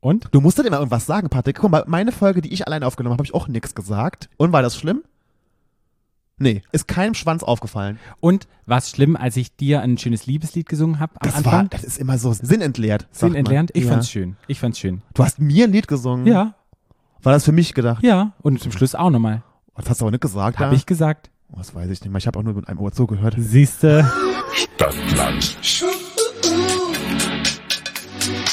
Und? 0.00 0.28
Du 0.30 0.40
musst 0.40 0.58
doch 0.58 0.64
immer 0.64 0.78
irgendwas 0.78 1.06
sagen, 1.06 1.28
Patrick. 1.28 1.58
Guck 1.60 1.70
mal, 1.70 1.84
meine 1.86 2.12
Folge, 2.12 2.40
die 2.40 2.52
ich 2.52 2.66
alleine 2.66 2.86
aufgenommen 2.86 3.12
habe, 3.14 3.20
habe 3.22 3.26
ich 3.26 3.34
auch 3.34 3.48
nichts 3.48 3.74
gesagt. 3.74 4.28
Und 4.36 4.52
war 4.52 4.62
das 4.62 4.76
schlimm? 4.76 5.02
Nee, 6.40 6.62
ist 6.70 6.86
keinem 6.86 7.14
Schwanz 7.14 7.42
aufgefallen. 7.42 7.98
Und 8.20 8.46
war 8.64 8.78
es 8.78 8.90
schlimm, 8.90 9.16
als 9.16 9.36
ich 9.36 9.56
dir 9.56 9.80
ein 9.80 9.98
schönes 9.98 10.26
Liebeslied 10.26 10.68
gesungen 10.68 11.00
habe 11.00 11.14
am 11.20 11.26
Das 11.26 11.34
Anfang? 11.38 11.52
war, 11.52 11.64
das 11.64 11.82
ist 11.82 11.98
immer 11.98 12.16
so 12.16 12.32
sinnentleert. 12.32 13.08
sagt 13.10 13.18
Sinn 13.32 13.34
entlernt? 13.34 13.70
man. 13.74 13.80
Ich 13.80 13.86
ja. 13.88 13.92
fand's 13.92 14.08
schön. 14.08 14.36
Ich 14.46 14.60
fand's 14.60 14.78
schön. 14.78 15.02
Du 15.14 15.24
hast 15.24 15.40
mir 15.40 15.64
ein 15.64 15.72
Lied 15.72 15.88
gesungen. 15.88 16.26
Ja, 16.28 16.54
War 17.24 17.32
das 17.32 17.44
für 17.44 17.50
mich 17.50 17.74
gedacht? 17.74 18.04
ja. 18.04 18.34
Und 18.40 18.60
zum 18.60 18.70
Schluss 18.70 18.94
auch 18.94 19.10
nochmal. 19.10 19.42
Das 19.74 19.90
hast 19.90 20.00
du 20.00 20.04
aber 20.04 20.12
nicht 20.12 20.20
gesagt, 20.20 20.60
Habe 20.60 20.70
ja? 20.74 20.76
ich 20.76 20.86
gesagt. 20.86 21.28
Oh, 21.52 21.56
das 21.58 21.74
weiß 21.74 21.90
ich 21.90 22.00
nicht 22.02 22.10
mehr. 22.12 22.18
Ich 22.18 22.26
habe 22.28 22.38
auch 22.38 22.44
nur 22.44 22.54
mit 22.54 22.68
einem 22.68 22.78
Ohr 22.78 22.92
zugehört. 22.92 23.34
Siehste. 23.36 24.08
Stadtland. 24.54 25.56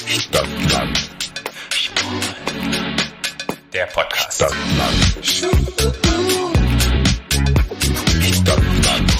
Stadtland. 0.08 1.10
Der 3.74 3.86
Podcast. 3.88 4.36
Stadtland. 4.36 5.26
Stadtland. 8.34 9.12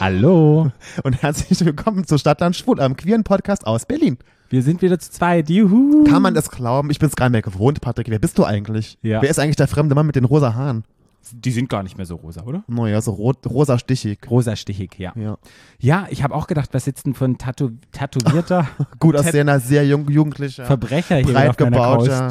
Hallo. 0.00 0.70
Und 1.04 1.22
herzlich 1.22 1.64
willkommen 1.64 2.06
zu 2.06 2.18
Stadtland 2.18 2.56
Schwul, 2.56 2.80
einem 2.80 2.96
queeren 2.96 3.24
Podcast 3.24 3.66
aus 3.66 3.86
Berlin. 3.86 4.18
Wir 4.48 4.62
sind 4.62 4.82
wieder 4.82 4.98
zu 4.98 5.10
zweit. 5.10 5.48
Juhu. 5.48 6.04
Kann 6.04 6.22
man 6.22 6.34
das 6.34 6.50
glauben? 6.50 6.90
Ich 6.90 6.98
bin 6.98 7.08
es 7.08 7.16
gar 7.16 7.26
nicht 7.26 7.32
mehr 7.32 7.42
gewohnt, 7.42 7.80
Patrick. 7.80 8.10
Wer 8.10 8.18
bist 8.18 8.36
du 8.38 8.44
eigentlich? 8.44 8.98
Ja. 9.02 9.22
Wer 9.22 9.30
ist 9.30 9.38
eigentlich 9.38 9.56
der 9.56 9.68
fremde 9.68 9.94
Mann 9.94 10.06
mit 10.06 10.16
den 10.16 10.24
rosa 10.24 10.54
Haaren? 10.54 10.84
Die 11.30 11.50
sind 11.52 11.68
gar 11.68 11.82
nicht 11.82 11.96
mehr 11.96 12.06
so 12.06 12.16
rosa, 12.16 12.42
oder? 12.42 12.64
Naja, 12.66 13.00
so 13.00 13.12
rot, 13.12 13.46
rosa 13.46 13.78
stichig. 13.78 14.18
Rosa 14.28 14.56
stichig, 14.56 14.98
ja. 14.98 15.12
Ja. 15.16 15.38
Ja, 15.78 16.06
ich 16.10 16.22
habe 16.22 16.34
auch 16.34 16.46
gedacht, 16.46 16.70
was 16.72 16.84
sitzt 16.84 17.06
denn 17.06 17.14
für 17.14 17.26
ein 17.26 17.38
Tatu 17.38 17.70
tätowierter 17.92 18.66
Gut 18.98 19.16
aussehender, 19.16 19.60
sehr 19.60 19.86
jung, 19.86 20.08
jugendlicher, 20.10 20.64
Verbrecher 20.64 21.16
hier 21.16 21.32
breit 21.32 21.50
auf 21.50 21.56
gebauter 21.56 22.28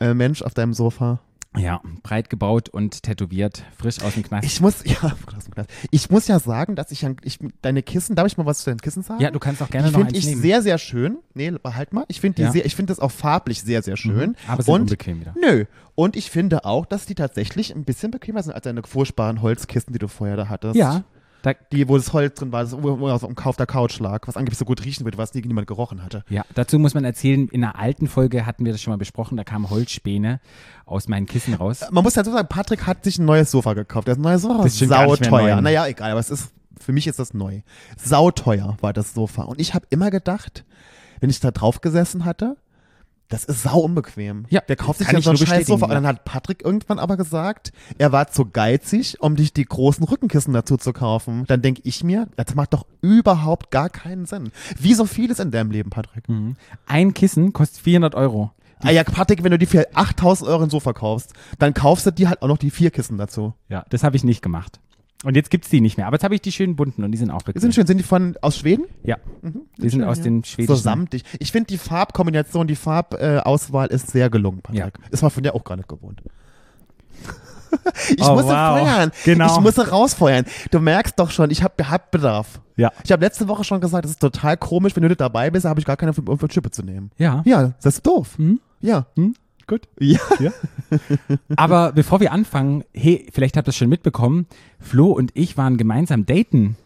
äh, 0.00 0.14
Mensch 0.14 0.42
auf 0.42 0.54
deinem 0.54 0.72
Sofa. 0.72 1.20
Ja, 1.56 1.80
breit 2.02 2.28
gebaut 2.30 2.68
und 2.68 3.02
tätowiert, 3.02 3.64
frisch 3.78 4.00
aus 4.02 4.14
dem 4.14 4.22
Knast. 4.22 4.44
Ich 4.44 4.60
muss, 4.60 4.76
ja, 4.84 4.94
krass, 5.26 5.50
krass. 5.50 5.66
ich 5.90 6.10
muss 6.10 6.28
ja 6.28 6.38
sagen, 6.38 6.76
dass 6.76 6.90
ich, 6.92 7.04
ich 7.22 7.38
deine 7.62 7.82
Kissen, 7.82 8.14
darf 8.14 8.26
ich 8.26 8.36
mal 8.36 8.44
was 8.46 8.58
zu 8.60 8.70
deinen 8.70 8.80
Kissen 8.80 9.02
sagen? 9.02 9.20
ja, 9.22 9.30
du 9.30 9.38
kannst 9.38 9.62
auch 9.62 9.70
gerne 9.70 9.88
die 9.88 9.92
noch 9.94 10.00
finde 10.00 10.14
eins 10.14 10.18
ich 10.24 10.30
nehmen. 10.30 10.42
sehr, 10.42 10.62
sehr 10.62 10.78
schön. 10.78 11.18
Nee, 11.34 11.52
halt 11.64 11.92
mal. 11.92 12.04
Ich 12.08 12.20
finde 12.20 12.42
Ja. 12.42 12.52
sehr, 12.52 12.66
ich 12.66 12.76
finde 12.76 12.90
das 12.92 13.00
auch 13.00 13.10
farblich 13.10 13.62
sehr, 13.62 13.82
sehr 13.82 13.96
schön. 13.96 14.30
Mhm, 14.30 14.36
aber 14.46 14.62
sind 14.62 14.74
und 14.74 14.80
unbequem 14.82 15.20
wieder. 15.20 15.34
Nö. 15.40 15.64
Und 15.94 16.16
ich 16.16 16.30
finde 16.30 16.64
auch, 16.64 16.84
dass 16.86 17.06
die 17.06 17.14
tatsächlich 17.14 17.74
ein 17.74 17.84
bisschen 17.84 18.10
bequemer 18.10 18.42
sind 18.42 18.52
als 18.52 18.64
deine 18.64 18.82
furchtbaren 18.82 19.40
Holzkissen, 19.42 19.92
die 19.92 19.98
du 19.98 20.06
vorher 20.08 20.36
da 20.36 20.48
hattest. 20.48 20.76
Ja, 20.76 21.02
da, 21.42 21.52
Die, 21.72 21.88
wo 21.88 21.96
das 21.96 22.12
Holz 22.12 22.34
drin 22.34 22.52
war, 22.52 22.64
das 22.64 22.74
auf 22.74 23.20
dem 23.24 23.34
Kauf 23.34 23.56
der 23.56 23.66
Couch 23.66 23.98
lag, 24.00 24.26
was 24.26 24.36
angeblich 24.36 24.58
so 24.58 24.64
gut 24.64 24.84
riechen 24.84 25.04
wird, 25.04 25.18
was 25.18 25.34
nie 25.34 25.42
niemand 25.42 25.66
gerochen 25.66 26.02
hatte. 26.02 26.24
ja, 26.28 26.44
dazu 26.54 26.78
muss 26.78 26.94
man 26.94 27.04
erzählen, 27.04 27.48
in 27.48 27.62
einer 27.62 27.78
alten 27.78 28.08
Folge 28.08 28.46
hatten 28.46 28.64
wir 28.64 28.72
das 28.72 28.82
schon 28.82 28.92
mal 28.92 28.98
besprochen, 28.98 29.36
da 29.36 29.44
kamen 29.44 29.70
Holzspäne 29.70 30.40
aus 30.84 31.08
meinen 31.08 31.26
Kissen 31.26 31.54
raus. 31.54 31.84
Man 31.90 32.02
muss 32.02 32.14
dazu 32.14 32.30
sagen, 32.32 32.48
Patrick 32.48 32.86
hat 32.86 33.04
sich 33.04 33.18
ein 33.18 33.24
neues 33.24 33.50
Sofa 33.50 33.74
gekauft. 33.74 34.08
Das 34.08 34.18
neue 34.18 34.38
Sofa 34.38 34.64
Das 34.64 34.80
ist 34.80 34.88
sauteuer. 34.88 35.60
Naja, 35.60 35.86
egal, 35.86 36.10
aber 36.10 36.20
es 36.20 36.30
ist, 36.30 36.50
für 36.80 36.92
mich 36.92 37.06
ist 37.06 37.18
das 37.18 37.34
neu. 37.34 37.60
Sauteuer 37.96 38.76
war 38.80 38.92
das 38.92 39.14
Sofa. 39.14 39.42
Und 39.42 39.60
ich 39.60 39.74
habe 39.74 39.86
immer 39.90 40.10
gedacht, 40.10 40.64
wenn 41.20 41.30
ich 41.30 41.40
da 41.40 41.50
drauf 41.50 41.80
gesessen 41.80 42.24
hatte, 42.24 42.56
das 43.28 43.44
ist 43.44 43.62
sau 43.62 43.80
unbequem. 43.80 44.46
Ja, 44.48 44.60
Der 44.60 44.76
kauft 44.76 44.98
sich 45.00 45.08
ich 45.12 45.24
so 45.24 45.30
ein 45.30 45.36
nur 45.36 45.46
scheiß 45.46 45.66
Sofa. 45.66 45.86
Und 45.86 45.92
dann 45.92 46.06
hat 46.06 46.24
Patrick 46.24 46.64
irgendwann 46.64 46.98
aber 46.98 47.16
gesagt, 47.16 47.72
er 47.98 48.10
war 48.10 48.28
zu 48.28 48.46
geizig, 48.46 49.20
um 49.20 49.36
dich 49.36 49.52
die 49.52 49.64
großen 49.64 50.04
Rückenkissen 50.04 50.54
dazu 50.54 50.76
zu 50.76 50.92
kaufen. 50.92 51.44
Dann 51.46 51.60
denke 51.60 51.82
ich 51.84 52.02
mir, 52.02 52.28
das 52.36 52.54
macht 52.54 52.72
doch 52.72 52.86
überhaupt 53.02 53.70
gar 53.70 53.90
keinen 53.90 54.24
Sinn. 54.26 54.50
Wie 54.78 54.94
so 54.94 55.04
vieles 55.04 55.38
in 55.40 55.50
deinem 55.50 55.70
Leben, 55.70 55.90
Patrick. 55.90 56.28
Mhm. 56.28 56.56
Ein 56.86 57.12
Kissen 57.12 57.52
kostet 57.52 57.82
400 57.82 58.14
Euro. 58.14 58.52
Ah 58.80 58.90
ja, 58.90 59.02
Patrick, 59.04 59.42
wenn 59.42 59.50
du 59.50 59.58
die 59.58 59.66
für 59.66 59.94
8000 59.94 60.48
Euro 60.48 60.62
ein 60.62 60.70
Sofa 60.70 60.92
kaufst, 60.92 61.32
dann 61.58 61.74
kaufst 61.74 62.06
du 62.06 62.12
dir 62.12 62.28
halt 62.28 62.42
auch 62.42 62.48
noch 62.48 62.58
die 62.58 62.70
vier 62.70 62.90
Kissen 62.90 63.18
dazu. 63.18 63.54
Ja, 63.68 63.84
das 63.90 64.04
habe 64.04 64.16
ich 64.16 64.24
nicht 64.24 64.40
gemacht. 64.40 64.80
Und 65.24 65.34
jetzt 65.34 65.50
gibt's 65.50 65.68
die 65.68 65.80
nicht 65.80 65.96
mehr. 65.96 66.06
Aber 66.06 66.14
jetzt 66.14 66.22
habe 66.24 66.34
ich 66.36 66.40
die 66.42 66.52
schönen 66.52 66.76
bunten 66.76 67.02
und 67.02 67.10
die 67.10 67.18
sind 67.18 67.30
auch 67.30 67.38
Die 67.42 67.46
bequem. 67.46 67.60
sind 67.62 67.74
schön. 67.74 67.86
Sind 67.86 67.98
die 67.98 68.04
von 68.04 68.36
aus 68.40 68.56
Schweden? 68.56 68.84
Ja, 69.02 69.16
die 69.76 69.88
sind 69.88 70.04
aus 70.04 70.20
den 70.20 70.44
So 70.44 70.50
schwedischen. 70.50 70.76
samtig. 70.82 71.24
Ich 71.40 71.50
finde 71.50 71.66
die 71.66 71.78
Farbkombination, 71.78 72.66
die 72.68 72.76
Farbauswahl 72.76 73.40
Auswahl 73.42 73.86
ist 73.88 74.10
sehr 74.10 74.30
gelungen, 74.30 74.60
Patrick. 74.62 74.78
Ja. 74.80 75.08
Ist 75.10 75.22
man 75.22 75.30
von 75.32 75.42
dir 75.42 75.54
auch 75.56 75.64
gar 75.64 75.76
nicht 75.76 75.88
gewohnt. 75.88 76.22
ich 78.16 78.22
Oh, 78.22 78.34
muss 78.34 78.44
wow. 78.44 78.78
feuern. 78.80 79.10
Genau. 79.24 79.46
Ich 79.56 79.60
muss 79.60 79.90
rausfeuern. 79.92 80.44
Du 80.70 80.78
merkst 80.80 81.18
doch 81.18 81.30
schon, 81.30 81.50
ich 81.50 81.62
habe 81.62 81.90
hab 81.90 82.10
Bedarf. 82.12 82.60
Ja. 82.76 82.92
Ich 83.04 83.10
habe 83.10 83.24
letzte 83.24 83.48
Woche 83.48 83.64
schon 83.64 83.80
gesagt, 83.80 84.04
es 84.04 84.12
ist 84.12 84.20
total 84.20 84.56
komisch, 84.56 84.94
wenn 84.94 85.02
du 85.02 85.08
nicht 85.08 85.20
dabei 85.20 85.50
bist, 85.50 85.64
habe 85.66 85.80
ich 85.80 85.86
gar 85.86 85.96
keine 85.96 86.12
für, 86.12 86.22
um 86.22 86.38
für 86.38 86.46
Chippe 86.48 86.70
zu 86.70 86.82
nehmen. 86.82 87.10
Ja. 87.18 87.42
Ja, 87.44 87.74
das 87.82 87.96
ist 87.96 88.06
doof. 88.06 88.36
Hm? 88.38 88.60
Ja. 88.80 89.06
Hm? 89.16 89.34
Gut. 89.66 89.88
Ja. 89.98 90.20
Aber 91.56 91.92
bevor 91.92 92.20
wir 92.20 92.32
anfangen, 92.32 92.84
hey, 92.94 93.26
vielleicht 93.32 93.56
habt 93.56 93.68
ihr 93.68 93.70
es 93.70 93.76
schon 93.76 93.88
mitbekommen, 93.88 94.46
Flo 94.78 95.06
und 95.12 95.30
ich 95.34 95.56
waren 95.56 95.76
gemeinsam 95.76 96.26
daten. 96.26 96.76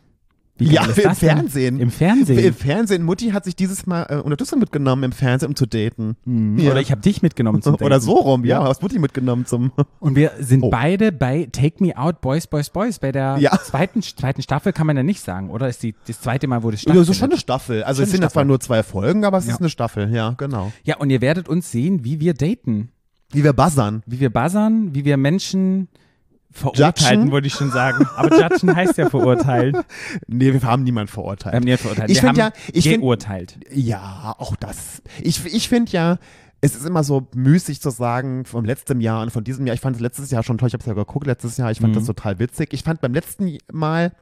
Wie 0.59 0.67
Ja, 0.67 0.85
im? 0.85 0.93
Fernsehen. 0.93 1.81
Im 1.81 1.91
Fernsehen. 1.91 2.39
Im 2.39 2.55
Fernsehen, 2.55 3.03
Mutti 3.05 3.31
hat 3.31 3.45
sich 3.45 3.57
dieses 3.57 3.87
Mal 3.87 4.03
äh, 4.11 4.17
Unterstützung 4.17 4.59
mitgenommen 4.61 5.03
im 5.05 5.13
Fernsehen, 5.13 5.49
um 5.49 5.57
zu 5.57 5.65
daten. 5.67 6.15
Ja. 6.59 6.71
Oder 6.71 6.81
ich 6.83 6.91
habe 6.91 7.01
dich 7.01 7.23
mitgenommen 7.23 7.63
zum 7.63 7.73
Daten. 7.79 7.85
Oder 7.85 8.01
so 8.01 8.13
rum, 8.13 8.45
ja, 8.45 8.63
hast 8.63 8.83
Mutti 8.83 8.99
mitgenommen 8.99 9.47
zum. 9.47 9.73
Und 9.99 10.15
wir 10.15 10.33
sind 10.41 10.63
Oh. 10.63 10.69
beide 10.71 11.11
bei 11.11 11.49
Take 11.51 11.83
Me 11.83 11.97
Out 11.97 12.21
Boys, 12.21 12.47
Boys, 12.47 12.69
Boys. 12.69 12.99
Bei 12.99 13.13
der 13.13 13.39
Ja. 13.41 13.59
zweiten, 13.65 14.03
zweiten 14.03 14.43
Staffel 14.43 14.75
kann 14.75 14.87
man 14.87 14.97
ja 14.97 15.03
nicht 15.03 15.23
sagen, 15.23 15.49
oder? 15.51 15.69
Ist 15.69 15.83
die, 15.83 15.95
das 16.07 16.21
zweite 16.21 16.47
Mal, 16.47 16.63
wo 16.63 16.71
das 16.71 16.81
Ja, 16.83 16.93
stattfindet. 16.93 17.09
das 17.09 17.15
ist 17.17 17.21
schon 17.21 17.31
eine 17.31 17.41
Staffel. 17.41 17.83
Also 17.85 18.01
Schon 18.01 18.05
es 18.05 18.11
sind 18.13 18.23
ja 18.23 18.29
zwar 18.29 18.45
nur 18.45 18.61
zwei 18.61 18.83
Folgen, 18.83 19.25
aber 19.25 19.39
es 19.39 19.47
Ja. 19.47 19.55
ist 19.55 19.61
eine 19.61 19.71
Staffel, 19.71 20.15
ja, 20.15 20.33
genau. 20.37 20.71
Ja, 20.85 20.99
und 20.99 21.09
ihr 21.09 21.23
werdet 21.23 21.49
uns 21.49 21.73
sehen, 21.73 22.05
wie 22.05 22.21
wir 22.21 22.35
daten. 22.35 22.91
Wie 23.33 23.43
wir 23.45 23.53
buzzern. 23.53 24.03
Wie 24.07 24.21
wir 24.21 24.31
buzzern, 24.31 24.95
wie 24.95 25.05
wir 25.05 25.17
Menschen 25.17 25.89
verurteilen, 26.51 27.31
wollte 27.31 27.47
ich 27.47 27.55
schon 27.55 27.71
sagen. 27.71 28.07
Aber 28.17 28.39
judgen 28.39 28.75
heißt 28.77 28.99
ja 28.99 29.09
verurteilen. 29.09 29.77
Nee, 30.27 30.53
wir 30.53 30.63
haben 30.63 30.83
niemanden 30.85 31.09
Wir 31.09 31.15
verurteilt. 31.15 31.55
haben 31.55 31.65
nicht 31.65 31.81
verurteilt. 31.81 32.11
Ich 32.11 32.17
wir 32.23 32.29
find 32.29 32.41
haben 32.43 32.53
ja- 32.55 32.71
ich 32.75 32.85
find- 32.89 33.01
geurteilt. 33.01 33.59
Ja, 33.73 34.35
auch 34.39 34.55
das. 34.57 35.03
Ich, 35.21 35.45
ich 35.47 35.69
finde 35.69 35.93
ja, 35.93 36.19
es 36.61 36.77
ist 36.77 36.85
immer 36.87 37.05
so 37.05 37.27
müßig 37.35 37.81
zu 37.81 37.91
sagen, 37.91 38.45
vom 38.45 38.65
letzten 38.65 39.01
Jahr 39.01 39.23
und 39.23 39.31
von 39.31 39.45
diesem 39.45 39.67
Jahr. 39.67 39.75
Ich 39.75 39.81
fand 39.81 39.97
es 39.97 40.03
letztes 40.03 40.31
Jahr 40.31 40.43
schon 40.43 40.59
toll, 40.59 40.69
ich 40.69 40.75
habe 40.75 40.83
es 40.83 40.87
ja 40.87 40.93
geguckt 40.95 41.27
letztes 41.27 41.57
Jahr, 41.57 41.71
ich 41.71 41.81
fand 41.81 41.93
Mhm. 41.95 41.99
das 41.99 42.07
total 42.07 42.39
witzig. 42.39 42.73
Ich 42.73 42.83
fand 42.83 43.01
beim 43.01 43.15
letzten 43.15 43.57
Mal, 43.73 44.13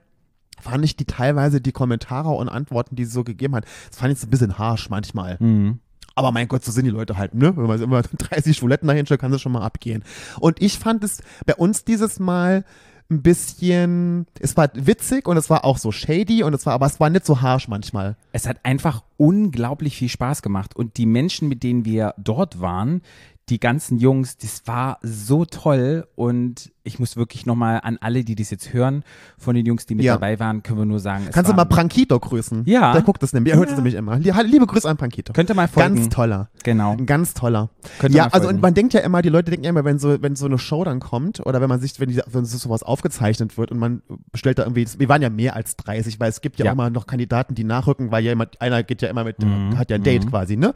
fand 0.60 0.84
ich 0.84 0.97
die 0.97 1.04
teilweise 1.06 1.60
die 1.60 1.72
Kommentare 1.72 2.31
und 2.31 2.48
Antworten, 2.48 2.94
die 2.97 3.04
sie 3.04 3.10
so 3.12 3.25
gegeben 3.25 3.56
hat, 3.56 3.65
das 3.91 3.98
fand 3.98 4.12
ich 4.12 4.19
so 4.21 4.27
ein 4.27 4.31
bisschen 4.31 4.56
harsch 4.56 4.88
manchmal. 4.88 5.37
Mhm. 5.41 5.81
Aber 6.20 6.32
mein 6.32 6.48
Gott, 6.48 6.62
so 6.62 6.70
sind 6.70 6.84
die 6.84 6.91
Leute 6.91 7.16
halt, 7.16 7.32
ne? 7.32 7.56
Wenn 7.56 7.64
man 7.64 7.81
immer 7.81 8.03
30 8.19 8.54
Schwuletten 8.54 8.86
dahin 8.86 9.06
stellt, 9.06 9.22
kann 9.22 9.32
das 9.32 9.41
schon 9.41 9.53
mal 9.53 9.62
abgehen. 9.62 10.04
Und 10.38 10.60
ich 10.60 10.78
fand 10.78 11.03
es 11.03 11.22
bei 11.47 11.54
uns 11.54 11.86
dieses 11.86 12.20
Mal 12.20 12.66
ein 13.10 13.22
bisschen, 13.22 14.26
es 14.38 14.54
war 14.54 14.69
witzig 14.75 15.26
und 15.26 15.38
es 15.38 15.48
war 15.48 15.64
auch 15.64 15.78
so 15.78 15.92
shady 15.92 16.42
und 16.42 16.53
es 16.53 16.66
war, 16.66 16.75
aber 16.75 16.84
es 16.84 17.00
war 17.00 17.09
nicht 17.09 17.25
so 17.25 17.41
harsh 17.41 17.69
manchmal. 17.69 18.16
Es 18.32 18.47
hat 18.47 18.59
einfach 18.64 19.03
unglaublich 19.16 19.97
viel 19.97 20.10
Spaß 20.10 20.42
gemacht. 20.42 20.76
Und 20.76 20.98
die 20.98 21.06
Menschen, 21.06 21.48
mit 21.48 21.62
denen 21.62 21.86
wir 21.86 22.12
dort 22.19 22.60
waren, 22.60 23.00
die 23.48 23.59
ganzen 23.59 23.98
Jungs, 23.98 24.36
das 24.36 24.66
war 24.66 24.98
so 25.00 25.47
toll. 25.47 26.06
Und 26.16 26.70
ich 26.82 26.98
muss 26.98 27.16
wirklich 27.16 27.46
nochmal 27.46 27.80
an 27.82 27.98
alle, 28.00 28.24
die 28.24 28.34
das 28.34 28.50
jetzt 28.50 28.72
hören, 28.72 29.04
von 29.38 29.54
den 29.54 29.66
Jungs, 29.66 29.86
die 29.86 29.94
mit 29.94 30.04
Ja. 30.04 30.14
dabei 30.14 30.38
waren, 30.41 30.62
können 30.62 30.78
wir 30.78 30.84
nur 30.86 30.98
sagen, 31.00 31.24
es 31.28 31.34
Kannst 31.34 31.50
du 31.50 31.54
mal 31.54 31.64
Prankito 31.66 32.18
grüßen? 32.18 32.64
Ja. 32.66 32.92
Der 32.92 33.02
guckt 33.02 33.22
das 33.22 33.32
nämlich, 33.32 33.52
er 33.52 33.58
hört 33.58 33.68
es 33.68 33.72
Ja. 33.72 33.76
nämlich 33.76 33.94
immer. 33.94 34.16
Lie- 34.18 34.32
Liebe 34.46 34.66
Grüße 34.66 34.88
an 34.88 34.96
Prankito. 34.96 35.32
Könnte 35.32 35.54
mal 35.54 35.68
folgen. 35.68 35.96
Ganz 35.96 36.08
toller. 36.08 36.48
Genau. 36.64 36.96
Ganz 37.04 37.34
toller. 37.34 37.68
Könnte 37.98 38.16
ja, 38.16 38.28
also 38.28 38.48
und 38.48 38.62
man 38.62 38.74
denkt 38.74 38.94
ja 38.94 39.00
immer, 39.00 39.20
die 39.22 39.28
Leute 39.28 39.50
denken 39.50 39.64
ja 39.64 39.70
immer, 39.70 39.84
wenn 39.84 39.98
so, 39.98 40.20
wenn 40.22 40.36
so 40.36 40.46
eine 40.46 40.58
Show 40.58 40.84
dann 40.84 41.00
kommt 41.00 41.41
oder 41.46 41.60
wenn 41.60 41.68
man 41.68 41.80
sich, 41.80 42.00
wenn, 42.00 42.08
die, 42.08 42.20
wenn 42.26 42.44
so 42.44 42.56
sowas 42.58 42.82
aufgezeichnet 42.82 43.58
wird 43.58 43.70
und 43.70 43.78
man 43.78 44.02
bestellt 44.32 44.58
da 44.58 44.62
irgendwie, 44.64 44.86
wir 44.98 45.08
waren 45.08 45.22
ja 45.22 45.30
mehr 45.30 45.56
als 45.56 45.76
30, 45.76 46.18
weil 46.20 46.30
es 46.30 46.41
gibt 46.41 46.58
ja, 46.58 46.64
Ja. 46.66 46.72
immer 46.72 46.91
noch 46.91 47.06
Kandidaten, 47.06 47.54
die 47.54 47.65
nachrücken, 47.65 48.10
weil 48.10 48.24
ja 48.24 48.33
immer, 48.33 48.47
einer 48.59 48.83
geht 48.83 49.03
ja 49.03 49.09
immer 49.09 49.24
mit, 49.24 49.38
Mhm. 49.42 49.76
hat 49.78 49.91
ja 49.91 49.97
ein 49.97 50.03
Date 50.03 50.28
quasi, 50.28 50.56
ne? 50.56 50.72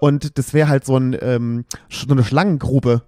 Und 0.00 0.38
das 0.38 0.54
wäre 0.54 0.68
halt 0.68 0.84
so, 0.84 0.96
ein, 0.96 1.16
ähm, 1.20 1.64
so 1.90 2.06
eine 2.12 2.24
Schlangengrube. 2.24 3.02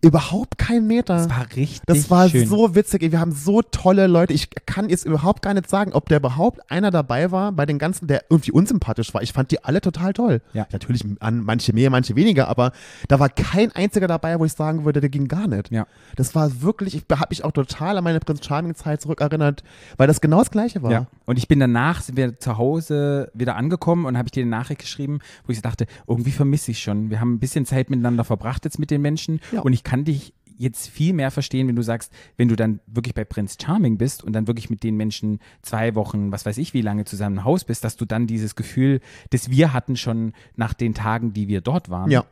Überhaupt 0.00 0.58
kein 0.58 0.86
Meter. 0.86 1.16
Das 1.16 1.28
war 1.28 1.46
richtig 1.56 1.80
Das 1.86 2.08
war 2.08 2.28
schön. 2.28 2.46
so 2.46 2.76
witzig. 2.76 3.02
Wir 3.10 3.18
haben 3.18 3.32
so 3.32 3.62
tolle 3.62 4.06
Leute. 4.06 4.32
Ich 4.32 4.48
kann 4.64 4.88
jetzt 4.88 5.04
überhaupt 5.04 5.42
gar 5.42 5.54
nicht 5.54 5.68
sagen, 5.68 5.92
ob 5.92 6.08
der 6.08 6.18
überhaupt 6.18 6.70
einer 6.70 6.92
dabei 6.92 7.32
war 7.32 7.50
bei 7.50 7.66
den 7.66 7.78
ganzen, 7.78 8.06
der 8.06 8.22
irgendwie 8.30 8.52
unsympathisch 8.52 9.12
war. 9.12 9.22
Ich 9.22 9.32
fand 9.32 9.50
die 9.50 9.64
alle 9.64 9.80
total 9.80 10.12
toll. 10.12 10.40
Ja. 10.52 10.68
Natürlich 10.70 11.04
an 11.18 11.40
manche 11.42 11.72
mehr, 11.72 11.90
manche 11.90 12.14
weniger, 12.14 12.46
aber 12.46 12.70
da 13.08 13.18
war 13.18 13.28
kein 13.28 13.72
einziger 13.72 14.06
dabei, 14.06 14.38
wo 14.38 14.44
ich 14.44 14.52
sagen 14.52 14.84
würde, 14.84 15.00
der 15.00 15.10
ging 15.10 15.26
gar 15.26 15.48
nicht. 15.48 15.72
Ja. 15.72 15.86
Das 16.14 16.32
war 16.36 16.62
wirklich, 16.62 16.94
ich 16.94 17.04
habe 17.10 17.26
mich 17.30 17.42
auch 17.42 17.50
total 17.52 17.98
an 17.98 18.04
meine 18.04 18.20
Prinz 18.20 18.44
Charming 18.46 18.76
Zeit 18.76 19.00
zurückerinnert, 19.02 19.64
weil 19.96 20.06
das 20.06 20.20
genau 20.20 20.38
das 20.38 20.52
Gleiche 20.52 20.80
war. 20.84 20.92
Ja. 20.92 21.06
Und 21.26 21.38
ich 21.38 21.48
bin 21.48 21.58
danach, 21.58 22.02
sind 22.02 22.16
wir 22.16 22.38
zu 22.38 22.56
Hause 22.56 23.32
wieder 23.34 23.56
angekommen 23.56 24.06
und 24.06 24.16
habe 24.16 24.28
ich 24.28 24.32
dir 24.32 24.42
eine 24.42 24.50
Nachricht 24.50 24.80
geschrieben, 24.82 25.18
wo 25.44 25.52
ich 25.52 25.60
dachte, 25.60 25.86
irgendwie 26.06 26.30
vermisse 26.30 26.70
ich 26.70 26.78
schon. 26.78 27.10
Wir 27.10 27.20
haben 27.20 27.34
ein 27.34 27.38
bisschen 27.40 27.66
Zeit 27.66 27.90
miteinander 27.90 28.22
verbracht 28.22 28.64
jetzt 28.64 28.78
mit 28.78 28.92
den 28.92 29.02
Menschen 29.02 29.40
Ja. 29.50 29.62
und 29.62 29.72
ich 29.72 29.82
kann 29.88 30.04
dich 30.04 30.34
jetzt 30.58 30.88
viel 30.88 31.14
mehr 31.14 31.30
verstehen, 31.30 31.68
wenn 31.68 31.76
du 31.76 31.82
sagst, 31.82 32.12
wenn 32.36 32.48
du 32.48 32.56
dann 32.56 32.80
wirklich 32.86 33.14
bei 33.14 33.24
Prinz 33.24 33.56
Charming 33.62 33.96
bist 33.96 34.22
und 34.22 34.32
dann 34.34 34.46
wirklich 34.46 34.68
mit 34.68 34.82
den 34.82 34.96
Menschen 34.96 35.38
zwei 35.62 35.94
Wochen, 35.94 36.30
was 36.32 36.44
weiß 36.44 36.58
ich, 36.58 36.74
wie 36.74 36.82
lange 36.82 37.04
zusammen 37.04 37.38
im 37.38 37.44
Haus 37.44 37.64
bist, 37.64 37.84
dass 37.84 37.96
du 37.96 38.04
dann 38.04 38.26
dieses 38.26 38.54
Gefühl, 38.54 39.00
das 39.30 39.50
wir 39.50 39.72
hatten 39.72 39.96
schon 39.96 40.32
nach 40.56 40.74
den 40.74 40.94
Tagen, 40.94 41.32
die 41.32 41.48
wir 41.48 41.60
dort 41.60 41.88
waren. 41.88 42.10
Ja. 42.10 42.24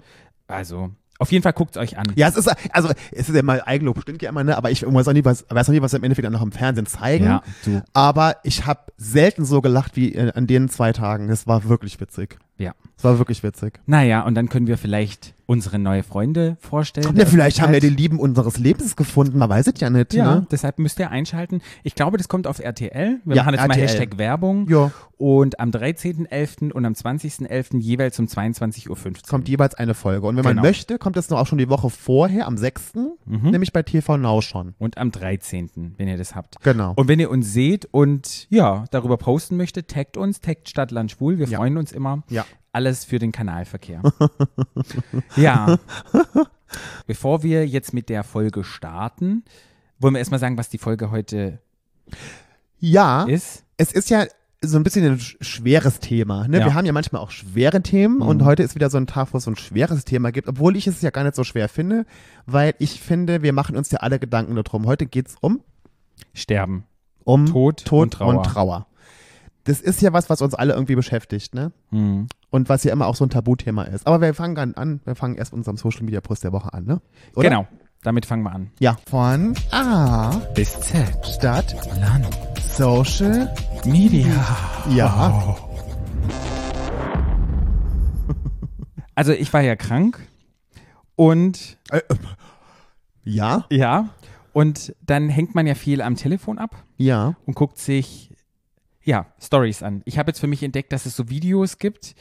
Also, 0.48 0.90
auf 1.18 1.32
jeden 1.32 1.42
Fall 1.42 1.54
guckt 1.54 1.76
es 1.76 1.82
euch 1.82 1.96
an. 1.98 2.06
Ja, 2.16 2.28
es 2.28 2.36
ist, 2.36 2.50
also, 2.72 2.90
es 3.12 3.28
ist 3.28 3.34
ja 3.34 3.42
mal 3.42 3.62
Eigenlob, 3.64 4.02
stimmt 4.02 4.20
ja 4.20 4.28
immer, 4.28 4.44
ne? 4.44 4.56
Aber 4.56 4.70
ich 4.70 4.82
weiß 4.82 5.08
auch 5.08 5.12
nie, 5.12 5.24
was, 5.24 5.46
weiß 5.48 5.68
auch 5.68 5.72
nie, 5.72 5.80
was 5.80 5.92
sie 5.92 5.96
im 5.96 6.04
Endeffekt 6.04 6.26
dann 6.26 6.32
noch 6.32 6.42
im 6.42 6.52
Fernsehen 6.52 6.86
zeigen. 6.86 7.24
Ja, 7.24 7.42
du. 7.64 7.82
Aber 7.94 8.36
ich 8.42 8.66
habe 8.66 8.92
selten 8.98 9.44
so 9.44 9.62
gelacht 9.62 9.96
wie 9.96 10.14
äh, 10.14 10.32
an 10.32 10.46
den 10.46 10.68
zwei 10.68 10.92
Tagen. 10.92 11.28
Das 11.28 11.46
war 11.46 11.64
wirklich 11.64 11.98
witzig. 12.00 12.38
Ja. 12.58 12.72
Es 12.96 13.04
war 13.04 13.18
wirklich 13.18 13.42
witzig. 13.42 13.80
Naja, 13.86 14.22
und 14.22 14.34
dann 14.34 14.48
können 14.48 14.66
wir 14.66 14.78
vielleicht 14.78 15.34
unsere 15.44 15.78
neue 15.78 16.02
Freunde 16.02 16.56
vorstellen. 16.60 17.14
Ja, 17.16 17.24
vielleicht 17.26 17.60
haben 17.60 17.72
wir 17.72 17.78
die 17.80 17.88
den 17.88 17.96
Lieben 17.96 18.18
unseres 18.18 18.58
Lebens 18.58 18.96
gefunden. 18.96 19.38
Man 19.38 19.48
weiß 19.48 19.66
es 19.68 19.78
ja 19.80 19.90
nicht. 19.90 20.14
Ja, 20.14 20.36
Ne? 20.36 20.46
deshalb 20.50 20.78
müsst 20.80 20.98
ihr 20.98 21.10
einschalten. 21.10 21.60
Ich 21.84 21.94
glaube, 21.94 22.16
das 22.16 22.28
kommt 22.28 22.46
auf 22.48 22.58
RTL. 22.58 23.20
Wir 23.24 23.36
Ja, 23.36 23.42
machen 23.44 23.54
jetzt 23.54 23.68
mal 23.68 23.74
RTL. 23.74 23.86
Hashtag 23.88 24.18
Werbung. 24.18 24.68
Ja. 24.68 24.90
Und 25.18 25.60
am 25.60 25.70
13.11. 25.70 26.72
und 26.72 26.84
am 26.84 26.94
20.11. 26.94 27.78
jeweils 27.78 28.18
um 28.18 28.26
22.15 28.26 28.88
Uhr. 28.90 28.96
Kommt 29.28 29.48
jeweils 29.48 29.74
eine 29.74 29.94
Folge. 29.94 30.26
Und 30.26 30.36
wenn 30.36 30.44
man 30.44 30.54
Genau. 30.56 30.62
möchte, 30.66 30.98
kommt 30.98 31.16
es 31.16 31.30
noch 31.30 31.38
auch 31.38 31.46
schon 31.46 31.58
die 31.58 31.68
Woche 31.68 31.90
vorher, 31.90 32.46
am 32.46 32.56
6., 32.56 33.14
Mhm. 33.26 33.50
nämlich 33.50 33.72
bei 33.72 33.82
TV 33.82 34.16
Now 34.16 34.40
schon. 34.42 34.74
Und 34.78 34.98
am 34.98 35.10
13., 35.12 35.94
wenn 35.96 36.08
ihr 36.08 36.16
das 36.16 36.34
habt. 36.34 36.60
Genau. 36.62 36.92
Und 36.96 37.08
wenn 37.08 37.20
ihr 37.20 37.30
uns 37.30 37.52
seht 37.52 37.86
und 37.92 38.46
ja, 38.50 38.84
darüber 38.90 39.16
posten 39.16 39.56
möchtet, 39.56 39.88
taggt 39.88 40.16
uns, 40.16 40.40
taggt 40.40 40.68
Stadtland 40.68 41.10
Schwul. 41.12 41.38
Wir 41.38 41.46
Ja. 41.46 41.58
freuen 41.58 41.76
uns 41.76 41.92
immer. 41.92 42.22
Ja. 42.30 42.44
Alles 42.76 43.06
für 43.06 43.18
den 43.18 43.32
Kanalverkehr. 43.32 44.02
ja. 45.36 45.78
Bevor 47.06 47.42
wir 47.42 47.66
jetzt 47.66 47.94
mit 47.94 48.10
der 48.10 48.22
Folge 48.22 48.64
starten, 48.64 49.44
wollen 49.98 50.12
wir 50.12 50.18
erstmal 50.18 50.40
sagen, 50.40 50.58
was 50.58 50.68
die 50.68 50.76
Folge 50.76 51.10
heute 51.10 51.58
Ja, 52.78 53.24
ist. 53.24 53.64
es 53.78 53.92
ist 53.92 54.10
ja 54.10 54.26
so 54.60 54.76
ein 54.76 54.82
bisschen 54.82 55.06
ein 55.06 55.18
sch- 55.18 55.42
schweres 55.42 56.00
Thema. 56.00 56.46
Ne? 56.48 56.58
Ja. 56.58 56.66
Wir 56.66 56.74
haben 56.74 56.84
ja 56.84 56.92
manchmal 56.92 57.22
auch 57.22 57.30
schwere 57.30 57.80
Themen 57.82 58.20
und 58.20 58.42
Mhm. 58.42 58.44
heute 58.44 58.62
ist 58.62 58.74
wieder 58.74 58.90
so 58.90 58.98
ein 58.98 59.06
Tag, 59.06 59.28
wo 59.32 59.38
es 59.38 59.44
so 59.44 59.50
ein 59.52 59.56
schweres 59.56 60.04
Thema 60.04 60.30
gibt, 60.30 60.46
obwohl 60.46 60.76
ich 60.76 60.86
es 60.86 61.00
ja 61.00 61.08
gar 61.08 61.24
nicht 61.24 61.34
so 61.36 61.44
schwer 61.44 61.70
finde, 61.70 62.04
weil 62.44 62.74
ich 62.78 63.00
finde, 63.00 63.40
wir 63.40 63.54
machen 63.54 63.74
uns 63.74 63.90
ja 63.90 64.00
alle 64.00 64.18
Gedanken 64.18 64.54
darum. 64.54 64.84
Heute 64.84 65.06
geht's 65.06 65.36
um, 65.40 65.62
Sterben. 66.34 66.84
um 67.24 67.46
Tod 67.46 67.86
Tod 67.86 68.02
und 68.02 68.10
Trauer. 68.12 68.34
und 68.36 68.42
Trauer. 68.44 68.86
Das 69.66 69.80
ist 69.80 70.00
ja 70.00 70.12
was, 70.12 70.30
was 70.30 70.42
uns 70.42 70.54
alle 70.54 70.74
irgendwie 70.74 70.94
beschäftigt, 70.94 71.52
ne? 71.54 71.72
Mhm. 71.90 72.28
Und 72.50 72.68
was 72.68 72.84
ja 72.84 72.92
immer 72.92 73.06
auch 73.06 73.16
so 73.16 73.24
ein 73.26 73.30
Tabuthema 73.30 73.82
ist. 73.82 74.06
Aber 74.06 74.20
wir 74.20 74.32
fangen 74.32 74.74
an, 74.76 75.00
wir 75.04 75.16
fangen 75.16 75.34
erst 75.34 75.52
mit 75.52 75.58
unserem 75.58 75.76
Social 75.76 76.04
Media 76.04 76.20
Post 76.20 76.44
der 76.44 76.52
Woche 76.52 76.72
an, 76.72 76.84
ne? 76.84 77.00
Oder? 77.34 77.48
Genau. 77.48 77.66
Damit 78.02 78.26
fangen 78.26 78.44
wir 78.44 78.52
an. 78.52 78.70
Ja. 78.78 78.96
Von 79.10 79.54
A, 79.72 80.30
Bis 80.54 80.78
Z. 80.80 81.26
Stadt, 81.26 81.74
Land. 82.00 82.28
Social, 82.60 83.52
Media. 83.84 84.32
ja. 84.88 85.56
Also 89.18 89.32
ich 89.32 89.50
war 89.54 89.62
ja 89.62 89.76
krank 89.76 90.20
und 91.16 91.78
Äh, 91.90 91.98
äh, 91.98 92.14
ja, 93.24 93.64
ja, 93.70 94.10
und 94.52 94.94
dann 95.04 95.30
hängt 95.30 95.54
man 95.54 95.66
ja 95.66 95.74
viel 95.74 96.02
am 96.02 96.16
Telefon 96.16 96.58
ab 96.58 96.76
ja. 96.98 97.34
und 97.46 97.54
guckt 97.54 97.78
sich 97.78 98.35
ja 99.06 99.26
Stories 99.40 99.82
an. 99.82 100.02
Ich 100.04 100.18
habe 100.18 100.28
jetzt 100.30 100.40
für 100.40 100.46
mich 100.46 100.62
entdeckt, 100.62 100.92
dass 100.92 101.06
es 101.06 101.16
so 101.16 101.30
Videos 101.30 101.78
gibt, 101.78 102.14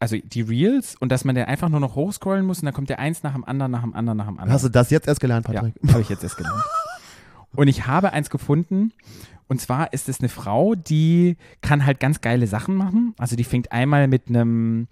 also 0.00 0.16
die 0.16 0.40
Reels 0.40 0.96
und 0.98 1.12
dass 1.12 1.24
man 1.24 1.34
dann 1.36 1.44
einfach 1.44 1.68
nur 1.68 1.78
noch 1.80 1.94
hochscrollen 1.94 2.44
muss 2.44 2.58
und 2.60 2.64
dann 2.64 2.74
kommt 2.74 2.88
der 2.88 2.98
eins 2.98 3.22
nach 3.22 3.34
dem 3.34 3.44
anderen, 3.44 3.70
nach 3.70 3.82
dem 3.82 3.94
anderen, 3.94 4.16
nach 4.18 4.26
dem 4.26 4.38
anderen. 4.38 4.52
Hast 4.52 4.64
du 4.64 4.68
das 4.70 4.90
jetzt 4.90 5.06
erst 5.06 5.20
gelernt, 5.20 5.46
Ja, 5.48 5.60
Patrick? 5.62 5.74
habe 5.92 6.00
ich 6.00 6.08
jetzt 6.08 6.22
erst 6.24 6.36
gelernt. 6.36 6.60
Und 7.54 7.68
ich 7.68 7.86
habe 7.86 8.12
eins 8.12 8.30
gefunden. 8.30 8.92
Und 9.48 9.60
zwar 9.60 9.92
ist 9.92 10.08
es 10.08 10.20
eine 10.20 10.28
Frau, 10.28 10.74
die 10.76 11.36
kann 11.60 11.84
halt 11.84 11.98
ganz 12.00 12.20
geile 12.20 12.46
Sachen 12.46 12.76
machen. 12.76 13.14
Also 13.18 13.34
die 13.36 13.42
fängt 13.44 13.72
einmal 13.72 14.06
mit 14.06 14.28
einem 14.28 14.86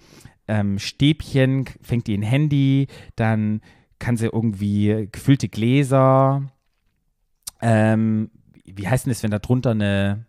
ähm, 0.49 0.79
Stäbchen, 0.81 1.67
fängt 1.81 2.09
die 2.09 2.15
ein 2.19 2.23
Handy, 2.23 2.89
dann 3.15 3.61
kann 4.01 4.17
sie 4.17 4.27
irgendwie 4.27 5.09
gefüllte 5.13 5.49
Gläser. 5.49 6.43
Ähm, 7.61 8.31
wie 8.65 8.89
heißt 8.89 9.07
denn 9.07 9.13
das, 9.13 9.23
wenn 9.23 9.31
da 9.31 9.39
drunter 9.39 9.71
eine, 9.71 10.27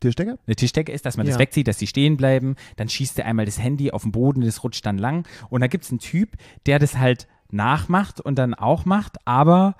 Tischdecke? 0.00 0.38
eine 0.46 0.56
Tischdecke 0.56 0.92
ist, 0.92 1.06
dass 1.06 1.16
man 1.16 1.26
Ja. 1.26 1.32
das 1.32 1.38
wegzieht, 1.38 1.68
dass 1.68 1.78
die 1.78 1.86
stehen 1.86 2.16
bleiben. 2.16 2.56
Dann 2.76 2.88
schießt 2.88 3.18
er 3.18 3.26
einmal 3.26 3.46
das 3.46 3.58
Handy 3.60 3.90
auf 3.90 4.02
den 4.02 4.12
Boden, 4.12 4.40
das 4.42 4.62
rutscht 4.64 4.84
dann 4.84 4.98
lang. 4.98 5.26
Und 5.50 5.60
da 5.60 5.66
gibt 5.66 5.84
es 5.84 5.90
einen 5.90 6.00
Typ, 6.00 6.30
der 6.66 6.78
das 6.78 6.98
halt 6.98 7.26
nachmacht 7.50 8.20
und 8.20 8.38
dann 8.38 8.54
auch 8.54 8.84
macht, 8.84 9.16
aber 9.26 9.74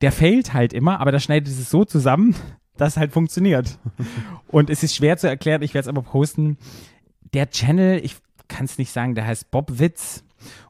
der 0.00 0.12
failt 0.12 0.54
halt 0.54 0.72
immer, 0.72 1.00
aber 1.00 1.10
da 1.10 1.18
schneidet 1.18 1.48
es 1.48 1.70
so 1.70 1.84
zusammen, 1.84 2.36
dass 2.76 2.92
es 2.92 2.96
halt 2.96 3.12
funktioniert. 3.12 3.78
und 4.48 4.70
es 4.70 4.82
ist 4.82 4.94
schwer 4.94 5.16
zu 5.16 5.28
erklären, 5.28 5.62
ich 5.62 5.74
werde 5.74 5.84
es 5.84 5.88
aber 5.88 6.02
posten. 6.02 6.58
Der 7.34 7.50
Channel, 7.50 8.00
ich 8.04 8.16
kann 8.46 8.64
es 8.66 8.78
nicht 8.78 8.92
sagen, 8.92 9.14
der 9.14 9.26
heißt 9.26 9.50
Bob 9.50 9.78
Witz. 9.78 10.24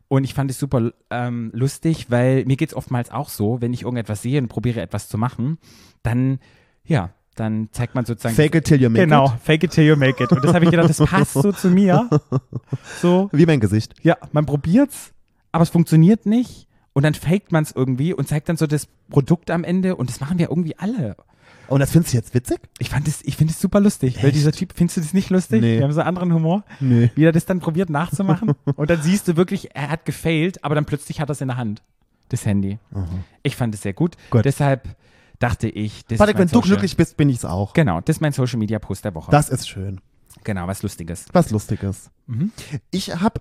Und 0.08 0.24
ich 0.24 0.32
fand 0.32 0.50
es 0.50 0.58
super 0.58 0.92
ähm, 1.10 1.50
lustig, 1.52 2.10
weil 2.10 2.46
mir 2.46 2.56
geht 2.56 2.70
es 2.70 2.74
oftmals 2.74 3.10
auch 3.10 3.28
so, 3.28 3.60
wenn 3.60 3.74
ich 3.74 3.82
irgendetwas 3.82 4.22
sehe 4.22 4.40
und 4.40 4.48
probiere 4.48 4.80
etwas 4.80 5.10
zu 5.10 5.18
machen, 5.18 5.58
dann, 6.02 6.38
ja, 6.86 7.10
dann 7.38 7.68
zeigt 7.72 7.94
man 7.94 8.04
sozusagen. 8.04 8.34
Fake 8.34 8.54
it 8.54 8.64
till 8.64 8.80
you 8.80 8.88
make 8.90 9.04
Genau, 9.04 9.26
it. 9.26 9.32
fake 9.42 9.64
it 9.64 9.70
till 9.72 9.84
you 9.84 9.96
make 9.96 10.22
it. 10.22 10.30
Und 10.32 10.44
das 10.44 10.54
habe 10.54 10.64
ich 10.64 10.70
gedacht, 10.70 10.88
das 10.90 10.98
passt 10.98 11.32
so 11.34 11.52
zu 11.52 11.68
mir. 11.70 12.08
So, 13.00 13.28
Wie 13.32 13.46
mein 13.46 13.60
Gesicht. 13.60 13.94
ja, 14.02 14.16
man 14.32 14.46
probiert's, 14.46 15.12
aber 15.52 15.62
es 15.62 15.70
funktioniert 15.70 16.26
nicht. 16.26 16.66
Und 16.92 17.04
dann 17.04 17.14
faked 17.14 17.52
man 17.52 17.62
es 17.62 17.70
irgendwie 17.72 18.12
und 18.12 18.26
zeigt 18.28 18.48
dann 18.48 18.56
so 18.56 18.66
das 18.66 18.88
Produkt 19.08 19.50
am 19.52 19.62
Ende. 19.62 19.94
Und 19.94 20.10
das 20.10 20.20
machen 20.20 20.38
wir 20.38 20.48
irgendwie 20.48 20.76
alle. 20.78 21.16
Und 21.68 21.78
das 21.80 21.92
findest 21.92 22.12
du 22.12 22.16
jetzt 22.16 22.34
witzig? 22.34 22.58
Ich 22.78 22.88
fand 22.90 23.06
es, 23.06 23.20
ich 23.24 23.36
finde 23.36 23.52
es 23.52 23.60
super 23.60 23.78
lustig, 23.78 24.16
weil 24.16 24.26
Echt? 24.26 24.36
dieser 24.36 24.52
Typ, 24.52 24.72
findest 24.74 24.96
du 24.96 25.00
das 25.02 25.12
nicht 25.14 25.30
lustig? 25.30 25.60
Nee. 25.60 25.76
Wir 25.76 25.84
haben 25.84 25.92
so 25.92 26.00
einen 26.00 26.08
anderen 26.08 26.32
Humor. 26.32 26.64
Nee. 26.80 27.10
Wie 27.14 27.24
er 27.24 27.30
das 27.30 27.44
dann 27.46 27.60
probiert 27.60 27.88
nachzumachen. 27.90 28.52
und 28.74 28.90
dann 28.90 29.00
siehst 29.02 29.28
du 29.28 29.36
wirklich, 29.36 29.76
er 29.76 29.90
hat 29.90 30.04
gefailt, 30.06 30.64
aber 30.64 30.74
dann 30.74 30.86
plötzlich 30.86 31.20
hat 31.20 31.28
er 31.28 31.32
es 31.32 31.40
in 31.40 31.48
der 31.48 31.56
Hand. 31.56 31.82
Das 32.30 32.44
Handy. 32.46 32.78
Ich 33.42 33.54
fand 33.54 33.74
es 33.74 33.82
sehr 33.82 33.92
gut. 33.92 34.16
Gut. 34.30 34.44
Deshalb 34.44 34.88
dachte 35.38 35.68
ich, 35.68 36.04
das 36.06 36.18
Patrick, 36.18 36.34
ist 36.34 36.38
mein 36.38 36.38
wenn 36.38 36.48
du 36.48 36.54
Social- 36.54 36.68
glücklich 36.68 36.96
bist, 36.96 37.16
bin 37.16 37.28
ich's 37.28 37.44
auch. 37.44 37.72
Genau, 37.72 38.00
das 38.00 38.16
ist 38.16 38.20
mein 38.20 38.32
Social 38.32 38.58
Media 38.58 38.78
Post 38.78 39.04
der 39.04 39.14
Woche. 39.14 39.30
Das 39.30 39.48
ist 39.48 39.68
schön. 39.68 40.00
genau, 40.44 40.66
was 40.66 40.82
Lustiges. 40.82 41.26
Was 41.32 41.50
Lustiges. 41.50 42.10
Mhm. 42.26 42.52
Ich 42.90 43.14
habe 43.20 43.40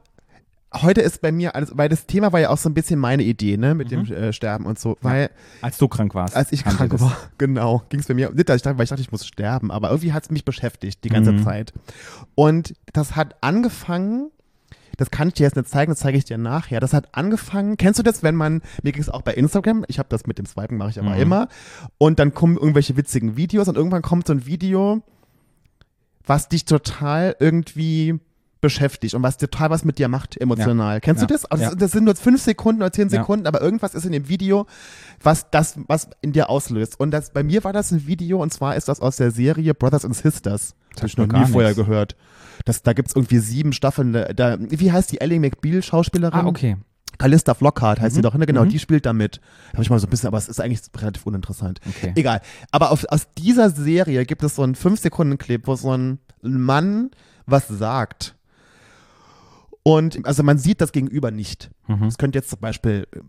heute 0.82 1.02
ist 1.02 1.22
bei 1.22 1.32
mir 1.32 1.56
alles, 1.56 1.72
weil 1.78 1.90
das 1.90 2.06
Thema 2.06 2.34
war 2.34 2.40
ja 2.40 2.50
auch 2.50 2.58
so 2.58 2.70
ein 2.70 2.74
bisschen 2.74 3.00
meine 3.00 3.24
Idee, 3.24 3.58
ne, 3.58 3.74
mit 3.74 3.90
Mhm. 3.92 4.06
dem 4.06 4.14
äh, 4.14 4.34
Sterben 4.34 4.66
und 4.66 4.78
so, 4.78 4.98
weil 5.02 5.30
Als 5.62 5.78
du 5.78 5.88
krank 5.88 6.14
warst. 6.14 6.36
als 6.36 6.52
ich 6.52 6.64
krank 6.64 7.00
war, 7.00 7.16
genau, 7.38 7.84
ging 7.90 8.00
es 8.02 8.08
bei 8.08 8.14
mir, 8.14 8.30
nicht, 8.32 8.50
dass 8.50 8.58
ich 8.58 8.62
dachte, 8.64 8.78
weil 8.78 8.84
ich 8.84 8.90
dachte, 8.90 9.02
ich 9.02 9.12
muss 9.12 9.26
sterben, 9.26 9.72
aber 9.72 9.90
irgendwie 9.90 10.12
hat 10.14 10.24
es 10.24 10.30
mich 10.30 10.44
beschäftigt 10.46 11.04
die 11.04 11.10
ganze 11.10 11.32
Mhm. 11.32 11.44
Zeit. 11.44 11.74
Und 12.36 12.74
das 12.94 13.16
hat 13.16 13.36
angefangen, 13.42 14.30
das 14.98 15.12
kann 15.12 15.27
ich 15.30 15.36
dir 15.36 15.44
jetzt 15.44 15.56
nicht 15.56 15.70
zeigen, 15.70 15.92
das 15.92 16.00
zeige 16.00 16.18
ich 16.18 16.25
dir 16.25 16.38
nachher. 16.38 16.80
Das 16.80 16.94
hat 16.94 17.10
angefangen, 17.16 17.77
kennst 17.77 18.00
du 18.00 18.04
das, 18.04 18.24
wenn 18.24 18.36
man, 18.36 18.62
mir 18.84 18.92
ging 18.92 19.01
es 19.01 19.10
auch 19.10 19.22
bei 19.22 19.34
Instagram, 19.34 19.86
ich 19.88 20.00
habe 20.00 20.10
das 20.10 20.25
mit 20.25 20.38
dem 20.38 20.46
Swipen, 20.46 20.77
mache 20.77 20.89
ich 20.89 21.00
aber 21.00 21.12
Mhm. 21.16 21.22
immer, 21.22 21.48
und 21.98 22.20
dann 22.20 22.34
kommen 22.34 22.58
irgendwelche 22.58 22.98
witzigen 22.98 23.38
Videos 23.38 23.68
und 23.68 23.75
irgendwann 23.77 24.01
kommt 24.01 24.27
so 24.27 24.34
ein 24.34 24.46
Video, 24.46 25.04
was 26.25 26.50
dich 26.50 26.66
total 26.66 27.36
irgendwie 27.39 28.20
beschäftigt 28.60 29.13
und 29.13 29.22
was 29.22 29.38
total 29.38 29.70
was 29.70 29.86
mit 29.86 30.00
dir 30.00 30.08
macht 30.08 30.36
emotional. 30.42 31.00
Kennst 31.00 31.22
Ja. 31.22 31.27
du 31.27 31.34
das? 31.34 31.46
Also 31.46 31.63
Ja. 31.66 31.75
das- 31.75 31.92
sind 31.92 32.06
nur 32.06 32.16
fünf 32.16 32.42
Sekunden 32.42 32.82
oder 32.82 32.92
zehn 32.92 33.08
Ja. 33.10 33.20
Sekunden, 33.20 33.46
aber 33.46 33.62
irgendwas 33.62 33.94
ist 33.94 34.04
in 34.06 34.12
dem 34.12 34.27
Video, 34.30 34.66
was 35.22 35.51
das, 35.51 35.75
was 35.88 36.10
in 36.22 36.34
dir 36.34 36.50
auslöst. 36.50 37.00
Und 37.00 37.12
das, 37.12 37.32
bei 37.32 37.44
mir 37.44 37.63
war 37.63 37.72
das 37.72 37.92
ein 37.92 38.08
Video 38.08 38.42
und 38.42 38.51
zwar 38.51 38.75
ist 38.75 38.88
das 38.88 39.00
aus 39.00 39.18
der 39.18 39.30
Serie 39.30 39.75
Brothers 39.75 40.06
and 40.06 40.16
Sisters. 40.16 40.74
Das 41.01 41.04
habe 41.04 41.08
ich 41.08 41.18
noch 41.18 41.27
nie 41.27 41.34
gar 41.34 41.48
vorher 41.48 41.70
nichts. 41.72 41.84
gehört. 41.84 42.16
Das, 42.66 42.82
da 42.84 42.94
gibt's 42.94 43.16
irgendwie 43.16 43.38
sieben 43.39 43.72
Staffeln. 43.74 44.13
Da, 44.13 44.58
wie 44.60 44.92
heißt 44.92 45.12
die 45.12 45.22
Ellie 45.22 45.39
McBeal 45.39 45.82
Schauspielerin? 45.84 46.39
Ah, 46.39 46.46
okay. 46.48 46.77
Callista 47.20 47.54
Flockhart 47.56 48.00
heißt 48.00 48.13
sie 48.16 48.20
Mhm. 48.20 48.24
doch, 48.24 48.36
ne? 48.36 48.46
Genau, 48.46 48.66
Mhm. 48.66 48.70
die 48.70 48.80
spielt 48.80 49.06
da 49.06 49.13
mit. 49.13 49.38
Da 49.72 49.74
habe 49.74 49.84
ich 49.84 49.89
mal 49.89 49.98
so 50.00 50.06
ein 50.08 50.10
bisschen, 50.10 50.27
aber 50.27 50.38
es 50.38 50.48
ist 50.50 50.60
eigentlich 50.62 50.82
relativ 50.98 51.25
uninteressant. 51.25 51.80
Okay. 51.88 52.12
Egal. 52.16 52.42
Aber 52.72 52.92
auf, 52.92 53.06
aus 53.10 53.27
dieser 53.38 53.70
Serie 53.72 54.25
gibt 54.25 54.44
es 54.44 54.56
so 54.56 54.62
einen 54.63 54.75
5-Sekunden-Clip, 54.75 55.66
wo 55.66 55.75
so 55.75 55.94
ein 55.96 56.20
Mann 56.44 57.10
was 57.48 57.68
sagt. 57.68 58.36
Und 59.84 60.25
also 60.25 60.44
man 60.44 60.58
sieht 60.58 60.82
das 60.82 60.92
Gegenüber 60.92 61.32
nicht. 61.32 61.70
Mhm. 61.88 62.04
Es 62.04 62.18
könnte 62.18 62.38
jetzt 62.39 62.50
zum 62.50 62.60
Beispiel 62.60 63.08
äh, 63.12 63.20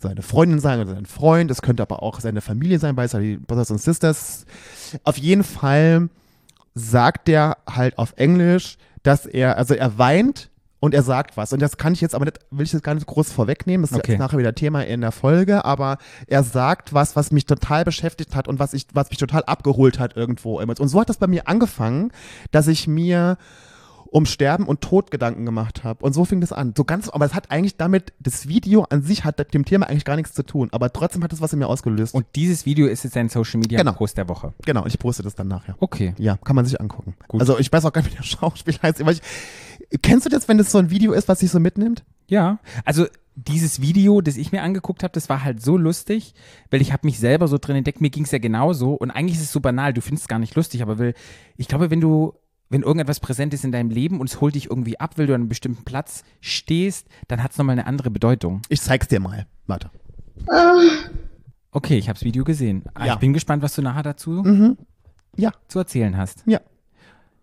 seine 0.00 0.22
Freundin 0.22 0.58
sein 0.58 0.80
oder 0.80 0.94
sein 0.94 1.06
Freund, 1.06 1.50
es 1.50 1.62
könnte 1.62 1.82
aber 1.82 2.02
auch 2.02 2.20
seine 2.20 2.40
Familie 2.40 2.78
sein, 2.78 2.96
es 3.06 3.12
die 3.12 3.36
Brothers 3.36 3.70
und 3.70 3.80
Sisters. 3.80 4.44
Auf 5.04 5.16
jeden 5.18 5.44
Fall 5.44 6.08
sagt 6.74 7.28
der 7.28 7.58
halt 7.68 7.98
auf 7.98 8.14
Englisch, 8.16 8.76
dass 9.02 9.26
er, 9.26 9.56
also 9.58 9.74
er 9.74 9.98
weint 9.98 10.50
und 10.80 10.94
er 10.94 11.02
sagt 11.02 11.36
was. 11.36 11.52
Und 11.52 11.62
das 11.62 11.76
kann 11.76 11.92
ich 11.92 12.00
jetzt 12.00 12.14
aber 12.14 12.24
nicht, 12.24 12.38
will 12.50 12.64
ich 12.66 12.72
jetzt 12.72 12.82
gar 12.82 12.94
nicht 12.94 13.06
groß 13.06 13.30
vorwegnehmen. 13.32 13.82
Das 13.82 13.92
ist 13.92 13.98
Okay. 13.98 14.12
jetzt 14.12 14.18
nachher 14.18 14.38
wieder 14.38 14.54
Thema 14.54 14.84
in 14.84 15.00
der 15.00 15.12
Folge, 15.12 15.64
aber 15.64 15.98
er 16.26 16.42
sagt 16.42 16.92
was, 16.92 17.14
was 17.14 17.30
mich 17.30 17.46
total 17.46 17.84
beschäftigt 17.84 18.34
hat 18.34 18.48
und 18.48 18.58
was 18.58 18.74
ich, 18.74 18.86
was 18.92 19.08
mich 19.10 19.18
total 19.18 19.44
abgeholt 19.44 19.98
hat 20.00 20.16
irgendwo. 20.16 20.60
Und 20.60 20.88
so 20.88 21.00
hat 21.00 21.08
das 21.08 21.18
bei 21.18 21.28
mir 21.28 21.46
angefangen, 21.46 22.10
dass 22.50 22.66
ich 22.66 22.88
mir 22.88 23.36
um 24.12 24.26
Sterben 24.26 24.66
und 24.66 24.82
Tod 24.82 25.10
Gedanken 25.10 25.44
gemacht 25.46 25.84
habe. 25.84 26.04
Und 26.04 26.12
so 26.12 26.24
fing 26.26 26.40
das 26.42 26.52
an. 26.52 26.74
So 26.76 26.84
ganz, 26.84 27.08
aber 27.08 27.24
es 27.24 27.34
hat 27.34 27.50
eigentlich 27.50 27.76
damit, 27.78 28.12
das 28.20 28.46
Video 28.46 28.84
an 28.90 29.02
sich 29.02 29.24
hat 29.24 29.38
mit 29.38 29.54
dem 29.54 29.64
Thema 29.64 29.88
eigentlich 29.88 30.04
gar 30.04 30.16
nichts 30.16 30.34
zu 30.34 30.42
tun. 30.44 30.68
Aber 30.70 30.92
trotzdem 30.92 31.24
hat 31.24 31.32
es 31.32 31.40
was 31.40 31.52
in 31.54 31.58
mir 31.58 31.66
ausgelöst. 31.66 32.14
Und 32.14 32.26
dieses 32.36 32.66
Video 32.66 32.86
ist 32.86 33.04
jetzt 33.04 33.16
ein 33.16 33.30
Social 33.30 33.58
Media 33.58 33.78
Genau. 33.78 33.92
Post 33.92 34.18
der 34.18 34.28
Woche. 34.28 34.52
genau, 34.64 34.82
und 34.82 34.88
ich 34.88 34.98
poste 34.98 35.22
das 35.22 35.34
dann 35.34 35.48
nachher. 35.48 35.76
Okay. 35.80 36.14
Ja, 36.18 36.36
kann 36.36 36.54
man 36.54 36.66
sich 36.66 36.78
angucken. 36.80 37.14
Gut. 37.26 37.40
Also 37.40 37.58
ich 37.58 37.72
weiß 37.72 37.84
auch 37.86 37.92
gar 37.92 38.02
nicht, 38.02 38.12
wie 38.12 38.16
der 38.16 38.22
Schauspieler 38.22 38.78
heißt. 38.82 39.00
Aber 39.00 39.12
ich, 39.12 39.22
kennst 40.02 40.26
du 40.26 40.30
das, 40.30 40.46
wenn 40.46 40.58
das 40.58 40.70
so 40.70 40.78
ein 40.78 40.90
Video 40.90 41.12
ist, 41.12 41.28
was 41.28 41.40
sich 41.40 41.50
so 41.50 41.58
mitnimmt? 41.58 42.04
Ja, 42.28 42.58
also 42.84 43.06
dieses 43.34 43.80
Video, 43.80 44.20
das 44.20 44.36
ich 44.36 44.52
mir 44.52 44.62
angeguckt 44.62 45.02
habe, 45.02 45.12
das 45.14 45.30
war 45.30 45.42
halt 45.42 45.62
so 45.62 45.78
lustig, 45.78 46.34
weil 46.70 46.82
ich 46.82 46.92
habe 46.92 47.06
mich 47.06 47.18
selber 47.18 47.48
so 47.48 47.56
drin 47.58 47.76
entdeckt, 47.76 48.02
mir 48.02 48.10
ging 48.10 48.24
es 48.24 48.30
ja 48.30 48.38
genauso 48.38 48.92
und 48.92 49.10
eigentlich 49.10 49.36
ist 49.38 49.44
es 49.44 49.52
so 49.52 49.60
banal, 49.60 49.94
du 49.94 50.02
findest 50.02 50.24
es 50.24 50.28
gar 50.28 50.38
nicht 50.38 50.54
lustig, 50.54 50.82
aber 50.82 50.98
will, 50.98 51.14
ich 51.56 51.66
glaube, 51.66 51.90
wenn 51.90 52.00
du, 52.02 52.34
wenn 52.72 52.82
irgendetwas 52.82 53.20
präsent 53.20 53.54
ist 53.54 53.64
in 53.64 53.70
deinem 53.72 53.90
Leben 53.90 54.18
und 54.20 54.28
es 54.30 54.40
holt 54.40 54.54
dich 54.54 54.70
irgendwie 54.70 54.98
ab, 54.98 55.18
weil 55.18 55.26
du 55.26 55.34
an 55.34 55.42
einem 55.42 55.48
bestimmten 55.48 55.84
Platz 55.84 56.24
stehst, 56.40 57.06
dann 57.28 57.42
hat 57.42 57.52
es 57.52 57.58
nochmal 57.58 57.74
eine 57.74 57.86
andere 57.86 58.10
Bedeutung. 58.10 58.62
Ich 58.68 58.80
zeig's 58.80 59.06
dir 59.08 59.20
mal. 59.20 59.46
Warte. 59.66 59.90
Okay, 61.70 61.96
ich 61.98 62.08
habe 62.08 62.18
das 62.18 62.24
Video 62.24 62.44
gesehen. 62.44 62.84
Ah, 62.94 63.06
Ja. 63.06 63.14
Ich 63.14 63.20
bin 63.20 63.32
gespannt, 63.32 63.62
was 63.62 63.74
du 63.74 63.82
nachher 63.82 64.02
dazu 64.02 64.42
Mhm. 64.42 64.76
Ja. 65.36 65.52
zu 65.68 65.78
erzählen 65.78 66.16
hast. 66.16 66.42
Ja. 66.46 66.60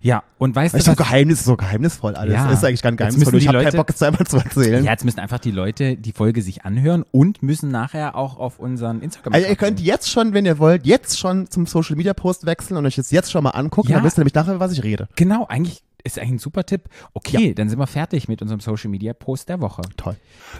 Ja, 0.01 0.23
und 0.37 0.55
weißt 0.55 0.75
Ist 0.75 0.87
du, 0.87 0.91
so 0.91 0.97
was, 0.97 1.05
Geheimnis, 1.07 1.43
so 1.43 1.57
geheimnisvoll 1.57 2.15
alles. 2.15 2.33
Ja. 2.33 2.49
Ist 2.51 2.63
eigentlich 2.63 2.81
gar 2.81 2.91
nicht 2.91 2.99
Jetzt 3.01 3.09
geheimnisvoll. 3.15 3.39
Ich 3.39 3.47
habe 3.49 3.63
keinen 3.63 3.75
Bock, 3.75 3.89
es 3.89 3.99
selber 3.99 4.23
zu 4.23 4.37
erzählen. 4.37 4.83
ja, 4.85 4.91
jetzt 4.91 5.03
müssen 5.03 5.19
einfach 5.19 5.39
die 5.39 5.51
Leute 5.51 5.97
die 5.97 6.13
Folge 6.13 6.41
sich 6.41 6.63
anhören 6.63 7.03
und 7.11 7.43
müssen 7.43 7.69
nachher 7.69 8.15
auch 8.15 8.37
auf 8.39 8.59
unseren 8.59 9.01
Instagram 9.01 9.33
Also 9.33 9.47
ihr 9.47 9.55
könnt 9.57 9.81
jetzt 9.81 10.09
schon, 10.09 10.33
wenn 10.33 10.45
ihr 10.45 10.57
wollt, 10.57 10.85
jetzt 10.85 11.19
schon 11.19 11.49
zum 11.49 11.65
Social 11.65 11.97
Media 11.97 12.13
Post 12.13 12.45
wechseln 12.45 12.77
und 12.77 12.85
euch 12.85 12.95
das 12.95 13.11
jetzt 13.11 13.29
schon 13.29 13.43
mal 13.43 13.49
angucken, 13.49 13.89
Ja. 13.89 13.97
dann 13.97 14.05
wisst 14.05 14.17
ihr 14.17 14.21
nämlich 14.21 14.33
nachher, 14.35 14.59
was 14.61 14.71
ich 14.71 14.83
rede. 14.83 15.09
Genau, 15.17 15.45
eigentlich 15.49 15.83
ist 16.03 16.17
eigentlich 16.17 16.31
ein 16.31 16.39
super 16.39 16.65
Tipp. 16.65 16.83
Okay, 17.13 17.53
dann 17.53 17.69
sind 17.69 17.79
wir 17.79 17.87
fertig 17.87 18.27
mit 18.27 18.41
unserem 18.41 18.59
Social 18.59 18.89
Media 18.89 19.13
Post 19.13 19.49
der 19.49 19.61
Woche. 19.61 19.81
Toll. 19.97 20.15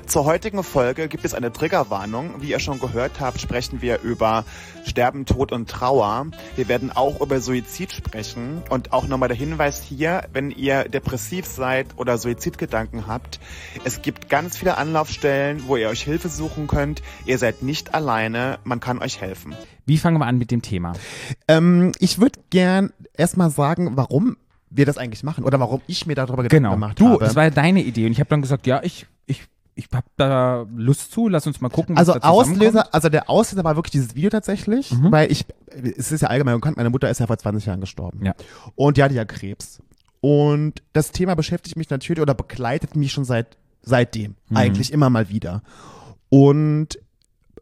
Zur 0.06 0.26
heutigen 0.26 0.64
Folge 0.64 1.08
gibt 1.08 1.26
es 1.26 1.34
eine 1.34 1.52
Triggerwarnung. 1.52 2.42
Wie 2.42 2.50
ihr 2.50 2.60
schon 2.60 2.80
gehört 2.80 3.20
habt, 3.20 3.40
sprechen 3.40 3.82
wir 3.82 4.02
über 4.02 4.46
Sterben, 4.86 5.26
Tod 5.26 5.52
und 5.52 5.70
Trauer. 5.70 6.28
Wir 6.56 6.68
werden 6.68 6.92
auch 6.92 7.22
über 7.22 7.40
Suizid 7.40 7.92
sprechen. 7.94 8.62
Und 8.70 8.94
auch 8.94 9.08
nochmal 9.08 9.30
der 9.30 9.38
Hinweis 9.38 9.82
hier, 9.82 10.24
wenn 10.34 10.52
ihr 10.52 10.84
depressiv 10.86 11.46
seid 11.46 11.88
oder 11.98 12.18
Suizidgedanken 12.18 13.08
habt, 13.08 13.40
es 13.84 14.02
gibt 14.02 14.30
ganz 14.30 14.58
viele 14.58 14.78
Anlaufstellen, 14.78 15.64
wo 15.68 15.78
ihr 15.78 15.90
euch 15.90 16.04
Hilfe 16.04 16.30
suchen 16.30 16.68
könnt. 16.68 17.02
Ihr 17.26 17.38
seid 17.38 17.64
nicht 17.64 17.94
alleine, 17.94 18.60
man 18.64 18.80
kann 18.80 19.00
euch 19.00 19.22
helfen. 19.22 19.56
Wie 19.86 19.98
fangen 19.98 20.20
wir 20.20 20.26
an 20.26 20.38
mit 20.38 20.52
dem 20.52 20.62
Thema? 20.62 20.94
Ähm, 21.48 21.94
ich 22.00 22.20
würde 22.20 22.40
gern 22.50 22.92
erstmal 23.14 23.50
sagen, 23.50 23.92
warum 23.96 24.38
wir 24.70 24.86
das 24.86 24.98
eigentlich 24.98 25.24
machen 25.24 25.44
oder 25.44 25.60
warum 25.60 25.82
ich 25.88 26.06
mir 26.06 26.16
darüber 26.16 26.44
Gedanken 26.44 26.64
Genau. 26.64 26.72
gemacht 26.76 27.00
Du, 27.00 27.10
habe. 27.10 27.20
das 27.26 27.36
war 27.36 27.44
ja 27.46 27.50
deine 27.50 27.82
Idee 27.84 28.06
und 28.06 28.12
ich 28.12 28.20
habe 28.20 28.30
dann 28.30 28.42
gesagt, 28.42 28.68
ja, 28.68 28.82
ich, 28.84 29.08
ich, 29.26 29.44
ich 29.76 29.88
habe 29.94 30.06
da 30.18 30.66
Lust 30.76 31.12
zu, 31.12 31.28
lass 31.28 31.48
uns 31.48 31.62
mal 31.62 31.70
gucken, 31.70 31.96
was 31.96 32.10
also. 32.10 32.20
Auslöser, 32.22 32.94
also 32.94 33.10
der 33.10 33.30
Auslöser 33.30 33.64
war 33.64 33.76
wirklich 33.76 33.92
dieses 33.92 34.16
Video 34.16 34.30
tatsächlich, 34.30 34.92
Mhm. 34.92 35.12
weil 35.12 35.32
ich, 35.32 35.46
es 35.98 36.12
ist 36.12 36.22
ja 36.22 36.28
allgemein 36.30 36.56
bekannt, 36.56 36.78
meine 36.78 36.90
Mutter 36.90 37.10
ist 37.10 37.20
ja 37.20 37.28
vor 37.28 37.38
20 37.38 37.66
Jahren 37.66 37.82
gestorben. 37.82 38.26
Ja. 38.26 38.34
Und 38.76 38.98
die 38.98 39.04
hatte 39.04 39.16
ja 39.16 39.26
Krebs. 39.26 39.82
Und 40.22 40.84
das 40.94 41.12
Thema 41.12 41.36
beschäftigt 41.36 41.78
mich 41.78 41.90
natürlich 41.90 42.22
oder 42.22 42.34
begleitet 42.34 42.96
mich 42.96 43.12
schon 43.14 43.24
seit 43.24 43.58
seitdem. 43.82 44.36
Mhm. 44.50 44.58
Eigentlich 44.58 44.92
immer 44.92 45.10
mal 45.10 45.30
wieder. 45.30 45.64
Und 46.30 47.00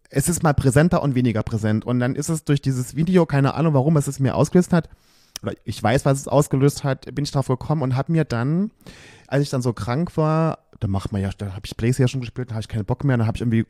es 0.09 0.27
ist 0.29 0.41
mal 0.43 0.53
präsenter 0.53 1.01
und 1.03 1.15
weniger 1.15 1.43
präsent. 1.43 1.85
Und 1.85 1.99
dann 1.99 2.15
ist 2.15 2.29
es 2.29 2.43
durch 2.45 2.61
dieses 2.61 2.95
Video, 2.95 3.25
keine 3.25 3.53
Ahnung, 3.53 3.73
warum 3.73 3.97
es 3.97 4.07
es 4.07 4.19
mir 4.19 4.35
ausgelöst 4.35 4.73
hat, 4.73 4.89
oder 5.43 5.53
ich 5.65 5.81
weiß, 5.81 6.05
was 6.05 6.19
es 6.19 6.27
ausgelöst 6.27 6.83
hat, 6.83 7.13
bin 7.13 7.23
ich 7.25 7.31
drauf 7.31 7.47
gekommen 7.47 7.81
und 7.81 7.95
habe 7.95 8.11
mir 8.11 8.23
dann, 8.25 8.71
als 9.27 9.43
ich 9.43 9.49
dann 9.49 9.61
so 9.61 9.73
krank 9.73 10.17
war, 10.17 10.59
da 10.79 10.87
macht 10.87 11.11
man 11.11 11.21
ja, 11.21 11.29
da 11.37 11.47
habe 11.53 11.61
ich 11.65 11.75
Playstation 11.75 12.21
gespielt, 12.21 12.49
da 12.51 12.55
habe 12.55 12.61
ich 12.61 12.67
keinen 12.67 12.85
Bock 12.85 13.03
mehr, 13.03 13.17
dann 13.17 13.25
habe 13.27 13.37
ich 13.37 13.41
irgendwie 13.41 13.65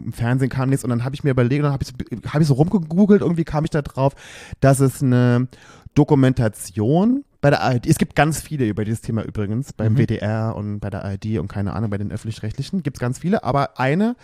im 0.00 0.12
Fernsehen 0.12 0.48
kam 0.48 0.68
nichts 0.70 0.84
und 0.84 0.90
dann 0.90 1.04
habe 1.04 1.14
ich 1.14 1.24
mir 1.24 1.30
überlegt, 1.30 1.60
und 1.60 1.64
dann 1.64 1.72
habe 1.72 1.84
ich, 1.84 1.88
so- 1.88 2.30
hab 2.32 2.40
ich 2.40 2.46
so 2.46 2.54
rumgegoogelt, 2.54 3.20
irgendwie 3.22 3.44
kam 3.44 3.64
ich 3.64 3.70
da 3.70 3.82
drauf, 3.82 4.14
dass 4.60 4.80
es 4.80 5.02
eine 5.02 5.48
Dokumentation 5.94 7.24
bei 7.40 7.50
der 7.50 7.62
ARD, 7.62 7.86
es 7.86 7.98
gibt 7.98 8.14
ganz 8.14 8.40
viele 8.40 8.66
über 8.68 8.84
dieses 8.84 9.00
Thema 9.00 9.22
übrigens, 9.24 9.72
beim 9.72 9.94
Mhm. 9.94 9.98
WDR 9.98 10.54
und 10.56 10.78
bei 10.80 10.90
der 10.90 11.04
ARD 11.04 11.38
und 11.38 11.48
keine 11.48 11.72
Ahnung, 11.72 11.90
bei 11.90 11.98
den 11.98 12.12
Öffentlich-Rechtlichen 12.12 12.82
gibt 12.82 12.96
es 12.96 13.00
ganz 13.00 13.18
viele, 13.18 13.42
aber 13.42 13.78
eine 13.80 14.14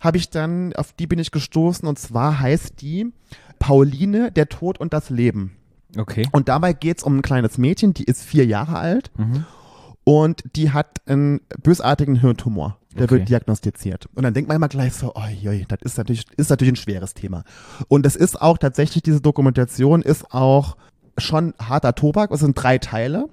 habe 0.00 0.16
ich 0.18 0.30
dann, 0.30 0.72
auf 0.74 0.92
die 0.92 1.06
bin 1.06 1.18
ich 1.18 1.30
gestoßen 1.30 1.86
und 1.88 1.98
zwar 1.98 2.38
heißt 2.40 2.80
die 2.80 3.12
Pauline, 3.58 4.30
der 4.32 4.48
Tod 4.48 4.78
und 4.78 4.92
das 4.92 5.10
Leben. 5.10 5.55
Okay. 5.96 6.26
Und 6.32 6.48
dabei 6.48 6.72
geht 6.72 6.98
es 6.98 7.04
um 7.04 7.18
ein 7.18 7.22
kleines 7.22 7.58
Mädchen, 7.58 7.94
die 7.94 8.04
ist 8.04 8.22
vier 8.22 8.46
Jahre 8.46 8.78
alt 8.78 9.10
Mhm. 9.16 9.44
und 10.04 10.42
die 10.56 10.70
hat 10.72 11.00
einen 11.06 11.40
bösartigen 11.62 12.16
Hirntumor. 12.16 12.78
Der 12.94 13.04
Okay. 13.04 13.16
wird 13.16 13.28
diagnostiziert. 13.28 14.08
Und 14.14 14.22
dann 14.22 14.32
denkt 14.32 14.48
man 14.48 14.56
immer 14.56 14.68
gleich 14.68 14.94
so, 14.94 15.14
oi, 15.14 15.36
oi, 15.46 15.64
das 15.68 15.80
ist 15.82 15.98
natürlich, 15.98 16.24
ist 16.38 16.48
natürlich 16.48 16.72
ein 16.72 16.76
schweres 16.76 17.12
Thema. 17.12 17.44
Und 17.88 18.06
es 18.06 18.16
ist 18.16 18.40
auch 18.40 18.56
tatsächlich, 18.56 19.02
diese 19.02 19.20
Dokumentation 19.20 20.00
ist 20.00 20.32
auch 20.32 20.78
schon 21.18 21.52
harter 21.60 21.94
Tobak. 21.94 22.30
Es 22.30 22.40
sind 22.40 22.54
drei 22.54 22.78
Teile. 22.78 23.26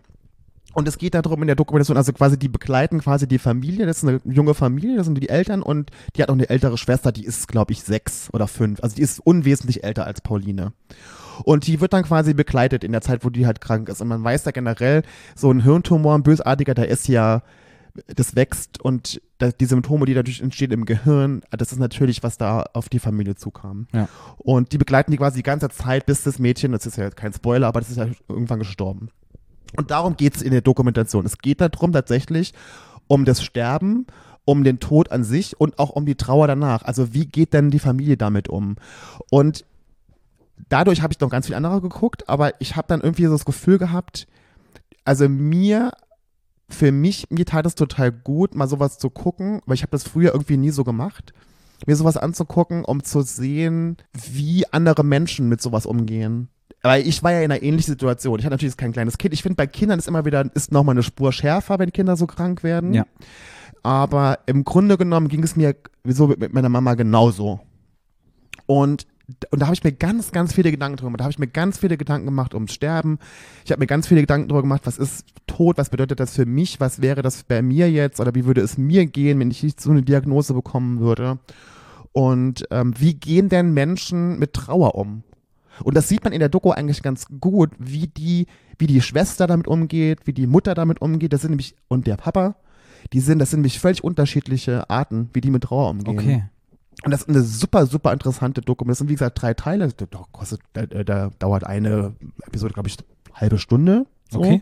Und 0.74 0.88
es 0.88 0.98
geht 0.98 1.14
darum 1.14 1.42
in 1.44 1.48
der 1.48 1.56
Dokumentation, 1.56 1.96
also 1.98 2.12
quasi 2.14 2.38
die 2.38 2.50
begleiten 2.50 3.00
quasi 3.00 3.28
die 3.28 3.38
Familie, 3.40 3.86
das 3.86 4.02
ist 4.04 4.10
eine 4.10 4.20
junge 4.26 4.54
Familie, 4.56 4.98
das 4.98 5.06
sind 5.06 5.16
die 5.22 5.30
Eltern 5.30 5.62
und 5.62 5.92
die 6.16 6.24
hat 6.24 6.30
auch 6.30 6.34
eine 6.34 6.50
ältere 6.50 6.78
Schwester, 6.80 7.12
die 7.12 7.24
ist, 7.26 7.48
glaube 7.48 7.74
ich, 7.74 7.84
sechs 7.84 8.28
oder 8.34 8.48
fünf. 8.48 8.82
Also 8.82 8.96
die 8.96 9.04
ist 9.04 9.20
unwesentlich 9.20 9.84
älter 9.84 10.06
als 10.06 10.20
Pauline. 10.22 10.74
Und 11.44 11.68
die 11.68 11.82
wird 11.82 11.94
dann 11.94 12.04
quasi 12.04 12.34
begleitet 12.34 12.84
in 12.84 12.92
der 12.92 13.02
Zeit, 13.02 13.24
wo 13.26 13.30
die 13.30 13.46
halt 13.46 13.62
krank 13.62 13.90
ist. 13.90 14.02
Und 14.02 14.08
man 14.08 14.24
weiß 14.24 14.46
ja 14.46 14.52
generell, 14.52 15.04
so 15.36 15.52
ein 15.52 15.62
Hirntumor, 15.62 16.16
ein 16.16 16.24
bösartiger, 16.24 16.74
der 16.74 16.90
ist 16.90 17.08
ja, 17.08 17.44
das 18.08 18.36
wächst 18.36 18.82
und 18.82 19.22
da, 19.38 19.52
die 19.52 19.66
Symptome, 19.66 20.06
die 20.06 20.14
dadurch 20.14 20.42
entstehen 20.42 20.72
im 20.72 20.86
Gehirn, 20.86 21.44
das 21.52 21.72
ist 21.72 21.80
natürlich, 21.80 22.24
was 22.24 22.38
da 22.38 22.64
auf 22.74 22.90
die 22.90 23.00
Familie 23.00 23.36
zukam. 23.36 23.88
Ja. 23.94 24.08
Und 24.38 24.72
die 24.72 24.78
begleiten 24.78 25.12
die 25.12 25.18
quasi 25.18 25.38
die 25.38 25.44
ganze 25.44 25.70
Zeit, 25.70 26.06
bis 26.06 26.24
das 26.24 26.40
Mädchen, 26.40 26.72
das 26.72 26.86
ist 26.86 26.98
ja 26.98 27.10
kein 27.12 27.34
Spoiler, 27.34 27.68
aber 27.68 27.82
das 27.82 27.90
ist 27.90 27.98
ja 27.98 28.08
irgendwann 28.28 28.60
gestorben. 28.60 29.10
Und 29.76 29.92
darum 29.92 30.18
geht's 30.18 30.42
in 30.42 30.52
der 30.52 30.62
Dokumentation. 30.62 31.26
Es 31.26 31.38
geht 31.38 31.62
darum 31.62 31.92
tatsächlich 31.92 32.54
um 33.08 33.26
das 33.26 33.44
Sterben, 33.44 34.08
um 34.46 34.64
den 34.64 34.80
Tod 34.80 35.12
an 35.12 35.24
sich 35.24 35.60
und 35.60 35.80
auch 35.80 35.90
um 35.92 36.06
die 36.06 36.16
Trauer 36.16 36.48
danach. 36.48 36.84
Also 36.84 37.14
wie 37.14 37.26
geht 37.26 37.54
denn 37.54 37.70
die 37.70 37.80
Familie 37.80 38.18
damit 38.18 38.50
um? 38.50 38.76
Und 39.30 39.66
dadurch 40.70 41.02
habe 41.02 41.14
ich 41.14 41.20
noch 41.20 41.30
ganz 41.30 41.48
viel 41.48 41.56
andere 41.56 41.82
geguckt, 41.82 42.30
aber 42.30 42.60
ich 42.62 42.76
habe 42.76 42.88
dann 42.88 43.02
irgendwie 43.02 43.26
so 43.26 43.32
das 43.32 43.46
Gefühl 43.46 43.78
gehabt, 43.78 44.28
also 45.06 45.28
mir, 45.28 45.92
für 46.70 46.92
mich, 46.92 47.30
mir 47.30 47.46
tat 47.46 47.66
es 47.66 47.76
total 47.76 48.12
gut, 48.12 48.56
mal 48.56 48.68
sowas 48.68 48.98
zu 48.98 49.10
gucken, 49.10 49.62
weil 49.66 49.76
ich 49.76 49.82
habe 49.82 49.92
das 49.92 50.04
früher 50.04 50.34
irgendwie 50.34 50.58
nie 50.58 50.72
so 50.72 50.84
gemacht, 50.84 51.34
mir 51.86 51.96
sowas 51.96 52.18
anzugucken, 52.18 52.86
um 52.86 53.04
zu 53.04 53.22
sehen, 53.22 53.98
wie 54.14 54.66
andere 54.72 55.04
Menschen 55.04 55.50
mit 55.50 55.62
sowas 55.62 55.86
umgehen. 55.86 56.50
Weil 56.82 57.08
ich 57.08 57.24
war 57.24 57.32
ja 57.32 57.40
in 57.40 57.52
einer 57.52 57.64
ähnlichen 57.64 57.94
Situation. 57.94 58.40
Ich 58.40 58.46
hatte 58.46 58.56
natürlich 58.56 58.76
kein 58.76 58.92
kleines 58.92 59.18
Kind. 59.18 59.34
Ich 59.34 59.42
finde, 59.42 59.56
bei 59.56 59.68
Kindern 59.68 60.00
ist 60.00 60.08
immer 60.08 60.26
wieder, 60.26 60.50
ist 60.54 60.72
nochmal 60.72 60.94
eine 60.94 61.04
Spur 61.04 61.32
schärfer, 61.32 61.80
wenn 61.80 61.94
Kinder 61.94 62.18
so 62.18 62.28
krank 62.28 62.62
werden. 62.62 62.94
Ja. 62.94 63.06
Aber 63.84 64.40
im 64.48 64.64
Grunde 64.66 64.98
genommen 64.98 65.30
ging 65.30 65.44
es 65.44 65.56
mir 65.56 65.76
so 66.06 66.28
mit 66.28 66.54
meiner 66.54 66.70
Mama 66.70 66.96
genauso. 66.96 67.62
Und, 68.66 69.08
und 69.52 69.62
da 69.62 69.68
habe 69.68 69.74
ich 69.74 69.84
mir 69.84 69.94
ganz, 69.94 70.32
ganz 70.32 70.54
viele 70.54 70.72
Gedanken 70.72 70.98
drüber 70.98 71.08
gemacht. 71.08 71.20
Da 71.22 71.24
habe 71.26 71.32
ich 71.32 71.40
mir 71.40 71.48
ganz 71.48 71.78
viele 71.78 71.98
Gedanken 71.98 72.26
gemacht 72.26 72.54
ums 72.54 72.74
Sterben. 72.74 73.20
Ich 73.64 73.72
habe 73.72 73.80
mir 73.80 73.88
ganz 73.88 74.08
viele 74.08 74.22
Gedanken 74.22 74.50
drüber 74.50 74.62
gemacht, 74.62 74.82
was 74.86 74.98
ist 74.98 75.26
Tod, 75.48 75.78
was 75.78 75.90
bedeutet 75.90 76.20
das 76.20 76.36
für 76.36 76.46
mich, 76.46 76.80
was 76.80 77.02
wäre 77.02 77.22
das 77.22 77.44
bei 77.44 77.62
mir 77.62 77.90
jetzt 77.90 78.20
oder 78.20 78.36
wie 78.36 78.46
würde 78.46 78.62
es 78.62 78.78
mir 78.78 79.06
gehen, 79.06 79.40
wenn 79.40 79.52
ich 79.52 79.64
nicht 79.64 79.80
so 79.80 79.92
eine 79.92 80.04
Diagnose 80.04 80.54
bekommen 80.54 81.00
würde. 81.00 81.40
Und 82.12 82.66
ähm, 82.70 82.94
wie 82.98 83.14
gehen 83.14 83.50
denn 83.50 83.74
Menschen 83.74 84.40
mit 84.40 84.54
Trauer 84.54 84.96
um? 84.96 85.24
Und 85.84 85.96
das 85.96 86.10
sieht 86.10 86.24
man 86.24 86.34
in 86.34 86.40
der 86.40 86.50
Doku 86.50 86.72
eigentlich 86.72 87.02
ganz 87.02 87.26
gut, 87.40 87.72
wie 87.80 88.08
die, 88.08 88.48
wie 88.78 88.88
die 88.88 89.02
Schwester 89.02 89.48
damit 89.48 89.68
umgeht, 89.68 90.28
wie 90.28 90.34
die 90.34 90.48
Mutter 90.48 90.76
damit 90.76 91.02
umgeht. 91.02 91.34
Das 91.34 91.42
sind 91.42 91.52
nämlich, 91.52 91.76
und 91.88 92.06
der 92.06 92.18
Papa, 92.18 92.56
die 93.14 93.22
sind, 93.22 93.40
das 93.40 93.52
sind 93.52 93.62
nämlich 93.62 93.80
völlig 93.80 94.04
unterschiedliche 94.04 94.90
Arten, 94.90 95.30
wie 95.34 95.42
die 95.42 95.50
mit 95.50 95.64
Trauer 95.64 95.90
umgehen. 95.90 96.20
Okay. 96.20 96.44
Und 97.04 97.12
das 97.12 97.22
ist 97.24 97.30
eine 97.30 97.42
super, 97.42 97.86
super 97.86 98.14
interessante 98.14 98.62
Dokumentation. 98.62 98.88
Das 98.92 98.98
sind, 99.00 99.10
wie 99.10 99.14
gesagt, 99.14 99.42
drei 99.42 99.54
Teile. 99.54 99.90
Da, 99.90 100.06
kostet, 100.32 100.62
da, 100.74 100.86
da 100.86 101.30
dauert 101.40 101.66
eine 101.66 102.16
Episode, 102.48 102.74
glaube 102.74 102.88
ich, 102.90 102.98
halbe 103.34 103.58
Stunde. 103.58 104.06
So. 104.30 104.40
Okay. 104.40 104.62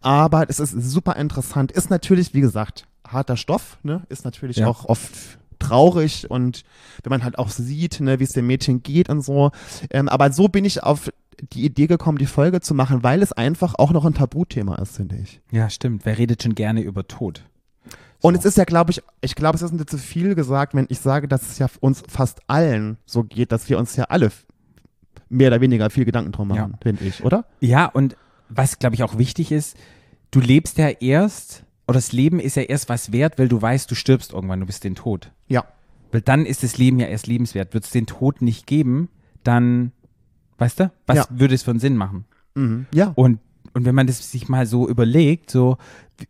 Aber 0.00 0.48
es 0.48 0.60
ist 0.60 0.72
super 0.72 1.16
interessant. 1.16 1.72
Ist 1.72 1.90
natürlich, 1.90 2.34
wie 2.34 2.40
gesagt, 2.40 2.86
harter 3.06 3.36
Stoff, 3.36 3.78
ne? 3.82 4.02
Ist 4.08 4.24
natürlich 4.24 4.58
Ja. 4.58 4.66
auch 4.66 4.84
oft 4.86 5.38
traurig 5.58 6.30
und 6.30 6.64
wenn 7.02 7.10
man 7.10 7.24
halt 7.24 7.38
auch 7.38 7.48
sieht, 7.48 8.00
ne, 8.00 8.18
wie 8.20 8.24
es 8.24 8.30
dem 8.32 8.46
Mädchen 8.46 8.82
geht 8.82 9.08
und 9.08 9.22
so. 9.22 9.50
Ähm, 9.90 10.08
aber 10.08 10.30
so 10.32 10.48
bin 10.48 10.64
ich 10.64 10.82
auf 10.82 11.10
die 11.52 11.64
Idee 11.64 11.86
gekommen, 11.86 12.18
die 12.18 12.26
Folge 12.26 12.60
zu 12.60 12.74
machen, 12.74 13.02
weil 13.02 13.22
es 13.22 13.32
einfach 13.32 13.74
auch 13.78 13.90
noch 13.92 14.04
ein 14.04 14.14
Tabuthema 14.14 14.76
ist, 14.76 14.96
finde 14.96 15.16
ich. 15.16 15.40
Ja, 15.50 15.70
stimmt. 15.70 16.04
Wer 16.04 16.18
redet 16.18 16.42
schon 16.42 16.54
gerne 16.54 16.80
über 16.82 17.06
Tod? 17.08 17.44
Und 18.24 18.34
es 18.36 18.46
ist 18.46 18.56
ja, 18.56 18.64
glaube 18.64 18.90
ich, 18.90 19.02
ich 19.20 19.34
glaube, 19.34 19.56
es 19.56 19.60
ist 19.60 19.72
nicht 19.72 19.90
zu 19.90 19.98
viel 19.98 20.34
gesagt, 20.34 20.74
wenn 20.74 20.86
ich 20.88 20.98
sage, 20.98 21.28
dass 21.28 21.42
es 21.42 21.58
ja 21.58 21.66
uns 21.80 22.02
fast 22.08 22.40
allen 22.46 22.96
so 23.04 23.22
geht, 23.22 23.52
dass 23.52 23.68
wir 23.68 23.78
uns 23.78 23.96
ja 23.96 24.04
alle 24.04 24.32
mehr 25.28 25.48
oder 25.48 25.60
weniger 25.60 25.90
viel 25.90 26.06
Gedanken 26.06 26.32
drum 26.32 26.48
machen, 26.48 26.72
Ja. 26.72 26.78
finde 26.82 27.04
ich, 27.04 27.22
oder? 27.22 27.44
Ja, 27.60 27.84
und 27.84 28.16
was, 28.48 28.78
glaube 28.78 28.94
ich, 28.94 29.02
auch 29.02 29.18
wichtig 29.18 29.52
ist, 29.52 29.76
du 30.30 30.40
lebst 30.40 30.78
ja 30.78 30.88
erst, 30.88 31.64
oder 31.86 31.96
das 31.98 32.12
Leben 32.12 32.40
ist 32.40 32.56
ja 32.56 32.62
erst 32.62 32.88
was 32.88 33.12
wert, 33.12 33.38
weil 33.38 33.48
du 33.48 33.60
weißt, 33.60 33.90
du 33.90 33.94
stirbst 33.94 34.32
irgendwann, 34.32 34.60
du 34.60 34.64
bist 34.66 34.84
den 34.84 34.94
Tod. 34.94 35.30
Ja. 35.48 35.66
Weil 36.10 36.22
dann 36.22 36.46
ist 36.46 36.62
das 36.62 36.78
Leben 36.78 36.98
ja 37.00 37.06
erst 37.08 37.26
lebenswert. 37.26 37.74
Wird 37.74 37.84
es 37.84 37.90
den 37.90 38.06
Tod 38.06 38.40
nicht 38.40 38.66
geben, 38.66 39.10
dann, 39.42 39.92
weißt 40.56 40.80
du, 40.80 40.90
was 41.06 41.16
Ja. 41.18 41.26
würde 41.28 41.54
es 41.54 41.62
für 41.62 41.72
einen 41.72 41.80
Sinn 41.80 41.96
machen? 41.98 42.24
Mhm. 42.54 42.86
Ja. 42.90 43.12
Und, 43.16 43.40
und 43.74 43.84
wenn 43.84 43.94
man 43.94 44.06
das 44.06 44.30
sich 44.30 44.48
mal 44.48 44.66
so 44.66 44.88
überlegt, 44.88 45.50
so, 45.50 45.76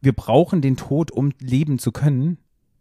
wir 0.01 0.13
brauchen 0.13 0.61
den 0.61 0.77
Tod, 0.77 1.11
um 1.11 1.33
leben 1.41 1.79
zu 1.79 1.93
können, 1.93 2.39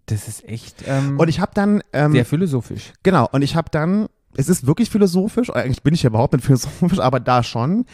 das 0.07 0.27
ist 0.27 0.43
echt 0.47 0.83
ähm, 0.87 1.19
Und 1.19 1.27
ich 1.29 1.39
habe 1.39 1.51
dann, 1.53 1.81
ähm, 1.93 2.11
sehr 2.11 2.25
philosophisch. 2.25 2.93
genau, 3.03 3.27
und 3.31 3.41
ich 3.41 3.55
habe 3.55 3.69
dann, 3.71 4.07
es 4.35 4.49
ist 4.49 4.65
wirklich 4.67 4.89
philosophisch, 4.89 5.49
eigentlich 5.49 5.83
bin 5.83 5.93
ich 5.93 6.03
ja 6.03 6.09
überhaupt 6.09 6.33
nicht 6.33 6.45
philosophisch, 6.45 6.99
aber 6.99 7.19
da 7.19 7.43
schon. 7.43 7.85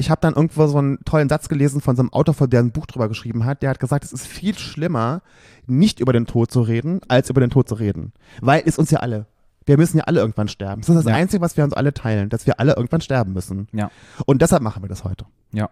Ich 0.00 0.10
habe 0.10 0.20
dann 0.20 0.34
irgendwo 0.34 0.66
so 0.68 0.78
einen 0.78 0.98
tollen 1.04 1.28
Satz 1.28 1.48
gelesen 1.48 1.80
von 1.80 1.96
so 1.96 2.02
einem 2.02 2.12
Autor, 2.12 2.46
der 2.46 2.60
ein 2.60 2.70
Buch 2.70 2.86
drüber 2.86 3.08
geschrieben 3.08 3.44
hat. 3.44 3.62
Der 3.62 3.70
hat 3.70 3.80
gesagt, 3.80 4.04
es 4.04 4.12
ist 4.12 4.26
viel 4.28 4.56
schlimmer, 4.56 5.22
nicht 5.66 5.98
über 5.98 6.12
den 6.12 6.24
Tod 6.26 6.52
zu 6.52 6.60
reden, 6.60 7.00
als 7.08 7.30
über 7.30 7.40
den 7.40 7.50
Tod 7.50 7.68
zu 7.68 7.74
reden. 7.74 8.12
Weil 8.40 8.62
es 8.64 8.78
uns 8.78 8.92
ja 8.92 9.00
alle. 9.00 9.26
Wir 9.66 9.76
müssen 9.76 9.98
ja 9.98 10.04
alle 10.04 10.20
irgendwann 10.20 10.46
sterben. 10.46 10.82
Das 10.82 10.88
ist 10.88 10.94
das 10.94 11.04
Ja. 11.06 11.14
Einzige, 11.14 11.40
was 11.40 11.56
wir 11.56 11.64
uns 11.64 11.72
alle 11.74 11.92
teilen, 11.92 12.28
dass 12.28 12.46
wir 12.46 12.60
alle 12.60 12.76
irgendwann 12.76 13.00
sterben 13.00 13.32
müssen. 13.32 13.66
Ja. 13.72 13.90
Und 14.24 14.40
deshalb 14.40 14.62
machen 14.62 14.84
wir 14.84 14.88
das 14.88 15.02
heute. 15.02 15.24
Ja. 15.52 15.68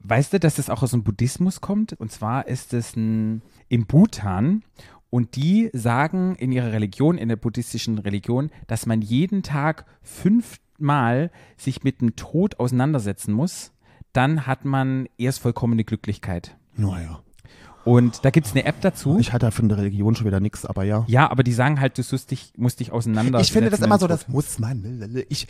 Weißt 0.00 0.32
du, 0.32 0.40
dass 0.40 0.56
das 0.56 0.70
auch 0.70 0.82
aus 0.82 0.90
dem 0.90 1.04
Buddhismus 1.04 1.60
kommt? 1.60 1.92
Und 1.94 2.10
zwar 2.10 2.46
ist 2.48 2.74
es 2.74 2.94
im 2.94 3.42
Bhutan 3.68 4.62
und 5.10 5.36
die 5.36 5.70
sagen 5.72 6.34
in 6.36 6.52
ihrer 6.52 6.72
Religion, 6.72 7.16
in 7.18 7.28
der 7.28 7.36
buddhistischen 7.36 7.98
Religion, 7.98 8.50
dass 8.66 8.86
man 8.86 9.00
jeden 9.02 9.42
Tag 9.42 9.86
fünfmal 10.02 11.30
sich 11.56 11.84
mit 11.84 12.00
dem 12.00 12.16
Tod 12.16 12.58
auseinandersetzen 12.58 13.32
muss. 13.32 13.72
Dann 14.12 14.46
hat 14.46 14.64
man 14.64 15.08
erst 15.16 15.40
vollkommene 15.40 15.84
Glücklichkeit. 15.84 16.56
Naja. 16.74 17.22
Und 17.88 18.22
da 18.22 18.28
gibt 18.28 18.46
es 18.46 18.52
eine 18.52 18.66
App 18.66 18.82
dazu. 18.82 19.16
Ich 19.18 19.32
hatte 19.32 19.46
ja 19.46 19.50
für 19.50 19.62
eine 19.62 19.78
Religion 19.78 20.14
schon 20.14 20.26
wieder 20.26 20.40
nichts, 20.40 20.66
aber 20.66 20.84
ja. 20.84 21.06
ja, 21.08 21.30
aber 21.30 21.42
die 21.42 21.54
sagen 21.54 21.80
halt, 21.80 21.96
du 21.96 22.02
musst 22.10 22.30
dich, 22.30 22.52
musst 22.58 22.80
dich 22.80 22.92
auseinandersetzen. 22.92 23.40
Ich 23.46 23.52
finde 23.52 23.70
das 23.70 23.80
immer 23.80 23.98
so, 23.98 24.06
das 24.06 24.28
muss 24.28 24.58
man. 24.58 25.24
Ich, 25.30 25.48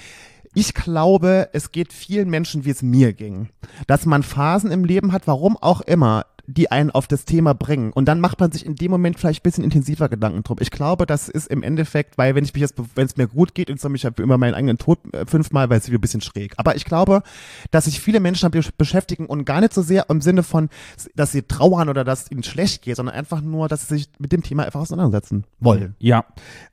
ich 0.55 0.73
glaube, 0.73 1.49
es 1.53 1.73
geht 1.73 1.93
vielen 1.93 2.31
Menschen, 2.31 2.65
wie 2.65 2.71
es 2.71 2.81
mir 2.81 3.13
ging. 3.13 3.49
Dass 3.89 4.07
man 4.07 4.23
Phasen 4.23 4.71
im 4.71 4.85
Leben 4.85 5.11
hat, 5.11 5.27
warum 5.27 5.57
auch 5.57 5.81
immer, 5.81 6.27
die 6.51 6.71
einen 6.71 6.91
auf 6.91 7.07
das 7.07 7.27
Thema 7.27 7.53
bringen. 7.53 7.93
Und 7.93 8.07
dann 8.07 8.21
macht 8.21 8.41
man 8.41 8.51
sich 8.51 8.65
in 8.65 8.75
dem 8.75 8.91
Moment 8.91 9.19
vielleicht 9.19 9.41
ein 9.41 9.43
bisschen 9.43 9.65
intensiver 9.65 10.09
Gedanken 10.09 10.43
drum. 10.43 10.57
Ich 10.61 10.71
glaube, 10.71 11.05
das 11.05 11.29
ist 11.29 11.47
im 11.49 11.63
Endeffekt, 11.63 12.17
weil 12.17 12.35
wenn 12.35 12.43
ich 12.43 12.55
mich 12.55 12.63
jetzt, 12.63 12.75
wenn 12.95 13.05
es 13.05 13.19
mir 13.19 13.29
gut 13.29 13.55
geht 13.55 13.69
so, 13.79 13.93
ich 13.93 14.07
habe 14.07 14.23
immer 14.23 14.39
meinen 14.39 14.55
eigenen 14.55 14.79
Tod 14.79 14.99
äh, 15.13 15.27
fünfmal, 15.27 15.69
weil 15.69 15.79
es 15.79 15.89
wieder 15.89 15.99
ein 15.99 16.01
bisschen 16.01 16.23
schräg. 16.23 16.55
Aber 16.57 16.75
ich 16.75 16.87
glaube, 16.87 17.23
dass 17.71 17.85
sich 17.85 18.01
viele 18.01 18.19
Menschen 18.19 18.51
damit 18.51 18.79
beschäftigen 18.79 19.27
und 19.27 19.45
gar 19.45 19.61
nicht 19.61 19.75
so 19.75 19.83
sehr 19.83 20.07
im 20.09 20.23
Sinne 20.23 20.43
von, 20.43 20.71
dass 21.15 21.33
sie 21.33 21.43
trauern 21.43 21.91
oder 21.91 22.03
dass 22.03 22.31
ihnen 22.31 22.43
schlecht 22.43 22.81
geht, 22.81 22.97
sondern 22.97 23.15
einfach 23.15 23.43
nur, 23.43 23.69
dass 23.69 23.87
sie 23.87 23.99
sich 23.99 24.09
mit 24.19 24.33
dem 24.33 24.43
Thema 24.43 24.65
einfach 24.65 24.81
auseinandersetzen 24.81 25.45
wollen. 25.61 25.97
Ja, 25.99 26.25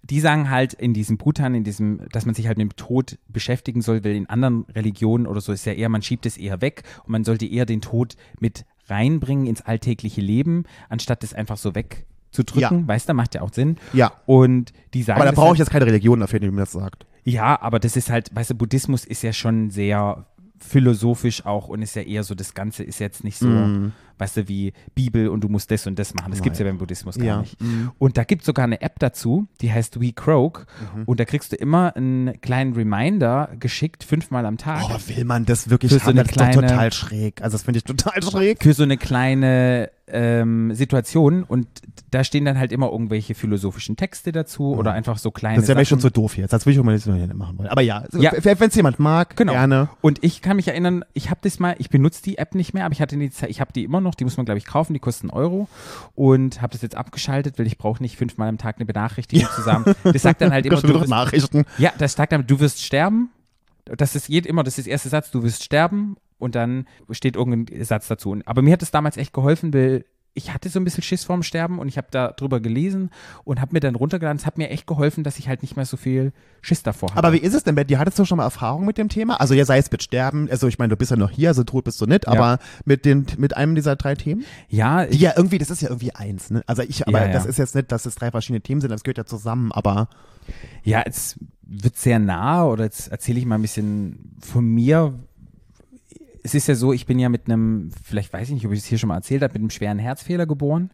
die 0.04 0.22
sagen 0.22 0.50
halt 0.50 0.74
in 0.74 0.94
diesem 0.94 1.18
Bhutan, 1.18 1.54
in 1.54 1.66
diesem, 1.66 2.00
dass 2.14 2.26
man 2.26 2.34
sich 2.34 2.48
halt 2.48 2.58
mit 2.58 2.72
dem 2.72 2.76
Tod 2.78 3.18
beschäftigen 3.28 3.82
soll, 3.82 4.06
weil 4.06 4.16
in 4.16 4.30
anderen 4.30 4.66
Religionen 4.74 5.28
oder 5.28 5.42
so 5.42 5.52
ist 5.52 5.66
ja 5.66 5.74
eher, 5.74 5.90
man 5.90 6.02
schiebt 6.02 6.26
es 6.26 6.38
eher 6.38 6.62
weg 6.62 6.84
und 7.04 7.10
man 7.10 7.26
sollte 7.26 7.46
eher 7.46 7.66
den 7.66 7.82
Tod 7.82 8.16
mit 8.40 8.66
reinbringen 8.88 9.48
ins 9.48 9.62
alltägliche 9.62 10.22
Leben, 10.22 10.64
anstatt 10.90 11.24
es 11.24 11.34
einfach 11.34 11.58
so 11.58 11.76
wegzudrücken. 11.76 12.82
Ja. 12.82 12.88
Weißt 12.88 13.10
du, 13.10 13.14
macht 13.14 13.36
ja 13.36 13.42
auch 13.42 13.54
Sinn. 13.54 13.78
Ja. 13.94 14.12
Und 14.26 14.74
die 14.94 15.04
sagen. 15.04 15.18
Aber 15.18 15.26
da 15.26 15.32
das 15.32 15.40
brauche 15.40 15.54
ich 15.54 15.60
jetzt 15.60 15.72
keine 15.72 15.86
Religion 15.86 16.20
dafür, 16.20 16.40
die 16.40 16.50
mir 16.50 16.62
das 16.62 16.72
sagt. 16.72 17.06
Ja, 17.24 17.60
aber 17.62 17.80
das 17.80 17.96
ist 17.96 18.10
halt, 18.10 18.36
weißt 18.36 18.52
du, 18.52 18.56
Buddhismus 18.56 19.04
ist 19.06 19.24
ja 19.24 19.34
schon 19.34 19.72
sehr 19.72 20.26
philosophisch 20.60 21.46
auch 21.46 21.68
und 21.68 21.82
ist 21.82 21.96
ja 21.96 22.02
eher 22.02 22.24
so, 22.24 22.36
das 22.36 22.54
Ganze 22.54 22.84
ist 22.84 23.00
jetzt 23.00 23.24
nicht 23.24 23.38
so, 23.38 23.48
Mhm. 23.48 23.92
Weißt 24.18 24.38
du, 24.38 24.48
wie 24.48 24.74
Bibel 24.94 25.28
und 25.30 25.42
du 25.42 25.50
musst 25.50 25.70
das 25.72 25.88
und 25.88 25.98
das 26.00 26.14
machen. 26.14 26.32
Das 26.32 26.42
gibt's 26.42 26.60
ja 26.60 26.66
beim 26.66 26.78
Buddhismus 26.78 27.18
gar 27.18 27.26
Ja. 27.26 27.40
nicht. 27.42 27.58
Und 27.98 28.18
da 28.18 28.24
gibt's 28.24 28.46
sogar 28.46 28.64
eine 28.66 28.82
App 28.82 29.00
dazu, 29.00 29.48
die 29.62 29.72
heißt 29.72 30.00
WeCroak 30.00 30.66
Mhm. 30.96 31.04
und 31.06 31.20
da 31.20 31.26
kriegst 31.26 31.52
du 31.52 31.56
immer 31.56 31.96
einen 31.96 32.40
kleinen 32.42 32.74
Reminder 32.74 33.50
geschickt, 33.60 34.04
fünfmal 34.04 34.46
am 34.46 34.58
Tag. 34.58 34.84
Oh, 34.84 34.90
aber 34.94 35.08
will 35.08 35.26
man 35.26 35.46
das 35.46 35.70
wirklich 35.70 35.92
Für 35.92 36.00
so 36.00 36.06
haben? 36.06 36.12
eine 36.12 36.24
das 36.24 36.32
ist 36.32 36.40
doch 36.40 36.46
kleine- 36.52 36.68
total 36.68 36.94
schräg. 36.94 37.42
Also 37.42 37.56
das 37.56 37.64
finde 37.64 37.78
ich 37.80 37.84
total 37.84 38.22
schräg. 38.24 38.62
für 38.64 38.74
so 38.74 38.84
eine 38.84 38.98
kleine 38.98 39.90
ähm, 40.08 40.72
Situation 40.76 41.42
und 41.44 41.68
da 42.12 42.24
stehen 42.24 42.46
dann 42.46 42.60
halt 42.60 42.72
immer 42.72 42.92
irgendwelche 42.92 43.34
philosophischen 43.34 43.96
Texte 43.96 44.32
dazu 44.32 44.76
oder 44.76 44.92
einfach 44.94 45.18
so 45.18 45.32
kleine 45.32 45.56
Das 45.60 45.68
ist 45.68 45.76
ja 45.76 45.84
schon 45.84 46.00
so 46.00 46.12
doof 46.12 46.38
jetzt. 46.38 46.54
Das 46.54 46.64
will 46.68 46.74
ich 46.74 46.80
auch 46.80 46.84
mal 46.84 46.94
nicht 46.94 47.08
machen 47.08 47.58
wollen. 47.58 47.70
Aber 47.70 47.82
ja, 47.82 48.04
Ja. 48.16 48.32
wenn 48.44 48.68
es 48.70 48.76
jemand 48.76 49.00
mag, 49.00 49.36
Genau. 49.36 49.54
gerne. 49.54 49.90
Und 50.02 50.24
ich 50.24 50.44
kann 50.44 50.58
mich 50.58 50.68
erinnern, 50.68 51.04
ich 51.14 51.32
habe 51.32 51.40
das 51.42 51.58
mal, 51.58 51.74
ich 51.80 51.90
benutze 51.90 52.22
die 52.22 52.38
App 52.38 52.54
nicht 52.54 52.76
mehr, 52.76 52.86
aber 52.86 52.92
ich 52.94 53.02
hatte 53.02 53.18
die 53.18 53.32
Zeit, 53.32 53.50
ich 53.50 53.60
habe 53.60 53.74
die 53.74 53.84
immer 53.84 54.00
noch, 54.00 54.05
die 54.14 54.24
muss 54.24 54.38
man 54.38 54.46
glaube 54.46 54.60
ich 54.60 54.66
kaufen, 54.66 54.94
die 54.94 55.00
kosten 55.00 55.30
Euro 55.30 55.68
und 56.14 56.62
habe 56.62 56.74
das 56.74 56.82
jetzt 56.82 56.96
abgeschaltet, 56.96 57.58
weil 57.58 57.66
ich 57.66 57.78
brauche 57.78 58.04
nicht 58.04 58.18
fünfmal 58.18 58.50
am 58.50 58.58
Tag 58.60 58.76
eine 58.76 58.86
Benachrichtigung 58.86 59.50
zusammen. 59.56 59.96
Das 60.04 60.22
sagt 60.22 60.42
dann 60.42 60.52
halt 60.52 60.66
immer, 60.66 60.82
du 60.82 60.94
wirst, 60.94 61.10
Nachrichten. 61.10 61.66
ja, 61.78 61.92
das 61.98 62.14
sagt 62.14 62.32
dann, 62.32 62.46
du 62.46 62.60
wirst 62.60 62.84
sterben. 62.84 63.30
Das 63.86 64.16
ist 64.16 64.30
jed, 64.30 64.46
immer, 64.46 64.64
das 64.64 64.78
ist 64.78 64.86
der 64.86 64.92
erste 64.94 65.10
Satz, 65.10 65.32
du 65.32 65.44
wirst 65.44 65.64
sterben 65.64 66.18
und 66.38 66.56
dann 66.56 66.86
steht 67.12 67.36
irgendein 67.36 67.84
Satz 67.84 68.08
dazu. 68.08 68.38
Aber 68.46 68.62
mir 68.62 68.74
hat 68.74 68.82
es 68.82 68.92
damals 68.92 69.18
echt 69.18 69.34
geholfen, 69.34 69.74
weil 69.74 70.06
ich 70.38 70.54
hatte 70.54 70.68
so 70.68 70.80
ein 70.80 70.84
bisschen 70.84 71.02
Schiss 71.02 71.24
vorm 71.24 71.44
Sterben 71.44 71.80
und 71.80 71.88
ich 71.88 71.98
habe 71.98 72.08
da 72.12 72.34
drüber 72.34 72.60
gelesen 72.60 73.10
und 73.46 73.62
habe 73.62 73.72
mir 73.74 73.80
dann 73.80 73.96
runtergeladen. 73.96 74.38
Es 74.38 74.46
hat 74.46 74.58
mir 74.58 74.70
echt 74.70 74.86
geholfen, 74.86 75.24
dass 75.24 75.40
ich 75.40 75.48
halt 75.48 75.62
nicht 75.62 75.78
mehr 75.78 75.86
so 75.86 75.96
viel 75.96 76.34
Schiss 76.62 76.84
davor 76.84 77.10
habe. 77.10 77.20
Aber 77.20 77.34
wie 77.34 77.38
ist 77.38 77.54
es 77.54 77.64
denn 77.64 77.76
dir? 77.88 78.00
Hattest 78.00 78.20
du 78.20 78.26
schon 78.26 78.38
mal 78.38 78.44
Erfahrung 78.44 78.86
mit 78.86 78.98
dem 78.98 79.08
Thema? 79.08 79.40
Also 79.40 79.54
ja, 79.54 79.64
sei 79.64 79.78
es 79.78 79.90
mit 79.90 80.04
Sterben, 80.04 80.50
also 80.52 80.68
ich 80.68 80.78
meine, 80.78 80.90
du 80.90 80.98
bist 80.98 81.10
ja 81.10 81.18
noch 81.18 81.32
hier, 81.32 81.50
also 81.50 81.64
tot 81.64 81.86
bist 81.86 82.02
du 82.02 82.06
nicht, 82.06 82.28
aber 82.28 82.60
mit 82.84 83.06
den 83.06 83.26
mit 83.38 83.56
einem 83.56 83.76
dieser 83.76 83.96
drei 83.96 84.16
Themen? 84.16 84.44
ja, 84.68 85.06
Die 85.06 85.18
ja 85.18 85.34
irgendwie, 85.38 85.58
das 85.58 85.70
ist 85.70 85.82
ja 85.82 85.88
irgendwie 85.88 86.14
eins, 86.14 86.52
ne? 86.52 86.64
Also 86.68 86.82
ich, 86.82 87.08
aber 87.08 87.22
Ja, 87.22 87.28
ja. 87.28 87.34
das 87.34 87.46
ist 87.46 87.58
jetzt 87.58 87.74
nicht, 87.74 87.92
dass 87.92 88.06
es 88.06 88.16
drei 88.16 88.30
verschiedene 88.30 88.62
Themen 88.62 88.82
sind, 88.82 88.92
das 88.92 89.04
gehört 89.04 89.18
ja 89.18 89.26
zusammen, 89.26 89.72
aber 89.72 90.10
Ja, 90.84 91.02
es 91.06 91.40
wird 91.62 91.96
sehr 91.96 92.20
nah 92.20 92.66
oder 92.66 92.84
jetzt 92.84 93.08
erzähle 93.08 93.40
ich 93.40 93.46
mal 93.46 93.56
ein 93.56 93.62
bisschen 93.62 94.36
von 94.42 94.66
mir. 94.66 95.14
Es 96.46 96.54
ist 96.54 96.68
ja 96.68 96.76
so, 96.76 96.94
ich 96.94 97.08
bin 97.08 97.18
ja 97.18 97.28
mit 97.28 97.48
einem, 97.48 97.90
vielleicht 98.04 98.32
weiß 98.32 98.50
ich 98.50 98.54
nicht, 98.54 98.68
ob 98.68 98.72
ich 98.72 98.78
es 98.78 98.86
hier 98.86 99.00
schon 99.00 99.08
mal 99.08 99.16
erzählt 99.16 99.42
habe, 99.42 99.54
mit 99.54 99.62
einem 99.62 99.72
schweren 99.72 99.98
Herzfehler 99.98 100.46
geboren 100.46 100.92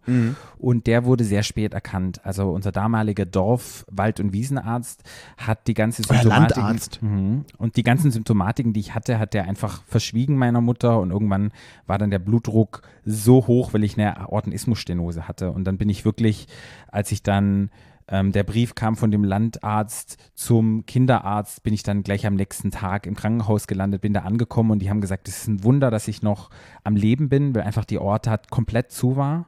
und 0.57 0.87
der 0.87 1.03
wurde 1.03 1.25
sehr 1.25 1.43
spät 1.43 1.73
erkannt. 1.73 2.21
Also 2.23 2.51
unser 2.51 2.71
damaliger 2.71 3.25
Dorf-, 3.25 3.85
Wald- 3.91 4.21
und 4.21 4.31
Wiesenarzt 4.31 5.03
hat 5.35 5.67
die 5.67 5.73
ganze 5.73 6.03
Euer 6.09 6.19
Symptomatiken 6.19 6.63
Landarzt. 6.63 7.01
Mhm. 7.01 7.43
und 7.57 7.75
die 7.75 7.83
ganzen 7.83 8.11
Symptomatiken, 8.11 8.71
die 8.71 8.79
ich 8.79 8.95
hatte, 8.95 9.19
hat 9.19 9.33
der 9.33 9.43
einfach 9.43 9.83
verschwiegen 9.87 10.37
meiner 10.37 10.61
Mutter 10.61 11.01
und 11.01 11.11
irgendwann 11.11 11.51
war 11.85 11.97
dann 11.97 12.11
der 12.11 12.19
Blutdruck 12.19 12.83
so 13.03 13.45
hoch, 13.45 13.73
weil 13.73 13.83
ich 13.83 13.97
eine 13.97 14.21
Aortenismusstenose 14.21 15.27
hatte 15.27 15.51
und 15.51 15.65
dann 15.65 15.77
bin 15.77 15.89
ich 15.89 16.05
wirklich, 16.05 16.47
als 16.87 17.11
ich 17.11 17.23
dann 17.23 17.71
ähm, 18.07 18.31
der 18.31 18.43
Brief 18.43 18.75
kam 18.75 18.95
von 18.95 19.11
dem 19.11 19.23
Landarzt 19.23 20.17
zum 20.33 20.85
Kinderarzt, 20.85 21.63
bin 21.63 21.73
ich 21.73 21.83
dann 21.83 22.03
gleich 22.03 22.25
am 22.25 22.35
nächsten 22.35 22.71
Tag 22.71 23.05
im 23.05 23.15
Krankenhaus 23.15 23.67
gelandet, 23.67 24.01
bin 24.01 24.13
da 24.13 24.21
angekommen 24.21 24.71
und 24.71 24.79
die 24.79 24.89
haben 24.89 25.01
gesagt, 25.01 25.27
es 25.27 25.39
ist 25.39 25.47
ein 25.47 25.63
Wunder, 25.63 25.91
dass 25.91 26.07
ich 26.07 26.21
noch 26.21 26.49
am 26.83 26.95
Leben 26.95 27.29
bin, 27.29 27.55
weil 27.55 27.63
einfach 27.63 27.85
die 27.85 27.99
Orte 27.99 28.29
hat 28.29 28.49
komplett 28.49 28.91
zu 28.91 29.15
war. 29.15 29.47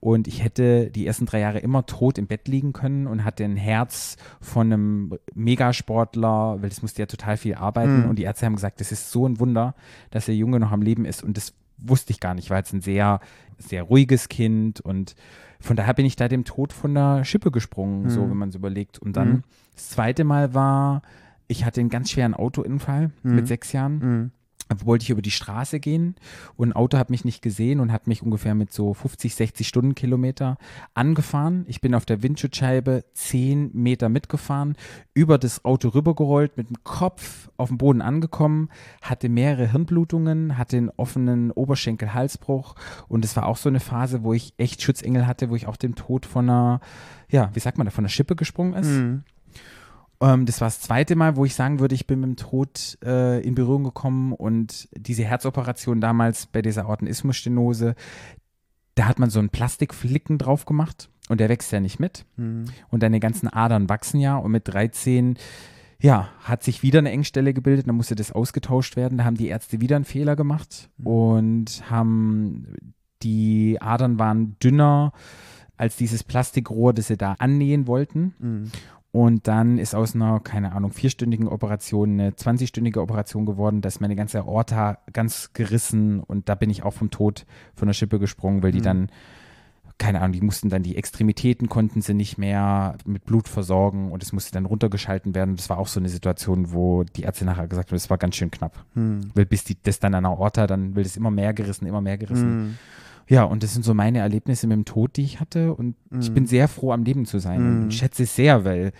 Und 0.00 0.28
ich 0.28 0.42
hätte 0.42 0.90
die 0.90 1.06
ersten 1.06 1.26
drei 1.26 1.40
Jahre 1.40 1.58
immer 1.58 1.86
tot 1.86 2.18
im 2.18 2.26
Bett 2.26 2.46
liegen 2.48 2.72
können 2.72 3.06
und 3.06 3.24
hatte 3.24 3.44
ein 3.44 3.56
Herz 3.56 4.16
von 4.40 4.72
einem 4.72 5.18
Megasportler, 5.34 6.60
weil 6.60 6.68
das 6.68 6.82
musste 6.82 7.02
ja 7.02 7.06
total 7.06 7.36
viel 7.36 7.54
arbeiten. 7.54 8.04
Und 8.08 8.18
die 8.18 8.24
Ärzte 8.24 8.46
haben 8.46 8.56
gesagt, 8.56 8.80
das 8.80 8.92
ist 8.92 9.10
so 9.10 9.26
ein 9.26 9.40
Wunder, 9.40 9.74
dass 10.10 10.26
der 10.26 10.36
Junge 10.36 10.60
noch 10.60 10.72
am 10.72 10.82
Leben 10.82 11.04
ist. 11.04 11.22
Und 11.22 11.36
das 11.36 11.54
wusste 11.78 12.12
ich 12.12 12.20
gar 12.20 12.34
nicht, 12.34 12.50
war 12.50 12.58
jetzt 12.58 12.72
ein 12.72 12.80
sehr, 12.80 13.20
sehr 13.58 13.82
ruhiges 13.82 14.28
Kind 14.28 14.80
und 14.80 15.14
von 15.64 15.76
daher 15.76 15.94
bin 15.94 16.04
ich 16.06 16.14
da 16.16 16.28
dem 16.28 16.44
Tod 16.44 16.72
von 16.72 16.94
der 16.94 17.24
Schippe 17.24 17.50
gesprungen, 17.50 18.10
so 18.10 18.22
wenn 18.30 18.36
man 18.36 18.50
es 18.50 18.54
überlegt. 18.54 18.98
Und 18.98 19.16
dann 19.16 19.44
das 19.74 19.88
zweite 19.90 20.22
Mal 20.24 20.54
war, 20.54 21.02
ich 21.48 21.64
hatte 21.64 21.80
einen 21.80 21.90
ganz 21.90 22.10
schweren 22.10 22.34
Autounfall 22.34 23.10
mit 23.22 23.46
sechs 23.48 23.72
Jahren. 23.72 24.30
Wollte 24.84 25.02
ich 25.02 25.10
über 25.10 25.22
die 25.22 25.30
Straße 25.30 25.78
gehen 25.78 26.14
und 26.56 26.70
ein 26.70 26.72
Auto 26.72 26.96
hat 26.96 27.10
mich 27.10 27.24
nicht 27.24 27.42
gesehen 27.42 27.80
und 27.80 27.92
hat 27.92 28.06
mich 28.06 28.22
ungefähr 28.22 28.54
mit 28.54 28.72
so 28.72 28.94
50, 28.94 29.34
60 29.34 29.68
Stundenkilometer 29.68 30.56
angefahren. 30.94 31.64
Ich 31.68 31.80
bin 31.80 31.94
auf 31.94 32.06
der 32.06 32.22
Windschutzscheibe 32.22 33.04
10 33.12 33.70
Meter 33.74 34.08
mitgefahren, 34.08 34.76
über 35.12 35.36
das 35.36 35.64
Auto 35.64 35.88
rübergerollt, 35.88 36.56
mit 36.56 36.70
dem 36.70 36.82
Kopf 36.82 37.50
auf 37.56 37.68
dem 37.68 37.78
Boden 37.78 38.00
angekommen, 38.00 38.70
hatte 39.02 39.28
mehrere 39.28 39.70
Hirnblutungen, 39.70 40.56
hatte 40.56 40.78
einen 40.78 40.90
offenen 40.90 41.50
Oberschenkel-Halsbruch 41.50 42.74
und 43.08 43.24
es 43.24 43.36
war 43.36 43.46
auch 43.46 43.58
so 43.58 43.68
eine 43.68 43.80
Phase, 43.80 44.24
wo 44.24 44.32
ich 44.32 44.54
echt 44.56 44.82
Schutzengel 44.82 45.26
hatte, 45.26 45.50
wo 45.50 45.56
ich 45.56 45.66
auch 45.66 45.76
dem 45.76 45.94
Tod 45.94 46.24
von 46.26 46.48
einer, 46.48 46.80
ja, 47.28 47.50
wie 47.52 47.60
sagt 47.60 47.76
man 47.78 47.84
da, 47.84 47.90
von 47.90 48.04
der 48.04 48.08
Schippe 48.08 48.34
gesprungen 48.34 48.74
ist. 48.74 48.88
Ähm, 50.24 50.46
das 50.46 50.60
war 50.60 50.68
das 50.68 50.80
zweite 50.80 51.16
Mal, 51.16 51.36
wo 51.36 51.44
ich 51.44 51.54
sagen 51.54 51.80
würde, 51.80 51.94
ich 51.94 52.06
bin 52.06 52.20
mit 52.20 52.28
dem 52.28 52.36
Tod 52.36 52.98
äh, 53.04 53.40
in 53.46 53.54
Berührung 53.54 53.84
gekommen 53.84 54.32
und 54.32 54.88
diese 54.96 55.24
Herzoperation 55.24 56.00
damals 56.00 56.46
bei 56.46 56.62
dieser 56.62 56.86
Aortenismusstenose, 56.86 57.94
da 58.94 59.06
hat 59.06 59.18
man 59.18 59.28
so 59.28 59.38
einen 59.38 59.50
Plastikflicken 59.50 60.38
drauf 60.38 60.64
gemacht 60.64 61.10
und 61.28 61.40
der 61.40 61.48
wächst 61.48 61.72
ja 61.72 61.80
nicht 61.80 62.00
mit. 62.00 62.24
Und 62.90 63.02
deine 63.02 63.20
ganzen 63.20 63.48
Adern 63.48 63.88
wachsen 63.88 64.20
ja 64.20 64.36
und 64.36 64.50
mit 64.52 64.68
13 64.68 65.36
ja, 66.00 66.28
hat 66.40 66.62
sich 66.62 66.82
wieder 66.82 66.98
eine 66.98 67.10
Engstelle 67.10 67.54
gebildet, 67.54 67.88
dann 67.88 67.96
musste 67.96 68.14
das 68.14 68.32
ausgetauscht 68.32 68.96
werden. 68.96 69.18
Da 69.18 69.24
haben 69.24 69.36
die 69.36 69.48
Ärzte 69.48 69.80
wieder 69.80 69.96
einen 69.96 70.04
Fehler 70.04 70.36
gemacht 70.36 70.90
und 71.02 71.90
haben 71.90 72.66
die 73.22 73.78
Adern 73.80 74.18
waren 74.18 74.56
dünner 74.62 75.12
als 75.76 75.96
dieses 75.96 76.22
Plastikrohr, 76.22 76.92
das 76.92 77.08
sie 77.08 77.16
da 77.16 77.34
annähen 77.38 77.86
wollten. 77.86 78.34
Mhm. 78.38 78.70
Und 79.14 79.46
dann 79.46 79.78
ist 79.78 79.94
aus 79.94 80.16
einer, 80.16 80.40
keine 80.40 80.72
Ahnung, 80.72 80.90
vierstündigen 80.90 81.46
Operation 81.46 82.14
eine 82.14 82.30
20-stündige 82.32 82.98
Operation 83.00 83.46
geworden. 83.46 83.80
Da 83.80 83.86
ist 83.86 84.00
meine 84.00 84.16
ganze 84.16 84.40
Aorta 84.40 84.98
ganz 85.12 85.52
gerissen 85.52 86.18
und 86.18 86.48
da 86.48 86.56
bin 86.56 86.68
ich 86.68 86.82
auch 86.82 86.94
vom 86.94 87.12
Tod 87.12 87.46
von 87.76 87.86
der 87.86 87.92
Schippe 87.92 88.18
gesprungen, 88.18 88.64
weil 88.64 88.72
die 88.72 88.80
dann, 88.80 89.10
keine 89.98 90.20
Ahnung, 90.20 90.32
die 90.32 90.40
mussten 90.40 90.68
dann 90.68 90.82
die 90.82 90.96
Extremitäten 90.96 91.68
konnten 91.68 92.02
sie 92.02 92.12
nicht 92.12 92.38
mehr 92.38 92.96
mit 93.04 93.24
Blut 93.24 93.46
versorgen 93.46 94.10
und 94.10 94.20
es 94.24 94.32
musste 94.32 94.50
dann 94.50 94.66
runtergeschalten 94.66 95.32
werden. 95.32 95.54
Das 95.54 95.70
war 95.70 95.78
auch 95.78 95.86
so 95.86 96.00
eine 96.00 96.08
Situation, 96.08 96.72
wo 96.72 97.04
die 97.04 97.22
Ärzte 97.22 97.44
nachher 97.44 97.68
gesagt 97.68 97.90
haben, 97.90 97.96
das 97.96 98.10
war 98.10 98.18
ganz 98.18 98.34
schön 98.34 98.50
knapp. 98.50 98.84
Hm. 98.94 99.30
Weil 99.36 99.46
bis 99.46 99.62
die, 99.62 99.76
das 99.80 100.00
dann 100.00 100.16
an 100.16 100.24
der 100.24 100.32
Aorta, 100.32 100.66
dann 100.66 100.96
will 100.96 101.04
das 101.04 101.16
immer 101.16 101.30
mehr 101.30 101.54
gerissen, 101.54 101.86
immer 101.86 102.00
mehr 102.00 102.18
gerissen. 102.18 102.48
Hm. 102.48 102.78
Ja, 103.28 103.44
und 103.44 103.62
das 103.62 103.72
sind 103.72 103.84
so 103.84 103.94
meine 103.94 104.18
Erlebnisse 104.18 104.66
mit 104.66 104.76
dem 104.76 104.84
Tod, 104.84 105.16
die 105.16 105.22
ich 105.22 105.40
hatte. 105.40 105.72
Und 105.74 105.96
ich 106.20 106.30
Mhm. 106.30 106.34
bin 106.34 106.46
sehr 106.46 106.68
froh, 106.68 106.92
am 106.92 107.04
Leben 107.04 107.24
zu 107.26 107.38
sein. 107.38 107.82
Und 107.82 107.88
ich 107.90 107.96
schätze 107.98 108.24
es 108.24 108.34
sehr, 108.36 108.64
weil, 108.64 108.92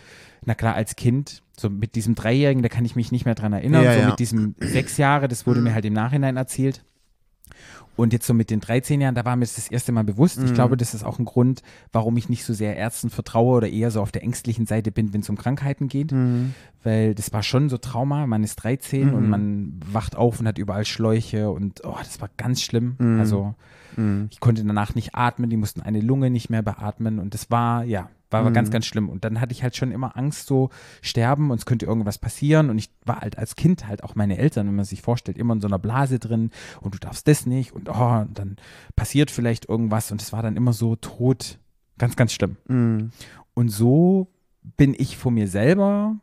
na 0.44 0.54
klar, 0.54 0.74
als 0.74 0.96
Kind, 0.96 1.42
so 1.56 1.70
mit 1.70 1.94
diesem 1.94 2.14
Dreijährigen, 2.14 2.62
da 2.62 2.68
kann 2.68 2.84
ich 2.84 2.96
mich 2.96 3.12
nicht 3.12 3.24
mehr 3.26 3.34
dran 3.34 3.52
erinnern. 3.52 3.84
Ja, 3.84 3.92
so 3.94 4.00
ja. 4.00 4.08
mit 4.08 4.18
diesem 4.18 4.54
sechs 4.60 4.96
Jahre, 4.96 5.28
das 5.28 5.46
wurde 5.46 5.60
mir 5.60 5.74
halt 5.74 5.84
im 5.84 5.92
Nachhinein 5.92 6.36
erzählt. 6.36 6.82
Und 7.96 8.12
jetzt 8.12 8.26
so 8.26 8.34
mit 8.34 8.50
den 8.50 8.58
13 8.58 9.00
Jahren, 9.00 9.14
da 9.14 9.24
war 9.24 9.36
mir 9.36 9.44
das 9.44 9.54
das 9.54 9.68
erste 9.68 9.92
Mal 9.92 10.02
bewusst. 10.02 10.42
Ich 10.42 10.52
glaube, 10.52 10.76
das 10.76 10.94
ist 10.94 11.04
auch 11.04 11.20
ein 11.20 11.24
Grund, 11.24 11.62
warum 11.92 12.16
ich 12.16 12.28
nicht 12.28 12.44
so 12.44 12.52
sehr 12.52 12.76
Ärzten 12.76 13.08
vertraue 13.08 13.58
oder 13.58 13.68
eher 13.68 13.92
so 13.92 14.00
auf 14.00 14.10
der 14.10 14.24
ängstlichen 14.24 14.66
Seite 14.66 14.90
bin, 14.90 15.12
wenn 15.12 15.20
es 15.20 15.30
um 15.30 15.36
Krankheiten 15.36 15.86
geht. 15.86 16.12
Weil 16.82 17.14
das 17.14 17.32
war 17.32 17.44
schon 17.44 17.68
so 17.68 17.78
Trauma. 17.78 18.26
Man 18.26 18.42
ist 18.42 18.56
13 18.56 19.14
und 19.14 19.28
man 19.28 19.78
wacht 19.92 20.16
auf 20.16 20.40
und 20.40 20.48
hat 20.48 20.58
überall 20.58 20.84
Schläuche 20.84 21.50
und 21.50 21.82
oh, 21.84 21.94
das 22.00 22.20
war 22.20 22.30
ganz 22.36 22.62
schlimm. 22.62 22.96
Also 23.20 23.54
ich 24.30 24.40
konnte 24.40 24.64
danach 24.64 24.94
nicht 24.94 25.14
atmen, 25.14 25.50
die 25.50 25.56
mussten 25.56 25.80
eine 25.80 26.00
Lunge 26.00 26.30
nicht 26.30 26.50
mehr 26.50 26.62
beatmen 26.62 27.18
und 27.18 27.34
das 27.34 27.50
war, 27.50 27.84
ja, 27.84 28.10
war 28.34 28.40
aber 28.40 28.50
ganz, 28.50 28.70
ganz 28.70 28.86
schlimm. 28.86 29.08
Und 29.08 29.24
dann 29.24 29.40
hatte 29.40 29.52
ich 29.52 29.62
halt 29.62 29.76
schon 29.76 29.92
immer 29.92 30.16
Angst, 30.16 30.48
so 30.48 30.70
sterben 31.02 31.50
und 31.50 31.58
es 31.58 31.66
könnte 31.66 31.86
irgendwas 31.86 32.18
passieren. 32.18 32.68
Und 32.68 32.78
ich 32.78 32.90
war 33.04 33.20
halt 33.20 33.38
als 33.38 33.54
Kind 33.54 33.86
halt 33.86 34.02
auch 34.02 34.16
meine 34.16 34.38
Eltern, 34.38 34.66
wenn 34.66 34.74
man 34.74 34.84
sich 34.84 35.02
vorstellt, 35.02 35.38
immer 35.38 35.54
in 35.54 35.60
so 35.60 35.68
einer 35.68 35.78
Blase 35.78 36.18
drin 36.18 36.50
und 36.80 36.94
du 36.94 36.98
darfst 36.98 37.28
das 37.28 37.46
nicht 37.46 37.72
und 37.72 37.88
oh, 37.88 38.20
und 38.22 38.38
dann 38.38 38.56
passiert 38.96 39.30
vielleicht 39.30 39.68
irgendwas 39.68 40.10
und 40.10 40.20
es 40.20 40.32
war 40.32 40.42
dann 40.42 40.56
immer 40.56 40.72
so 40.72 40.96
tot. 40.96 41.58
Ganz, 41.96 42.16
ganz 42.16 42.32
schlimm. 42.32 42.56
Mhm. 42.66 43.12
Und 43.54 43.68
so 43.68 44.32
bin 44.76 44.94
ich 44.98 45.16
vor 45.16 45.30
mir 45.30 45.46
selber, 45.46 46.16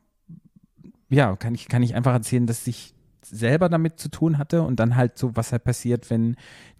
ja, 1.10 1.36
kann 1.38 1.56
ich, 1.56 1.70
kann 1.70 1.82
ich 1.82 1.96
einfach 1.96 2.12
erzählen, 2.12 2.46
dass 2.46 2.68
ich 2.68 2.94
selber 3.32 3.70
damit 3.70 4.00
zu 4.00 4.10
tun 4.10 4.38
hatte 4.38 4.62
und 4.62 4.80
dann 4.80 4.96
halt 4.96 5.17
so, 5.17 5.36
was 5.36 5.52
halt 5.52 5.63
passiert, 5.63 6.10
wenn 6.10 6.36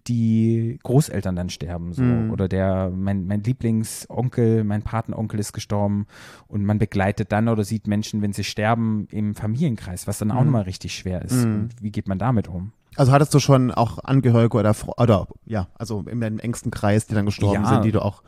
die 0.06 0.78
Großeltern 0.82 1.34
dann 1.36 1.48
sterben, 1.48 1.92
so. 1.92 2.02
Mhm. 2.02 2.30
Oder 2.30 2.48
der, 2.48 2.90
mein, 2.94 3.26
mein 3.26 3.42
Lieblingsonkel, 3.42 4.64
mein 4.64 4.82
Patenonkel 4.82 5.38
ist 5.40 5.52
gestorben 5.52 6.06
und 6.48 6.64
man 6.64 6.78
begleitet 6.78 7.32
dann 7.32 7.48
oder 7.48 7.64
sieht 7.64 7.86
Menschen, 7.86 8.22
wenn 8.22 8.32
sie 8.32 8.44
sterben, 8.44 9.06
im 9.10 9.34
Familienkreis, 9.34 10.06
was 10.06 10.18
dann 10.18 10.30
auch 10.30 10.44
nochmal 10.44 10.62
richtig 10.62 10.94
schwer 10.94 11.22
ist. 11.22 11.44
Mhm. 11.46 11.54
Und 11.54 11.82
wie 11.82 11.90
geht 11.90 12.08
man 12.08 12.18
damit 12.18 12.48
um? 12.48 12.72
Also 12.96 13.12
hattest 13.12 13.32
du 13.32 13.38
schon 13.38 13.70
auch 13.70 13.98
Angehörige 14.04 14.58
oder, 14.58 14.72
Fre- 14.72 15.00
oder 15.00 15.26
ja, 15.46 15.68
also 15.78 16.00
in 16.02 16.20
deinem 16.20 16.38
engsten 16.38 16.70
Kreis, 16.70 17.06
die 17.06 17.14
dann 17.14 17.24
gestorben 17.26 17.62
Ja. 17.62 17.68
sind, 17.68 17.84
die 17.84 17.92
du 17.92 18.02
auch 18.02 18.22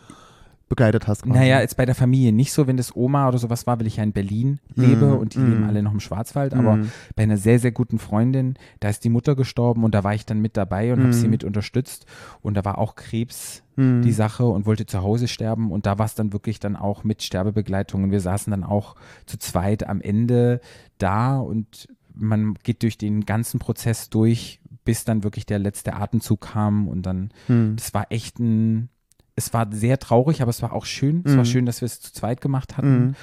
begleitet 0.69 1.07
hast? 1.07 1.23
quasi? 1.23 1.39
Naja, 1.39 1.61
jetzt 1.61 1.77
bei 1.77 1.85
der 1.87 1.95
Familie 1.95 2.33
nicht 2.33 2.53
so, 2.53 2.67
wenn 2.67 2.77
das 2.77 2.95
Oma 2.97 3.29
oder 3.29 3.39
sowas 3.39 3.67
war, 3.67 3.79
weil 3.79 3.87
ich 3.87 3.97
ja 3.97 4.03
in 4.03 4.13
Berlin 4.13 4.61
lebe 4.75 5.07
Mhm, 5.07 5.19
und 5.19 5.35
die 5.35 5.39
mhm. 5.39 5.51
leben 5.51 5.65
alle 5.65 5.83
noch 5.83 5.93
im 5.93 6.01
Schwarzwald. 6.01 6.55
Aber 6.55 6.77
Mhm. 6.77 6.91
bei 7.17 7.23
einer 7.25 7.37
sehr, 7.37 7.59
sehr 7.59 7.73
guten 7.73 7.99
Freundin, 7.99 8.55
da 8.81 8.89
ist 8.89 9.05
die 9.05 9.11
Mutter 9.11 9.35
gestorben 9.37 9.85
und 9.85 9.95
da 9.95 10.05
war 10.05 10.15
ich 10.15 10.27
dann 10.27 10.41
mit 10.41 10.57
dabei 10.57 10.93
und 10.93 11.03
habe 11.03 11.13
sie 11.13 11.27
Mhm. 11.27 11.31
mit 11.31 11.45
unterstützt. 11.45 12.07
Und 12.43 12.55
da 12.57 12.65
war 12.65 12.79
auch 12.79 12.95
Krebs 12.95 13.63
Mhm. 13.77 14.03
die 14.03 14.13
Sache 14.13 14.47
und 14.47 14.67
wollte 14.67 14.87
zu 14.87 15.03
Hause 15.03 15.29
sterben. 15.29 15.71
Und 15.71 15.87
da 15.87 15.99
war 15.99 16.07
es 16.07 16.15
dann 16.15 16.33
wirklich 16.33 16.61
dann 16.61 16.77
auch 16.77 17.05
mit 17.05 17.23
Sterbebegleitung. 17.23 18.05
Und 18.05 18.11
wir 18.11 18.21
saßen 18.21 18.51
dann 18.51 18.65
auch 18.65 18.95
zu 19.27 19.39
zweit 19.39 19.87
am 19.87 20.01
Ende 20.01 20.61
da 20.99 21.39
und 21.39 21.89
man 22.15 22.55
geht 22.63 22.83
durch 22.85 22.97
den 22.97 23.27
ganzen 23.27 23.59
Prozess 23.59 24.09
durch, 24.09 24.61
bis 24.85 25.05
dann 25.05 25.25
wirklich 25.25 25.47
der 25.47 25.59
letzte 25.59 25.95
Atemzug 25.95 26.43
kam 26.43 26.87
und 26.89 27.03
dann 27.07 27.31
Mhm. 27.49 27.75
das 27.77 27.93
war 27.95 28.07
echt 28.11 28.39
ein, 28.39 28.89
es 29.37 29.53
war 29.53 29.67
sehr 29.73 29.99
traurig, 29.99 30.43
aber 30.43 30.51
es 30.51 30.63
war 30.63 30.73
auch 30.73 30.85
schön. 30.85 31.23
Es 31.25 31.33
war 31.33 31.39
Mhm. 31.45 31.49
schön, 31.49 31.67
dass 31.67 31.81
wir 31.81 31.87
es 31.87 32.01
zu 32.01 32.13
zweit 32.13 32.41
gemacht 32.41 32.77
hatten 32.77 32.99
Mhm. 33.09 33.15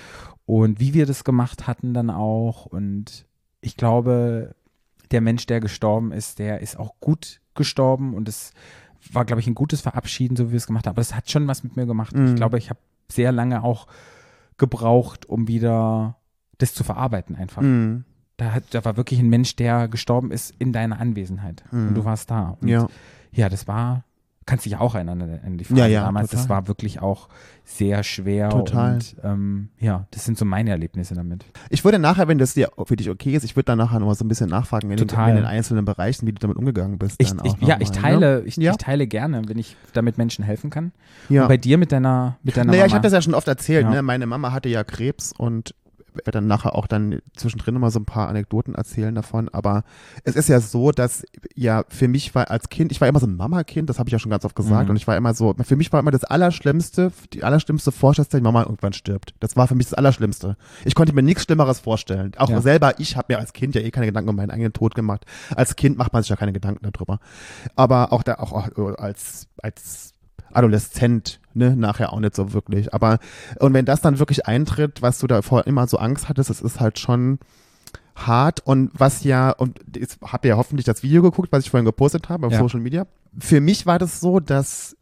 und 0.45 0.80
wie 0.80 0.93
wir 0.93 1.06
das 1.06 1.24
gemacht 1.24 1.67
hatten 1.67 1.93
dann 1.93 2.10
auch. 2.10 2.65
Und 2.65 3.26
ich 3.62 3.78
glaube, 3.78 4.56
der 5.12 5.21
Mensch, 5.21 5.45
der 5.45 5.60
gestorben 5.60 6.12
ist, 6.12 6.39
der 6.39 6.62
ist 6.62 6.78
auch 6.78 6.95
gut 7.00 7.39
gestorben 7.56 8.13
und 8.13 8.28
es 8.30 8.52
war, 9.12 9.26
glaube 9.26 9.39
ich, 9.41 9.47
ein 9.47 9.56
gutes 9.56 9.82
Verabschieden, 9.82 10.36
so 10.36 10.47
wie 10.47 10.52
wir 10.52 10.58
es 10.58 10.67
gemacht 10.67 10.86
haben. 10.88 10.93
Aber 10.93 11.02
es 11.02 11.15
hat 11.15 11.30
schon 11.30 11.47
was 11.47 11.63
mit 11.63 11.76
mir 11.76 11.86
gemacht. 11.86 12.15
Mhm. 12.15 12.28
Ich 12.28 12.36
glaube, 12.36 12.58
ich 12.58 12.69
habe 12.69 12.80
sehr 13.12 13.32
lange 13.32 13.63
auch 13.63 13.88
gebraucht, 14.58 15.26
um 15.28 15.47
wieder 15.47 16.17
das 16.58 16.74
zu 16.74 16.84
verarbeiten 16.84 17.36
einfach. 17.36 17.62
Mhm. 17.62 18.06
Da, 18.38 18.54
hat, 18.54 18.63
da 18.71 18.84
war 18.86 18.97
wirklich 18.97 19.19
ein 19.19 19.30
Mensch, 19.30 19.56
der 19.56 19.88
gestorben 19.88 20.32
ist 20.32 20.54
in 20.60 20.71
deiner 20.74 21.00
Anwesenheit. 21.00 21.63
Mhm. 21.71 21.89
Und 21.89 21.95
du 21.95 22.06
warst 22.06 22.30
da. 22.32 22.58
Und 22.62 22.67
Ja. 22.67 22.88
ja, 23.32 23.50
das 23.50 23.67
war, 23.67 24.04
kannst 24.45 24.65
dich 24.65 24.75
auch 24.77 24.95
erinnern 24.95 25.39
an 25.45 25.58
die 25.58 25.63
Frage 25.63 25.82
Ja, 25.82 25.88
ja, 25.88 26.01
damals. 26.06 26.32
Das 26.32 26.41
total. 26.43 26.58
war 26.58 26.67
wirklich 26.67 26.99
auch 27.01 27.30
sehr 27.63 28.04
schwer. 28.04 28.49
Total. 28.49 28.95
Und 28.95 29.15
ähm, 29.23 29.69
ja, 29.80 30.08
das 30.12 30.25
sind 30.25 30.38
so 30.38 30.45
meine 30.45 30.71
Erlebnisse 30.71 31.13
damit. 31.13 31.45
Ich 31.69 31.86
würde 31.86 31.99
nachher, 31.99 32.27
wenn 32.27 32.38
das 32.39 32.54
dir 32.56 32.71
für 32.86 32.95
dich 32.95 33.10
okay 33.10 33.34
ist, 33.36 33.43
ich 33.43 33.56
würde 33.56 33.65
dann 33.65 33.77
nachher 33.77 33.99
nochmal 33.99 34.15
so 34.15 34.25
ein 34.25 34.27
bisschen 34.27 34.49
nachfragen, 34.49 34.89
wenn 34.89 34.97
du 34.97 35.06
Total. 35.06 35.30
in 35.30 35.36
den 35.38 35.45
einzelnen 35.45 35.86
Bereichen, 35.86 36.27
wie 36.27 36.34
du 36.34 36.39
damit 36.39 36.58
umgegangen 36.58 36.97
bist. 36.97 37.15
Ich, 37.19 37.30
dann 37.30 37.45
ich, 37.45 37.54
auch 37.54 37.62
ja, 37.67 37.77
ich 37.80 37.89
mal, 37.89 37.95
teile, 37.95 38.39
Ne? 38.41 38.43
ich, 38.47 38.58
Ja. 38.58 38.71
ich 38.71 38.77
teile 38.77 39.08
gerne, 39.08 39.41
wenn 39.47 39.58
ich 39.60 39.75
damit 39.93 40.17
Menschen 40.17 40.43
helfen 40.43 40.69
kann. 40.69 40.91
Ja. 41.30 41.43
Und 41.43 41.47
bei 41.47 41.58
dir 41.58 41.77
mit 41.77 41.91
deiner, 41.91 42.38
mit 42.43 42.58
deiner 42.58 42.71
Naja, 42.71 42.86
ich 42.86 42.91
Mama. 42.91 42.95
habe 42.97 43.04
das 43.04 43.13
ja 43.13 43.21
schon 43.21 43.36
oft 43.36 43.47
erzählt. 43.47 43.84
Ja. 43.84 43.89
Ne? 43.91 44.01
Meine 44.01 44.25
Mama 44.25 44.51
hatte 44.51 44.69
ja 44.69 44.84
Krebs 44.84 45.34
und 45.38 45.75
werde 46.13 46.32
dann 46.32 46.47
nachher 46.47 46.76
auch 46.76 46.88
dann 46.88 47.19
zwischendrin 47.36 47.80
mal 47.80 47.91
so 47.91 48.00
ein 48.00 48.06
paar 48.06 48.28
Anekdoten 48.30 48.76
erzählen 48.76 49.13
davon. 49.15 49.50
Aber 49.50 49.84
es 50.24 50.36
ist 50.36 50.50
ja 50.50 50.60
so, 50.60 50.91
dass 50.91 51.24
ja 51.56 51.84
für 51.89 52.08
mich 52.08 52.34
war 52.36 52.50
als 52.50 52.69
Kind, 52.69 52.91
ich 52.91 53.02
war 53.02 53.08
immer 53.08 53.19
so 53.19 53.28
ein 53.28 53.36
Mama-Kind, 53.36 53.89
das 53.89 54.00
habe 54.00 54.08
ich 54.10 54.13
ja 54.13 54.19
schon 54.19 54.30
ganz 54.32 54.45
oft 54.45 54.56
gesagt. 54.56 54.86
Mhm. 54.86 54.89
Und 54.91 54.95
ich 54.95 55.08
war 55.08 55.17
immer 55.17 55.34
so, 55.34 55.54
für 55.63 55.76
mich 55.76 55.91
war 55.91 56.00
immer 56.00 56.12
das 56.12 56.24
Allerschlimmste, 56.24 57.12
die 57.34 57.43
allerschlimmste 57.43 57.91
Vorstellung, 57.91 58.30
die 58.32 58.41
Mama 58.41 58.63
irgendwann 58.63 58.93
stirbt. 58.93 59.34
Das 59.39 59.56
war 59.56 59.67
für 59.67 59.76
mich 59.76 59.88
das 59.88 59.93
Allerschlimmste. 59.93 60.58
Ich 60.86 60.95
konnte 60.95 61.13
mir 61.13 61.24
nichts 61.24 61.43
Schlimmeres 61.43 61.80
vorstellen. 61.80 62.32
Auch 62.38 62.50
Ja. 62.50 62.62
selber, 62.62 63.00
ich 63.00 63.17
habe 63.17 63.34
mir 63.34 63.39
als 63.39 63.54
Kind 63.54 63.76
ja 63.76 63.82
eh 63.82 63.91
keine 63.91 64.06
Gedanken 64.06 64.30
um 64.30 64.36
meinen 64.36 64.52
eigenen 64.52 64.74
Tod 64.74 64.95
gemacht. 64.95 65.26
Als 65.56 65.76
Kind 65.76 65.97
macht 65.97 66.13
man 66.13 66.24
sich 66.24 66.30
ja 66.30 66.36
keine 66.36 66.54
Gedanken 66.54 66.89
darüber. 66.91 67.19
Aber 67.76 68.13
auch 68.13 68.24
da, 68.24 68.36
auch, 68.36 68.52
auch 68.54 68.97
als, 68.97 69.47
als 69.62 70.13
Adoleszent, 70.54 71.40
ne, 71.53 71.75
nachher 71.75 72.13
auch 72.13 72.19
nicht 72.19 72.35
so 72.35 72.53
wirklich. 72.53 72.93
Aber, 72.93 73.19
und 73.59 73.73
wenn 73.73 73.85
das 73.85 74.01
dann 74.01 74.19
wirklich 74.19 74.45
eintritt, 74.47 75.01
was 75.01 75.19
du 75.19 75.27
da 75.27 75.41
vorher 75.41 75.67
immer 75.67 75.87
so 75.87 75.97
Angst 75.97 76.29
hattest, 76.29 76.49
es 76.49 76.61
ist 76.61 76.79
halt 76.79 76.99
schon 76.99 77.39
hart 78.15 78.59
und 78.65 78.91
was 78.93 79.23
ja, 79.23 79.51
und 79.51 79.79
jetzt 79.95 80.19
habt 80.21 80.45
ihr 80.45 80.49
ja 80.49 80.57
hoffentlich 80.57 80.85
das 80.85 81.03
Video 81.03 81.21
geguckt, 81.21 81.51
was 81.51 81.63
ich 81.63 81.69
vorhin 81.69 81.85
gepostet 81.85 82.29
habe 82.29 82.47
auf 82.47 82.53
Ja. 82.53 82.59
Social 82.59 82.79
Media. 82.79 83.07
Für 83.39 83.61
mich 83.61 83.85
war 83.85 83.99
das 83.99 84.19
so, 84.19 84.39
dass 84.39 84.95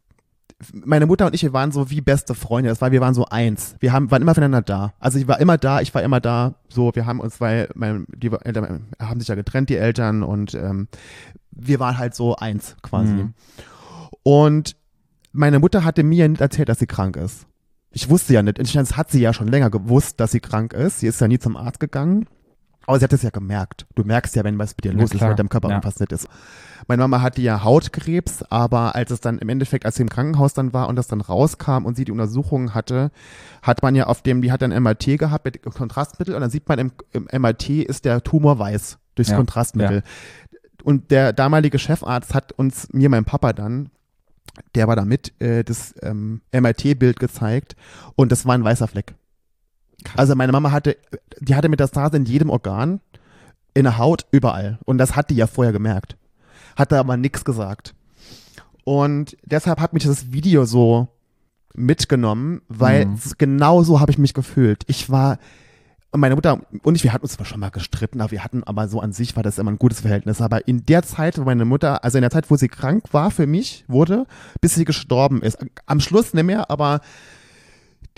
meine 0.72 1.06
Mutter 1.06 1.26
und 1.26 1.34
ich, 1.34 1.42
wir 1.42 1.52
waren 1.52 1.72
so 1.72 1.90
wie 1.90 2.00
beste 2.00 2.34
Freunde. 2.34 2.68
Das 2.68 2.80
war, 2.80 2.92
wir 2.92 3.00
waren 3.00 3.14
so 3.14 3.24
eins. 3.24 3.76
Wir 3.80 3.92
haben, 3.92 4.10
waren 4.10 4.22
immer 4.22 4.34
füreinander 4.34 4.62
da. 4.62 4.92
Also 5.00 5.18
ich 5.18 5.26
war 5.26 5.40
immer 5.40 5.58
da, 5.58 5.80
ich 5.80 5.94
war 5.94 6.02
immer 6.02 6.20
da. 6.20 6.54
So, 6.68 6.94
wir 6.94 7.06
haben 7.06 7.20
uns, 7.20 7.40
weil 7.40 7.68
mein, 7.74 8.06
die 8.14 8.30
Eltern 8.30 8.88
haben 8.98 9.20
sich 9.20 9.28
ja 9.28 9.34
getrennt, 9.34 9.70
die 9.70 9.76
Eltern, 9.76 10.22
und 10.22 10.54
ähm, 10.54 10.88
wir 11.50 11.80
waren 11.80 11.98
halt 11.98 12.14
so 12.14 12.36
eins 12.36 12.76
quasi. 12.82 13.12
Mhm. 13.12 13.34
Und 14.22 14.76
meine 15.32 15.58
Mutter 15.58 15.84
hatte 15.84 16.02
mir 16.02 16.28
nicht 16.28 16.40
erzählt, 16.40 16.68
dass 16.68 16.78
sie 16.78 16.86
krank 16.86 17.16
ist. 17.16 17.46
Ich 17.92 18.08
wusste 18.08 18.34
ja 18.34 18.42
nicht. 18.42 18.58
Das 18.58 18.96
hat 18.96 19.10
sie 19.10 19.20
ja 19.20 19.32
schon 19.32 19.48
länger 19.48 19.70
gewusst, 19.70 20.20
dass 20.20 20.32
sie 20.32 20.40
krank 20.40 20.72
ist. 20.72 21.00
Sie 21.00 21.06
ist 21.06 21.20
ja 21.20 21.28
nie 21.28 21.38
zum 21.38 21.56
Arzt 21.56 21.80
gegangen. 21.80 22.26
Aber 22.86 22.98
sie 22.98 23.04
hat 23.04 23.12
es 23.12 23.22
ja 23.22 23.30
gemerkt. 23.30 23.86
Du 23.94 24.04
merkst 24.04 24.34
ja, 24.36 24.44
wenn 24.44 24.58
was 24.58 24.76
mit 24.76 24.84
dir 24.84 24.92
Na 24.92 25.00
los 25.00 25.12
ist, 25.12 25.18
klar, 25.18 25.22
wenn 25.22 25.30
mit 25.30 25.38
deinem 25.38 25.48
Körper 25.48 25.68
ja. 25.68 25.74
irgendwas 25.74 26.00
nicht 26.00 26.12
ist. 26.12 26.28
Meine 26.88 27.02
Mama 27.02 27.20
hatte 27.20 27.40
ja 27.42 27.62
Hautkrebs, 27.62 28.42
aber 28.44 28.94
als 28.94 29.10
es 29.10 29.20
dann 29.20 29.38
im 29.38 29.48
Endeffekt, 29.48 29.86
als 29.86 29.96
sie 29.96 30.02
im 30.02 30.08
Krankenhaus 30.08 30.54
dann 30.54 30.72
war 30.72 30.88
und 30.88 30.96
das 30.96 31.06
dann 31.06 31.20
rauskam 31.20 31.84
und 31.84 31.96
sie 31.96 32.04
die 32.04 32.12
Untersuchungen 32.12 32.74
hatte, 32.74 33.10
hat 33.62 33.82
man 33.82 33.94
ja 33.94 34.06
auf 34.06 34.22
dem, 34.22 34.42
die 34.42 34.50
hat 34.50 34.62
dann 34.62 34.70
MRT 34.70 35.18
gehabt 35.18 35.44
mit 35.44 35.62
Kontrastmittel 35.62 36.34
und 36.34 36.40
dann 36.40 36.50
sieht 36.50 36.68
man 36.68 36.78
im, 36.78 36.92
im 37.12 37.28
MRT 37.30 37.70
ist 37.70 38.04
der 38.04 38.22
Tumor 38.22 38.58
weiß 38.58 38.98
durchs 39.14 39.30
Ja, 39.30 39.36
Kontrastmittel. 39.36 40.02
Und 40.82 41.10
der 41.10 41.32
damalige 41.32 41.78
Chefarzt 41.78 42.34
hat 42.34 42.52
uns, 42.52 42.88
mir, 42.92 43.10
mein 43.10 43.24
Papa 43.24 43.52
dann, 43.52 43.90
der 44.74 44.88
war 44.88 44.96
da 44.96 45.04
mit, 45.04 45.32
äh, 45.40 45.64
das 45.64 45.94
ähm, 46.02 46.40
MRT-Bild 46.52 47.18
gezeigt 47.20 47.76
und 48.16 48.32
das 48.32 48.46
war 48.46 48.54
ein 48.54 48.64
weißer 48.64 48.88
Fleck. 48.88 49.14
Also 50.16 50.34
meine 50.34 50.52
Mama 50.52 50.72
hatte, 50.72 50.96
die 51.40 51.54
hatte 51.54 51.68
Metastase 51.68 52.16
in 52.16 52.24
jedem 52.24 52.50
Organ, 52.50 53.00
in 53.74 53.84
der 53.84 53.98
Haut, 53.98 54.26
überall. 54.30 54.78
Und 54.84 54.98
das 54.98 55.14
hat 55.14 55.30
die 55.30 55.36
ja 55.36 55.46
vorher 55.46 55.72
gemerkt. 55.72 56.16
Hatte 56.76 56.98
aber 56.98 57.16
nichts 57.16 57.44
gesagt. 57.44 57.94
Und 58.84 59.36
deshalb 59.44 59.78
hat 59.78 59.92
mich 59.92 60.04
das 60.04 60.32
Video 60.32 60.64
so 60.64 61.08
mitgenommen, 61.74 62.62
weil 62.68 63.06
Mhm. 63.06 63.18
genau 63.38 63.82
so 63.82 64.00
habe 64.00 64.10
ich 64.10 64.18
mich 64.18 64.34
gefühlt. 64.34 64.84
Ich 64.86 65.10
war 65.10 65.38
Und 66.12 66.20
meine 66.20 66.34
Mutter 66.34 66.60
und 66.82 66.96
ich, 66.96 67.04
wir 67.04 67.12
hatten 67.12 67.22
uns 67.22 67.34
zwar 67.34 67.46
schon 67.46 67.60
mal 67.60 67.70
gestritten, 67.70 68.20
aber 68.20 68.32
wir 68.32 68.42
hatten, 68.42 68.64
aber 68.64 68.88
so 68.88 69.00
an 69.00 69.12
sich 69.12 69.36
war 69.36 69.44
das 69.44 69.58
immer 69.58 69.70
ein 69.70 69.78
gutes 69.78 70.00
Verhältnis. 70.00 70.40
Aber 70.40 70.66
in 70.66 70.84
der 70.86 71.02
Zeit, 71.04 71.38
wo 71.38 71.44
meine 71.44 71.64
Mutter, 71.64 72.02
also 72.02 72.18
in 72.18 72.22
der 72.22 72.30
Zeit, 72.32 72.50
wo 72.50 72.56
sie 72.56 72.68
krank 72.68 73.04
war 73.12 73.30
für 73.30 73.46
mich, 73.46 73.84
wurde, 73.86 74.26
bis 74.60 74.74
sie 74.74 74.84
gestorben 74.84 75.40
ist. 75.40 75.58
Am 75.86 76.00
Schluss 76.00 76.34
nicht 76.34 76.44
mehr, 76.44 76.68
aber 76.68 77.00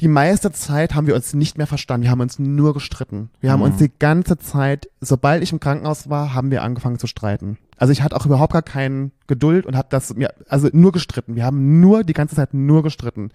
die 0.01 0.09
meiste 0.09 0.51
Zeit 0.53 0.95
haben 0.95 1.07
wir 1.07 1.15
uns 1.15 1.35
nicht 1.35 1.59
mehr 1.59 1.67
verstanden. 1.67 2.05
Wir 2.05 2.11
haben 2.11 2.21
uns 2.21 2.39
nur 2.39 2.73
gestritten. 2.73 3.29
Wir 3.41 3.53
haben 3.53 3.61
Mhm. 3.61 3.67
uns 3.67 3.77
die 3.77 3.93
ganze 3.99 4.39
Zeit, 4.39 4.89
sobald 5.03 5.43
ich 5.43 5.53
im 5.53 5.61
Krankenhaus 5.61 6.09
war, 6.09 6.33
haben 6.33 6.51
wir 6.51 6.63
angefangen 6.63 6.99
zu 6.99 7.07
streiten. 7.07 7.59
Also 7.83 7.91
ich 7.91 8.01
hatte 8.03 8.15
auch 8.15 8.25
überhaupt 8.27 8.53
gar 8.53 8.63
keine 8.63 9.11
Geduld 9.27 9.67
und 9.67 9.77
habe 9.77 9.89
das 9.91 10.15
mir, 10.15 10.33
also 10.49 10.69
nur 10.73 10.93
gestritten. 10.93 11.35
Wir 11.35 11.45
haben 11.45 11.81
nur 11.81 12.05
die 12.05 12.13
ganze 12.13 12.37
Zeit 12.37 12.55
nur 12.55 12.85
gestritten. 12.85 13.31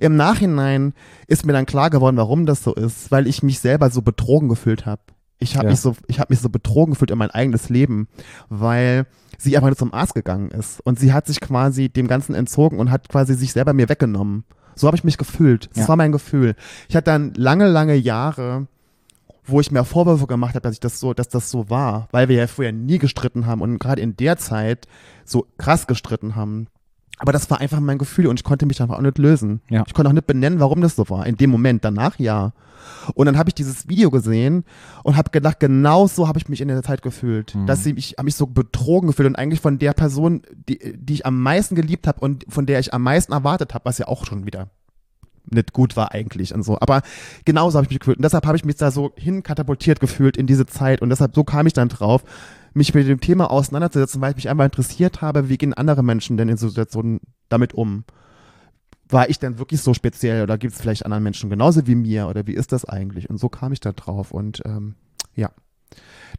Im 0.00 0.16
Nachhinein 0.16 0.94
ist 1.26 1.44
mir 1.44 1.52
dann 1.52 1.66
klar 1.66 1.90
geworden, 1.90 2.16
warum 2.16 2.46
das 2.46 2.62
so 2.62 2.72
ist, 2.74 3.10
weil 3.10 3.26
ich 3.26 3.42
mich 3.42 3.58
selber 3.60 3.90
so 3.90 4.00
betrogen 4.00 4.48
gefühlt 4.48 4.86
habe. 4.86 5.02
Ich 5.40 5.56
habe 5.56 5.66
Ja. 5.66 5.72
mich 5.72 5.80
so, 5.80 5.94
ich 6.06 6.18
habe 6.20 6.32
mich 6.32 6.40
so 6.40 6.48
betrogen 6.48 6.94
gefühlt 6.94 7.10
in 7.10 7.18
mein 7.18 7.30
eigenes 7.32 7.68
Leben, 7.68 8.08
weil 8.48 9.04
sie 9.36 9.58
einfach 9.58 9.68
nur 9.68 9.76
zum 9.76 9.92
Arzt 9.92 10.14
gegangen 10.14 10.50
ist 10.52 10.80
und 10.80 10.98
sie 10.98 11.12
hat 11.12 11.26
sich 11.26 11.42
quasi 11.42 11.90
dem 11.90 12.08
Ganzen 12.08 12.34
entzogen 12.34 12.78
und 12.78 12.90
hat 12.90 13.10
quasi 13.10 13.34
sich 13.34 13.52
selber 13.52 13.74
mir 13.74 13.90
weggenommen. 13.90 14.44
So 14.74 14.86
habe 14.86 14.96
ich 14.96 15.04
mich 15.04 15.18
gefühlt. 15.18 15.68
Das 15.74 15.82
Ja. 15.82 15.88
war 15.88 15.96
mein 15.96 16.12
Gefühl. 16.12 16.54
Ich 16.88 16.96
hatte 16.96 17.10
dann 17.10 17.34
lange, 17.34 17.68
lange 17.68 17.94
Jahre, 17.94 18.68
wo 19.44 19.60
ich 19.60 19.70
mir 19.70 19.84
Vorwürfe 19.84 20.26
gemacht 20.26 20.54
habe, 20.54 20.62
dass 20.62 20.74
ich 20.74 20.80
das 20.80 21.00
so, 21.00 21.14
dass 21.14 21.28
das 21.28 21.50
so 21.50 21.68
war, 21.68 22.08
weil 22.12 22.28
wir 22.28 22.36
ja 22.36 22.46
vorher 22.46 22.72
nie 22.72 22.98
gestritten 22.98 23.46
haben 23.46 23.60
und 23.60 23.78
gerade 23.78 24.00
in 24.00 24.16
der 24.16 24.36
Zeit 24.36 24.86
so 25.24 25.46
krass 25.58 25.86
gestritten 25.86 26.36
haben. 26.36 26.68
Aber 27.18 27.32
das 27.32 27.50
war 27.50 27.60
einfach 27.60 27.80
mein 27.80 27.98
Gefühl 27.98 28.26
und 28.26 28.40
ich 28.40 28.44
konnte 28.44 28.66
mich 28.66 28.80
einfach 28.82 28.96
auch 28.96 29.02
nicht 29.02 29.18
lösen. 29.18 29.60
Ja. 29.68 29.84
Ich 29.86 29.94
konnte 29.94 30.08
auch 30.08 30.14
nicht 30.14 30.26
benennen, 30.26 30.60
warum 30.60 30.80
das 30.80 30.96
so 30.96 31.08
war. 31.08 31.26
In 31.26 31.36
dem 31.36 31.50
Moment, 31.50 31.84
danach 31.84 32.18
ja. 32.18 32.52
Und 33.14 33.26
dann 33.26 33.38
habe 33.38 33.48
ich 33.50 33.54
dieses 33.54 33.88
Video 33.88 34.10
gesehen 34.10 34.64
und 35.04 35.16
habe 35.16 35.30
gedacht, 35.30 35.60
genau 35.60 36.08
so 36.08 36.26
habe 36.26 36.40
ich 36.40 36.48
mich 36.48 36.60
in 36.60 36.68
der 36.68 36.82
Zeit 36.82 37.00
gefühlt. 37.02 37.54
Mhm. 37.54 37.66
Dass 37.66 37.84
sie, 37.84 37.92
ich 37.92 38.14
habe 38.18 38.24
mich 38.24 38.34
so 38.34 38.46
betrogen 38.46 39.06
gefühlt 39.08 39.28
und 39.28 39.36
eigentlich 39.36 39.60
von 39.60 39.78
der 39.78 39.92
Person, 39.92 40.42
die, 40.68 40.96
die 40.96 41.12
ich 41.14 41.26
am 41.26 41.40
meisten 41.40 41.76
geliebt 41.76 42.08
habe 42.08 42.18
und 42.20 42.44
von 42.48 42.66
der 42.66 42.80
ich 42.80 42.92
am 42.92 43.02
meisten 43.02 43.32
erwartet 43.32 43.72
habe, 43.74 43.84
was 43.84 43.98
ja 43.98 44.08
auch 44.08 44.26
schon 44.26 44.44
wieder 44.44 44.70
nicht 45.50 45.72
gut 45.72 45.96
war 45.96 46.12
eigentlich 46.12 46.54
und 46.54 46.62
so. 46.62 46.78
Aber 46.80 47.02
genauso 47.44 47.76
habe 47.76 47.86
ich 47.86 47.90
mich 47.90 48.00
gefühlt. 48.00 48.18
Und 48.18 48.24
deshalb 48.24 48.46
habe 48.46 48.56
ich 48.56 48.64
mich 48.64 48.76
da 48.76 48.90
so 48.90 49.12
hinkatapultiert 49.16 50.00
gefühlt 50.00 50.36
in 50.36 50.46
diese 50.46 50.66
Zeit. 50.66 51.02
Und 51.02 51.10
deshalb, 51.10 51.34
so 51.34 51.44
kam 51.44 51.66
ich 51.66 51.72
dann 51.72 51.88
drauf, 51.88 52.24
mich 52.74 52.94
mit 52.94 53.06
dem 53.06 53.20
Thema 53.20 53.50
auseinanderzusetzen, 53.50 54.20
weil 54.20 54.30
ich 54.30 54.36
mich 54.36 54.48
einfach 54.48 54.64
interessiert 54.64 55.20
habe, 55.20 55.48
wie 55.48 55.58
gehen 55.58 55.74
andere 55.74 56.02
Menschen 56.02 56.36
denn 56.36 56.48
in 56.48 56.56
so 56.56 56.68
Situationen 56.68 57.20
damit 57.48 57.74
um? 57.74 58.04
War 59.08 59.28
ich 59.28 59.38
denn 59.38 59.58
wirklich 59.58 59.82
so 59.82 59.92
speziell 59.92 60.42
oder 60.42 60.56
gibt 60.56 60.72
es 60.72 60.80
vielleicht 60.80 61.04
anderen 61.04 61.22
Menschen 61.22 61.50
genauso 61.50 61.86
wie 61.86 61.94
mir 61.94 62.28
oder 62.28 62.46
wie 62.46 62.54
ist 62.54 62.72
das 62.72 62.84
eigentlich? 62.84 63.28
Und 63.28 63.38
so 63.38 63.48
kam 63.48 63.72
ich 63.72 63.80
da 63.80 63.92
drauf. 63.92 64.30
Und 64.30 64.62
ähm, 64.64 64.94
ja, 65.34 65.50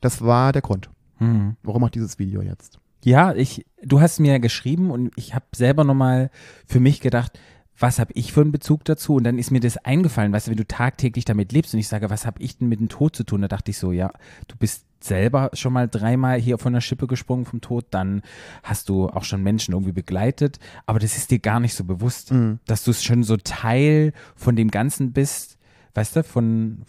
das 0.02 0.22
war 0.22 0.52
der 0.54 0.64
Grund. 0.64 0.90
Mhm. 1.20 1.56
Warum 1.62 1.84
auch 1.84 1.90
dieses 1.90 2.18
Video 2.18 2.42
jetzt? 2.42 2.80
Ja, 3.04 3.36
ich, 3.36 3.66
du 3.84 4.02
hast 4.02 4.20
mir 4.20 4.40
geschrieben 4.40 4.90
und 4.90 5.12
ich 5.18 5.36
habe 5.36 5.46
selber 5.54 5.84
nochmal 5.84 6.32
für 6.66 6.80
mich 6.80 7.02
gedacht, 7.02 7.38
was 7.78 8.00
habe 8.00 8.14
ich 8.14 8.34
für 8.34 8.42
einen 8.42 8.52
Bezug 8.52 8.86
dazu? 8.86 9.16
Und 9.16 9.24
dann 9.24 9.40
ist 9.40 9.52
mir 9.52 9.60
das 9.60 9.78
eingefallen, 9.78 10.32
weißt 10.32 10.48
du, 10.48 10.52
wenn 10.52 10.58
du 10.58 10.68
tagtäglich 10.68 11.26
damit 11.26 11.52
lebst 11.52 11.74
und 11.74 11.80
ich 11.80 11.88
sage, 11.88 12.10
was 12.10 12.26
habe 12.26 12.42
ich 12.42 12.58
denn 12.58 12.70
mit 12.70 12.80
dem 12.80 12.90
Tod 12.90 13.16
zu 13.16 13.24
tun? 13.24 13.42
Da 13.42 13.48
dachte 13.48 13.72
ich 13.72 13.78
so, 13.78 13.92
ja, 13.92 14.12
du 14.48 14.56
bist 14.56 14.86
selber 15.00 15.50
schon 15.54 15.74
mal 15.74 15.90
dreimal 15.90 16.40
hier 16.40 16.58
von 16.58 16.72
der 16.72 16.80
Schippe 16.82 17.08
gesprungen 17.08 17.46
vom 17.46 17.60
Tod, 17.60 17.88
dann 17.92 18.22
hast 18.64 18.88
du 18.88 19.10
auch 19.10 19.26
schon 19.26 19.44
Menschen 19.44 19.74
irgendwie 19.74 19.92
begleitet, 19.92 20.60
aber 20.86 21.00
das 21.00 21.18
ist 21.18 21.30
dir 21.30 21.40
gar 21.40 21.60
nicht 21.60 21.74
so 21.74 21.84
bewusst, 21.84 22.32
Mhm. 22.32 22.60
dass 22.68 22.86
du 22.86 22.94
schon 22.94 23.24
so 23.24 23.36
Teil 23.36 24.14
von 24.36 24.56
dem 24.56 24.72
Ganzen 24.72 25.12
bist, 25.12 25.58
weißt 25.94 26.16
du, 26.16 26.24
von, 26.24 26.84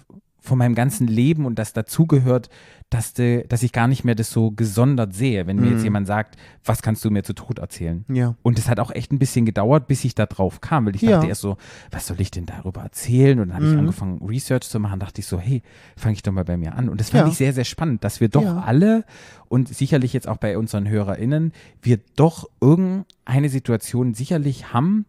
von 0.44 0.58
meinem 0.58 0.74
ganzen 0.74 1.06
Leben 1.06 1.46
und 1.46 1.58
das 1.58 1.72
dazugehört, 1.72 2.50
dass, 2.90 3.14
de, 3.14 3.46
dass 3.48 3.62
ich 3.62 3.72
gar 3.72 3.88
nicht 3.88 4.04
mehr 4.04 4.14
das 4.14 4.30
so 4.30 4.50
gesondert 4.50 5.14
sehe, 5.14 5.46
wenn 5.46 5.58
mir 5.58 5.70
jetzt 5.70 5.78
Mhm. 5.80 5.84
jemand 5.84 6.06
sagt, 6.06 6.36
was 6.64 6.82
kannst 6.82 7.02
du 7.04 7.10
mir 7.10 7.22
zu 7.24 7.32
Tod 7.32 7.58
erzählen? 7.58 8.04
Ja. 8.08 8.34
Und 8.42 8.58
es 8.58 8.68
hat 8.68 8.78
auch 8.78 8.90
echt 8.90 9.10
ein 9.10 9.18
bisschen 9.18 9.46
gedauert, 9.46 9.86
bis 9.86 10.04
ich 10.04 10.14
da 10.14 10.26
drauf 10.26 10.60
kam, 10.60 10.84
weil 10.84 10.94
ich 10.94 11.00
Ja. 11.02 11.12
dachte 11.12 11.26
erst 11.28 11.40
so, 11.40 11.56
was 11.90 12.06
soll 12.06 12.20
ich 12.20 12.30
denn 12.30 12.44
darüber 12.44 12.82
erzählen? 12.82 13.40
Und 13.40 13.48
dann 13.48 13.56
habe 13.56 13.64
ich 13.66 13.72
Mhm. 13.72 13.78
angefangen, 13.80 14.18
Research 14.22 14.68
zu 14.68 14.78
machen, 14.78 15.00
dachte 15.00 15.22
ich 15.22 15.26
so, 15.26 15.40
hey, 15.40 15.62
fange 15.96 16.12
ich 16.12 16.22
doch 16.22 16.30
mal 16.32 16.44
bei 16.44 16.58
mir 16.58 16.74
an. 16.74 16.90
Und 16.90 17.00
das 17.00 17.08
fand 17.10 17.24
Ja. 17.24 17.30
ich 17.32 17.38
sehr, 17.38 17.54
sehr 17.54 17.64
spannend, 17.64 18.04
dass 18.04 18.20
wir 18.20 18.28
doch 18.28 18.44
alle 18.66 19.04
und 19.48 19.68
sicherlich 19.74 20.12
jetzt 20.12 20.28
auch 20.28 20.36
bei 20.36 20.58
unseren 20.58 20.86
HörerInnen, 20.86 21.52
wir 21.82 21.98
doch 22.16 22.48
irgendeine 22.60 23.48
Situation 23.48 24.12
sicherlich 24.14 24.72
haben, 24.74 25.06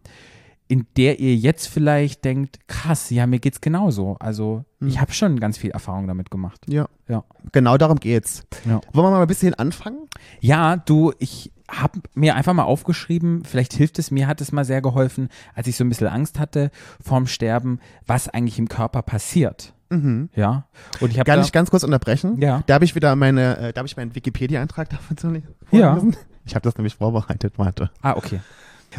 in 0.68 0.86
der 0.96 1.20
ihr 1.20 1.34
jetzt 1.36 1.68
vielleicht 1.68 2.24
denkt, 2.24 2.58
krass, 2.68 3.10
ja, 3.10 3.26
mir 3.26 3.38
geht's 3.38 3.60
genauso. 3.60 4.16
Also 4.18 4.64
Mhm. 4.80 4.88
ich 4.88 5.00
habe 5.00 5.12
schon 5.12 5.38
ganz 5.40 5.56
viel 5.58 5.70
Erfahrung 5.70 6.06
damit 6.06 6.30
gemacht. 6.30 6.60
Ja. 6.68 6.86
Ja. 7.08 7.24
Genau 7.52 7.76
darum 7.78 7.98
geht's. 8.00 8.44
Ja. 8.64 8.80
Wollen 8.92 9.06
wir 9.06 9.10
mal 9.10 9.22
ein 9.22 9.26
bisschen 9.28 9.54
anfangen? 9.54 10.00
Ja, 10.40 10.76
du, 10.76 11.12
ich 11.18 11.52
habe 11.70 12.00
mir 12.14 12.34
einfach 12.36 12.52
mal 12.52 12.64
aufgeschrieben, 12.64 13.44
vielleicht 13.44 13.72
hilft 13.72 13.98
es, 13.98 14.10
mir 14.10 14.26
hat 14.26 14.40
es 14.40 14.52
mal 14.52 14.64
sehr 14.64 14.82
geholfen, 14.82 15.28
als 15.54 15.66
ich 15.66 15.76
so 15.76 15.84
ein 15.84 15.88
bisschen 15.88 16.08
Angst 16.08 16.38
hatte 16.38 16.70
vorm 17.00 17.26
Sterben, 17.26 17.80
was 18.06 18.28
eigentlich 18.28 18.58
im 18.58 18.68
Körper 18.68 19.02
passiert. 19.02 19.72
Mhm. 19.90 20.30
Ja. 20.34 20.66
Und 21.00 21.10
ich 21.12 21.18
habe 21.20 21.30
Kann 21.30 21.38
da, 21.40 21.44
ich 21.44 21.52
ganz 21.52 21.70
kurz 21.70 21.84
unterbrechen? 21.84 22.40
Ja. 22.40 22.62
Da 22.66 22.74
habe 22.74 22.84
ich 22.84 22.94
wieder 22.96 23.14
meine, 23.16 23.56
äh, 23.58 23.72
da 23.72 23.78
habe 23.80 23.86
ich 23.88 23.96
meinen 23.96 24.14
Wikipedia-Eintrag 24.14 24.88
davon 24.90 25.16
zu 25.16 25.32
Ja. 25.70 25.94
vorlesen. 25.94 26.16
Ich 26.44 26.54
habe 26.54 26.62
das 26.62 26.76
nämlich 26.76 26.94
vorbereitet, 26.96 27.54
warte. 27.56 27.90
Ah, 28.02 28.14
okay. 28.16 28.40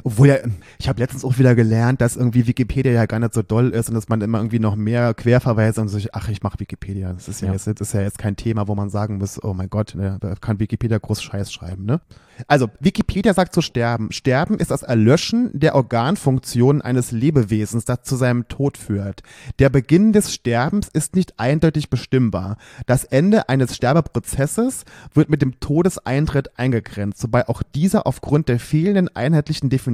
Obwohl 0.04 0.28
ja, 0.28 0.36
ich 0.80 0.88
habe 0.88 1.00
letztens 1.00 1.26
auch 1.26 1.38
wieder 1.38 1.56
gelernt, 1.56 2.02
dass 2.02 2.16
irgendwie 2.16 2.48
Wikipedia 2.48 2.92
ja 2.92 3.06
gar 3.06 3.20
nicht 3.20 3.34
so 3.34 3.42
doll 3.42 3.70
ist 3.70 3.90
und 3.90 3.96
dass 3.96 4.10
man 4.10 4.22
immer 4.22 4.40
irgendwie 4.40 4.60
noch 4.60 4.76
mehr 4.76 5.14
Querverweise 5.14 5.82
und 5.82 5.88
so, 5.88 6.00
ach, 6.12 6.30
ich 6.30 6.44
mache 6.44 6.60
Wikipedia. 6.60 7.14
Das 7.14 7.28
ist 7.28 7.42
ja, 7.42 7.48
Ja. 7.48 7.54
Jetzt, 7.54 7.68
das 7.68 7.80
ist 7.80 7.94
ja 7.94 8.02
jetzt 8.02 8.18
kein 8.18 8.36
Thema, 8.36 8.68
wo 8.68 8.76
man 8.76 8.90
sagen 8.90 9.18
muss, 9.18 9.44
oh 9.44 9.54
mein 9.54 9.70
Gott, 9.70 9.96
ne, 9.96 10.18
da 10.20 10.36
kann 10.36 10.60
Wikipedia 10.60 10.98
groß 10.98 11.22
Scheiß 11.22 11.52
schreiben, 11.52 11.86
ne? 11.86 12.02
Also, 12.48 12.70
Wikipedia 12.80 13.34
sagt 13.34 13.54
zu 13.56 13.62
sterben. 13.62 14.12
Sterben 14.12 14.60
ist 14.60 14.70
das 14.70 14.84
Erlöschen 14.84 15.50
der 15.54 15.74
Organfunktionen 15.74 16.84
eines 16.84 17.12
Lebewesens, 17.12 17.86
das 17.86 18.04
zu 18.04 18.16
seinem 18.16 18.48
Tod 18.48 18.78
führt. 18.78 19.24
Der 19.58 19.70
Beginn 19.70 20.14
des 20.14 20.32
Sterbens 20.32 20.88
ist 20.88 21.16
nicht 21.16 21.40
eindeutig 21.40 21.90
bestimmbar. 21.90 22.58
Das 22.86 23.06
Ende 23.06 23.50
eines 23.50 23.76
Sterbeprozesses 23.76 24.86
wird 25.16 25.30
mit 25.30 25.42
dem 25.42 25.60
Todeseintritt 25.60 26.60
eingegrenzt, 26.60 27.24
wobei 27.24 27.48
auch 27.50 27.64
dieser 27.64 28.06
aufgrund 28.06 28.50
der 28.50 28.60
fehlenden 28.60 29.10
einheitlichen 29.16 29.70
Definition 29.70 29.87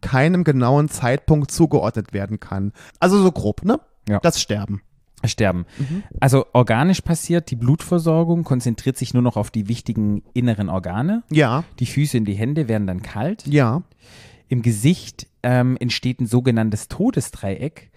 keinem 0.00 0.44
genauen 0.44 0.88
Zeitpunkt 0.88 1.50
zugeordnet 1.50 2.12
werden 2.12 2.40
kann. 2.40 2.72
Also 3.00 3.22
so 3.22 3.32
grob, 3.32 3.64
ne? 3.64 3.80
Ja. 4.08 4.20
Das 4.20 4.40
Sterben. 4.40 4.82
Sterben. 5.24 5.66
Also 6.20 6.46
organisch 6.52 7.00
passiert, 7.00 7.50
die 7.50 7.56
Blutversorgung 7.56 8.44
konzentriert 8.44 8.96
sich 8.96 9.14
nur 9.14 9.22
noch 9.22 9.36
auf 9.36 9.50
die 9.50 9.66
wichtigen 9.68 10.22
inneren 10.32 10.68
Organe. 10.68 11.24
Ja, 11.30 11.64
Die 11.80 11.86
Füße 11.86 12.18
und 12.18 12.24
die 12.26 12.34
Hände 12.34 12.68
werden 12.68 12.86
dann 12.86 13.02
kalt. 13.02 13.46
ja. 13.46 13.82
Im 14.50 14.62
Gesicht 14.62 15.26
ähm, 15.42 15.76
entsteht 15.78 16.20
ein 16.22 16.26
sogenanntes 16.26 16.88
Todesdreieck. 16.88 17.90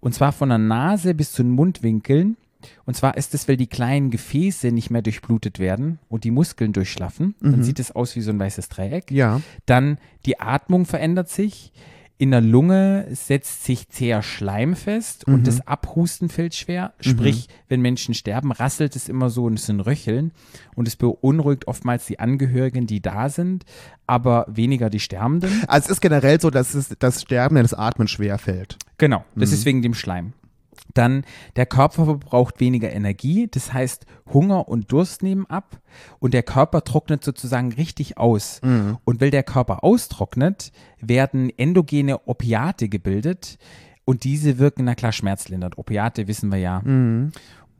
Und 0.00 0.14
zwar 0.14 0.32
von 0.32 0.48
der 0.48 0.58
Nase 0.58 1.14
bis 1.14 1.30
zu 1.30 1.44
den 1.44 1.52
Mundwinkeln. 1.52 2.36
Und 2.84 2.94
zwar 2.94 3.16
ist 3.16 3.34
es, 3.34 3.48
weil 3.48 3.56
die 3.56 3.66
kleinen 3.66 4.10
Gefäße 4.10 4.72
nicht 4.72 4.90
mehr 4.90 5.02
durchblutet 5.02 5.58
werden 5.58 5.98
und 6.08 6.24
die 6.24 6.30
Muskeln 6.30 6.72
durchschlaffen. 6.72 7.34
Dann 7.40 7.62
sieht 7.62 7.78
es 7.78 7.92
aus 7.92 8.16
wie 8.16 8.20
so 8.20 8.30
ein 8.30 8.38
weißes 8.38 8.68
Dreieck. 8.68 9.10
Ja. 9.10 9.40
Dann 9.66 9.98
die 10.26 10.40
Atmung 10.40 10.86
verändert 10.86 11.28
sich. 11.28 11.72
In 12.18 12.30
der 12.30 12.40
Lunge 12.40 13.08
setzt 13.10 13.64
sich 13.64 13.88
zäher 13.88 14.22
Schleim 14.22 14.76
fest 14.76 15.26
und 15.26 15.48
das 15.48 15.66
Abhusten 15.66 16.28
fällt 16.28 16.54
schwer. 16.54 16.92
Sprich, 17.00 17.48
wenn 17.66 17.80
Menschen 17.80 18.14
sterben, 18.14 18.52
rasselt 18.52 18.94
es 18.94 19.08
immer 19.08 19.28
so 19.28 19.46
und 19.46 19.54
es 19.54 19.66
sind 19.66 19.80
Röcheln 19.80 20.30
und 20.76 20.86
es 20.86 20.94
beunruhigt 20.94 21.66
oftmals 21.66 22.06
die 22.06 22.20
Angehörigen, 22.20 22.86
die 22.86 23.02
da 23.02 23.28
sind, 23.28 23.64
aber 24.06 24.46
weniger 24.48 24.88
die 24.88 25.00
Sterbenden. 25.00 25.64
Also 25.66 25.86
es 25.86 25.92
ist 25.92 26.00
generell 26.00 26.40
so, 26.40 26.50
dass 26.50 26.74
es 26.74 26.94
das 26.96 27.22
Sterben, 27.22 27.56
das 27.56 27.74
Atmen 27.74 28.06
schwer 28.06 28.38
fällt. 28.38 28.76
Genau, 28.98 29.24
das 29.34 29.50
ist 29.50 29.64
wegen 29.64 29.82
dem 29.82 29.94
Schleim. 29.94 30.32
Dann 30.94 31.24
der 31.56 31.66
Körper 31.66 32.04
verbraucht 32.04 32.60
weniger 32.60 32.92
Energie, 32.92 33.48
das 33.50 33.72
heißt 33.72 34.06
Hunger 34.32 34.68
und 34.68 34.92
Durst 34.92 35.22
nehmen 35.22 35.46
ab 35.46 35.80
und 36.18 36.34
der 36.34 36.42
Körper 36.42 36.84
trocknet 36.84 37.24
sozusagen 37.24 37.72
richtig 37.72 38.18
aus. 38.18 38.60
Und 39.04 39.20
weil 39.20 39.30
der 39.30 39.42
Körper 39.42 39.84
austrocknet, 39.84 40.72
werden 41.00 41.50
endogene 41.56 42.26
Opiate 42.26 42.88
gebildet 42.88 43.58
und 44.04 44.24
diese 44.24 44.58
wirken, 44.58 44.84
na 44.84 44.94
klar, 44.94 45.12
schmerzlindernd. 45.12 45.78
Opiate 45.78 46.26
wissen 46.26 46.50
wir 46.50 46.58
ja. 46.58 46.82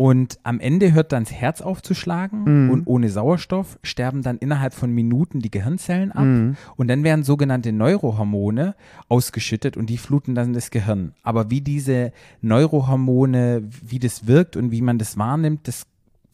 Und 0.03 0.41
am 0.43 0.59
Ende 0.59 0.93
hört 0.93 1.13
dann 1.13 1.23
das 1.23 1.33
Herz 1.33 1.61
aufzuschlagen 1.61 2.71
und 2.71 2.89
ohne 2.89 3.09
Sauerstoff 3.09 3.79
sterben 3.85 4.23
dann 4.23 4.37
innerhalb 4.37 4.75
von 4.75 4.91
Minuten 4.91 5.39
die 5.39 5.51
Gehirnzellen 5.53 6.11
ab 6.11 6.57
und 6.75 6.89
dann 6.89 7.05
werden 7.05 7.23
sogenannte 7.23 7.71
Neurohormone 7.71 8.75
ausgeschüttet 9.09 9.77
und 9.77 9.89
die 9.89 9.99
fluten 9.99 10.35
dann 10.35 10.55
das 10.55 10.73
Gehirn. 10.73 11.13
Aber 11.23 11.51
wie 11.51 11.61
diese 11.61 12.11
Neurohormone, 12.41 13.63
wie 13.81 14.01
das 14.01 14.27
wirkt 14.27 14.57
und 14.57 14.73
wie 14.73 14.83
man 14.83 14.99
das 14.99 15.19
wahrnimmt, 15.19 15.69
das 15.69 15.87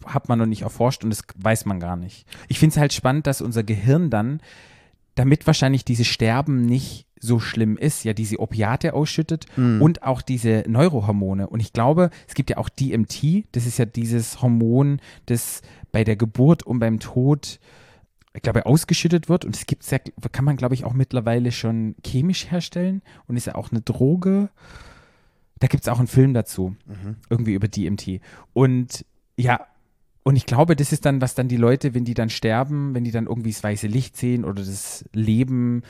hat 0.07 0.31
man 0.31 0.39
noch 0.39 0.47
nicht 0.47 0.63
erforscht 0.63 1.05
und 1.05 1.11
das 1.11 1.23
weiß 1.37 1.67
man 1.67 1.79
gar 1.79 1.97
nicht. 1.97 2.27
Ich 2.49 2.59
finde 2.59 2.73
es 2.73 2.79
halt 2.79 2.95
spannend, 2.95 3.27
dass 3.27 3.43
unser 3.43 3.65
Gehirn 3.65 4.09
dann 4.09 4.41
damit 5.19 5.47
wahrscheinlich 5.47 5.85
dieses 5.85 6.07
Sterben 6.07 6.65
nicht 6.65 7.07
so 7.21 7.41
schlimm 7.41 7.77
ist, 7.77 8.05
ja 8.05 8.13
diese 8.13 8.39
Opiate 8.39 8.95
ausschüttet 8.95 9.47
und 9.81 10.05
auch 10.05 10.23
diese 10.23 10.63
Neurohormone. 10.69 11.49
Und 11.49 11.59
ich 11.59 11.73
glaube, 11.73 12.11
es 12.29 12.35
gibt 12.35 12.51
ja 12.51 12.59
auch 12.59 12.69
DMT, 12.69 13.45
das 13.51 13.67
ist 13.67 13.79
ja 13.79 13.85
dieses 13.85 14.41
Hormon, 14.41 15.01
das 15.27 15.63
bei 15.91 16.05
der 16.05 16.15
Geburt 16.15 16.63
und 16.63 16.79
beim 16.79 17.01
Tod, 17.01 17.59
ich 18.35 18.43
glaube, 18.43 18.67
ausgeschüttet 18.67 19.29
wird. 19.29 19.45
Und 19.45 19.57
es 19.57 19.67
gibt 19.67 19.91
ja, 19.91 19.99
kann 20.31 20.45
man, 20.45 20.57
glaube 20.57 20.75
ich, 20.75 20.85
auch 20.85 20.93
mittlerweile 20.93 21.51
schon 21.51 21.97
chemisch 22.07 22.53
herstellen 22.53 23.03
und 23.27 23.37
ist 23.37 23.47
ja 23.47 23.57
auch 23.57 23.73
eine 23.73 23.81
Droge. 23.81 24.51
Da 25.59 25.67
gibt 25.67 25.83
es 25.83 25.89
auch 25.89 25.99
einen 25.99 26.07
Film 26.07 26.35
dazu, 26.35 26.77
irgendwie 27.29 27.55
über 27.55 27.67
DMT. 27.67 28.21
Und 28.53 29.05
ja, 29.37 29.67
und 30.23 30.37
ich 30.37 30.47
glaube, 30.47 30.77
das 30.77 30.93
ist 30.93 31.05
dann, 31.05 31.21
was 31.21 31.35
dann 31.35 31.49
die 31.49 31.57
Leute, 31.57 31.95
wenn 31.95 32.05
die 32.05 32.15
dann 32.15 32.31
sterben, 32.31 32.95
wenn 32.95 33.05
die 33.05 33.11
dann 33.11 33.27
irgendwie 33.27 33.51
das 33.51 33.63
weiße 33.63 33.87
Licht 33.87 34.17
sehen 34.17 34.45
oder 34.45 34.63
das 34.63 35.05
Leben 35.13 35.83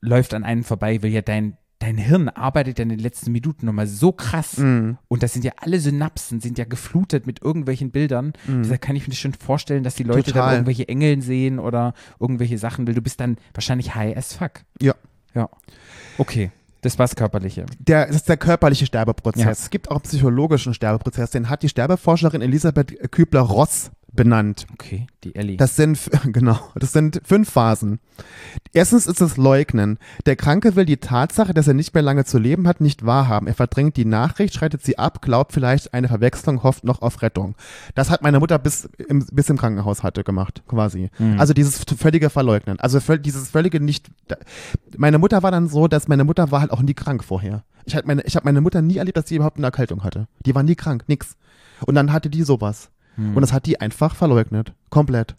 läuft 0.00 0.34
an 0.34 0.44
einem 0.44 0.64
vorbei, 0.64 1.02
weil 1.02 1.10
ja 1.10 1.22
dein, 1.22 1.56
dein 1.78 1.96
Hirn 1.96 2.28
arbeitet 2.28 2.78
ja 2.78 2.82
in 2.82 2.90
den 2.90 2.98
letzten 2.98 3.32
Minuten 3.32 3.66
nochmal 3.66 3.86
so 3.86 4.12
krass. 4.12 4.58
Mhm. 4.58 4.98
Und 5.08 5.22
das 5.22 5.32
sind 5.32 5.44
ja 5.44 5.52
alle 5.56 5.80
Synapsen, 5.80 6.40
sind 6.40 6.58
ja 6.58 6.64
geflutet 6.64 7.26
mit 7.26 7.42
irgendwelchen 7.42 7.90
Bildern. 7.90 8.32
Deshalb 8.46 8.82
kann 8.82 8.96
ich 8.96 9.06
mir 9.06 9.12
das 9.12 9.18
schon 9.18 9.32
vorstellen, 9.32 9.84
dass 9.84 9.94
die 9.94 10.02
Leute 10.02 10.32
Total. 10.32 10.42
dann 10.42 10.52
irgendwelche 10.54 10.88
Engeln 10.88 11.22
sehen 11.22 11.58
oder 11.58 11.94
irgendwelche 12.18 12.58
Sachen, 12.58 12.86
weil 12.86 12.94
du 12.94 13.02
bist 13.02 13.20
dann 13.20 13.36
wahrscheinlich 13.54 13.94
high 13.94 14.16
as 14.16 14.34
fuck. 14.34 14.62
Ja. 14.80 14.94
Ja. 15.34 15.48
Okay. 16.18 16.50
Das 16.82 16.98
war's 16.98 17.14
Körperliche. 17.14 17.66
Der, 17.78 18.06
das 18.06 18.16
ist 18.16 18.28
der 18.28 18.36
körperliche 18.36 18.86
Sterbeprozess. 18.86 19.44
Ja. 19.44 19.50
Es 19.50 19.70
gibt 19.70 19.90
auch 19.90 19.96
einen 19.96 20.02
psychologischen 20.02 20.72
Sterbeprozess, 20.72 21.30
den 21.30 21.48
hat 21.50 21.62
die 21.62 21.68
Sterbeforscherin 21.68 22.40
Elisabeth 22.40 23.10
Kübler-Ross 23.10 23.90
benannt. 24.12 24.66
Okay, 24.72 25.06
die 25.24 25.34
Ellie. 25.34 25.56
Das 25.56 25.76
sind, 25.76 25.98
genau, 26.24 26.58
das 26.74 26.92
sind 26.92 27.20
fünf 27.24 27.50
Phasen. 27.50 28.00
Erstens 28.72 29.06
ist 29.06 29.20
es 29.20 29.36
Leugnen. 29.36 29.98
Der 30.26 30.36
Kranke 30.36 30.76
will 30.76 30.84
die 30.84 30.98
Tatsache, 30.98 31.54
dass 31.54 31.68
er 31.68 31.74
nicht 31.74 31.94
mehr 31.94 32.02
lange 32.02 32.24
zu 32.24 32.38
leben 32.38 32.68
hat, 32.68 32.80
nicht 32.80 33.06
wahrhaben. 33.06 33.46
Er 33.46 33.54
verdrängt 33.54 33.96
die 33.96 34.04
Nachricht, 34.04 34.54
schreitet 34.54 34.82
sie 34.82 34.98
ab, 34.98 35.22
glaubt 35.22 35.52
vielleicht 35.52 35.94
eine 35.94 36.08
Verwechslung, 36.08 36.62
hofft 36.62 36.84
noch 36.84 37.02
auf 37.02 37.22
Rettung. 37.22 37.54
Das 37.94 38.10
hat 38.10 38.22
meine 38.22 38.40
Mutter 38.40 38.58
bis 38.58 38.88
im, 39.08 39.26
bis 39.32 39.48
im 39.48 39.56
Krankenhaus 39.56 40.02
hatte 40.02 40.24
gemacht, 40.24 40.62
quasi. 40.66 41.10
Also 41.38 41.52
dieses 41.54 41.84
völlige 41.84 42.30
Verleugnen. 42.30 42.78
Also 42.80 43.00
dieses 43.16 43.50
völlige 43.50 43.80
nicht, 43.80 44.10
meine 44.96 45.18
Mutter 45.18 45.42
war 45.42 45.50
dann 45.50 45.68
so, 45.68 45.88
dass 45.88 46.08
meine 46.08 46.24
Mutter 46.24 46.50
war 46.50 46.60
halt 46.60 46.70
auch 46.70 46.82
nie 46.82 46.94
krank 46.94 47.24
vorher. 47.24 47.64
Ich 47.84 47.96
habe 47.96 48.06
meine, 48.06 48.22
ich 48.22 48.36
hab 48.36 48.44
meine 48.44 48.60
Mutter 48.60 48.82
nie 48.82 48.98
erlebt, 48.98 49.16
dass 49.16 49.28
sie 49.28 49.36
überhaupt 49.36 49.56
eine 49.56 49.66
Erkältung 49.66 50.04
hatte. 50.04 50.28
Die 50.44 50.54
war 50.54 50.62
nie 50.62 50.74
krank, 50.74 51.04
nix. 51.06 51.36
Und 51.86 51.94
dann 51.94 52.12
hatte 52.12 52.30
die 52.30 52.42
sowas. 52.42 52.90
Und 53.34 53.40
das 53.40 53.52
hat 53.52 53.66
die 53.66 53.80
einfach 53.80 54.14
verleugnet. 54.14 54.72
Komplett. 54.90 55.36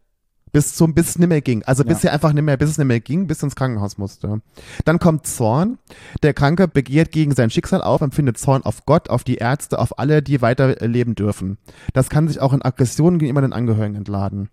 Bis 0.53 0.75
zum, 0.75 0.93
bis 0.93 1.09
es 1.11 1.17
nicht 1.19 1.29
mehr 1.29 1.39
ging. 1.41 1.63
Also 1.63 1.85
bis 1.85 1.93
Ja. 1.97 1.99
sie 1.99 2.09
einfach 2.09 2.33
nicht 2.33 2.43
mehr, 2.43 2.57
bis 2.57 2.71
es 2.71 2.77
nicht 2.77 2.87
mehr 2.87 2.99
ging, 2.99 3.25
bis 3.25 3.39
sie 3.39 3.45
ins 3.45 3.55
Krankenhaus 3.55 3.97
musste. 3.97 4.41
Dann 4.83 4.99
kommt 4.99 5.25
Zorn. 5.25 5.77
Der 6.23 6.33
Kranke 6.33 6.67
begehrt 6.67 7.11
gegen 7.11 7.33
sein 7.33 7.49
Schicksal 7.49 7.81
auf, 7.81 8.01
empfindet 8.01 8.37
Zorn 8.37 8.63
auf 8.63 8.85
Gott, 8.85 9.09
auf 9.09 9.23
die 9.23 9.35
Ärzte, 9.35 9.79
auf 9.79 9.97
alle, 9.97 10.21
die 10.21 10.41
weiterleben 10.41 11.15
dürfen. 11.15 11.57
Das 11.93 12.09
kann 12.09 12.27
sich 12.27 12.41
auch 12.41 12.51
in 12.51 12.61
Aggressionen 12.61 13.17
gegenüber 13.17 13.39
den 13.41 13.53
Angehörigen 13.53 13.95
entladen. 13.95 14.49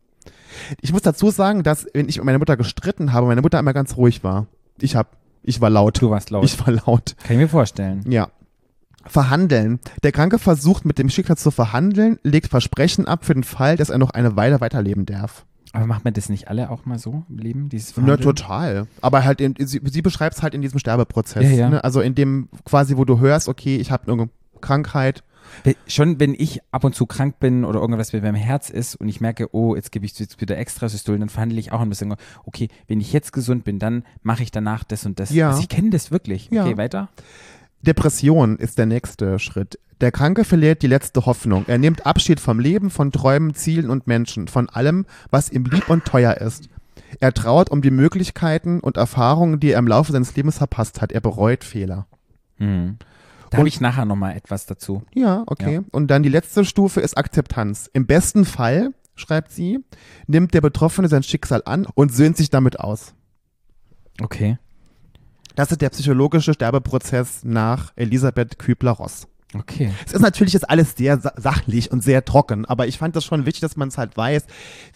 Ich 0.80 0.92
muss 0.92 1.02
dazu 1.02 1.30
sagen, 1.30 1.64
dass, 1.64 1.86
wenn 1.94 2.08
ich 2.08 2.18
mit 2.18 2.26
meiner 2.26 2.38
Mutter 2.38 2.56
gestritten 2.56 3.12
habe, 3.12 3.26
meine 3.26 3.42
Mutter 3.42 3.58
immer 3.58 3.72
ganz 3.74 3.96
ruhig 3.96 4.22
war. 4.22 4.46
Ich 4.80 4.94
hab, 4.94 5.16
ich 5.42 5.60
war 5.60 5.68
laut. 5.70 6.00
du 6.00 6.10
warst 6.10 6.30
laut. 6.30 6.44
Ich 6.44 6.60
war 6.64 6.72
laut. 6.72 7.16
Kann 7.24 7.32
ich 7.36 7.38
mir 7.42 7.48
vorstellen. 7.48 8.04
Ja. 8.08 8.28
Verhandeln. 9.08 9.80
Der 10.02 10.12
Kranke 10.12 10.38
versucht 10.38 10.84
mit 10.84 10.98
dem 10.98 11.10
Schicksal 11.10 11.36
zu 11.36 11.50
verhandeln, 11.50 12.18
legt 12.22 12.48
Versprechen 12.48 13.06
ab 13.06 13.24
für 13.24 13.34
den 13.34 13.44
Fall, 13.44 13.76
dass 13.76 13.90
er 13.90 13.98
noch 13.98 14.10
eine 14.10 14.36
Weile 14.36 14.60
weiterleben 14.60 15.06
darf. 15.06 15.44
Aber 15.72 15.86
macht 15.86 16.04
man 16.04 16.14
das 16.14 16.28
nicht 16.28 16.48
alle 16.48 16.70
auch 16.70 16.86
mal 16.86 16.98
so 16.98 17.24
im 17.28 17.38
Leben? 17.38 17.68
Dieses 17.68 17.90
Na, 17.90 18.02
Verhandeln? 18.02 18.36
total. 18.36 18.86
Aber 19.02 19.24
halt, 19.24 19.40
in, 19.40 19.54
sie, 19.58 19.80
sie 19.84 20.02
beschreibt 20.02 20.36
es 20.36 20.42
halt 20.42 20.54
in 20.54 20.62
diesem 20.62 20.78
Sterbeprozess. 20.78 21.44
Ja, 21.44 21.50
ja. 21.50 21.68
Ne? 21.68 21.84
Also 21.84 22.00
in 22.00 22.14
dem 22.14 22.48
quasi, 22.64 22.96
wo 22.96 23.04
du 23.04 23.20
hörst, 23.20 23.48
okay, 23.48 23.76
ich 23.76 23.90
habe 23.90 24.10
eine 24.10 24.28
Krankheit. 24.60 25.22
Schon 25.86 26.20
wenn 26.20 26.34
ich 26.34 26.60
ab 26.72 26.84
und 26.84 26.94
zu 26.94 27.06
krank 27.06 27.38
bin 27.40 27.64
oder 27.64 27.80
irgendwas 27.80 28.12
mit 28.12 28.22
meinem 28.22 28.34
Herz 28.34 28.68
ist 28.68 28.96
und 28.96 29.08
ich 29.08 29.22
merke, 29.22 29.54
oh, 29.54 29.74
jetzt 29.76 29.92
gebe 29.92 30.04
ich 30.04 30.18
jetzt 30.18 30.40
wieder 30.42 30.58
extra 30.58 30.90
Systolen, 30.90 31.20
dann 31.20 31.30
verhandle 31.30 31.58
ich 31.58 31.72
auch 31.72 31.80
ein 31.80 31.88
bisschen, 31.88 32.14
okay, 32.44 32.68
wenn 32.86 33.00
ich 33.00 33.14
jetzt 33.14 33.32
gesund 33.32 33.64
bin, 33.64 33.78
dann 33.78 34.04
mache 34.22 34.42
ich 34.42 34.50
danach 34.50 34.84
das 34.84 35.06
und 35.06 35.18
das. 35.18 35.30
Ja. 35.30 35.48
Also 35.48 35.62
ich 35.62 35.68
kenne 35.68 35.88
das 35.88 36.10
wirklich. 36.10 36.50
Ja. 36.50 36.64
Okay, 36.64 36.76
weiter. 36.76 37.08
Depression 37.82 38.56
ist 38.56 38.78
der 38.78 38.86
nächste 38.86 39.38
Schritt. 39.38 39.78
Der 40.00 40.12
Kranke 40.12 40.44
verliert 40.44 40.82
die 40.82 40.86
letzte 40.86 41.26
Hoffnung. 41.26 41.64
Er 41.66 41.78
nimmt 41.78 42.06
Abschied 42.06 42.38
vom 42.38 42.60
Leben, 42.60 42.90
von 42.90 43.10
Träumen, 43.10 43.54
Zielen 43.54 43.90
und 43.90 44.06
Menschen, 44.06 44.46
von 44.46 44.68
allem, 44.68 45.06
was 45.30 45.50
ihm 45.50 45.64
lieb 45.64 45.88
und 45.88 46.04
teuer 46.04 46.36
ist. 46.36 46.68
Er 47.20 47.32
trauert 47.32 47.70
um 47.70 47.82
die 47.82 47.90
Möglichkeiten 47.90 48.80
und 48.80 48.96
Erfahrungen, 48.96 49.60
die 49.60 49.72
er 49.72 49.78
im 49.78 49.88
Laufe 49.88 50.12
seines 50.12 50.36
Lebens 50.36 50.58
verpasst 50.58 51.00
hat. 51.00 51.10
Er 51.10 51.20
bereut 51.20 51.64
Fehler. 51.64 52.06
Hm. 52.58 52.98
Da 53.50 53.58
habe 53.58 53.68
ich 53.68 53.80
nachher 53.80 54.04
nochmal 54.04 54.36
etwas 54.36 54.66
dazu. 54.66 55.02
Ja, 55.14 55.42
okay. 55.46 55.74
Ja. 55.76 55.80
Und 55.90 56.08
dann 56.08 56.22
die 56.22 56.28
letzte 56.28 56.64
Stufe 56.64 57.00
ist 57.00 57.16
Akzeptanz. 57.16 57.88
Im 57.92 58.06
besten 58.06 58.44
Fall, 58.44 58.92
schreibt 59.14 59.50
sie, 59.50 59.78
nimmt 60.26 60.54
der 60.54 60.60
Betroffene 60.60 61.08
sein 61.08 61.22
Schicksal 61.22 61.62
an 61.64 61.86
und 61.94 62.12
söhnt 62.12 62.36
sich 62.36 62.50
damit 62.50 62.78
aus. 62.78 63.14
Okay. 64.20 64.58
Das 65.58 65.72
ist 65.72 65.80
der 65.82 65.90
psychologische 65.90 66.54
Sterbeprozess 66.54 67.40
nach 67.42 67.92
Elisabeth 67.96 68.60
Kübler-Ross. 68.60 69.26
Okay. 69.54 69.90
Es 70.06 70.12
ist 70.12 70.20
natürlich 70.20 70.52
jetzt 70.52 70.70
alles 70.70 70.94
sehr 70.96 71.18
sa- 71.18 71.32
sachlich 71.36 71.90
und 71.90 72.00
sehr 72.00 72.24
trocken, 72.24 72.64
aber 72.64 72.86
ich 72.86 72.96
fand 72.96 73.16
das 73.16 73.24
schon 73.24 73.44
wichtig, 73.44 73.62
dass 73.62 73.76
man 73.76 73.88
es 73.88 73.98
halt 73.98 74.16
weiß, 74.16 74.46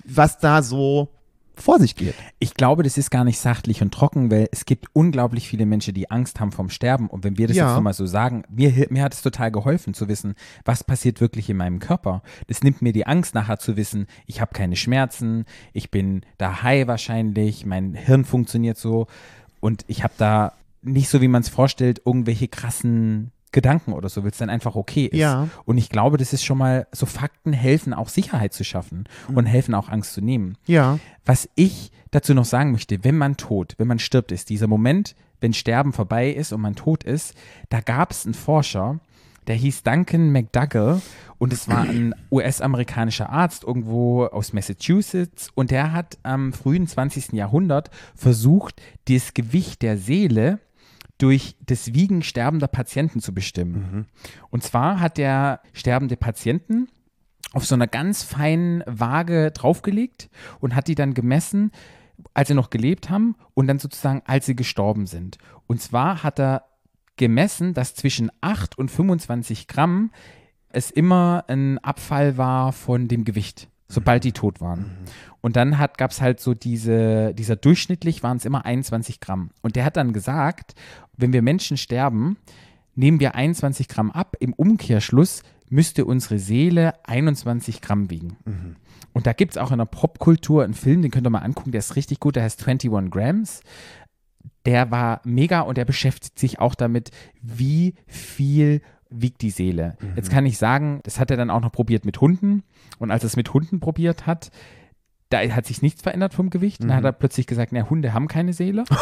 was 0.04 0.38
da 0.38 0.62
so 0.62 1.08
vor 1.56 1.80
sich 1.80 1.96
geht. 1.96 2.14
Ich 2.38 2.54
glaube, 2.54 2.84
das 2.84 2.96
ist 2.96 3.10
gar 3.10 3.24
nicht 3.24 3.40
sachlich 3.40 3.82
und 3.82 3.92
trocken, 3.92 4.30
weil 4.30 4.48
es 4.52 4.64
gibt 4.64 4.86
unglaublich 4.92 5.48
viele 5.48 5.66
Menschen, 5.66 5.94
die 5.94 6.12
Angst 6.12 6.38
haben 6.38 6.52
vom 6.52 6.70
Sterben. 6.70 7.08
Und 7.08 7.24
wenn 7.24 7.36
wir 7.38 7.48
das 7.48 7.56
Ja. 7.56 7.66
jetzt 7.66 7.74
nochmal 7.74 7.92
so 7.92 8.06
sagen, 8.06 8.44
mir, 8.48 8.86
mir 8.90 9.02
hat 9.02 9.14
es 9.14 9.22
total 9.22 9.50
geholfen 9.50 9.94
zu 9.94 10.06
wissen, 10.08 10.34
was 10.64 10.84
passiert 10.84 11.20
wirklich 11.20 11.50
in 11.50 11.56
meinem 11.56 11.80
Körper. 11.80 12.22
Das 12.46 12.62
nimmt 12.62 12.82
mir 12.82 12.92
die 12.92 13.06
Angst 13.08 13.34
nachher 13.34 13.58
zu 13.58 13.76
wissen, 13.76 14.06
ich 14.26 14.40
habe 14.40 14.54
keine 14.54 14.76
Schmerzen, 14.76 15.44
ich 15.72 15.90
bin 15.90 16.22
da 16.38 16.62
high 16.62 16.86
wahrscheinlich, 16.86 17.66
mein 17.66 17.94
Hirn 17.94 18.24
funktioniert 18.24 18.78
so 18.78 19.08
und 19.62 19.84
ich 19.86 20.02
habe 20.02 20.14
da 20.18 20.54
nicht 20.82 21.08
so, 21.08 21.20
wie 21.20 21.28
man 21.28 21.42
es 21.42 21.48
vorstellt, 21.48 22.02
irgendwelche 22.04 22.48
krassen 22.48 23.30
Gedanken 23.52 23.92
oder 23.92 24.08
so, 24.08 24.24
weil 24.24 24.32
es 24.32 24.38
dann 24.38 24.50
einfach 24.50 24.74
okay 24.74 25.04
ist. 25.04 25.20
Ja. 25.20 25.48
Und 25.64 25.78
ich 25.78 25.88
glaube, 25.88 26.16
das 26.16 26.32
ist 26.32 26.42
schon 26.42 26.58
mal, 26.58 26.88
so 26.90 27.06
Fakten 27.06 27.52
helfen 27.52 27.94
auch 27.94 28.08
Sicherheit 28.08 28.52
zu 28.52 28.64
schaffen 28.64 29.04
und 29.32 29.46
helfen 29.46 29.74
auch 29.74 29.88
Angst 29.88 30.14
zu 30.14 30.20
nehmen. 30.20 30.58
Ja. 30.66 30.98
Was 31.24 31.48
ich 31.54 31.92
dazu 32.10 32.34
noch 32.34 32.44
sagen 32.44 32.72
möchte, 32.72 33.04
wenn 33.04 33.16
man 33.16 33.36
tot, 33.36 33.74
wenn 33.78 33.86
man 33.86 34.00
stirbt, 34.00 34.32
ist 34.32 34.50
dieser 34.50 34.66
Moment, 34.66 35.14
wenn 35.40 35.52
Sterben 35.52 35.92
vorbei 35.92 36.30
ist 36.30 36.52
und 36.52 36.60
man 36.60 36.74
tot 36.74 37.04
ist, 37.04 37.34
da 37.68 37.80
gab 37.80 38.10
es 38.10 38.24
einen 38.24 38.34
Forscher, 38.34 38.98
der 39.46 39.54
hieß 39.54 39.84
Duncan 39.84 40.32
McDougall 40.32 41.00
und 41.42 41.52
es 41.52 41.66
war 41.66 41.80
ein 41.80 42.14
US-amerikanischer 42.30 43.28
Arzt 43.28 43.64
irgendwo 43.64 44.26
aus 44.26 44.52
Massachusetts 44.52 45.50
und 45.56 45.72
der 45.72 45.90
hat 45.90 46.16
am 46.22 46.52
frühen 46.52 46.86
20. 46.86 47.32
Jahrhundert 47.32 47.90
versucht, 48.14 48.80
das 49.08 49.34
Gewicht 49.34 49.82
der 49.82 49.98
Seele 49.98 50.60
durch 51.18 51.56
das 51.66 51.94
Wiegen 51.94 52.22
sterbender 52.22 52.68
Patienten 52.68 53.18
zu 53.18 53.34
bestimmen. 53.34 54.06
Und 54.50 54.62
zwar 54.62 55.00
hat 55.00 55.18
der 55.18 55.62
sterbende 55.72 56.16
Patienten 56.16 56.86
auf 57.52 57.66
so 57.66 57.74
einer 57.74 57.88
ganz 57.88 58.22
feinen 58.22 58.84
Waage 58.86 59.50
draufgelegt 59.50 60.30
und 60.60 60.76
hat 60.76 60.86
die 60.86 60.94
dann 60.94 61.12
gemessen, 61.12 61.72
als 62.34 62.46
sie 62.46 62.54
noch 62.54 62.70
gelebt 62.70 63.10
haben 63.10 63.34
und 63.54 63.66
dann 63.66 63.80
sozusagen, 63.80 64.22
als 64.26 64.46
sie 64.46 64.54
gestorben 64.54 65.08
sind. 65.08 65.38
Und 65.66 65.82
zwar 65.82 66.22
hat 66.22 66.38
er 66.38 66.66
gemessen, 67.16 67.74
dass 67.74 67.96
zwischen 67.96 68.30
8 68.42 68.78
und 68.78 68.92
25 68.92 69.66
Gramm 69.66 70.12
es 70.72 70.90
immer 70.90 71.44
ein 71.48 71.78
Abfall 71.78 72.36
war 72.36 72.72
von 72.72 73.08
dem 73.08 73.24
Gewicht, 73.24 73.68
sobald 73.88 74.24
die 74.24 74.32
tot 74.32 74.60
waren. 74.60 74.96
Und 75.40 75.56
dann 75.56 75.76
gab 75.96 76.10
es 76.10 76.20
halt 76.20 76.40
so 76.40 76.54
diese, 76.54 77.34
dieser 77.34 77.56
durchschnittlich 77.56 78.22
waren 78.22 78.36
es 78.36 78.44
immer 78.44 78.64
21 78.64 79.20
Gramm. 79.20 79.50
Und 79.60 79.76
der 79.76 79.84
hat 79.84 79.96
dann 79.96 80.12
gesagt, 80.12 80.74
wenn 81.16 81.32
wir 81.32 81.42
Menschen 81.42 81.76
sterben, 81.76 82.36
nehmen 82.94 83.20
wir 83.20 83.34
21 83.34 83.88
Gramm 83.88 84.10
ab. 84.10 84.36
Im 84.38 84.52
Umkehrschluss 84.52 85.42
müsste 85.68 86.04
unsere 86.04 86.38
Seele 86.38 86.94
21 87.06 87.80
Gramm 87.80 88.10
wiegen. 88.10 88.36
Und 89.12 89.26
da 89.26 89.32
gibt 89.32 89.52
es 89.52 89.58
auch 89.58 89.72
in 89.72 89.78
der 89.78 89.86
Popkultur 89.86 90.64
einen 90.64 90.74
Film, 90.74 91.02
den 91.02 91.10
könnt 91.10 91.26
ihr 91.26 91.30
mal 91.30 91.40
angucken, 91.40 91.72
der 91.72 91.80
ist 91.80 91.96
richtig 91.96 92.20
gut, 92.20 92.36
der 92.36 92.44
heißt 92.44 92.66
21 92.66 93.10
Grams. 93.10 93.62
Der 94.64 94.90
war 94.90 95.20
mega 95.24 95.60
und 95.62 95.76
der 95.76 95.84
beschäftigt 95.84 96.38
sich 96.38 96.60
auch 96.60 96.74
damit, 96.74 97.10
wie 97.40 97.94
viel 98.06 98.80
wiegt 99.14 99.42
die 99.42 99.50
Seele. 99.50 99.96
Jetzt 100.16 100.30
kann 100.30 100.46
ich 100.46 100.58
sagen, 100.58 101.00
das 101.04 101.18
hat 101.18 101.30
er 101.30 101.36
dann 101.36 101.50
auch 101.50 101.60
noch 101.60 101.72
probiert 101.72 102.04
mit 102.04 102.20
Hunden. 102.20 102.62
Und 102.98 103.10
als 103.10 103.24
er 103.24 103.28
es 103.28 103.36
mit 103.36 103.52
Hunden 103.52 103.80
probiert 103.80 104.26
hat, 104.26 104.50
da 105.28 105.38
hat 105.38 105.66
sich 105.66 105.82
nichts 105.82 106.02
verändert 106.02 106.34
vom 106.34 106.50
Gewicht. 106.50 106.82
Dann 106.82 106.94
hat 106.94 107.04
er 107.04 107.12
plötzlich 107.12 107.46
gesagt, 107.46 107.72
na, 107.72 107.88
Hunde 107.88 108.12
haben 108.12 108.28
keine 108.28 108.52
Seele. 108.52 108.84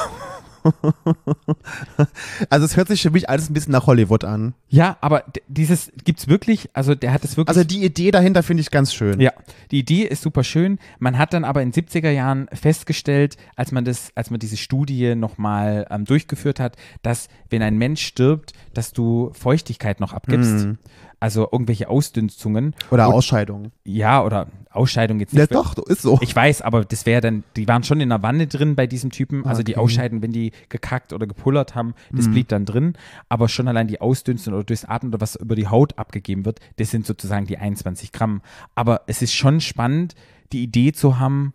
Also 2.48 2.64
es 2.64 2.76
hört 2.76 2.88
sich 2.88 3.02
für 3.02 3.10
mich 3.10 3.28
alles 3.28 3.50
ein 3.50 3.54
bisschen 3.54 3.72
nach 3.72 3.86
Hollywood 3.86 4.24
an. 4.24 4.54
Ja, 4.68 4.96
aber 5.00 5.24
dieses 5.48 5.92
gibt's 6.04 6.28
wirklich, 6.28 6.70
also 6.72 6.94
der 6.94 7.12
hat 7.12 7.24
es 7.24 7.36
wirklich. 7.36 7.56
Also 7.56 7.64
die 7.64 7.84
Idee 7.84 8.10
dahinter 8.10 8.42
finde 8.42 8.60
ich 8.62 8.70
ganz 8.70 8.94
schön. 8.94 9.20
ja, 9.20 9.32
die 9.70 9.78
Idee 9.78 10.02
ist 10.04 10.22
super 10.22 10.44
schön. 10.44 10.78
Man 10.98 11.18
hat 11.18 11.32
dann 11.32 11.44
aber 11.44 11.62
in 11.62 11.70
den 11.70 11.84
70er 11.86 12.10
Jahren 12.10 12.48
festgestellt, 12.52 13.36
als 13.56 13.72
man 13.72 13.84
das, 13.84 14.10
als 14.14 14.30
man 14.30 14.40
diese 14.40 14.56
Studie 14.56 15.14
nochmal 15.14 15.86
ähm, 15.90 16.04
durchgeführt 16.04 16.60
hat, 16.60 16.76
dass 17.02 17.28
wenn 17.50 17.62
ein 17.62 17.76
Mensch 17.78 18.02
stirbt, 18.04 18.52
dass 18.74 18.92
du 18.92 19.30
Feuchtigkeit 19.34 20.00
noch 20.00 20.12
abgibst. 20.12 20.68
Also 21.20 21.46
irgendwelche 21.52 21.88
Ausdünstungen. 21.90 22.74
Oder 22.90 23.08
Und- 23.08 23.14
Ausscheidung. 23.14 23.72
Ja, 23.84 24.24
oder 24.24 24.46
Ausscheidung 24.70 25.20
jetzt 25.20 25.34
Ja, 25.34 25.40
nicht. 25.42 25.54
doch, 25.54 25.76
ist 25.86 26.00
so. 26.02 26.18
Ich 26.22 26.34
weiß, 26.34 26.62
aber 26.62 26.84
das 26.84 27.04
wäre 27.04 27.20
dann, 27.20 27.44
die 27.56 27.68
waren 27.68 27.82
schon 27.82 28.00
in 28.00 28.08
der 28.08 28.22
Wanne 28.22 28.46
drin 28.46 28.74
bei 28.74 28.86
diesem 28.86 29.10
Typen. 29.10 29.44
Also 29.44 29.62
die 29.62 29.72
Okay. 29.76 29.80
Ausscheiden, 29.84 30.22
wenn 30.22 30.32
die 30.32 30.52
gekackt 30.70 31.12
oder 31.12 31.26
gepullert 31.26 31.74
haben, 31.74 31.94
das 32.12 32.28
blieb 32.30 32.48
dann 32.48 32.64
drin. 32.64 32.94
Aber 33.28 33.48
schon 33.48 33.68
allein 33.68 33.86
die 33.86 34.00
Ausdünstung 34.00 34.54
oder 34.54 34.64
durchs 34.64 34.84
Atmen 34.86 35.12
oder 35.12 35.20
was 35.20 35.36
über 35.36 35.54
die 35.56 35.68
Haut 35.68 35.98
abgegeben 35.98 36.44
wird, 36.46 36.60
das 36.76 36.90
sind 36.90 37.04
sozusagen 37.06 37.46
die 37.46 37.58
21 37.58 38.12
Gramm. 38.12 38.40
Aber 38.74 39.02
es 39.06 39.20
ist 39.22 39.34
schon 39.34 39.60
spannend, 39.60 40.14
die 40.52 40.62
Idee 40.62 40.92
zu 40.92 41.18
haben, 41.18 41.52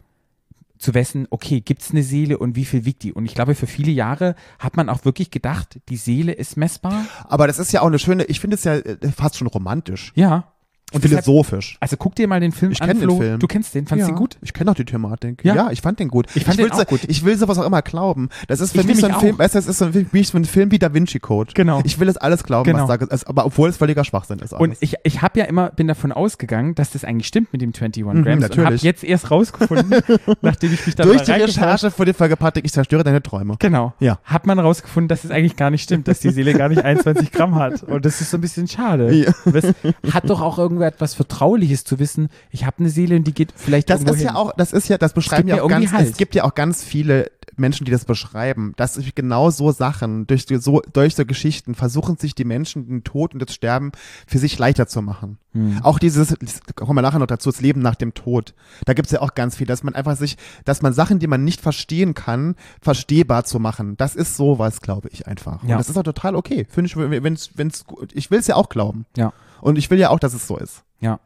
zu 0.78 0.94
wissen, 0.94 1.28
okay, 1.30 1.62
gibt 1.62 1.82
es 1.82 1.92
eine 1.92 2.04
Seele 2.04 2.38
und 2.38 2.56
wie 2.56 2.66
viel 2.66 2.86
wiegt 2.86 3.04
die? 3.04 3.14
Und 3.14 3.26
ich 3.26 3.36
glaube, 3.36 3.56
für 3.56 3.68
viele 3.68 3.92
Jahre 3.92 4.36
hat 4.60 4.78
man 4.78 4.90
auch 4.90 5.06
wirklich 5.06 5.32
gedacht, 5.32 5.80
die 5.90 5.98
Seele 5.98 6.32
ist 6.32 6.58
messbar. 6.58 7.06
Aber 7.28 7.48
das 7.48 7.60
ist 7.60 7.72
ja 7.72 7.82
auch 7.82 7.88
eine 7.88 8.00
schöne, 8.00 8.26
ich 8.26 8.40
finde 8.40 8.56
es 8.56 8.64
ja 8.64 8.76
äh, 8.76 8.98
fast 9.12 9.38
schon 9.38 9.48
romantisch 9.48 10.12
Ja. 10.16 10.55
Und 10.94 11.04
deshalb- 11.04 11.24
philosophisch. 11.26 11.78
Also 11.82 11.98
guck 11.98 12.16
dir 12.16 12.28
mal 12.28 12.40
den 12.40 12.52
Film 12.52 12.72
Ich 12.72 12.82
an, 12.82 12.88
kenn 12.88 13.00
den 13.00 13.10
Flo. 13.10 13.18
Film. 13.18 13.40
Du 13.40 13.48
kennst 13.48 13.74
den, 13.76 13.86
fandst 13.88 14.06
du 14.08 14.12
ja, 14.12 14.14
den 14.16 14.18
gut? 14.20 14.38
Ich 14.42 14.54
kenne 14.54 14.72
auch 14.72 14.76
die 14.76 14.86
Thematik. 14.86 15.44
Ja? 15.44 15.56
Ja? 15.56 15.72
ich 15.72 15.82
fand 15.82 16.00
den 16.00 16.08
gut. 16.10 16.28
Ich 16.36 16.46
fand 16.46 16.58
will 16.58 16.66
den 16.66 16.72
auch 16.74 16.78
so, 16.80 16.86
gut. 16.86 17.02
Ich 17.08 17.26
will 17.26 17.36
sowas 17.38 17.58
auch 17.58 17.66
immer 17.66 17.82
glauben. 17.82 18.30
Das 18.48 18.60
ist 18.62 18.72
für 18.74 18.82
Ich 18.82 18.88
mich 18.88 19.00
so 19.00 19.08
ein 19.08 19.12
nämlich 19.12 19.22
Film, 19.24 19.36
auch. 19.36 19.40
weißt 19.40 19.56
du, 19.56 19.60
das 19.60 19.68
ist 19.68 19.78
so 19.80 19.90
wie 19.94 20.24
so 20.24 20.38
ein 20.38 20.46
Film 20.46 20.72
wie 20.72 20.80
Da 20.80 20.94
Vinci 20.94 21.20
Code. 21.20 21.52
Genau. 21.54 21.82
Ich 21.84 22.00
will 22.00 22.08
das 22.08 22.18
alles 22.18 22.44
glauben, 22.44 22.72
Genau. 22.72 22.88
was 22.88 23.00
da 23.00 23.06
ist, 23.06 23.28
aber 23.28 23.46
obwohl 23.46 23.70
es 23.70 23.78
völliger 23.78 24.04
Schwachsinn 24.06 24.40
ist. 24.40 24.54
Und 24.54 24.62
alles. 24.62 24.78
ich, 24.82 24.96
ich 25.04 25.22
habe 25.22 25.40
ja 25.40 25.46
immer, 25.46 25.70
bin 25.72 25.88
davon 25.88 26.12
ausgegangen, 26.12 26.76
dass 26.76 26.92
das 26.92 27.04
eigentlich 27.04 27.28
stimmt 27.28 27.52
mit 27.52 27.62
dem 27.62 27.70
21 27.74 28.04
Grams 28.04 28.16
und 28.18 28.26
habe 28.28 28.36
Mhm, 28.36 28.42
natürlich. 28.42 28.82
jetzt 28.84 29.04
erst 29.04 29.32
rausgefunden, 29.32 30.02
nachdem 30.42 30.72
ich 30.74 30.86
mich 30.86 30.96
da 30.96 31.04
Durch 31.04 31.24
die 31.24 31.32
Recherche 31.32 31.92
für 31.92 32.06
die 32.06 32.14
Folge 32.14 32.38
Patrick, 32.38 32.64
ich 32.66 32.72
zerstöre 32.72 33.04
deine 33.04 33.22
Träume. 33.24 33.56
Genau. 33.60 33.94
Ja. 34.00 34.20
Hat 34.24 34.46
man 34.46 34.60
rausgefunden, 34.60 35.08
dass 35.08 35.24
es 35.24 35.32
eigentlich 35.32 35.56
gar 35.56 35.72
nicht 35.72 35.84
stimmt, 35.84 36.08
dass 36.08 36.20
die 36.20 36.30
Seele 36.30 36.54
gar 36.54 36.70
nicht 36.70 36.84
21 36.86 37.32
Gramm 37.32 37.56
hat. 37.56 37.84
Und 37.84 38.06
das 38.06 38.22
ist 38.22 38.32
so 38.32 38.38
ein 38.38 38.42
bisschen 38.42 38.68
schade. 38.68 39.12
Ja. 39.14 39.32
Das 39.46 39.66
hat 40.14 40.30
doch 40.30 40.42
auch 40.42 40.58
irgendwo 40.60 40.75
etwas 40.82 41.14
Vertrauliches 41.14 41.84
zu 41.84 42.00
wissen, 42.00 42.30
ich 42.52 42.66
habe 42.66 42.78
eine 42.80 42.90
Seele 42.90 43.16
und 43.16 43.26
die 43.26 43.34
geht 43.34 43.54
vielleicht 43.56 43.90
Das 43.90 44.00
irgendwo 44.02 44.14
ist 44.14 44.20
hin. 44.20 44.28
ja 44.30 44.36
auch, 44.36 44.54
das 44.56 44.74
ist 44.74 44.88
ja, 44.90 44.98
das 44.98 45.14
beschreiben 45.14 45.48
gibt 45.48 45.58
ja 45.58 45.64
auch 45.64 45.70
ganz, 45.70 45.92
Halt. 45.92 46.10
es 46.12 46.18
gibt 46.18 46.36
ja 46.36 46.44
auch 46.44 46.56
ganz 46.56 46.84
viele 46.84 47.32
Menschen, 47.58 47.86
die 47.86 47.92
das 47.92 48.04
beschreiben, 48.04 48.74
dass 48.76 48.96
sich 48.96 49.16
genau 49.16 49.50
so 49.50 49.72
Sachen, 49.72 50.28
durch 50.28 50.46
so, 50.50 50.82
durch 50.92 51.16
so 51.16 51.26
Geschichten 51.26 51.74
versuchen 51.74 52.18
sich 52.18 52.36
die 52.36 52.44
Menschen 52.44 52.86
den 52.88 53.04
Tod 53.06 53.34
und 53.34 53.40
das 53.42 53.54
Sterben 53.56 53.94
für 54.28 54.40
sich 54.40 54.60
leichter 54.60 54.88
zu 54.88 55.02
machen. 55.02 55.38
Hm. 55.54 55.80
Auch 55.82 55.98
dieses, 55.98 56.36
kommen 56.76 56.98
wir 56.98 57.02
nachher 57.02 57.20
noch 57.20 57.28
dazu, 57.28 57.50
das 57.50 57.62
Leben 57.62 57.80
nach 57.82 57.96
dem 57.96 58.14
Tod. 58.14 58.54
Da 58.84 58.94
gibt's 58.94 59.12
ja 59.14 59.22
auch 59.22 59.36
ganz 59.36 59.56
viel, 59.56 59.68
dass 59.68 59.84
man 59.84 59.96
einfach 59.96 60.18
sich, 60.18 60.36
dass 60.66 60.82
man 60.82 60.92
Sachen, 60.92 61.20
die 61.20 61.28
man 61.28 61.46
nicht 61.46 61.62
verstehen 61.62 62.14
kann, 62.14 62.56
verstehbar 62.82 63.46
zu 63.46 63.60
machen. 63.60 63.96
Das 63.96 64.16
ist 64.18 64.36
sowas, 64.36 64.82
glaube 64.82 65.08
ich, 65.14 65.26
einfach. 65.28 65.64
Ja. 65.64 65.76
Und 65.76 65.80
das 65.80 65.88
ist 65.90 65.98
auch 65.98 66.04
total 66.04 66.36
okay. 66.36 66.68
Finde 66.70 66.88
ich, 66.90 66.98
wenn's, 66.98 67.86
gut- 67.86 68.12
ich 68.14 68.32
will's 68.32 68.48
ja 68.48 68.56
auch 68.58 68.68
glauben. 68.68 69.06
Ja. 69.16 69.32
Und 69.62 69.78
ich 69.78 69.90
will 69.90 70.00
ja 70.00 70.10
auch, 70.10 70.20
dass 70.20 70.34
es 70.34 70.48
so 70.48 70.58
ist. 70.58 70.84
Ja. 71.00 71.20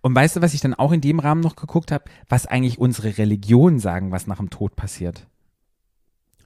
Und 0.00 0.14
weißt 0.14 0.36
du, 0.36 0.42
was 0.42 0.54
ich 0.54 0.60
dann 0.60 0.74
auch 0.74 0.92
in 0.92 1.00
dem 1.00 1.18
Rahmen 1.18 1.40
noch 1.40 1.56
geguckt 1.56 1.92
habe, 1.92 2.04
was 2.28 2.46
eigentlich 2.46 2.78
unsere 2.78 3.18
Religionen 3.18 3.78
sagen, 3.78 4.10
was 4.10 4.26
nach 4.26 4.38
dem 4.38 4.50
Tod 4.50 4.76
passiert? 4.76 5.26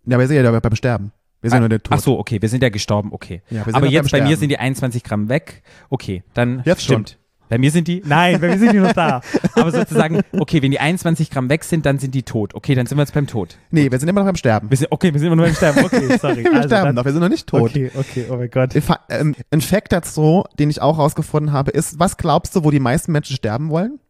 Ja, 0.04 0.18
wir 0.18 0.26
sind 0.26 0.36
ja 0.36 0.60
beim 0.60 0.76
Sterben. 0.76 1.12
Wir 1.40 1.50
sind 1.50 1.56
ja 1.56 1.60
nur 1.60 1.68
der 1.68 1.82
Tod. 1.82 1.98
Ach 1.98 2.02
so, 2.02 2.18
okay, 2.18 2.40
wir 2.40 2.48
sind 2.48 2.62
ja 2.62 2.68
gestorben, 2.68 3.12
okay. 3.12 3.42
Ja, 3.50 3.64
Aber 3.72 3.86
ja 3.86 3.92
jetzt 3.92 4.10
bei 4.10 4.22
mir 4.22 4.36
sind 4.36 4.48
die 4.48 4.58
21 4.58 5.02
Gramm 5.02 5.28
weg. 5.28 5.62
Okay, 5.90 6.22
dann 6.34 6.62
Jetzt 6.64 6.84
schon. 6.84 7.04
Bei 7.48 7.58
mir 7.58 7.70
sind 7.70 7.86
die, 7.88 8.02
nein, 8.04 8.40
bei 8.40 8.48
mir 8.48 8.58
sind 8.58 8.72
die 8.72 8.78
noch 8.78 8.92
da. 8.92 9.20
Aber 9.54 9.70
sozusagen, 9.70 10.20
okay, 10.32 10.62
wenn 10.62 10.70
die 10.72 10.80
21 10.80 11.30
Gramm 11.30 11.48
weg 11.48 11.62
sind, 11.64 11.86
dann 11.86 11.98
sind 11.98 12.14
die 12.14 12.22
tot. 12.24 12.54
Okay, 12.54 12.74
dann 12.74 12.86
sind 12.86 12.98
wir 12.98 13.02
jetzt 13.02 13.14
beim 13.14 13.26
Tod. 13.26 13.56
Nee, 13.70 13.90
wir 13.90 13.98
sind 13.98 14.08
immer 14.08 14.20
noch 14.20 14.26
beim 14.26 14.36
Sterben. 14.36 14.68
Wir 14.70 14.76
sind, 14.76 14.90
okay, 14.90 15.12
wir 15.12 15.20
sind 15.20 15.28
immer 15.28 15.36
nur 15.36 15.44
beim 15.46 15.54
Sterben. 15.54 15.84
Okay, 15.84 16.18
sorry. 16.20 16.44
Wir 16.44 16.52
Also 16.54 16.68
sterben 16.68 16.86
dann, 16.86 16.94
noch, 16.96 17.04
wir 17.04 17.12
sind 17.12 17.20
noch 17.20 17.28
nicht 17.28 17.46
tot. 17.46 17.70
Okay, 17.70 17.90
okay, 17.94 18.26
oh 18.30 18.36
mein 18.36 18.50
Gott. 18.50 18.74
Ein 18.74 18.82
ähm, 19.10 19.34
Ein 19.50 19.60
Fact 19.60 19.92
dazu, 19.92 20.44
den 20.58 20.70
ich 20.70 20.82
auch 20.82 20.98
rausgefunden 20.98 21.52
habe, 21.52 21.70
ist, 21.70 21.98
was 22.00 22.16
glaubst 22.16 22.56
du, 22.56 22.64
wo 22.64 22.70
die 22.70 22.80
meisten 22.80 23.12
Menschen 23.12 23.36
sterben 23.36 23.70
wollen? 23.70 24.00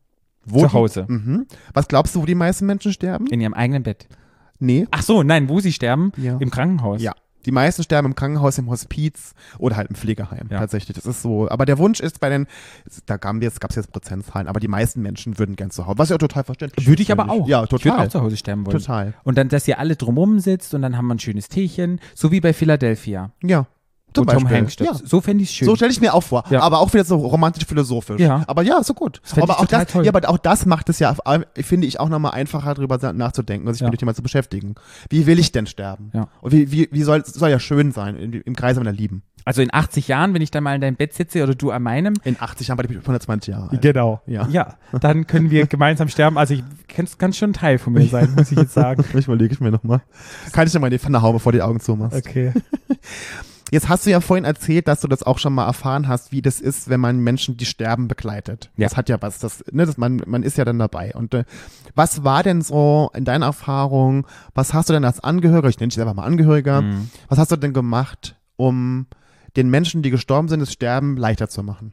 Wo 0.44 0.60
Zu 0.60 0.66
die- 0.68 0.72
Hause. 0.72 1.04
Mhm. 1.08 1.46
Was 1.74 1.88
glaubst 1.88 2.14
du, 2.14 2.22
wo 2.22 2.26
die 2.26 2.34
meisten 2.34 2.66
Menschen 2.66 2.92
sterben? 2.92 3.26
In 3.26 3.40
ihrem 3.40 3.54
eigenen 3.54 3.82
Bett. 3.82 4.06
Nee. 4.58 4.86
Ach 4.90 5.02
so, 5.02 5.22
nein, 5.22 5.48
wo 5.48 5.60
sie 5.60 5.72
sterben? 5.72 6.12
Ja. 6.16 6.36
Im 6.38 6.50
Krankenhaus. 6.50 7.02
Ja. 7.02 7.12
Die 7.46 7.52
meisten 7.52 7.82
sterben 7.82 8.08
im 8.08 8.14
Krankenhaus, 8.14 8.58
im 8.58 8.68
Hospiz 8.68 9.34
oder 9.58 9.76
halt 9.76 9.88
im 9.88 9.96
Pflegeheim. 9.96 10.48
Ja. 10.50 10.58
Tatsächlich. 10.58 10.96
Das 10.96 11.06
ist 11.06 11.22
so. 11.22 11.48
Aber 11.48 11.64
der 11.64 11.78
Wunsch 11.78 12.00
ist 12.00 12.20
bei 12.20 12.28
den, 12.28 12.46
da 13.06 13.16
gab 13.16 13.36
es 13.36 13.42
jetzt, 13.42 13.76
jetzt 13.76 13.92
Prozentzahlen, 13.92 14.48
aber 14.48 14.60
die 14.60 14.68
meisten 14.68 15.00
Menschen 15.00 15.38
würden 15.38 15.56
gern 15.56 15.70
zu 15.70 15.86
Hause. 15.86 15.98
Was 15.98 16.08
ja 16.10 16.18
total 16.18 16.44
verständlich 16.44 16.86
Würde 16.86 17.02
ich 17.02 17.08
ist, 17.08 17.18
aber 17.18 17.30
auch. 17.30 17.46
Ja, 17.48 17.64
Ich 17.64 17.70
würde 17.72 17.82
total. 17.84 18.06
auch 18.06 18.10
zu 18.10 18.20
Hause 18.20 18.36
sterben 18.36 18.66
wollen. 18.66 18.76
Total. 18.78 19.14
Und 19.24 19.38
dann, 19.38 19.48
dass 19.48 19.66
ihr 19.68 19.78
alle 19.78 19.96
drumrum 19.96 20.40
sitzt 20.40 20.74
und 20.74 20.82
dann 20.82 20.96
haben 20.96 21.06
wir 21.06 21.14
ein 21.14 21.18
schönes 21.20 21.48
Teechen, 21.48 22.00
so 22.14 22.32
wie 22.32 22.40
bei 22.40 22.52
Philadelphia, 22.52 23.30
Ja. 23.42 23.66
Zum 24.16 24.26
Tom 24.26 24.42
Beispiel. 24.42 24.56
Hanks 24.58 24.72
stirbt. 24.74 25.00
Ja. 25.00 25.06
So 25.06 25.20
fände 25.20 25.42
ich 25.44 25.50
es 25.50 25.54
schön. 25.56 25.66
So 25.66 25.76
stelle 25.76 25.92
ich 25.92 26.00
mir 26.00 26.12
auch 26.14 26.22
vor. 26.22 26.44
Ja. 26.50 26.60
Aber 26.62 26.80
auch 26.80 26.92
wieder 26.92 27.04
so 27.04 27.16
romantisch-philosophisch. 27.16 28.20
Ja. 28.20 28.42
Aber 28.46 28.62
ja, 28.62 28.82
so 28.82 28.94
gut. 28.94 29.20
fänd 29.22 29.42
Aber 29.42 29.60
auch, 29.60 29.66
das, 29.66 29.86
toll. 29.86 30.04
ja, 30.04 30.12
aber 30.14 30.28
auch 30.28 30.38
das 30.38 30.66
macht 30.66 30.88
es 30.88 30.98
ja, 30.98 31.14
finde 31.54 31.86
ich, 31.86 32.00
auch 32.00 32.08
nochmal 32.08 32.32
einfacher, 32.32 32.74
darüber 32.74 32.98
nachzudenken 33.12 33.66
und 33.68 33.74
sich 33.74 33.80
Ja. 33.82 33.86
mit 33.88 33.94
dem 33.94 34.00
Thema 34.00 34.14
zu 34.14 34.22
beschäftigen. 34.22 34.74
Wie 35.08 35.26
will 35.26 35.38
ich 35.38 35.52
denn 35.52 35.66
sterben? 35.66 36.10
Ja. 36.14 36.28
Und 36.40 36.52
wie, 36.52 36.70
wie, 36.72 36.88
wie 36.90 37.02
soll, 37.02 37.20
es 37.20 37.32
soll 37.34 37.50
ja 37.50 37.58
schön 37.58 37.92
sein, 37.92 38.16
im, 38.16 38.32
im 38.44 38.56
Kreise 38.56 38.80
meiner 38.80 38.92
Lieben. 38.92 39.22
Also 39.44 39.62
in 39.62 39.72
80 39.72 40.08
Jahren, 40.08 40.34
wenn 40.34 40.42
ich 40.42 40.50
dann 40.50 40.64
mal 40.64 40.74
in 40.74 40.80
deinem 40.80 40.96
Bett 40.96 41.14
sitze 41.14 41.40
oder 41.44 41.54
du 41.54 41.70
an 41.70 41.80
meinem, 41.80 42.14
In 42.24 42.36
80 42.40 42.66
Jahren 42.66 42.78
bin 42.78 42.90
ich 42.90 42.96
120 42.96 43.52
Jahre 43.54 43.70
alt. 43.70 43.80
Genau. 43.80 44.20
Ja. 44.26 44.48
Ja, 44.48 44.74
dann 45.00 45.28
können 45.28 45.50
wir 45.50 45.66
gemeinsam 45.66 46.08
sterben. 46.08 46.36
Also 46.36 46.54
ich 46.54 46.64
kann, 46.88 47.06
kann 47.16 47.32
schon 47.32 47.50
ein 47.50 47.52
Teil 47.52 47.78
von 47.78 47.92
mir 47.92 48.06
sein, 48.08 48.34
muss 48.36 48.50
ich 48.50 48.58
jetzt 48.58 48.74
sagen. 48.74 49.04
Ich 49.14 49.26
überlege 49.28 49.54
ich 49.54 49.60
mir 49.60 49.70
nochmal. 49.70 50.00
Kann 50.52 50.66
ich 50.66 50.72
dir 50.72 50.80
mal 50.80 50.90
die 50.90 50.98
Pfanne 50.98 51.22
hauen, 51.22 51.34
bevor 51.34 51.52
du 51.52 51.58
die 51.58 51.62
Augen 51.62 51.78
zumachst? 51.78 52.16
Okay. 52.18 52.52
Jetzt 53.72 53.88
hast 53.88 54.06
du 54.06 54.10
ja 54.10 54.20
vorhin 54.20 54.44
erzählt, 54.44 54.86
dass 54.86 55.00
du 55.00 55.08
das 55.08 55.24
auch 55.24 55.38
schon 55.38 55.52
mal 55.52 55.66
erfahren 55.66 56.06
hast, 56.06 56.30
wie 56.30 56.40
das 56.40 56.60
ist, 56.60 56.88
wenn 56.88 57.00
man 57.00 57.18
Menschen, 57.18 57.56
die 57.56 57.64
sterben, 57.64 58.06
begleitet. 58.06 58.70
Ja. 58.76 58.86
Das 58.86 58.96
hat 58.96 59.08
ja 59.08 59.20
was, 59.20 59.40
das, 59.40 59.64
ne, 59.72 59.84
das, 59.86 59.96
man, 59.96 60.22
man 60.26 60.44
ist 60.44 60.56
ja 60.56 60.64
dann 60.64 60.78
dabei. 60.78 61.12
Und 61.14 61.34
äh, 61.34 61.44
was 61.96 62.22
war 62.22 62.42
denn 62.44 62.62
so 62.62 63.10
in 63.14 63.24
deiner 63.24 63.46
Erfahrung, 63.46 64.26
was 64.54 64.72
hast 64.72 64.88
du 64.88 64.92
denn 64.92 65.04
als 65.04 65.18
Angehöriger, 65.18 65.68
ich 65.68 65.80
nenne 65.80 65.88
dich 65.88 65.96
selber 65.96 66.14
mal 66.14 66.24
Angehöriger, 66.24 66.82
Mhm. 66.82 67.10
was 67.28 67.38
hast 67.38 67.50
du 67.50 67.56
denn 67.56 67.72
gemacht, 67.72 68.36
um 68.54 69.06
den 69.56 69.68
Menschen, 69.68 70.02
die 70.02 70.10
gestorben 70.10 70.48
sind, 70.48 70.60
das 70.60 70.72
Sterben 70.72 71.16
leichter 71.16 71.48
zu 71.48 71.62
machen? 71.64 71.92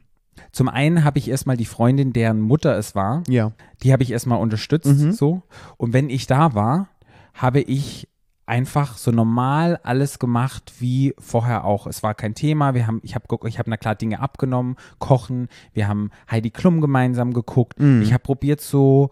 Zum 0.52 0.68
einen 0.68 1.02
habe 1.04 1.18
ich 1.18 1.28
erstmal 1.28 1.56
die 1.56 1.64
Freundin, 1.64 2.12
deren 2.12 2.40
Mutter 2.40 2.76
es 2.78 2.94
war, 2.94 3.22
Ja. 3.28 3.50
die 3.82 3.92
habe 3.92 4.02
ich 4.04 4.12
erstmal 4.12 4.38
unterstützt, 4.40 4.86
Mhm. 5.00 5.10
so. 5.12 5.42
Und 5.76 5.92
wenn 5.92 6.08
ich 6.08 6.26
da 6.28 6.54
war, 6.54 6.88
habe 7.34 7.60
ich 7.60 8.08
einfach 8.46 8.98
so 8.98 9.10
normal 9.10 9.80
alles 9.82 10.18
gemacht 10.18 10.74
wie 10.78 11.14
vorher 11.18 11.64
auch. 11.64 11.86
Es 11.86 12.02
war 12.02 12.14
kein 12.14 12.34
Thema. 12.34 12.74
Wir 12.74 12.86
haben, 12.86 13.00
ich 13.02 13.14
habe, 13.14 13.26
ich 13.48 13.58
habe 13.58 13.70
na 13.70 13.76
klar 13.78 13.94
Dinge 13.94 14.20
abgenommen, 14.20 14.76
kochen. 14.98 15.48
Wir 15.72 15.88
haben 15.88 16.10
Heidi 16.30 16.50
Klum 16.50 16.80
gemeinsam 16.80 17.32
geguckt. 17.32 17.80
Mhm. 17.80 18.02
Ich 18.02 18.12
habe 18.12 18.22
probiert 18.22 18.60
so 18.60 19.10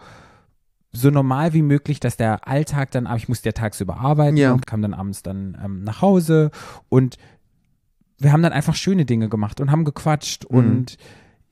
so 0.95 1.09
normal 1.09 1.55
wie 1.55 1.63
möglich, 1.63 2.01
dass 2.01 2.19
der 2.19 2.47
Alltag 2.47 2.91
dann, 2.91 3.07
aber 3.07 3.17
ich 3.17 3.27
musste 3.27 3.49
ja 3.49 3.53
tagsüber 3.53 3.97
arbeiten 3.99 4.37
Ja. 4.37 4.53
und 4.53 4.67
kam 4.67 4.83
dann 4.83 4.93
abends 4.93 5.23
dann 5.23 5.57
ähm, 5.65 5.83
nach 5.85 6.03
Hause 6.03 6.51
und 6.91 7.17
wir 8.19 8.31
haben 8.31 8.43
dann 8.43 8.53
einfach 8.53 8.75
schöne 8.75 9.07
Dinge 9.07 9.31
gemacht 9.31 9.63
und 9.63 9.71
haben 9.71 9.85
gequatscht 9.87 10.45
Mhm. 10.51 10.57
und 10.59 10.97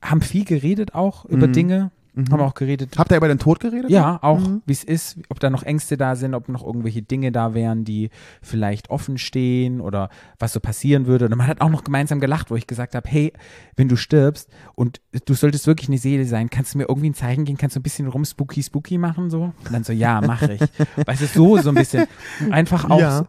haben 0.02 0.20
viel 0.20 0.44
geredet 0.44 0.94
auch 0.94 1.24
über 1.24 1.46
Mhm. 1.48 1.52
Dinge, 1.54 1.90
Mhm. 2.14 2.30
haben 2.32 2.40
auch 2.40 2.54
geredet 2.54 2.98
Habt 2.98 3.10
ihr 3.12 3.16
über 3.16 3.28
den 3.28 3.38
Tod 3.38 3.60
geredet? 3.60 3.90
ja, 3.90 4.18
auch 4.22 4.40
Mhm. 4.40 4.62
wie 4.66 4.72
es 4.72 4.82
ist, 4.84 5.18
ob 5.28 5.38
da 5.40 5.48
noch 5.50 5.62
Ängste 5.62 5.96
da 5.96 6.16
sind, 6.16 6.34
ob 6.34 6.48
noch 6.48 6.64
irgendwelche 6.66 7.02
Dinge 7.02 7.30
da 7.32 7.54
wären, 7.54 7.84
die 7.84 8.10
vielleicht 8.42 8.90
offen 8.90 9.16
stehen 9.18 9.80
oder 9.80 10.10
was 10.38 10.52
so 10.52 10.60
passieren 10.60 11.06
würde. 11.06 11.26
Und 11.26 11.36
man 11.36 11.46
hat 11.46 11.60
auch 11.60 11.70
noch 11.70 11.84
gemeinsam 11.84 12.18
gelacht, 12.20 12.50
wo 12.50 12.56
ich 12.56 12.66
gesagt 12.66 12.94
habe, 12.94 13.08
hey, 13.08 13.32
wenn 13.76 13.88
du 13.88 13.96
stirbst 13.96 14.48
und 14.74 15.00
du 15.26 15.34
solltest 15.34 15.66
wirklich 15.66 15.88
eine 15.88 15.98
Seele 15.98 16.24
sein, 16.24 16.50
kannst 16.50 16.74
du 16.74 16.78
mir 16.78 16.88
irgendwie 16.88 17.10
ein 17.10 17.14
Zeichen 17.14 17.44
geben, 17.44 17.58
kannst 17.58 17.76
du 17.76 17.80
ein 17.80 17.84
bisschen 17.84 18.08
rum 18.08 18.24
spooky 18.24 18.62
spooky 18.62 18.98
machen 18.98 19.30
so? 19.30 19.42
Und 19.64 19.72
dann 19.72 19.84
so, 19.84 19.92
ja, 19.92 20.20
mache 20.20 20.54
ich. 20.54 20.60
weißt 21.06 21.22
du, 21.22 21.26
so 21.26 21.58
so 21.58 21.68
ein 21.68 21.74
bisschen 21.76 22.06
einfach 22.50 22.90
auch 22.90 22.98
Ja. 23.00 23.26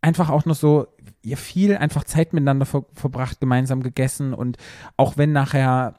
einfach 0.00 0.30
auch 0.30 0.44
noch 0.44 0.56
so 0.56 0.86
ja, 1.24 1.36
viel 1.36 1.76
einfach 1.76 2.02
Zeit 2.04 2.32
miteinander 2.32 2.66
ver 2.66 2.84
verbracht, 2.94 3.38
gemeinsam 3.40 3.82
gegessen 3.82 4.34
und 4.34 4.56
auch 4.96 5.16
wenn 5.16 5.30
nachher 5.32 5.94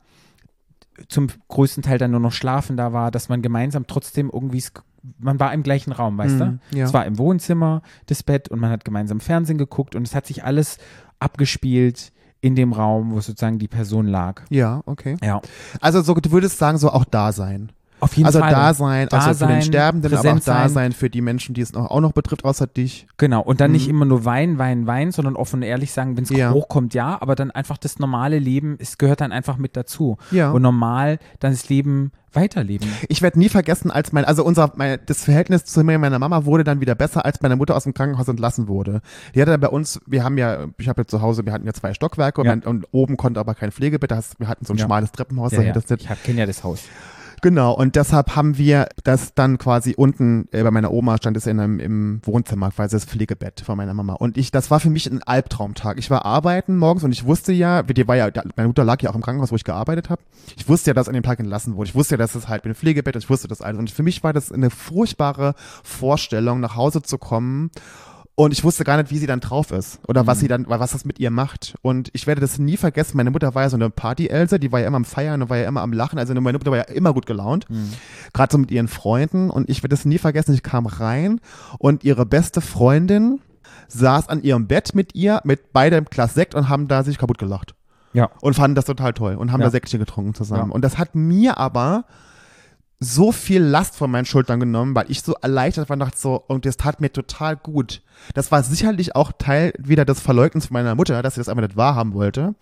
zum 1.10 1.28
größten 1.48 1.84
Teil 1.84 1.98
dann 1.98 2.12
nur 2.12 2.20
noch 2.20 2.32
Schlafen 2.32 2.78
da 2.78 2.94
war, 2.94 3.12
dass 3.12 3.30
man 3.30 3.42
gemeinsam 3.42 3.88
trotzdem 3.88 4.30
irgendwie, 4.32 4.64
man 5.20 5.40
war 5.40 5.54
im 5.54 5.64
gleichen 5.64 5.92
Raum, 5.92 6.18
weißt 6.18 6.36
Mhm, 6.40 6.60
du? 6.72 6.78
ja. 6.78 6.86
Es 6.86 6.94
war 6.94 7.06
im 7.06 7.18
Wohnzimmer 7.18 7.82
das 8.08 8.24
Bett 8.24 8.50
und 8.50 8.60
man 8.60 8.70
hat 8.70 8.86
gemeinsam 8.86 9.20
Fernsehen 9.20 9.58
geguckt 9.58 9.96
und 9.96 10.08
es 10.08 10.14
hat 10.16 10.26
sich 10.28 10.44
alles 10.44 10.78
abgespielt 11.20 12.12
in 12.42 12.56
dem 12.56 12.74
Raum, 12.74 13.12
wo 13.12 13.22
sozusagen 13.22 13.58
die 13.58 13.68
Person 13.70 14.06
lag. 14.06 14.42
Ja, 14.50 14.82
okay. 14.86 15.16
Ja. 15.24 15.42
Also 15.80 16.02
so, 16.02 16.14
du 16.14 16.32
würdest 16.32 16.58
sagen, 16.58 16.78
so 16.78 16.90
auch 16.92 17.06
da 17.06 17.32
sein. 17.32 17.72
Auf 18.04 18.16
jeden 18.16 18.28
also 18.28 18.40
Fall. 18.40 18.52
da 18.52 18.74
sein, 18.74 19.08
also 19.12 19.28
für 19.46 19.52
den 19.52 19.56
Dasein, 19.56 19.62
Sterbenden, 19.62 20.14
aber 20.14 20.32
auch 20.34 20.40
da 20.40 20.70
sein. 20.70 20.92
für 20.92 21.10
die 21.10 21.22
Menschen, 21.22 21.56
die 21.56 21.62
es 21.62 21.74
noch, 21.74 21.90
auch 21.90 22.02
noch 22.02 22.12
betrifft, 22.14 22.44
außer 22.46 22.68
dich. 22.68 23.08
Genau, 23.18 23.42
und 23.42 23.62
dann 23.62 23.72
nicht 23.72 23.86
Mhm. 23.88 23.96
immer 23.96 24.06
nur 24.06 24.26
Wein, 24.26 24.58
Wein, 24.58 24.86
Wein, 24.88 25.12
sondern 25.12 25.36
offen 25.36 25.58
und 25.58 25.64
ehrlich 25.64 25.92
sagen, 25.92 26.18
wenn 26.18 26.24
es 26.26 26.30
Ja. 26.30 26.52
hochkommt, 26.52 26.94
ja, 26.94 27.18
aber 27.22 27.36
dann 27.36 27.52
einfach 27.52 27.78
das 27.78 28.00
normale 28.00 28.40
Leben, 28.40 28.76
es 28.80 28.98
gehört 28.98 29.22
dann 29.22 29.32
einfach 29.32 29.58
mit 29.58 29.76
dazu. 29.78 30.18
Ja. 30.32 30.52
Und 30.52 30.62
normal 30.62 31.20
dann 31.40 31.52
das 31.52 31.70
Leben 31.70 32.12
weiterleben. 32.36 32.90
Ich 33.10 33.22
werde 33.22 33.38
nie 33.38 33.48
vergessen, 33.48 33.92
als 33.92 34.12
mein, 34.12 34.26
also 34.26 34.44
unser, 34.44 34.72
mein, 34.76 34.98
das 35.06 35.24
Verhältnis 35.24 35.66
zu 35.66 35.84
mir 35.84 35.96
und 35.96 36.02
meiner 36.02 36.18
Mama 36.18 36.46
wurde 36.46 36.64
dann 36.64 36.82
wieder 36.82 36.96
besser, 36.96 37.26
als 37.26 37.42
meine 37.44 37.56
Mutter 37.56 37.76
aus 37.76 37.84
dem 37.84 37.94
Krankenhaus 37.94 38.28
entlassen 38.28 38.68
wurde. 38.68 39.02
Die 39.36 39.42
hatte 39.42 39.56
bei 39.60 39.68
uns, 39.68 40.02
wir 40.08 40.24
haben 40.24 40.40
ja, 40.40 40.66
ich 40.80 40.90
habe 40.90 41.02
ja 41.02 41.06
zu 41.08 41.22
Hause, 41.22 41.46
wir 41.46 41.54
hatten 41.54 41.68
ja 41.68 41.74
zwei 41.74 41.94
Stockwerke 41.94 42.42
und, 42.42 42.48
Ja. 42.48 42.56
mein, 42.56 42.64
und 42.64 42.88
oben 42.92 43.18
konnte 43.18 43.40
aber 43.40 43.54
kein 43.54 43.72
Pflegebett, 43.72 44.10
das, 44.10 44.32
wir 44.40 44.48
hatten 44.48 44.66
so 44.66 44.74
ein 44.74 44.78
Ja. 44.78 44.86
schmales 44.86 45.12
Treppenhaus, 45.12 45.52
Ja, 45.52 45.62
ja. 45.62 45.76
nicht- 45.76 45.92
Ich 45.92 46.24
kenne 46.24 46.40
ja 46.40 46.46
das 46.48 46.64
Haus. 46.64 46.82
Genau, 47.44 47.74
und 47.74 47.98
deshalb 47.98 48.38
haben 48.38 48.58
wir 48.58 48.88
das 49.04 49.34
dann 49.34 49.58
quasi 49.58 49.96
unten 49.98 50.48
äh, 50.54 50.64
bei 50.64 50.72
meiner 50.72 50.94
Oma 50.94 51.18
stand 51.18 51.36
es 51.36 51.46
in 51.46 51.60
einem, 51.60 51.78
im 51.82 52.22
Wohnzimmer, 52.24 52.72
quasi 52.72 52.96
das 52.96 53.04
Pflegebett 53.04 53.60
von 53.66 53.76
meiner 53.76 53.94
Mama. 53.94 54.14
Und 54.14 54.38
ich, 54.38 54.50
das 54.50 54.72
war 54.72 54.80
für 54.80 54.90
mich 54.90 55.12
ein 55.12 55.22
Albtraumtag. 55.22 56.00
Ich 56.00 56.10
war 56.10 56.24
arbeiten 56.24 56.78
morgens 56.78 57.04
und 57.04 57.12
ich 57.12 57.26
wusste 57.26 57.52
ja, 57.52 57.84
die 57.84 58.08
war 58.08 58.16
ja, 58.16 58.30
meine 58.56 58.70
Mutter 58.70 58.86
lag 58.86 59.02
ja 59.02 59.10
auch 59.10 59.16
im 59.16 59.22
Krankenhaus, 59.22 59.52
wo 59.52 59.58
ich 59.58 59.66
gearbeitet 59.66 60.10
habe. 60.10 60.22
Ich 60.56 60.70
wusste 60.70 60.92
ja, 60.92 60.94
dass 60.94 61.10
an 61.10 61.16
dem 61.16 61.24
Tag 61.24 61.42
entlassen 61.42 61.76
wurde. 61.76 61.90
Ich 61.90 61.96
wusste 61.96 62.14
ja, 62.14 62.18
dass 62.18 62.34
es 62.34 62.48
halt 62.48 62.64
mit 62.64 62.74
dem 62.74 62.78
Pflegebett, 62.78 63.18
ich 63.18 63.30
wusste 63.30 63.50
das 63.50 63.62
alles. 63.62 63.78
Und 63.78 63.92
für 63.92 64.04
mich 64.04 64.24
war 64.24 64.32
das 64.32 64.50
eine 64.50 64.70
furchtbare 64.70 65.56
Vorstellung, 65.84 66.62
nach 66.62 66.78
Hause 66.78 67.02
zu 67.02 67.18
kommen 67.18 67.72
und 68.36 68.52
ich 68.52 68.64
wusste 68.64 68.84
gar 68.84 68.98
nicht, 68.98 69.12
wie 69.12 69.18
sie 69.20 69.28
dann 69.28 69.40
drauf 69.42 69.72
ist 69.72 70.00
oder 70.08 70.26
was 70.26 70.40
sie 70.40 70.48
dann, 70.48 70.66
was 70.68 70.92
das 70.92 71.06
mit 71.06 71.20
ihr 71.20 71.30
macht. 71.30 71.76
Und 71.84 72.10
ich 72.14 72.26
werde 72.26 72.42
das 72.42 72.58
nie 72.58 72.78
vergessen. 72.78 73.16
Meine 73.18 73.30
Mutter 73.32 73.54
war 73.54 73.62
ja 73.64 73.70
so 73.70 73.76
eine 73.78 73.90
Party-Else, 73.92 74.60
die 74.60 74.72
war 74.72 74.80
ja 74.80 74.88
immer 74.88 74.98
am 74.98 75.06
Feiern 75.06 75.42
und 75.44 75.50
war 75.50 75.58
ja 75.58 75.68
immer 75.68 75.82
am 75.82 75.94
Lachen. 75.94 76.18
Also 76.18 76.34
meine 76.34 76.58
Mutter 76.58 76.72
war 76.72 76.78
ja 76.78 76.84
immer 76.86 77.14
gut 77.14 77.26
gelaunt, 77.28 77.68
gerade 78.34 78.52
so 78.52 78.58
mit 78.58 78.72
ihren 78.72 78.88
Freunden. 78.88 79.50
Und 79.52 79.70
ich 79.70 79.84
werde 79.84 79.90
das 79.96 80.06
nie 80.06 80.18
vergessen. 80.18 80.54
Ich 80.56 80.64
kam 80.64 80.88
rein 80.88 81.40
und 81.78 82.04
ihre 82.04 82.26
beste 82.26 82.62
Freundin 82.62 83.40
saß 83.88 84.30
an 84.30 84.42
ihrem 84.42 84.68
Bett 84.68 84.96
mit 84.96 85.14
ihr, 85.14 85.42
mit 85.44 85.72
beidem 85.72 86.06
Glas 86.06 86.34
Sekt 86.34 86.56
und 86.56 86.70
haben 86.70 86.88
da 86.88 87.04
sich 87.04 87.20
kaputt 87.20 87.38
gelacht 87.38 87.76
Ja. 88.14 88.32
und 88.42 88.56
fanden 88.56 88.74
das 88.76 88.86
total 88.86 89.14
toll 89.14 89.36
und 89.36 89.52
haben 89.52 89.60
Ja. 89.62 89.68
da 89.68 89.72
Säckchen 89.72 90.00
getrunken 90.00 90.34
zusammen. 90.34 90.70
Ja. 90.70 90.74
Und 90.74 90.84
das 90.84 90.98
hat 90.98 91.14
mir 91.14 91.58
aber 91.60 92.06
so 93.00 93.32
viel 93.32 93.62
Last 93.62 93.96
von 93.96 94.10
meinen 94.10 94.26
Schultern 94.26 94.60
genommen, 94.60 94.96
weil 94.96 95.10
ich 95.10 95.22
so 95.22 95.34
erleichtert 95.42 95.90
war 95.90 95.96
und 95.96 96.00
dachte 96.00 96.18
so, 96.18 96.44
und 96.48 96.66
das 96.66 96.78
tat 96.78 97.02
mir 97.02 97.12
total 97.12 97.58
gut. 97.58 98.02
Das 98.34 98.52
war 98.52 98.64
sicherlich 98.64 99.16
auch 99.16 99.32
Teil 99.38 99.74
wieder 99.78 100.06
des 100.06 100.22
Verleugnens 100.22 100.70
meiner 100.70 100.96
Mutter, 100.96 101.22
dass 101.22 101.36
sie 101.36 101.42
das 101.42 101.50
einfach 101.50 101.64
nicht 101.64 101.76
wahrhaben 101.78 102.14
wollte. 102.14 102.56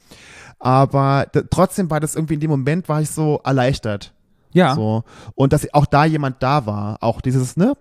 Aber 0.59 1.27
trotzdem 1.49 1.89
war 1.89 1.99
das 1.99 2.15
irgendwie 2.15 2.35
in 2.35 2.39
dem 2.39 2.51
Moment 2.51 2.89
war 2.89 3.01
ich 3.01 3.09
so 3.09 3.41
erleichtert. 3.43 4.13
Ja. 4.53 4.75
So. 4.75 5.03
Und 5.35 5.53
dass 5.53 5.73
auch 5.73 5.85
da 5.85 6.05
jemand 6.05 6.41
da 6.43 6.65
war. 6.65 6.97
Auch 7.01 7.21
dieses, 7.21 7.57
ne? 7.57 7.75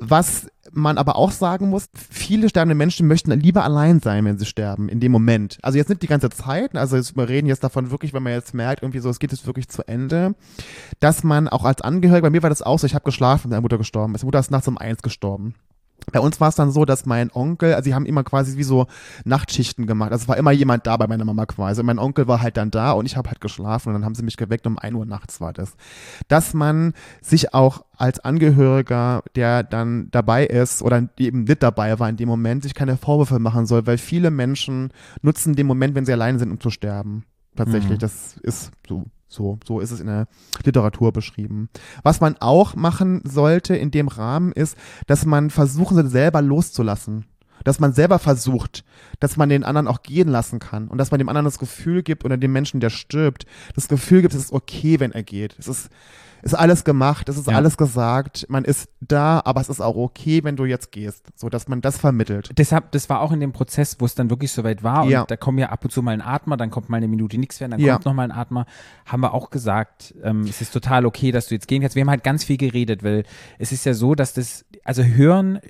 Was 0.00 0.48
man 0.72 0.98
aber 0.98 1.16
auch 1.16 1.30
sagen 1.30 1.68
muss, 1.68 1.86
viele 1.94 2.48
sterbende 2.48 2.74
Menschen 2.74 3.06
möchten 3.06 3.30
lieber 3.32 3.64
allein 3.64 4.00
sein, 4.00 4.24
wenn 4.24 4.38
sie 4.38 4.46
sterben, 4.46 4.88
in 4.88 5.00
dem 5.00 5.12
Moment. 5.12 5.58
Also 5.62 5.78
jetzt 5.78 5.88
nicht 5.88 6.02
die 6.02 6.06
ganze 6.06 6.30
Zeit, 6.30 6.76
also 6.76 6.96
jetzt, 6.96 7.16
wir 7.16 7.28
reden 7.28 7.46
jetzt 7.46 7.64
davon 7.64 7.90
wirklich, 7.90 8.12
wenn 8.14 8.22
man 8.22 8.32
jetzt 8.32 8.54
merkt, 8.54 8.82
irgendwie 8.82 9.00
so, 9.00 9.08
es 9.10 9.18
geht 9.18 9.32
jetzt 9.32 9.46
wirklich 9.46 9.68
zu 9.68 9.86
Ende, 9.86 10.34
dass 11.00 11.24
man 11.24 11.48
auch 11.48 11.64
als 11.64 11.80
Angehöriger, 11.80 12.22
bei 12.22 12.30
mir 12.30 12.42
war 12.42 12.50
das 12.50 12.62
auch 12.62 12.78
so, 12.78 12.86
ich 12.86 12.94
habe 12.94 13.04
geschlafen, 13.04 13.50
meine 13.50 13.62
Mutter 13.62 13.78
gestorben 13.78 14.14
ist. 14.14 14.22
Meine 14.22 14.28
Mutter 14.28 14.40
ist 14.40 14.50
nachts 14.50 14.68
um 14.68 14.78
eins 14.78 15.02
gestorben. 15.02 15.54
Bei 16.10 16.20
uns 16.20 16.40
war 16.40 16.48
es 16.48 16.54
dann 16.54 16.70
so, 16.70 16.86
dass 16.86 17.04
mein 17.04 17.30
Onkel, 17.30 17.74
also 17.74 17.84
sie 17.84 17.94
haben 17.94 18.06
immer 18.06 18.24
quasi 18.24 18.56
wie 18.56 18.62
so 18.62 18.86
Nachtschichten 19.24 19.86
gemacht. 19.86 20.10
Also 20.10 20.22
es 20.22 20.28
war 20.28 20.38
immer 20.38 20.52
jemand 20.52 20.86
da 20.86 20.96
bei 20.96 21.06
meiner 21.06 21.26
Mama 21.26 21.44
quasi. 21.44 21.80
Und 21.80 21.86
mein 21.86 21.98
Onkel 21.98 22.26
war 22.26 22.40
halt 22.40 22.56
dann 22.56 22.70
da 22.70 22.92
und 22.92 23.04
ich 23.04 23.16
habe 23.18 23.28
halt 23.28 23.42
geschlafen 23.42 23.88
und 23.88 23.94
dann 23.94 24.04
haben 24.06 24.14
sie 24.14 24.22
mich 24.22 24.38
geweckt, 24.38 24.66
um 24.66 24.78
1 24.78 24.96
Uhr 24.96 25.04
nachts 25.04 25.40
war 25.40 25.52
das. 25.52 25.74
Dass 26.28 26.54
man 26.54 26.94
sich 27.20 27.52
auch 27.52 27.84
als 27.96 28.20
Angehöriger, 28.20 29.22
der 29.34 29.62
dann 29.62 30.08
dabei 30.10 30.46
ist 30.46 30.82
oder 30.82 31.08
eben 31.18 31.44
nicht 31.44 31.62
dabei 31.62 31.98
war 31.98 32.08
in 32.08 32.16
dem 32.16 32.28
Moment, 32.28 32.62
sich 32.62 32.74
keine 32.74 32.96
Vorwürfe 32.96 33.38
machen 33.38 33.66
soll, 33.66 33.86
weil 33.86 33.98
viele 33.98 34.30
Menschen 34.30 34.92
nutzen 35.20 35.56
den 35.56 35.66
Moment, 35.66 35.94
wenn 35.94 36.06
sie 36.06 36.12
alleine 36.12 36.38
sind, 36.38 36.50
um 36.50 36.60
zu 36.60 36.70
sterben. 36.70 37.24
Tatsächlich, 37.54 37.92
Mhm. 37.92 37.98
das 37.98 38.36
ist 38.42 38.70
so. 38.88 39.04
So, 39.28 39.58
so 39.66 39.80
ist 39.80 39.90
es 39.90 40.00
in 40.00 40.06
der 40.06 40.26
Literatur 40.64 41.12
beschrieben. 41.12 41.68
Was 42.02 42.20
man 42.20 42.36
auch 42.40 42.74
machen 42.74 43.20
sollte 43.24 43.76
in 43.76 43.90
dem 43.90 44.08
Rahmen 44.08 44.52
ist, 44.52 44.76
dass 45.06 45.26
man 45.26 45.50
versuchen 45.50 45.96
sollte, 45.96 46.10
selber 46.10 46.42
loszulassen. 46.42 47.26
Dass 47.64 47.80
man 47.80 47.92
selber 47.92 48.18
versucht, 48.18 48.84
dass 49.18 49.36
man 49.36 49.48
den 49.48 49.64
anderen 49.64 49.88
auch 49.88 50.02
gehen 50.02 50.28
lassen 50.28 50.60
kann 50.60 50.88
und 50.88 50.96
dass 50.96 51.10
man 51.10 51.18
dem 51.18 51.28
anderen 51.28 51.44
das 51.44 51.58
Gefühl 51.58 52.02
gibt 52.02 52.24
oder 52.24 52.36
dem 52.36 52.52
Menschen, 52.52 52.80
der 52.80 52.88
stirbt, 52.88 53.46
das 53.74 53.88
Gefühl 53.88 54.22
gibt, 54.22 54.32
es 54.32 54.44
ist 54.44 54.52
okay, 54.52 55.00
wenn 55.00 55.12
er 55.12 55.24
geht. 55.24 55.56
Es 55.58 55.66
ist, 55.66 55.90
ist 56.42 56.54
alles 56.54 56.84
gemacht, 56.84 57.28
es 57.28 57.36
ist 57.36 57.48
Ja. 57.48 57.56
alles 57.56 57.76
gesagt, 57.76 58.46
man 58.48 58.64
ist 58.64 58.88
da, 59.00 59.40
aber 59.44 59.60
es 59.60 59.68
ist 59.68 59.80
auch 59.80 59.96
okay, 59.96 60.44
wenn 60.44 60.56
du 60.56 60.64
jetzt 60.64 60.92
gehst. 60.92 61.26
So, 61.36 61.48
dass 61.48 61.68
man 61.68 61.80
das 61.80 61.98
vermittelt. 61.98 62.50
Deshalb, 62.56 62.92
das 62.92 63.08
war 63.08 63.20
auch 63.20 63.32
in 63.32 63.40
dem 63.40 63.52
Prozess, 63.52 63.96
wo 63.98 64.04
es 64.06 64.14
dann 64.14 64.30
wirklich 64.30 64.52
soweit 64.52 64.82
war 64.82 65.04
und 65.04 65.10
Ja. 65.10 65.24
da 65.24 65.36
kommen 65.36 65.58
ja 65.58 65.68
ab 65.70 65.84
und 65.84 65.90
zu 65.90 66.02
mal 66.02 66.12
ein 66.12 66.20
Atmer, 66.22 66.56
dann 66.56 66.70
kommt 66.70 66.88
mal 66.88 66.96
eine 66.98 67.08
Minute 67.08 67.38
nichts 67.38 67.60
mehr, 67.60 67.68
dann 67.68 67.80
Ja. 67.80 67.94
kommt 67.94 68.04
noch 68.06 68.14
mal 68.14 68.24
ein 68.24 68.32
Atmer, 68.32 68.66
haben 69.06 69.20
wir 69.20 69.34
auch 69.34 69.50
gesagt, 69.50 70.14
ähm, 70.22 70.42
es 70.42 70.60
ist 70.60 70.72
total 70.72 71.06
okay, 71.06 71.30
dass 71.32 71.46
du 71.48 71.54
jetzt 71.54 71.68
gehen 71.68 71.80
kannst. 71.82 71.96
Wir 71.96 72.02
haben 72.02 72.10
halt 72.10 72.24
ganz 72.24 72.44
viel 72.44 72.56
geredet, 72.56 73.02
weil 73.02 73.24
es 73.58 73.72
ist 73.72 73.84
ja 73.84 73.94
so, 73.94 74.14
dass 74.14 74.32
das, 74.34 74.64
also 74.84 75.02
hören, 75.04 75.60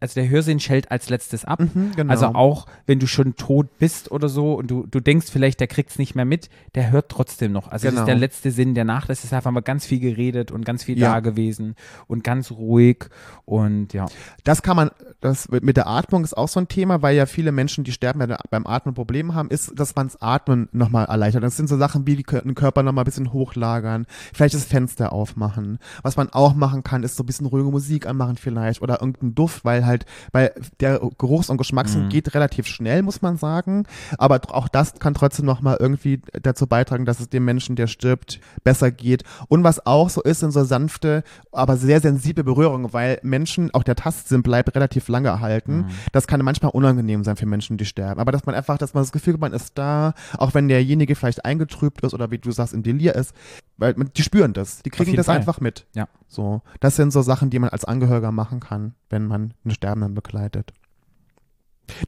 also 0.00 0.14
der 0.14 0.28
Hörsinn 0.28 0.60
schellt 0.60 0.90
als 0.90 1.08
letztes 1.10 1.44
ab. 1.44 1.60
Mhm, 1.60 1.92
genau. 1.94 2.10
Also 2.10 2.26
auch, 2.28 2.66
wenn 2.86 2.98
du 2.98 3.06
schon 3.06 3.36
tot 3.36 3.68
bist 3.78 4.10
oder 4.10 4.28
so 4.28 4.54
und 4.54 4.70
du, 4.70 4.86
du 4.90 5.00
denkst 5.00 5.26
vielleicht, 5.30 5.60
der 5.60 5.66
kriegt's 5.66 5.98
nicht 5.98 6.14
mehr 6.14 6.24
mit, 6.24 6.48
der 6.74 6.90
hört 6.90 7.10
trotzdem 7.10 7.52
noch. 7.52 7.68
Also 7.68 7.84
das 7.86 7.92
Genau. 7.92 8.02
ist 8.02 8.06
der 8.08 8.14
letzte 8.16 8.50
Sinn 8.50 8.74
der 8.74 8.84
Nacht. 8.84 9.10
Das 9.10 9.24
ist 9.24 9.32
einfach 9.34 9.50
mal 9.50 9.60
ganz 9.60 9.84
viel 9.86 10.00
geredet 10.00 10.50
und 10.50 10.64
ganz 10.64 10.84
viel 10.84 10.98
Ja. 10.98 11.12
da 11.14 11.20
gewesen 11.20 11.74
und 12.06 12.24
ganz 12.24 12.50
ruhig 12.50 13.06
und 13.44 13.92
ja. 13.92 14.06
Das 14.44 14.62
kann 14.62 14.76
man, 14.76 14.90
das 15.20 15.48
mit 15.50 15.76
der 15.76 15.86
Atmung 15.86 16.24
ist 16.24 16.36
auch 16.36 16.48
so 16.48 16.60
ein 16.60 16.68
Thema, 16.68 17.02
weil 17.02 17.14
ja 17.16 17.26
viele 17.26 17.52
Menschen, 17.52 17.84
die 17.84 17.92
sterben, 17.92 18.20
ja 18.28 18.38
beim 18.50 18.66
Atmen 18.66 18.94
Probleme 18.94 19.34
haben, 19.34 19.50
ist, 19.50 19.78
dass 19.78 19.94
man 19.94 20.08
das 20.08 20.20
Atmen 20.22 20.68
nochmal 20.72 21.06
erleichtert. 21.06 21.42
Das 21.42 21.56
sind 21.56 21.68
so 21.68 21.76
Sachen 21.76 22.06
wie 22.06 22.16
den 22.16 22.54
Körper 22.54 22.82
nochmal 22.82 23.02
ein 23.02 23.06
bisschen 23.06 23.32
hochlagern, 23.32 24.06
vielleicht 24.32 24.54
das 24.54 24.64
Fenster 24.64 25.12
aufmachen. 25.12 25.78
Was 26.02 26.16
man 26.16 26.30
auch 26.30 26.54
machen 26.54 26.84
kann, 26.84 27.02
ist 27.02 27.16
so 27.16 27.22
ein 27.22 27.26
bisschen 27.26 27.46
ruhige 27.46 27.70
Musik 27.70 28.06
anmachen 28.06 28.36
vielleicht 28.36 28.80
oder 28.82 29.00
irgendeinen 29.00 29.34
Duft, 29.34 29.64
weil 29.64 29.84
halt, 29.84 29.89
weil 30.32 30.52
der 30.80 31.00
Geruchs- 31.18 31.50
und 31.50 31.56
Geschmackssinn 31.58 32.04
Mhm. 32.04 32.08
geht 32.08 32.34
relativ 32.34 32.66
schnell, 32.66 33.02
muss 33.02 33.22
man 33.22 33.36
sagen. 33.36 33.84
Aber 34.18 34.40
auch 34.52 34.68
das 34.68 34.94
kann 34.98 35.14
trotzdem 35.14 35.46
nochmal 35.46 35.76
irgendwie 35.80 36.20
dazu 36.42 36.66
beitragen, 36.66 37.04
dass 37.04 37.20
es 37.20 37.28
dem 37.28 37.44
Menschen, 37.44 37.76
der 37.76 37.86
stirbt, 37.86 38.40
besser 38.64 38.90
geht. 38.90 39.24
Und 39.48 39.64
was 39.64 39.84
auch 39.86 40.08
so 40.10 40.22
ist, 40.22 40.40
sind 40.40 40.52
so 40.52 40.64
sanfte, 40.64 41.22
aber 41.52 41.76
sehr 41.76 42.00
sensible 42.00 42.44
Berührungen, 42.44 42.92
weil 42.92 43.18
Menschen, 43.22 43.72
auch 43.74 43.82
der 43.82 43.96
Tastsinn 43.96 44.42
bleibt 44.42 44.74
relativ 44.74 45.08
lange 45.08 45.28
erhalten. 45.28 45.86
Das 46.12 46.26
kann 46.26 46.40
manchmal 46.42 46.70
unangenehm 46.72 47.24
sein 47.24 47.36
für 47.36 47.46
Menschen, 47.46 47.76
die 47.76 47.84
sterben. 47.84 48.20
Aber 48.20 48.32
dass 48.32 48.46
man 48.46 48.54
einfach, 48.54 48.78
dass 48.78 48.94
man 48.94 49.02
das 49.02 49.12
Gefühl 49.12 49.34
hat, 49.34 49.40
man 49.40 49.52
ist 49.52 49.76
da, 49.76 50.14
auch 50.38 50.54
wenn 50.54 50.68
derjenige 50.68 51.14
vielleicht 51.14 51.44
eingetrübt 51.44 52.02
ist 52.02 52.14
oder 52.14 52.30
wie 52.30 52.38
du 52.38 52.50
sagst, 52.50 52.74
im 52.74 52.82
Delir 52.82 53.14
ist, 53.14 53.34
weil 53.76 53.94
man, 53.96 54.10
die 54.16 54.22
spüren 54.22 54.52
das, 54.52 54.82
die 54.82 54.90
kriegen 54.90 55.16
das 55.16 55.26
Fall. 55.26 55.36
einfach 55.36 55.60
mit. 55.60 55.86
Ja. 55.94 56.08
So, 56.28 56.62
das 56.80 56.96
sind 56.96 57.12
so 57.12 57.22
Sachen, 57.22 57.50
die 57.50 57.58
man 57.58 57.70
als 57.70 57.84
Angehöriger 57.84 58.30
machen 58.30 58.60
kann, 58.60 58.94
wenn 59.08 59.26
man 59.26 59.54
einen 59.64 59.72
Sterbenden 59.80 60.12
begleitet. 60.14 60.72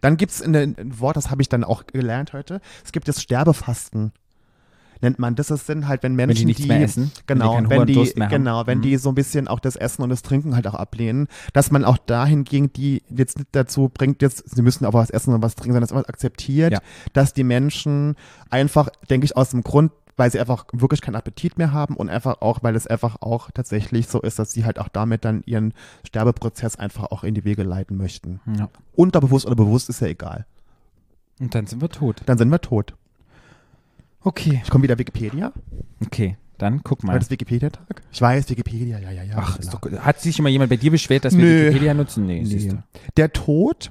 Dann 0.03 0.17
gibt's 0.19 0.43
ein, 0.43 0.55
ein 0.55 1.01
Wort, 1.01 1.17
das 1.17 1.31
habe 1.31 1.41
ich 1.43 1.49
dann 1.49 1.65
auch 1.65 1.87
gelernt 1.87 2.35
heute. 2.35 2.61
Es 2.85 2.93
gibt 2.93 3.09
das 3.09 3.21
Sterbefasten. 3.23 4.13
Nennt 5.01 5.19
man 5.19 5.35
das. 5.35 5.49
Das 5.49 5.67
sind 5.67 5.89
halt, 5.89 6.05
wenn 6.05 6.15
Menschen, 6.15 6.29
Wenn 6.31 6.37
die 6.37 6.45
nichts 6.45 6.67
mehr 6.67 6.81
essen, 6.83 7.11
Genau, 7.27 7.57
wenn 7.57 7.65
die 7.87 7.95
keinen 7.95 8.07
wenn 8.17 8.29
die, 8.29 8.29
genau, 8.37 8.67
wenn 8.69 8.79
Mhm. 8.79 8.83
die 8.83 8.97
so 8.99 9.09
ein 9.09 9.17
bisschen 9.17 9.49
auch 9.49 9.59
das 9.59 9.75
Essen 9.75 10.03
und 10.03 10.11
das 10.11 10.23
Trinken 10.23 10.55
halt 10.55 10.69
auch 10.69 10.75
ablehnen, 10.75 11.27
dass 11.55 11.73
man 11.73 11.85
auch 11.85 11.97
dahingehend 11.99 12.77
die 12.77 13.03
jetzt 13.09 13.39
nicht 13.39 13.49
dazu 13.53 13.91
bringt, 13.93 14.23
jetzt, 14.23 14.49
sie 14.55 14.63
müssen 14.63 14.85
aber 14.85 15.01
was 15.01 15.11
essen 15.11 15.35
und 15.35 15.43
was 15.43 15.57
trinken, 15.57 15.73
sondern 15.73 15.89
dass 15.89 15.95
man 15.95 16.05
akzeptiert, 16.05 16.75
Ja. 16.75 16.79
dass 17.15 17.33
die 17.33 17.43
Menschen 17.43 18.15
einfach, 18.51 18.91
denke 19.11 19.25
ich, 19.25 19.37
aus 19.37 19.51
dem 19.51 19.63
Grund, 19.65 19.91
weil 20.17 20.31
sie 20.31 20.39
einfach 20.41 20.67
wirklich 20.73 21.01
keinen 21.01 21.15
Appetit 21.17 21.59
mehr 21.59 21.73
haben 21.73 21.97
und 21.97 22.09
einfach 22.11 22.41
auch, 22.41 22.63
weil 22.63 22.77
es 22.77 22.87
einfach 22.87 23.17
auch 23.21 23.51
tatsächlich 23.51 24.09
so 24.09 24.21
ist, 24.21 24.39
dass 24.39 24.53
sie 24.53 24.65
halt 24.65 24.79
auch 24.79 24.89
damit 24.89 25.25
dann 25.25 25.43
ihren 25.47 25.73
Sterbeprozess 26.07 26.77
einfach 26.77 27.05
auch 27.11 27.25
in 27.25 27.35
die 27.35 27.45
Wege 27.45 27.63
leiten 27.63 27.97
möchten. 27.97 28.41
ja. 28.59 28.69
Unterbewusst 28.95 29.47
oder 29.47 29.57
bewusst 29.57 29.89
ist 29.89 30.01
ja 30.01 30.09
egal. 30.09 30.47
Und 31.41 31.55
dann 31.55 31.67
sind 31.67 31.81
wir 31.81 31.89
tot. 31.89 32.23
Dann 32.27 32.39
sind 32.39 32.51
wir 32.51 32.61
tot. 32.61 32.95
Okay. 34.23 34.61
Ich 34.63 34.71
komme 34.71 34.85
wieder 34.85 34.99
Wikipedia. 34.99 35.53
Okay, 36.05 36.37
dann 36.59 36.83
guck 36.85 37.03
mal. 37.03 37.15
Heute 37.15 37.25
ist 37.25 37.31
Wikipedia-Tag. 37.31 38.03
Ich 38.13 38.21
weiß, 38.21 38.49
Wikipedia, 38.51 38.99
ja, 38.99 39.11
ja, 39.11 39.23
ja. 39.25 39.35
Ach, 39.39 39.59
doch, 39.59 39.81
hat 40.01 40.21
sich 40.21 40.37
schon 40.37 40.45
mal 40.45 40.51
jemand 40.51 40.71
bei 40.71 40.77
dir 40.77 40.91
beschwert, 40.91 41.25
dass 41.25 41.37
wir 41.37 41.45
Nö. 41.45 41.67
Wikipedia 41.67 41.95
nutzen? 41.95 42.27
Nee, 42.27 42.43
Nee. 42.43 42.75
Der 43.17 43.33
Tod 43.33 43.91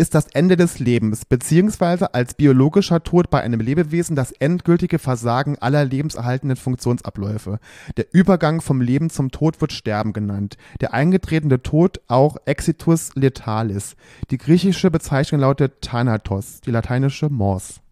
ist 0.00 0.14
das 0.14 0.28
Ende 0.28 0.56
des 0.56 0.78
Lebens, 0.78 1.26
beziehungsweise 1.26 2.14
als 2.14 2.32
biologischer 2.32 3.02
Tod 3.02 3.28
bei 3.28 3.42
einem 3.42 3.60
Lebewesen 3.60 4.16
das 4.16 4.32
endgültige 4.32 4.98
Versagen 4.98 5.58
aller 5.58 5.84
lebenserhaltenden 5.84 6.56
Funktionsabläufe. 6.56 7.60
Der 7.98 8.06
Übergang 8.10 8.62
vom 8.62 8.80
Leben 8.80 9.10
zum 9.10 9.30
Tod 9.30 9.60
wird 9.60 9.74
Sterben 9.74 10.14
genannt. 10.14 10.56
Der 10.80 10.94
eingetretene 10.94 11.62
Tod 11.62 12.00
auch 12.08 12.38
Exitus 12.46 13.14
letalis. 13.14 13.94
Die 14.30 14.38
griechische 14.38 14.90
Bezeichnung 14.90 15.42
lautet 15.42 15.82
Thanatos, 15.82 16.62
die 16.62 16.70
lateinische 16.70 17.28
Mors. 17.28 17.82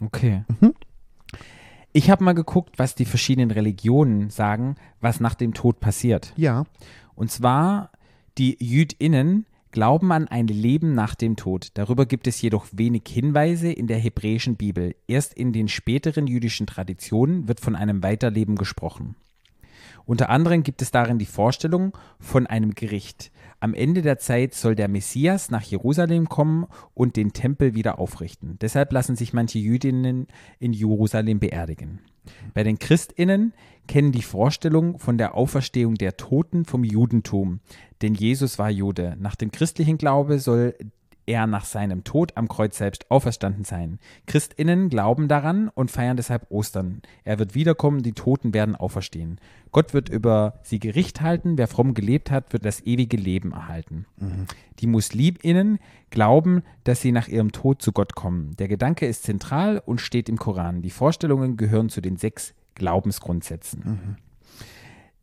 Okay. 0.00 0.44
Mhm. 0.60 0.72
Ich 1.92 2.10
habe 2.10 2.24
mal 2.24 2.32
geguckt, 2.32 2.78
was 2.78 2.94
die 2.94 3.04
verschiedenen 3.04 3.50
Religionen 3.50 4.30
sagen, 4.30 4.76
was 5.02 5.20
nach 5.20 5.34
dem 5.34 5.52
Tod 5.52 5.78
passiert. 5.78 6.32
Ja. 6.36 6.64
Und 7.14 7.30
zwar 7.30 7.90
die 8.38 8.56
JüdInnen 8.64 9.44
glauben 9.72 10.12
an 10.12 10.28
ein 10.28 10.46
Leben 10.46 10.94
nach 10.94 11.14
dem 11.14 11.36
Tod. 11.36 11.68
Darüber 11.74 12.06
gibt 12.06 12.26
es 12.26 12.40
jedoch 12.40 12.66
wenig 12.72 13.02
Hinweise 13.08 13.72
in 13.72 13.86
der 13.86 13.98
hebräischen 13.98 14.56
Bibel. 14.56 14.94
Erst 15.08 15.34
in 15.34 15.52
den 15.52 15.68
späteren 15.68 16.26
jüdischen 16.26 16.66
Traditionen 16.66 17.48
wird 17.48 17.60
von 17.60 17.74
einem 17.74 18.02
Weiterleben 18.02 18.56
gesprochen. 18.56 19.16
Unter 20.04 20.30
anderem 20.30 20.62
gibt 20.62 20.82
es 20.82 20.90
darin 20.90 21.18
die 21.18 21.26
Vorstellung 21.26 21.96
von 22.18 22.46
einem 22.46 22.74
Gericht. 22.74 23.30
Am 23.60 23.74
Ende 23.74 24.02
der 24.02 24.18
Zeit 24.18 24.54
soll 24.54 24.74
der 24.74 24.88
Messias 24.88 25.50
nach 25.50 25.62
Jerusalem 25.62 26.28
kommen 26.28 26.66
und 26.94 27.16
den 27.16 27.32
Tempel 27.32 27.74
wieder 27.74 27.98
aufrichten. 27.98 28.58
Deshalb 28.60 28.92
lassen 28.92 29.16
sich 29.16 29.32
manche 29.32 29.58
Jüdinnen 29.58 30.26
in 30.58 30.72
Jerusalem 30.72 31.38
beerdigen. 31.38 32.00
Bei 32.54 32.62
den 32.62 32.78
Christinnen 32.78 33.52
kennen 33.88 34.12
die 34.12 34.22
Vorstellung 34.22 34.98
von 34.98 35.18
der 35.18 35.34
Auferstehung 35.34 35.94
der 35.94 36.16
Toten 36.16 36.64
vom 36.64 36.84
Judentum, 36.84 37.60
denn 38.00 38.14
Jesus 38.14 38.58
war 38.58 38.70
Jude. 38.70 39.16
Nach 39.18 39.36
dem 39.36 39.50
christlichen 39.50 39.98
Glaube 39.98 40.38
soll 40.38 40.74
er 41.26 41.46
nach 41.46 41.64
seinem 41.64 42.04
Tod 42.04 42.36
am 42.36 42.48
Kreuz 42.48 42.78
selbst 42.78 43.10
auferstanden 43.10 43.64
sein. 43.64 43.98
Christinnen 44.26 44.88
glauben 44.88 45.28
daran 45.28 45.68
und 45.68 45.90
feiern 45.90 46.16
deshalb 46.16 46.50
Ostern. 46.50 47.02
Er 47.24 47.38
wird 47.38 47.54
wiederkommen, 47.54 48.02
die 48.02 48.12
Toten 48.12 48.54
werden 48.54 48.76
auferstehen. 48.76 49.40
Gott 49.70 49.94
wird 49.94 50.08
über 50.08 50.60
sie 50.62 50.78
Gericht 50.78 51.20
halten, 51.20 51.56
wer 51.58 51.68
fromm 51.68 51.94
gelebt 51.94 52.30
hat, 52.30 52.52
wird 52.52 52.64
das 52.64 52.80
ewige 52.84 53.16
Leben 53.16 53.52
erhalten. 53.52 54.06
Die 54.80 54.86
Musliminnen 54.86 55.78
glauben, 56.10 56.62
dass 56.84 57.00
sie 57.00 57.12
nach 57.12 57.28
ihrem 57.28 57.52
Tod 57.52 57.80
zu 57.82 57.92
Gott 57.92 58.14
kommen. 58.14 58.54
Der 58.58 58.68
Gedanke 58.68 59.06
ist 59.06 59.22
zentral 59.22 59.82
und 59.84 60.00
steht 60.00 60.28
im 60.28 60.38
Koran. 60.38 60.82
Die 60.82 60.90
Vorstellungen 60.90 61.56
gehören 61.56 61.88
zu 61.88 62.00
den 62.00 62.16
sechs 62.16 62.54
Glaubensgrundsätzen. 62.74 64.16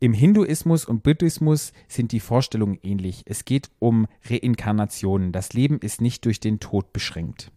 Im 0.01 0.13
Hinduismus 0.13 0.85
und 0.85 1.03
Buddhismus 1.03 1.73
sind 1.89 2.13
die 2.13 2.21
Vorstellungen 2.21 2.79
ähnlich. 2.83 3.23
Es 3.25 3.43
geht 3.43 3.69
um 3.79 4.07
Reinkarnationen. 4.23 5.33
Das 5.33 5.51
Leben 5.51 5.79
ist 5.79 5.99
nicht 5.99 6.23
durch 6.23 6.39
den 6.39 6.61
Tod 6.61 6.93
beschränkt. 6.93 7.51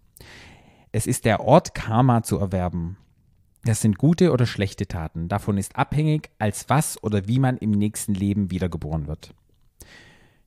Es 0.90 1.06
ist 1.06 1.24
der 1.24 1.40
Ort, 1.40 1.72
Karma 1.74 2.24
zu 2.24 2.38
erwerben. 2.38 2.96
Das 3.64 3.80
sind 3.80 3.96
gute 3.96 4.32
oder 4.32 4.44
schlechte 4.44 4.88
Taten. 4.88 5.28
Davon 5.28 5.56
ist 5.56 5.76
abhängig, 5.76 6.30
als 6.40 6.68
was 6.68 7.00
oder 7.04 7.28
wie 7.28 7.38
man 7.38 7.58
im 7.58 7.70
nächsten 7.70 8.12
Leben 8.12 8.50
wiedergeboren 8.50 9.06
wird. 9.06 9.34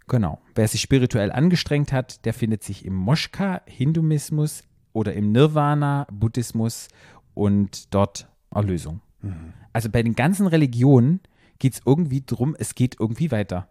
Genau. 0.08 0.42
Wer 0.54 0.68
sich 0.68 0.82
spirituell 0.82 1.32
angestrengt 1.32 1.94
hat, 1.94 2.26
der 2.26 2.34
findet 2.34 2.62
sich 2.62 2.84
im 2.84 2.94
Moshka, 2.94 3.62
Hinduismus 3.68 4.64
oder 4.92 5.14
im 5.14 5.32
Nirvana, 5.32 6.08
Buddhismus 6.12 6.90
und 7.34 7.94
dort 7.94 8.28
Erlösung. 8.54 9.00
Also 9.72 9.90
bei 9.90 10.04
den 10.04 10.14
ganzen 10.14 10.46
Religionen 10.46 11.22
geht 11.60 11.74
es 11.74 11.82
irgendwie 11.86 12.24
drum, 12.26 12.56
es 12.58 12.76
geht 12.76 12.98
irgendwie 13.00 13.32
weiter. 13.32 13.70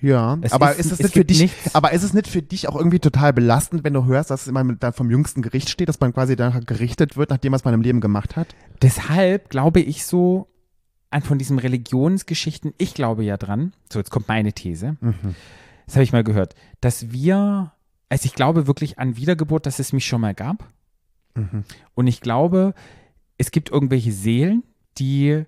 Ja, 0.00 0.38
Es 0.42 0.52
aber 0.52 0.72
ist- 0.72 0.80
ist, 0.80 0.86
es 0.86 0.92
es 0.92 0.98
nicht 1.00 1.14
für 1.14 1.24
dich, 1.24 1.40
nichts- 1.40 1.74
aber 1.74 1.92
ist 1.92 2.02
es 2.02 2.12
nicht 2.12 2.28
für 2.28 2.42
dich 2.42 2.68
auch 2.68 2.76
irgendwie 2.76 2.98
total 2.98 3.32
belastend, 3.32 3.84
wenn 3.84 3.94
du 3.94 4.04
hörst, 4.04 4.30
dass 4.30 4.42
es 4.42 4.48
immer 4.48 4.62
dann 4.64 4.92
vom 4.92 5.10
jüngsten 5.10 5.40
Gericht 5.40 5.70
steht, 5.70 5.88
dass 5.88 5.98
man 6.00 6.12
quasi 6.12 6.36
danach 6.36 6.60
gerichtet 6.66 7.16
wird, 7.16 7.30
nachdem 7.30 7.52
was 7.52 7.64
man 7.64 7.72
im 7.72 7.80
Leben 7.80 8.00
gemacht 8.00 8.36
hat? 8.36 8.54
Deshalb 8.82 9.48
glaube 9.48 9.80
ich 9.80 10.04
so 10.04 10.48
an 11.10 11.22
von 11.22 11.38
diesen 11.38 11.58
Religionsgeschichten, 11.58 12.74
ich 12.78 12.92
glaube 12.94 13.24
ja 13.24 13.36
dran, 13.38 13.72
so 13.90 13.98
jetzt 13.98 14.10
kommt 14.10 14.28
meine 14.28 14.52
These, 14.52 14.96
das 15.86 15.94
habe 15.94 16.04
ich 16.04 16.12
mal 16.12 16.24
gehört, 16.24 16.54
dass 16.80 17.10
wir, 17.12 17.72
also 18.10 18.26
ich 18.26 18.34
glaube 18.34 18.66
wirklich 18.66 18.98
an 18.98 19.16
Wiedergeburt, 19.16 19.64
dass 19.66 19.78
es 19.78 19.92
mich 19.94 20.04
schon 20.06 20.20
mal 20.20 20.34
gab. 20.34 20.68
Und 21.94 22.06
ich 22.06 22.20
glaube, 22.20 22.74
es 23.38 23.50
gibt 23.52 23.70
irgendwelche 23.70 24.12
Seelen, 24.12 24.64
die 24.98 25.44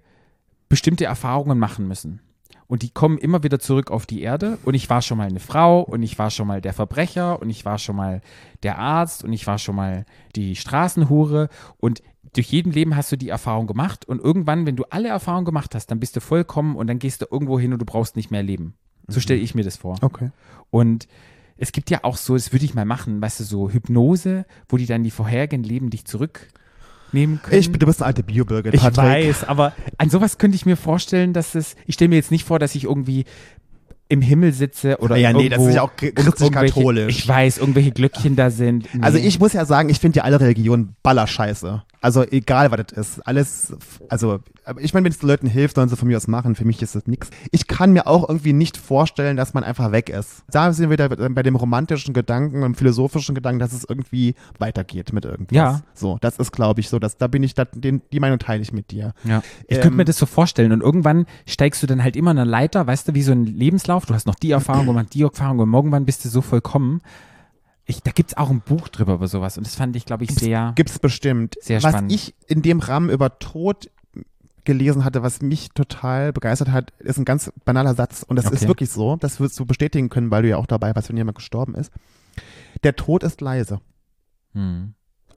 bestimmte 0.75 1.05
Erfahrungen 1.05 1.57
machen 1.57 1.87
müssen. 1.87 2.18
Und 2.66 2.83
die 2.83 2.91
kommen 2.91 3.16
immer 3.18 3.45
wieder 3.45 3.61
zurück 3.61 3.93
auf 3.93 4.07
die 4.07 4.22
Erde. 4.22 4.59
Und 4.64 4.75
ich 4.75 4.91
war 4.91 5.03
schon 5.03 5.18
mal 5.18 5.29
eine 5.29 5.39
Frau 5.39 5.83
und 5.83 6.03
ich 6.03 6.18
war 6.18 6.33
schon 6.33 6.49
mal 6.49 6.61
der 6.61 6.72
Verbrecher 6.72 7.41
und 7.41 7.49
ich 7.49 7.64
war 7.64 7.79
schon 7.79 7.95
mal 7.95 8.22
der 8.64 8.77
Arzt 8.77 9.22
und 9.22 9.33
ich 9.33 9.47
war 9.47 9.59
schon 9.59 9.77
mal 9.77 10.05
die 10.35 10.57
Straßenhure. 10.57 11.49
Und 11.77 12.03
durch 12.33 12.49
jeden 12.49 12.72
Leben 12.72 12.97
hast 12.97 13.12
du 13.12 13.16
die 13.16 13.29
Erfahrung 13.29 13.68
gemacht. 13.68 14.05
Und 14.09 14.20
irgendwann, 14.20 14.66
wenn 14.66 14.75
du 14.75 14.83
alle 14.91 15.11
Erfahrungen 15.11 15.45
gemacht 15.45 15.77
hast, 15.77 15.93
dann 15.93 16.01
bist 16.01 16.16
du 16.16 16.20
vollkommen 16.20 16.75
und 16.75 16.89
dann 16.89 16.99
gehst 16.99 17.22
du 17.22 17.27
irgendwo 17.31 17.61
hin 17.61 17.72
und 17.72 17.79
du 17.79 17.85
brauchst 17.85 18.16
nicht 18.16 18.33
mehr 18.33 18.43
leben. 18.43 18.75
So 19.07 19.20
stelle 19.20 19.39
ich 19.39 19.55
mir 19.55 19.62
das 19.62 19.77
vor. 19.77 19.99
Okay. 20.01 20.33
Und 20.70 21.07
es 21.57 21.70
gibt 21.70 21.89
ja 21.89 22.01
auch 22.03 22.16
so, 22.16 22.35
das 22.35 22.51
würde 22.51 22.64
ich 22.64 22.75
mal 22.75 22.85
machen, 22.85 23.22
weißt 23.22 23.39
du, 23.39 23.45
so 23.45 23.70
Hypnose, 23.70 24.45
wo 24.68 24.77
die 24.77 24.87
dann 24.87 25.05
die 25.05 25.12
vorherigen 25.12 25.62
Leben 25.62 25.91
dich 25.91 26.05
zurücknehmen 27.15 27.41
können. 27.43 27.61
Ich, 27.61 27.71
du 27.71 27.87
bist 27.87 28.01
eine 28.03 28.07
alte 28.07 28.23
Biobürger, 28.23 28.73
Ich 28.75 28.81
Patrick. 28.81 29.05
weiß, 29.05 29.45
aber 29.45 29.73
an 29.99 30.11
sowas 30.11 30.39
könnte 30.39 30.57
ich 30.57 30.67
mir 30.67 30.77
vorstellen, 30.77 31.33
dass 31.33 31.55
es, 31.55 31.77
ich 31.87 31.95
stelle 31.95 32.09
mir 32.11 32.17
jetzt 32.17 32.31
nicht 32.31 32.45
vor, 32.45 32.59
dass 32.59 32.75
ich 32.75 32.85
irgendwie 32.85 33.25
im 34.09 34.21
Himmel 34.21 34.53
sitze 34.53 34.99
oder 34.99 35.17
Ja, 35.17 35.33
nee, 35.33 35.49
das 35.49 35.57
irgendwo 35.59 35.69
ist 35.71 35.75
ja 35.77 35.83
auch 35.83 35.97
christlich-katholisch. 35.97 37.09
Ich 37.19 37.27
weiß, 37.27 37.59
irgendwelche 37.59 37.91
Glöckchen 37.91 38.37
da 38.37 38.51
sind. 38.51 38.87
Nee. 38.93 39.03
Also 39.03 39.19
ich 39.19 39.39
muss 39.41 39.55
ja 39.55 39.65
sagen, 39.65 39.89
ich 39.89 39.99
finde 39.99 40.19
ja 40.19 40.25
alle 40.25 40.41
Religionen 40.41 40.95
ballerscheiße. 41.03 41.83
Also 42.05 42.23
egal, 42.23 42.71
was 42.71 42.85
das 42.87 42.99
ist. 42.99 43.27
Alles, 43.27 43.75
also 44.11 44.41
ich 44.79 44.93
meine, 44.93 45.05
wenn 45.05 45.13
es 45.13 45.21
den 45.21 45.29
Leuten 45.31 45.47
hilft, 45.47 45.77
sollen 45.77 45.89
sie 45.89 45.97
von 45.97 46.07
mir 46.07 46.19
aus 46.19 46.29
machen. 46.29 46.55
Für 46.55 46.67
mich 46.67 46.83
ist 46.83 46.95
das 46.95 47.07
nichts. 47.07 47.31
Ich 47.51 47.67
kann 47.67 47.95
mir 47.95 48.07
auch 48.07 48.29
irgendwie 48.29 48.53
nicht 48.53 48.77
vorstellen, 48.77 49.39
dass 49.39 49.55
man 49.55 49.65
einfach 49.65 49.91
weg 49.91 50.11
ist. 50.11 50.45
Da 50.51 50.71
sind 50.75 50.91
wir 50.91 50.99
wieder 50.99 51.31
bei 51.31 51.43
dem 51.43 51.57
romantischen 51.57 52.13
Gedanken 52.13 52.63
und 52.63 52.77
philosophischen 52.77 53.35
Gedanken, 53.35 53.59
dass 53.59 53.73
es 53.73 53.87
irgendwie 53.89 54.35
weitergeht 54.59 55.15
mit 55.15 55.25
irgendwas. 55.25 55.57
Ja. 55.57 55.81
So, 55.95 56.19
das 56.21 56.37
ist, 56.37 56.53
glaube 56.53 56.81
ich, 56.81 56.91
so. 56.91 56.99
Dass, 56.99 57.17
da 57.17 57.27
bin 57.27 57.43
ich, 57.43 57.55
da, 57.55 57.65
den, 57.65 58.03
die 58.13 58.21
Meinung 58.21 58.39
teile 58.39 58.61
ich 58.61 58.75
mit 58.75 58.91
dir. 58.91 59.15
Ja. 59.25 59.43
Ich 59.67 59.77
Ähm, 59.77 59.83
könnte 59.85 59.97
mir 59.97 60.05
das 60.05 60.19
so 60.19 60.27
vorstellen 60.27 60.73
und 60.73 60.83
irgendwann 60.83 61.25
steigst 61.47 61.83
du 61.83 61.87
dann 61.87 62.05
halt 62.05 62.17
immer 62.17 62.33
eine 62.33 62.45
Leiter, 62.45 62.87
weißt 62.87 63.09
du, 63.09 63.15
wie 63.15 63.23
so 63.23 63.33
ein 63.33 63.47
Lebenslauf. 63.47 64.05
Du 64.05 64.13
hast 64.13 64.27
noch 64.27 64.35
die 64.35 64.51
Erfahrung 64.51 64.85
gemacht, 64.85 65.07
die 65.15 65.23
Erfahrung 65.23 65.61
und 65.61 65.73
irgendwann 65.73 66.05
bist 66.05 66.23
du 66.27 66.29
so 66.29 66.43
vollkommen. 66.43 67.01
Ich, 67.87 68.03
da 68.03 68.12
gibt 68.12 68.30
es 68.30 68.37
auch 68.37 68.51
ein 68.51 68.61
Buch 68.61 68.89
drüber 68.89 69.14
über 69.14 69.28
sowas 69.28 69.59
und 69.59 69.66
das 69.66 69.74
fand 69.74 69.95
ich, 69.97 70.07
glaube 70.07 70.24
ich, 70.24 70.35
sehr. 70.35 70.72
Gibt's 70.74 70.99
bestimmt. 70.99 71.57
Sehr 71.61 71.82
was 71.82 71.91
spannend. 71.93 72.12
ich 72.12 72.35
in 72.47 72.62
dem 72.62 72.80
Rahmen 72.80 73.11
über 73.11 73.39
Tod 73.39 73.91
gelesen 74.64 75.05
hatte, 75.05 75.22
was 75.22 75.43
mich 75.43 75.68
total 75.70 76.32
begeistert 76.32 76.70
hat, 76.72 76.93
ist 76.99 77.18
ein 77.18 77.26
ganz 77.26 77.53
banaler 77.66 77.95
Satz. 77.95 78.22
Und 78.26 78.37
das 78.37 78.47
Okay. 78.47 78.55
ist 78.55 78.66
wirklich 78.66 78.89
so. 78.91 79.16
Das 79.16 79.39
wirst 79.39 79.61
du 79.61 79.66
bestätigen 79.66 80.09
können, 80.09 80.30
weil 80.30 80.43
du 80.43 80.49
ja 80.49 80.57
auch 80.57 80.64
dabei 80.66 80.95
warst, 80.95 81.11
wenn 81.11 81.18
jemand 81.18 81.37
gestorben 81.37 81.74
ist. 81.74 81.93
Der 82.82 82.97
Tod 82.97 83.22
ist 83.22 83.43
leise. 83.43 83.80
Hm. 84.55 84.95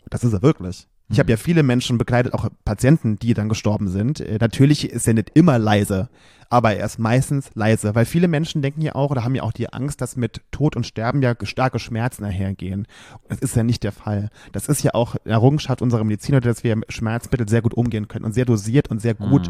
Das 0.09 0.23
ist 0.23 0.31
er 0.31 0.41
wirklich. 0.41 0.87
Ich 1.09 1.19
habe 1.19 1.31
ja 1.31 1.37
viele 1.37 1.63
Menschen 1.63 1.97
begleitet, 1.97 2.33
auch 2.33 2.49
Patienten, 2.65 3.17
die 3.17 3.33
dann 3.33 3.47
gestorben 3.47 3.87
sind. 3.87 4.19
Äh, 4.19 4.37
natürlich 4.41 4.89
ist 4.89 5.07
er 5.07 5.13
nicht 5.13 5.31
immer 5.35 5.57
leise, 5.57 6.09
aber 6.49 6.75
er 6.75 6.85
ist 6.85 6.99
meistens 6.99 7.49
leise, 7.53 7.95
weil 7.95 8.05
viele 8.05 8.27
Menschen 8.27 8.61
denken 8.61 8.81
ja 8.81 8.95
auch 8.95 9.11
oder 9.11 9.23
haben 9.23 9.35
ja 9.35 9.43
auch 9.43 9.53
die 9.53 9.71
Angst, 9.71 10.01
dass 10.01 10.17
mit 10.17 10.41
Tod 10.51 10.75
und 10.75 10.85
Sterben 10.85 11.21
ja 11.21 11.33
starke 11.43 11.79
Schmerzen 11.79 12.25
einhergehen. 12.25 12.87
Das 13.29 13.39
ist 13.39 13.55
ja 13.55 13.63
nicht 13.63 13.83
der 13.83 13.93
Fall. 13.93 14.29
Das 14.51 14.67
ist 14.67 14.83
ja 14.83 14.93
auch 14.93 15.15
eine 15.23 15.33
Errungenschaft 15.33 15.81
unserer 15.81 16.03
Mediziner, 16.03 16.41
dass 16.41 16.63
wir 16.63 16.75
mit 16.75 16.91
Schmerzmittel 16.91 17.47
sehr 17.47 17.61
gut 17.61 17.73
umgehen 17.73 18.07
können 18.09 18.25
und 18.25 18.33
sehr 18.33 18.45
dosiert 18.45 18.89
und 18.89 18.99
sehr 19.01 19.13
gut 19.13 19.49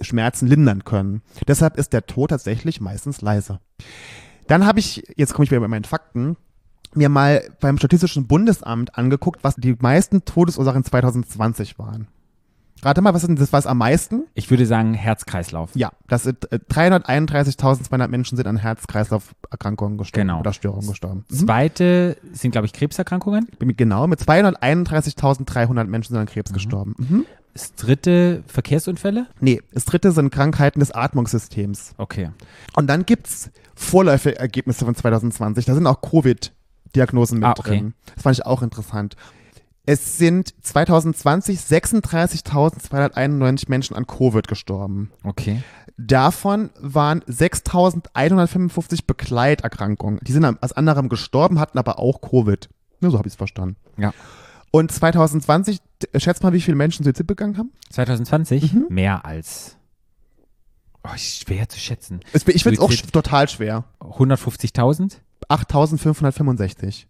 Schmerzen 0.00 0.46
lindern 0.46 0.84
können. 0.84 1.22
Deshalb 1.48 1.78
ist 1.78 1.92
der 1.92 2.06
Tod 2.06 2.30
tatsächlich 2.30 2.80
meistens 2.80 3.20
leise. 3.22 3.60
Dann 4.46 4.66
habe 4.66 4.80
ich, 4.80 5.04
jetzt 5.16 5.32
komme 5.32 5.44
ich 5.44 5.50
wieder 5.50 5.60
bei 5.60 5.68
meinen 5.68 5.84
Fakten, 5.84 6.36
mir 6.94 7.08
mal 7.08 7.42
beim 7.60 7.78
Statistischen 7.78 8.26
Bundesamt 8.26 8.96
angeguckt, 8.96 9.42
was 9.44 9.56
die 9.56 9.76
meisten 9.80 10.24
Todesursachen 10.24 10.84
2020 10.84 11.78
waren. 11.78 12.08
Rate 12.84 13.00
mal, 13.00 13.14
was 13.14 13.22
ist 13.22 13.28
denn 13.28 13.36
das 13.36 13.52
was 13.52 13.68
am 13.68 13.78
meisten? 13.78 14.24
Ich 14.34 14.50
würde 14.50 14.66
sagen 14.66 14.92
Herzkreislauf. 14.94 15.70
Ja, 15.74 15.92
das 16.08 16.24
sind 16.24 16.50
äh, 16.50 16.58
331.200 16.68 18.08
Menschen 18.08 18.36
sind 18.36 18.48
an 18.48 18.56
Herz-Kreislauf-Erkrankungen 18.56 19.98
gestorben 19.98 20.26
Genau. 20.28 20.40
oder 20.40 20.52
Störungen 20.52 20.88
gestorben. 20.88 21.24
Mhm. 21.30 21.34
Zweite 21.36 22.16
sind, 22.32 22.50
glaube 22.50 22.66
ich, 22.66 22.72
Krebserkrankungen. 22.72 23.46
Genau, 23.60 24.08
mit 24.08 24.20
231.300 24.20 25.84
Menschen 25.84 26.14
sind 26.14 26.20
an 26.20 26.26
Krebs 26.26 26.52
gestorben. 26.52 26.94
Mhm. 26.98 27.26
Das 27.54 27.74
dritte 27.74 28.42
Verkehrsunfälle. 28.46 29.26
Nee, 29.38 29.60
das 29.72 29.84
dritte 29.84 30.10
sind 30.12 30.30
Krankheiten 30.30 30.80
des 30.80 30.90
Atmungssystems. 30.90 31.94
Okay. 31.98 32.30
Und 32.74 32.88
dann 32.88 33.04
gibt's 33.04 33.50
Vorläufergebnisse 33.74 34.84
von 34.86 34.94
2020. 34.94 35.66
Da 35.66 35.74
sind 35.74 35.86
auch 35.86 36.00
Covid-Diagnosen 36.96 37.38
mit 37.38 37.48
Ah, 37.48 37.54
okay. 37.58 37.62
drin. 37.78 37.94
Das 38.14 38.22
fand 38.22 38.36
ich 38.38 38.46
auch 38.46 38.62
interessant. 38.62 39.16
Es 39.84 40.16
sind 40.16 40.54
2020 40.64 41.58
36.291 41.58 43.64
Menschen 43.68 43.96
an 43.96 44.06
Covid 44.06 44.46
gestorben. 44.46 45.10
Okay. 45.24 45.62
Davon 45.96 46.70
waren 46.80 47.22
6.155 47.22 49.06
Begleiterkrankungen. 49.06 50.20
Die 50.22 50.30
sind 50.32 50.44
aus 50.62 50.72
anderem 50.72 51.08
gestorben, 51.08 51.58
hatten 51.58 51.78
aber 51.78 51.98
auch 51.98 52.20
Covid. 52.20 52.68
Ja, 53.00 53.10
so 53.10 53.18
habe 53.18 53.26
ich 53.26 53.32
es 53.32 53.36
verstanden. 53.36 53.74
Ja. 53.96 54.14
Und 54.70 54.92
2020, 54.92 55.80
d- 56.02 56.20
schätzt 56.20 56.42
mal, 56.44 56.52
wie 56.52 56.60
viele 56.60 56.76
Menschen 56.76 57.02
Suizid 57.04 57.26
begangen 57.26 57.58
haben? 57.58 57.72
2020 57.90 58.72
Mhm. 58.72 58.86
mehr 58.88 59.24
als. 59.26 59.76
Oh, 61.04 61.08
ist 61.14 61.42
schwer 61.42 61.68
zu 61.68 61.80
schätzen. 61.80 62.20
Ich 62.32 62.44
finde 62.62 62.78
es 62.78 62.78
auch 62.78 62.92
total 63.10 63.48
schwer. 63.48 63.84
150.000? 64.00 65.16
8.565. 65.50 67.06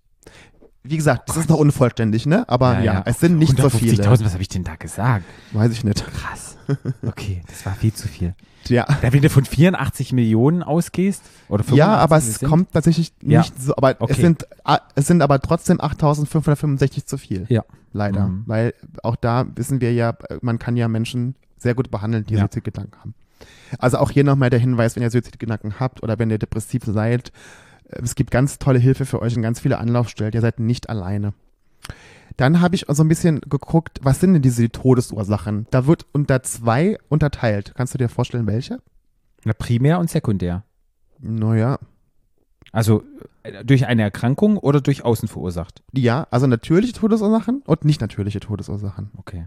wie 0.84 0.96
gesagt, 0.96 1.28
das 1.28 1.36
ist 1.36 1.48
noch 1.48 1.58
unvollständig, 1.58 2.26
ne? 2.26 2.48
Aber 2.48 2.80
ja, 2.80 3.02
es 3.06 3.20
sind 3.20 3.38
nicht 3.38 3.56
so 3.58 3.68
viele. 3.70 4.02
150.000, 4.02 4.24
was 4.24 4.32
habe 4.32 4.42
ich 4.42 4.48
denn 4.48 4.64
da 4.64 4.74
gesagt? 4.76 5.24
Weiß 5.52 5.70
ich 5.72 5.84
nicht. 5.84 6.04
Krass. 6.14 6.56
Okay, 7.06 7.42
das 7.48 7.66
war 7.66 7.74
viel 7.74 7.92
zu 7.92 8.06
viel. 8.08 8.34
Ja. 8.68 8.86
Da, 9.02 9.12
wenn 9.12 9.20
du 9.20 9.28
von 9.28 9.44
84 9.44 10.12
Millionen 10.12 10.62
ausgehst, 10.62 11.22
oder 11.48 11.64
Ja, 11.74 11.98
85 11.98 12.02
aber 12.02 12.16
es 12.16 12.34
sind, 12.38 12.48
kommt 12.48 12.72
tatsächlich 12.72 13.12
Ja. 13.20 13.40
nicht 13.40 13.60
so, 13.60 13.74
aber 13.76 13.96
Okay. 13.98 14.12
es 14.12 14.18
sind 14.18 14.46
ah, 14.64 14.78
es 14.94 15.06
sind 15.08 15.22
aber 15.22 15.40
trotzdem 15.40 15.80
8565 15.80 17.04
zu 17.06 17.18
viel. 17.18 17.46
Ja. 17.48 17.64
Leider, 17.92 18.28
Mhm. 18.28 18.44
weil 18.46 18.74
auch 19.02 19.16
da 19.16 19.44
wissen 19.56 19.80
wir 19.80 19.92
ja, 19.92 20.14
man 20.40 20.58
kann 20.60 20.76
ja 20.76 20.86
Menschen 20.88 21.34
sehr 21.58 21.74
gut 21.74 21.90
behandeln, 21.90 22.24
die 22.24 22.34
Ja. 22.34 22.40
Suizidgedanken 22.42 22.98
haben. 23.00 23.14
Also 23.78 23.98
auch 23.98 24.10
hier 24.10 24.24
nochmal 24.24 24.50
der 24.50 24.60
Hinweis, 24.60 24.94
wenn 24.96 25.02
ihr 25.02 25.10
Suizidgedanken 25.10 25.80
habt 25.80 26.02
oder 26.02 26.18
wenn 26.18 26.30
ihr 26.30 26.38
depressiv 26.38 26.84
seid, 26.86 27.32
es 28.02 28.14
gibt 28.14 28.30
ganz 28.30 28.58
tolle 28.58 28.78
Hilfe 28.78 29.06
für 29.06 29.20
euch 29.22 29.36
und 29.36 29.42
ganz 29.42 29.60
viele 29.60 29.78
Anlaufstellen. 29.78 30.32
Ihr 30.32 30.40
seid 30.40 30.60
nicht 30.60 30.88
alleine. 30.88 31.32
Dann 32.36 32.60
habe 32.60 32.74
ich 32.74 32.86
so 32.88 33.02
ein 33.02 33.08
bisschen 33.08 33.40
geguckt, 33.42 33.98
was 34.02 34.20
sind 34.20 34.32
denn 34.32 34.42
diese 34.42 34.70
Todesursachen? 34.70 35.66
Da 35.70 35.86
wird 35.86 36.06
unter 36.12 36.42
zwei 36.42 36.98
unterteilt. 37.08 37.72
Kannst 37.76 37.92
du 37.94 37.98
dir 37.98 38.08
vorstellen, 38.08 38.46
welche? 38.46 38.78
Na, 39.44 39.52
primär 39.52 39.98
und 39.98 40.08
sekundär. 40.08 40.64
Naja, 41.18 41.78
Also 42.72 43.02
äh, 43.42 43.64
durch 43.64 43.86
eine 43.86 44.02
Erkrankung 44.02 44.56
oder 44.56 44.80
durch 44.80 45.04
außen 45.04 45.28
verursacht. 45.28 45.82
ja, 45.92 46.26
also 46.30 46.46
natürliche 46.46 46.94
Todesursachen 46.94 47.62
und 47.66 47.84
nicht 47.84 48.00
natürliche 48.00 48.40
Todesursachen. 48.40 49.10
Okay. 49.18 49.46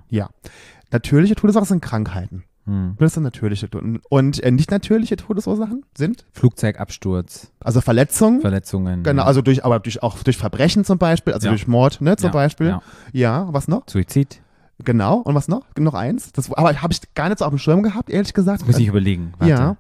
Natürliche 0.92 1.36
Todesursachen 1.36 1.68
sind 1.68 1.82
Krankheiten. 1.82 2.44
Hm. 2.66 2.96
Das 3.00 3.14
sind 3.14 3.24
natürliche 3.24 3.70
Todesursachen. 3.70 4.02
Und 4.10 4.42
äh, 4.44 4.52
nicht 4.52 4.72
natürliche 4.72 5.16
Todesursachen 5.18 5.84
sind 5.96 6.26
Flugzeugabsturz, 6.32 7.52
also 7.60 7.80
Verletzungen. 7.82 8.42
Verletzungen. 8.42 9.04
Genau, 9.04 9.24
also 9.24 9.42
durch, 9.42 9.64
aber 9.64 9.80
durch, 9.80 10.02
auch 10.04 10.22
durch 10.24 10.38
Verbrechen 10.38 10.84
zum 10.84 10.98
Beispiel, 10.98 11.34
also 11.34 11.46
Ja. 11.48 11.52
durch 11.52 11.68
Mord, 11.68 12.02
ne, 12.02 12.16
zum 12.18 12.28
Ja, 12.30 12.34
Beispiel. 12.34 12.68
ja. 12.68 12.82
Ja. 13.14 13.48
was 13.54 13.68
noch? 13.68 13.84
Suizid. 13.88 14.42
Genau. 14.84 15.18
Und 15.20 15.36
was 15.36 15.48
noch? 15.48 15.64
Noch 15.78 15.94
eins. 15.94 16.32
Das, 16.34 16.52
aber 16.52 16.82
habe 16.82 16.92
ich 16.92 17.00
gar 17.14 17.30
nicht 17.30 17.40
so 17.40 17.46
auf 17.46 17.52
dem 17.52 17.60
Schirm 17.60 17.82
gehabt, 17.84 18.10
ehrlich 18.10 18.34
gesagt. 18.34 18.62
Das 18.62 18.68
muss 18.68 18.78
ich 18.78 18.88
überlegen. 18.88 19.34
Warte. 19.38 19.50
ja, 19.52 19.78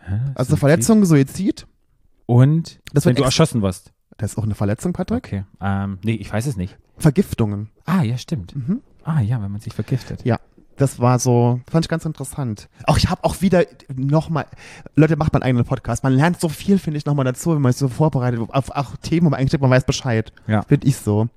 Hä? 0.00 0.20
also 0.34 0.50
Suizid? 0.50 0.58
Verletzung, 0.60 1.04
Suizid. 1.04 1.66
Und 2.26 2.80
Das 2.92 3.06
wenn 3.06 3.14
du 3.14 3.22
erschossen 3.22 3.62
wirst. 3.62 3.92
Das 4.16 4.32
ist 4.32 4.38
auch 4.38 4.42
eine 4.44 4.54
Verletzung, 4.56 4.92
Patrick. 4.92 5.18
Okay. 5.24 5.44
Ähm, 5.60 5.98
nee, 6.02 6.14
ich 6.14 6.32
weiß 6.32 6.46
es 6.46 6.56
nicht. 6.56 6.76
Vergiftungen. 6.96 7.68
Ah, 7.84 8.02
ja, 8.02 8.18
stimmt. 8.18 8.56
Mhm. 8.56 8.80
Ah, 9.04 9.20
ja, 9.20 9.40
wenn 9.40 9.52
man 9.52 9.60
sich 9.60 9.72
vergiftet. 9.72 10.24
Das 10.78 10.98
war 11.00 11.18
so, 11.18 11.60
fand 11.70 11.84
ich 11.84 11.88
ganz 11.88 12.04
interessant. 12.04 12.68
Auch 12.84 12.96
ich 12.96 13.10
habe 13.10 13.24
auch 13.24 13.40
wieder 13.42 13.64
nochmal, 13.94 14.46
Leute, 14.94 15.16
macht 15.16 15.32
man 15.32 15.42
einen 15.42 15.48
eigenen 15.50 15.64
Podcast. 15.66 16.04
Man 16.04 16.12
lernt 16.14 16.40
so 16.40 16.48
viel, 16.48 16.78
finde 16.78 16.98
ich, 16.98 17.04
nochmal 17.06 17.24
dazu, 17.24 17.54
wenn 17.54 17.60
man 17.62 17.72
sich 17.72 17.80
so 17.80 17.88
vorbereitet 17.88 18.40
auf 18.48 18.70
auch 18.70 18.96
Themen, 18.96 19.26
wo 19.26 19.30
man 19.30 19.38
eigentlich 19.40 19.50
denkt, 19.50 19.62
man 19.62 19.70
weiß 19.70 19.84
Bescheid. 19.84 20.32
Ja. 20.46 20.62
Finde 20.62 20.86
ich 20.86 20.96
so. 20.96 21.28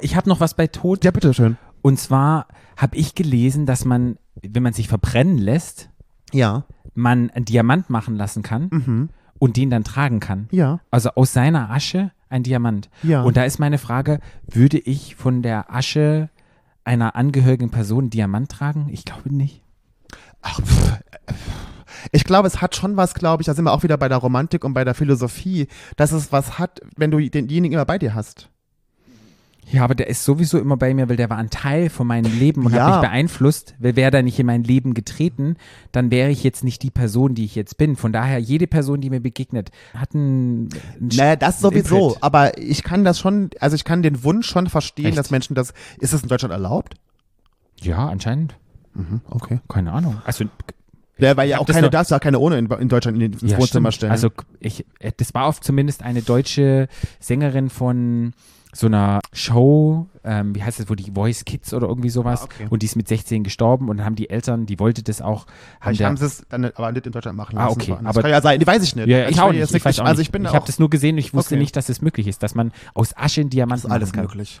Ich 0.00 0.16
habe 0.16 0.28
noch 0.28 0.40
was 0.40 0.54
bei 0.54 0.66
Tod. 0.66 1.04
Ja, 1.04 1.10
bitteschön. 1.10 1.56
Und 1.82 1.98
zwar 1.98 2.46
habe 2.76 2.96
ich 2.96 3.14
gelesen, 3.14 3.66
dass 3.66 3.84
man, 3.84 4.18
wenn 4.42 4.62
man 4.62 4.72
sich 4.72 4.88
verbrennen 4.88 5.38
lässt, 5.38 5.88
Ja. 6.32 6.64
man 6.94 7.30
einen 7.30 7.44
Diamant 7.44 7.90
machen 7.90 8.16
lassen 8.16 8.42
kann 8.42 8.68
Mhm. 8.70 9.08
und 9.38 9.56
den 9.56 9.70
dann 9.70 9.84
tragen 9.84 10.20
kann. 10.20 10.48
Ja. 10.50 10.80
Also 10.90 11.10
aus 11.10 11.32
seiner 11.32 11.70
Asche 11.70 12.10
ein 12.30 12.42
Diamant. 12.42 12.90
Ja. 13.02 13.22
Und 13.22 13.36
da 13.36 13.44
ist 13.44 13.58
meine 13.58 13.78
Frage, 13.78 14.20
würde 14.46 14.78
ich 14.78 15.14
von 15.16 15.42
der 15.42 15.72
Asche 15.74 16.28
einer 16.88 17.14
angehörigen 17.16 17.70
Person 17.70 18.08
Diamant 18.08 18.50
tragen? 18.50 18.88
Ich 18.90 19.04
glaube 19.04 19.32
nicht. 19.32 19.62
Ach, 20.40 20.60
pff, 20.60 20.98
ich 22.12 22.24
glaube, 22.24 22.48
es 22.48 22.62
hat 22.62 22.74
schon 22.76 22.96
was, 22.96 23.14
glaube 23.14 23.42
ich, 23.42 23.46
da 23.46 23.54
sind 23.54 23.64
wir 23.64 23.72
auch 23.72 23.82
wieder 23.82 23.98
bei 23.98 24.08
der 24.08 24.18
Romantik 24.18 24.64
und 24.64 24.72
bei 24.72 24.84
der 24.84 24.94
Philosophie, 24.94 25.68
dass 25.96 26.12
es 26.12 26.32
was 26.32 26.58
hat, 26.58 26.80
wenn 26.96 27.10
du 27.10 27.18
denjenigen 27.18 27.74
immer 27.74 27.84
bei 27.84 27.98
dir 27.98 28.14
hast. 28.14 28.48
Ja, 29.70 29.84
aber 29.84 29.94
der 29.94 30.06
ist 30.08 30.24
sowieso 30.24 30.58
immer 30.58 30.76
bei 30.78 30.94
mir, 30.94 31.08
weil 31.10 31.16
der 31.16 31.28
war 31.28 31.36
ein 31.36 31.50
Teil 31.50 31.90
von 31.90 32.06
meinem 32.06 32.38
Leben 32.38 32.64
und 32.64 32.74
Ja. 32.74 32.86
hat 32.86 33.00
mich 33.02 33.10
beeinflusst. 33.10 33.74
Weil 33.78 33.96
wäre 33.96 34.10
da 34.10 34.22
nicht 34.22 34.38
in 34.38 34.46
mein 34.46 34.64
Leben 34.64 34.94
getreten, 34.94 35.56
dann 35.92 36.10
wäre 36.10 36.30
ich 36.30 36.42
jetzt 36.42 36.64
nicht 36.64 36.82
die 36.82 36.90
Person, 36.90 37.34
die 37.34 37.44
ich 37.44 37.54
jetzt 37.54 37.76
bin. 37.76 37.94
Von 37.96 38.12
daher, 38.12 38.38
jede 38.38 38.66
Person, 38.66 39.00
die 39.02 39.10
mir 39.10 39.20
begegnet, 39.20 39.70
hat 39.94 40.14
einen, 40.14 40.70
einen 40.98 41.08
Naja, 41.14 41.36
das 41.36 41.60
sowieso. 41.60 41.96
Imprint. 42.08 42.22
Aber 42.22 42.56
ich 42.58 42.82
kann 42.82 43.04
das 43.04 43.18
schon, 43.18 43.50
also 43.60 43.76
ich 43.76 43.84
kann 43.84 44.02
den 44.02 44.24
Wunsch 44.24 44.48
schon 44.48 44.68
verstehen, 44.68 45.06
Echt? 45.06 45.18
dass 45.18 45.30
Menschen 45.30 45.54
das, 45.54 45.74
ist 45.98 46.12
das 46.14 46.22
in 46.22 46.28
Deutschland 46.28 46.52
erlaubt? 46.52 46.94
Ja, 47.82 48.08
anscheinend. 48.08 48.56
Mhm, 48.94 49.20
okay. 49.28 49.60
Keine 49.68 49.92
Ahnung. 49.92 50.20
Also, 50.24 50.44
Ja, 51.18 51.36
weil 51.36 51.48
ja 51.48 51.58
auch 51.58 51.66
keine, 51.66 51.90
darfst 51.90 52.10
ja 52.10 52.18
keine 52.18 52.38
ohne 52.38 52.58
in, 52.58 52.70
in 52.70 52.88
Deutschland 52.88 53.16
in, 53.20 53.32
ins 53.32 53.42
ja, 53.42 53.58
Wohnzimmer 53.58 53.92
stimmt. 53.92 53.94
stellen. 53.94 54.12
Also, 54.12 54.30
ich, 54.60 54.86
äh, 55.00 55.12
das 55.16 55.34
war 55.34 55.46
oft 55.48 55.62
zumindest 55.62 56.02
eine 56.02 56.22
deutsche 56.22 56.88
Sängerin 57.20 57.70
von 57.70 58.32
so 58.74 58.86
einer 58.86 59.20
Show, 59.32 60.06
ähm, 60.24 60.54
wie 60.54 60.62
heißt 60.62 60.78
das, 60.80 60.90
wo 60.90 60.94
die 60.94 61.10
Voice 61.12 61.44
Kids 61.44 61.72
oder 61.72 61.88
irgendwie 61.88 62.10
sowas. 62.10 62.42
Ah, 62.42 62.44
okay. 62.44 62.66
Und 62.70 62.82
die 62.82 62.86
ist 62.86 62.96
mit 62.96 63.08
16 63.08 63.42
gestorben 63.42 63.88
und 63.88 63.96
dann 63.96 64.06
haben 64.06 64.14
die 64.14 64.28
Eltern, 64.30 64.66
die 64.66 64.78
wollte 64.78 65.02
das 65.02 65.22
auch, 65.22 65.46
haben 65.46 65.54
Vielleicht 65.80 66.00
der, 66.00 66.06
haben 66.08 66.16
sie 66.18 66.26
es 66.26 66.44
dann 66.48 66.64
aber 66.66 66.92
nicht 66.92 67.06
in 67.06 67.12
Deutschland 67.12 67.36
machen 67.36 67.56
Ah, 67.58 67.64
lassen. 67.66 67.80
okay, 67.80 67.92
woanders. 67.92 68.14
aber- 68.16 68.22
kann 68.22 68.30
ja 68.30 68.40
sein, 68.42 68.66
weiß 68.66 68.82
ich 68.82 68.94
nicht. 68.96 69.08
Ja, 69.08 69.18
Also 69.20 69.30
ich 69.30 69.40
auch 69.40 69.50
nicht. 69.52 69.60
jetzt 69.60 69.74
Ich 69.74 69.84
weiß 69.84 70.00
auch 70.00 70.04
also 70.04 70.20
ich 70.22 70.30
bin 70.30 70.44
ich 70.44 70.52
habe 70.54 70.66
das 70.66 70.78
nur 70.78 70.90
gesehen 70.90 71.14
und 71.14 71.18
ich 71.18 71.32
wusste 71.34 71.54
Okay. 71.54 71.62
nicht, 71.62 71.76
dass 71.76 71.88
es 71.88 72.02
möglich 72.02 72.26
ist, 72.28 72.42
dass 72.42 72.54
man 72.54 72.72
aus 72.94 73.16
Asche 73.16 73.42
das 73.42 73.50
Diamanten 73.50 73.86
ist 73.86 73.92
alles 73.92 74.14
möglich. 74.14 74.60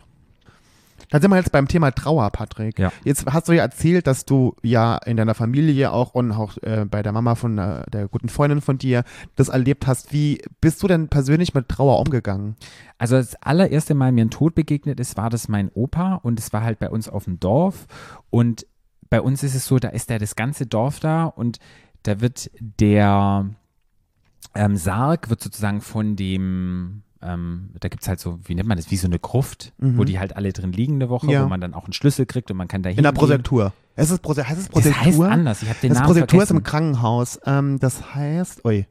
Dann 1.10 1.22
sind 1.22 1.30
wir 1.30 1.36
jetzt 1.36 1.52
beim 1.52 1.68
Thema 1.68 1.90
Trauer, 1.90 2.30
Patrick. 2.30 2.78
Ja. 2.78 2.92
Jetzt 3.04 3.26
hast 3.26 3.48
du 3.48 3.52
ja 3.52 3.62
erzählt, 3.62 4.06
dass 4.06 4.24
du 4.24 4.54
ja 4.62 4.96
in 4.98 5.16
deiner 5.16 5.34
Familie 5.34 5.92
auch 5.92 6.14
und 6.14 6.32
auch 6.32 6.56
äh, 6.62 6.84
bei 6.84 7.02
der 7.02 7.12
Mama 7.12 7.34
von 7.34 7.58
äh, 7.58 7.88
der 7.90 8.08
guten 8.08 8.28
Freundin 8.28 8.60
von 8.60 8.78
dir 8.78 9.04
das 9.36 9.48
erlebt 9.48 9.86
hast. 9.86 10.12
Wie 10.12 10.42
bist 10.60 10.82
du 10.82 10.86
denn 10.86 11.08
persönlich 11.08 11.54
mit 11.54 11.68
Trauer 11.68 11.98
umgegangen? 12.00 12.56
Also 12.98 13.16
das 13.16 13.36
allererste 13.36 13.94
Mal 13.94 14.12
mir 14.12 14.24
ein 14.24 14.30
Tod 14.30 14.54
begegnet 14.54 15.00
ist, 15.00 15.16
war 15.16 15.30
das 15.30 15.48
mein 15.48 15.70
Opa 15.70 16.16
und 16.16 16.38
es 16.38 16.52
war 16.52 16.62
halt 16.62 16.78
bei 16.78 16.90
uns 16.90 17.08
auf 17.08 17.24
dem 17.24 17.40
Dorf 17.40 17.86
und 18.30 18.66
bei 19.10 19.20
uns 19.22 19.42
ist 19.42 19.54
es 19.54 19.66
so, 19.66 19.78
da 19.78 19.88
ist 19.88 20.10
ja 20.10 20.18
das 20.18 20.36
ganze 20.36 20.66
Dorf 20.66 21.00
da 21.00 21.24
und 21.24 21.58
da 22.02 22.20
wird 22.20 22.50
der 22.60 23.48
ähm, 24.54 24.76
Sarg 24.76 25.30
wird 25.30 25.42
sozusagen 25.42 25.80
von 25.80 26.16
dem 26.16 27.02
ähm, 27.22 27.70
da 27.80 27.88
gibt 27.88 28.02
es 28.02 28.08
halt 28.08 28.20
so, 28.20 28.38
wie 28.44 28.54
nennt 28.54 28.68
man 28.68 28.76
das, 28.76 28.90
wie 28.90 28.96
so 28.96 29.06
eine 29.08 29.18
Gruft, 29.18 29.72
wo 29.78 30.04
die 30.04 30.18
halt 30.18 30.36
alle 30.36 30.52
drin 30.52 30.72
liegen 30.72 30.94
eine 30.94 31.08
Woche, 31.08 31.26
Mhm. 31.26 31.32
Ja. 31.32 31.44
wo 31.44 31.48
man 31.48 31.60
dann 31.60 31.74
auch 31.74 31.84
einen 31.84 31.92
Schlüssel 31.92 32.26
kriegt 32.26 32.50
und 32.50 32.56
man 32.56 32.68
kann 32.68 32.82
da 32.82 32.90
In 32.90 33.02
der. 33.02 33.12
Prosektur. 33.12 33.72
Es 33.96 34.10
ist 34.10 34.22
Prose 34.22 34.46
heißt 34.48 34.58
es 34.58 34.64
Das 34.66 34.72
Prosektur? 34.72 35.02
heißt 35.04 35.20
anders, 35.20 35.62
ich 35.62 35.68
habe 35.68 35.78
den 35.82 35.88
das 35.90 35.98
Namen 35.98 36.06
Prosektur 36.06 36.42
ist 36.42 36.48
vergessen. 36.48 36.56
im 36.58 36.62
Krankenhaus. 36.62 37.40
Ähm, 37.46 37.78
das 37.80 38.14
heißt, 38.14 38.64
ui. 38.64 38.86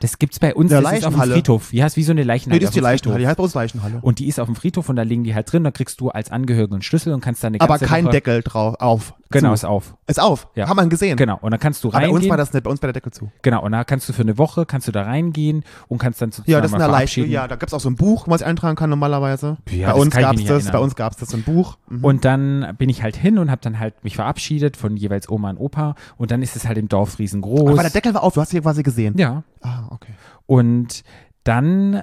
Das 0.00 0.18
gibt's 0.18 0.38
bei 0.38 0.54
uns, 0.54 0.68
Der 0.70 0.82
das 0.82 0.92
ist 0.98 1.04
auf 1.06 1.14
dem. 1.14 1.22
Friedhof. 1.22 1.72
Ja, 1.72 1.86
ist 1.86 1.96
wie 1.96 2.02
so 2.02 2.12
eine 2.12 2.24
Leichenhalle. 2.24 2.58
Nee, 2.58 2.60
das 2.60 2.70
ist 2.70 2.76
die. 2.76 2.80
Leichenhalle. 2.80 3.20
Die 3.20 3.26
heißt 3.26 3.36
bei 3.38 3.42
uns 3.44 3.54
Leichenhalle. 3.54 3.98
Und 4.02 4.18
die 4.18 4.26
ist 4.28 4.38
auf 4.38 4.46
dem 4.46 4.54
Friedhof 4.56 4.88
und 4.90 4.96
da 4.96 5.02
liegen 5.02 5.24
die 5.24 5.34
halt 5.34 5.50
drin. 5.50 5.64
Da 5.64 5.70
kriegst 5.70 5.98
du 6.00 6.10
als 6.10 6.30
Angehörigen 6.30 6.74
einen 6.74 6.82
Schlüssel 6.82 7.14
und 7.14 7.20
kannst 7.22 7.42
da 7.42 7.46
eine 7.48 7.60
Aber 7.60 7.74
ganze 7.78 7.86
kein 7.86 8.04
Woche, 8.04 8.12
Deckel 8.12 8.42
drauf, 8.42 8.74
auf. 8.80 9.14
Genau, 9.34 9.50
zu. 9.50 9.54
ist 9.54 9.64
auf. 9.64 9.94
Ist 10.06 10.20
auf. 10.20 10.48
Ja. 10.54 10.68
Haben 10.68 10.76
wir 10.78 10.86
gesehen. 10.86 11.16
Genau. 11.16 11.38
Und 11.40 11.50
dann 11.50 11.60
kannst 11.60 11.84
du 11.84 11.88
Aber 11.88 11.98
bei 12.00 12.06
uns 12.06 12.14
reingehen. 12.14 12.30
war 12.30 12.36
das 12.36 12.52
nicht, 12.52 12.62
bei 12.64 12.70
uns 12.70 12.80
bei 12.80 12.86
der 12.86 12.92
Deckel 12.94 13.12
zu. 13.12 13.30
genau. 13.42 13.62
Und 13.62 13.72
da 13.72 13.84
kannst 13.84 14.08
du 14.08 14.12
für 14.12 14.22
eine 14.22 14.38
Woche, 14.38 14.66
kannst 14.66 14.88
du 14.88 14.92
da 14.92 15.02
reingehen 15.02 15.64
und 15.88 15.98
kannst 15.98 16.20
dann 16.22 16.30
sozusagen 16.32 16.50
Ja, 16.52 16.60
das 16.60 16.70
ist 16.70 16.74
eine 16.74 16.84
verabschieden. 16.84 17.30
Ja, 17.30 17.46
da 17.48 17.56
gibt's 17.56 17.74
auch 17.74 17.80
so 17.80 17.88
ein 17.90 17.96
Buch, 17.96 18.24
was 18.28 18.40
ich 18.40 18.46
eintragen 18.46 18.76
kann 18.76 18.90
normalerweise. 18.90 19.56
Ja, 19.70 19.92
bei 19.92 20.00
uns 20.00 20.14
gab's 20.14 20.44
das, 20.44 20.70
bei 20.70 20.78
uns 20.78 20.94
gab's 20.96 21.16
das 21.16 21.28
so 21.30 21.36
ein 21.36 21.42
Buch. 21.42 21.76
Mhm. 21.88 22.04
Und 22.04 22.24
dann 22.24 22.74
bin 22.78 22.88
ich 22.88 23.02
halt 23.02 23.16
hin 23.16 23.38
und 23.38 23.50
habe 23.50 23.60
dann 23.62 23.78
halt 23.78 24.02
mich 24.04 24.16
verabschiedet 24.16 24.76
von 24.76 24.96
jeweils 24.96 25.28
Oma 25.28 25.50
und 25.50 25.58
Opa. 25.58 25.94
Und 26.16 26.30
dann 26.30 26.42
ist 26.42 26.56
es 26.56 26.66
halt 26.66 26.78
im 26.78 26.88
Dorf 26.88 27.18
riesengroß. 27.18 27.70
Aber 27.70 27.82
der 27.82 27.90
Deckel 27.90 28.14
war 28.14 28.22
auf, 28.22 28.34
du 28.34 28.40
hast 28.40 28.50
hier 28.50 28.62
quasi 28.62 28.82
gesehen. 28.82 29.14
ja. 29.18 29.42
Ah, 29.62 29.84
okay. 29.90 30.12
Und 30.46 31.04
dann 31.44 32.02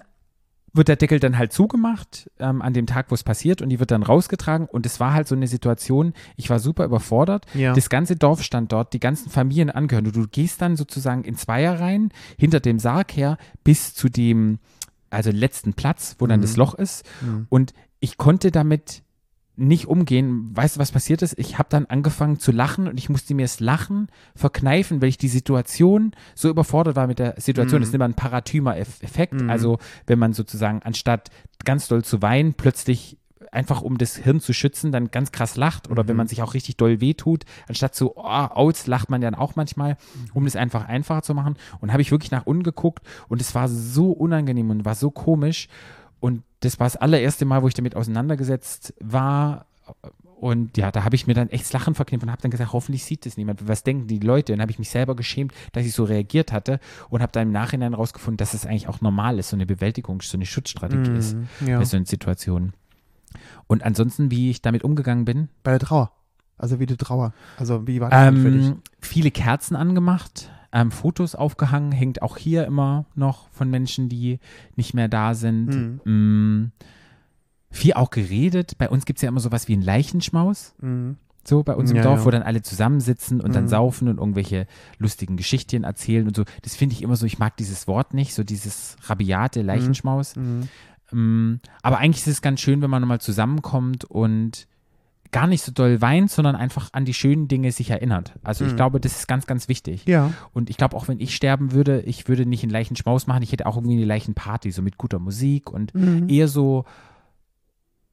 wird 0.73 0.87
der 0.87 0.95
Deckel 0.95 1.19
dann 1.19 1.37
halt 1.37 1.51
zugemacht 1.51 2.29
ähm, 2.39 2.61
an 2.61 2.73
dem 2.73 2.85
Tag, 2.85 3.11
wo 3.11 3.15
es 3.15 3.23
passiert 3.23 3.61
und 3.61 3.69
die 3.69 3.79
wird 3.79 3.91
dann 3.91 4.03
rausgetragen 4.03 4.67
und 4.67 4.85
es 4.85 4.99
war 4.99 5.13
halt 5.13 5.27
so 5.27 5.35
eine 5.35 5.47
Situation, 5.47 6.13
ich 6.37 6.49
war 6.49 6.59
super 6.59 6.85
überfordert. 6.85 7.45
Ja. 7.53 7.73
Das 7.73 7.89
ganze 7.89 8.15
Dorf 8.15 8.41
stand 8.41 8.71
dort, 8.71 8.93
die 8.93 8.99
ganzen 8.99 9.29
Familien 9.29 9.69
angehören. 9.69 10.05
Du, 10.05 10.11
du 10.11 10.27
gehst 10.27 10.61
dann 10.61 10.77
sozusagen 10.77 11.23
in 11.25 11.35
Zweierreihen 11.35 12.13
hinter 12.37 12.59
dem 12.61 12.79
Sarg 12.79 13.15
her 13.17 13.37
bis 13.63 13.93
zu 13.93 14.07
dem 14.09 14.59
also 15.09 15.29
letzten 15.29 15.73
Platz, 15.73 16.15
wo 16.19 16.27
dann 16.27 16.39
Mhm. 16.39 16.43
das 16.43 16.55
Loch 16.55 16.73
ist 16.73 17.05
Mhm. 17.21 17.47
und 17.49 17.73
ich 17.99 18.17
konnte 18.17 18.49
damit 18.49 19.03
nicht 19.61 19.87
umgehen. 19.87 20.49
Weißt 20.55 20.75
du, 20.75 20.79
was 20.79 20.91
passiert 20.91 21.21
ist? 21.21 21.37
Ich 21.37 21.57
habe 21.57 21.69
dann 21.69 21.85
angefangen 21.85 22.39
zu 22.39 22.51
lachen 22.51 22.87
und 22.87 22.97
ich 22.97 23.09
musste 23.09 23.33
mir 23.35 23.43
das 23.43 23.59
Lachen 23.59 24.07
verkneifen, 24.35 25.01
weil 25.01 25.09
ich 25.09 25.17
die 25.17 25.27
Situation 25.27 26.11
so 26.35 26.49
überfordert 26.49 26.95
war 26.95 27.07
mit 27.07 27.19
der 27.19 27.35
Situation. 27.37 27.79
Mhm. 27.79 27.83
Das 27.83 27.89
ist 27.89 27.95
immer 27.95 28.05
ein 28.05 28.15
Paratymer-Effekt. 28.15 29.41
Mhm. 29.41 29.49
Also 29.49 29.77
wenn 30.07 30.19
man 30.19 30.33
sozusagen 30.33 30.81
anstatt 30.83 31.29
ganz 31.63 31.87
doll 31.87 32.03
zu 32.03 32.21
weinen, 32.21 32.55
plötzlich 32.55 33.17
einfach 33.51 33.81
um 33.81 33.97
das 33.97 34.15
Hirn 34.15 34.39
zu 34.39 34.53
schützen, 34.53 34.91
dann 34.91 35.11
ganz 35.11 35.31
krass 35.31 35.57
lacht 35.57 35.89
oder 35.89 36.07
wenn 36.07 36.15
Mhm. 36.15 36.17
man 36.19 36.27
sich 36.27 36.41
auch 36.41 36.53
richtig 36.53 36.77
doll 36.77 37.01
wehtut, 37.01 37.43
anstatt 37.67 37.95
so 37.95 38.15
oh, 38.15 38.21
aus, 38.23 38.87
lacht 38.87 39.09
man 39.09 39.21
dann 39.21 39.35
auch 39.35 39.55
manchmal, 39.55 39.97
um 40.33 40.45
das 40.45 40.55
einfach 40.55 40.87
einfacher 40.87 41.21
zu 41.21 41.33
machen. 41.35 41.55
Und 41.81 41.91
habe 41.91 42.01
ich 42.01 42.11
wirklich 42.11 42.31
nach 42.31 42.45
unten 42.45 42.63
geguckt 42.63 43.05
und 43.27 43.41
es 43.41 43.53
war 43.53 43.67
so 43.67 44.11
unangenehm 44.11 44.69
und 44.69 44.85
war 44.85 44.95
so 44.95 45.11
komisch. 45.11 45.67
Und 46.19 46.43
das 46.61 46.79
war 46.79 46.85
das 46.87 46.95
allererste 46.97 47.45
Mal, 47.45 47.61
wo 47.61 47.67
ich 47.67 47.73
damit 47.73 47.95
auseinandergesetzt 47.95 48.93
war 48.99 49.65
Und 50.39 50.75
ja, 50.77 50.91
da 50.91 51.03
habe 51.03 51.15
ich 51.15 51.27
mir 51.27 51.35
dann 51.35 51.49
echt 51.49 51.65
das 51.65 51.73
Lachen 51.73 51.93
verknüpft 51.93 52.23
und 52.23 52.31
habe 52.31 52.41
dann 52.41 52.49
gesagt, 52.49 52.73
hoffentlich 52.73 53.03
sieht 53.05 53.25
das 53.27 53.37
niemand. 53.37 53.67
Was 53.67 53.83
denken 53.83 54.07
die 54.07 54.17
Leute? 54.17 54.53
Und 54.53 54.57
dann 54.57 54.63
habe 54.63 54.71
ich 54.71 54.79
mich 54.79 54.89
selber 54.89 55.15
geschämt, 55.15 55.53
dass 55.73 55.85
ich 55.85 55.93
so 55.93 56.03
reagiert 56.03 56.51
hatte 56.51 56.79
und 57.09 57.21
habe 57.21 57.31
dann 57.31 57.47
im 57.47 57.51
Nachhinein 57.53 57.93
rausgefunden, 57.93 58.37
dass 58.37 58.55
es 58.55 58.65
eigentlich 58.65 58.87
auch 58.87 59.01
normal 59.01 59.37
ist, 59.37 59.49
so 59.49 59.55
eine 59.55 59.67
Bewältigung, 59.67 60.21
so 60.21 60.37
eine 60.37 60.47
Schutzstrategie 60.47 61.11
ist 61.11 61.35
Mhm, 61.35 61.67
ja. 61.67 61.77
bei 61.77 61.85
so 61.85 61.95
einer 61.97 62.07
Situation. 62.07 62.73
Und 63.67 63.83
ansonsten, 63.83 64.31
wie 64.31 64.49
ich 64.49 64.61
damit 64.63 64.83
umgegangen 64.83 65.25
bin, 65.25 65.49
Bei 65.63 65.71
der 65.71 65.79
Trauer. 65.79 66.11
Also 66.57 66.79
wie 66.79 66.85
die 66.87 66.97
Trauer. 66.97 67.33
Also 67.57 67.85
wie 67.87 68.01
war 68.01 68.09
das 68.09 68.23
denn 68.25 68.41
für 68.41 68.51
dich? 68.51 68.65
ähm, 68.67 68.81
viele 68.99 69.29
Kerzen 69.31 69.75
angemacht, 69.75 70.49
ähm, 70.73 70.91
Fotos 70.91 71.35
aufgehangen, 71.35 71.91
hängt 71.91 72.21
auch 72.21 72.37
hier 72.37 72.65
immer 72.65 73.05
noch 73.15 73.49
von 73.49 73.69
Menschen, 73.69 74.07
die 74.09 74.39
nicht 74.75 74.93
mehr 74.93 75.07
da 75.09 75.33
sind. 75.33 75.99
Mm, 76.05 76.71
viel 77.69 77.93
auch 77.93 78.09
geredet. 78.09 78.77
Bei 78.77 78.89
uns 78.89 79.05
gibt 79.05 79.17
es 79.17 79.23
ja 79.23 79.29
immer 79.29 79.39
sowas 79.39 79.67
wie 79.67 79.73
einen 79.73 79.81
Leichenschmaus. 79.81 80.73
Mhm. 80.81 81.17
So 81.43 81.63
bei 81.63 81.75
uns 81.75 81.89
im 81.89 81.97
Ja, 81.97 82.03
Dorf, 82.03 82.19
ja. 82.19 82.25
wo 82.25 82.29
dann 82.29 82.43
alle 82.43 82.61
zusammensitzen 82.61 83.41
und 83.41 83.55
dann 83.55 83.63
Mhm. 83.63 83.69
saufen 83.69 84.07
und 84.09 84.19
irgendwelche 84.19 84.67
lustigen 84.99 85.37
Geschichten 85.37 85.83
erzählen 85.83 86.27
und 86.27 86.35
so. 86.35 86.43
Das 86.61 86.75
finde 86.75 86.93
ich 86.93 87.01
immer 87.01 87.15
so, 87.15 87.25
ich 87.25 87.39
mag 87.39 87.57
dieses 87.57 87.87
Wort 87.87 88.13
nicht, 88.13 88.33
so 88.35 88.43
dieses 88.43 88.95
rabiate 89.05 89.61
Leichenschmaus. 89.63 90.35
Mhm. 90.35 90.67
Mm, 91.11 91.59
aber 91.81 91.97
eigentlich 91.97 92.21
ist 92.27 92.33
es 92.35 92.41
ganz 92.41 92.61
schön, 92.61 92.81
wenn 92.81 92.89
man 92.91 93.01
nochmal 93.01 93.21
zusammenkommt 93.21 94.05
und 94.05 94.67
gar 95.31 95.47
nicht 95.47 95.63
so 95.63 95.71
doll 95.71 96.01
weint, 96.01 96.29
sondern 96.29 96.55
einfach 96.55 96.89
an 96.93 97.05
die 97.05 97.13
schönen 97.13 97.47
Dinge 97.47 97.71
sich 97.71 97.89
erinnert. 97.89 98.33
Also 98.43 98.65
ich 98.65 98.73
Mhm. 98.73 98.75
glaube, 98.75 98.99
das 98.99 99.17
ist 99.19 99.27
ganz, 99.27 99.45
ganz 99.47 99.67
wichtig. 99.69 100.03
Ja. 100.05 100.33
Und 100.53 100.69
ich 100.69 100.77
glaube, 100.77 100.95
auch 100.97 101.07
wenn 101.07 101.19
ich 101.19 101.35
sterben 101.35 101.71
würde, 101.71 102.01
ich 102.01 102.27
würde 102.27 102.45
nicht 102.45 102.63
einen 102.63 102.71
Leichenschmaus 102.71 103.27
machen, 103.27 103.41
ich 103.43 103.51
hätte 103.51 103.65
auch 103.65 103.77
irgendwie 103.77 103.95
eine 103.95 104.05
Leichenparty, 104.05 104.71
so 104.71 104.81
mit 104.81 104.97
guter 104.97 105.19
Musik 105.19 105.69
und 105.71 105.95
Mhm. 105.95 106.27
eher 106.29 106.47
so 106.47 106.85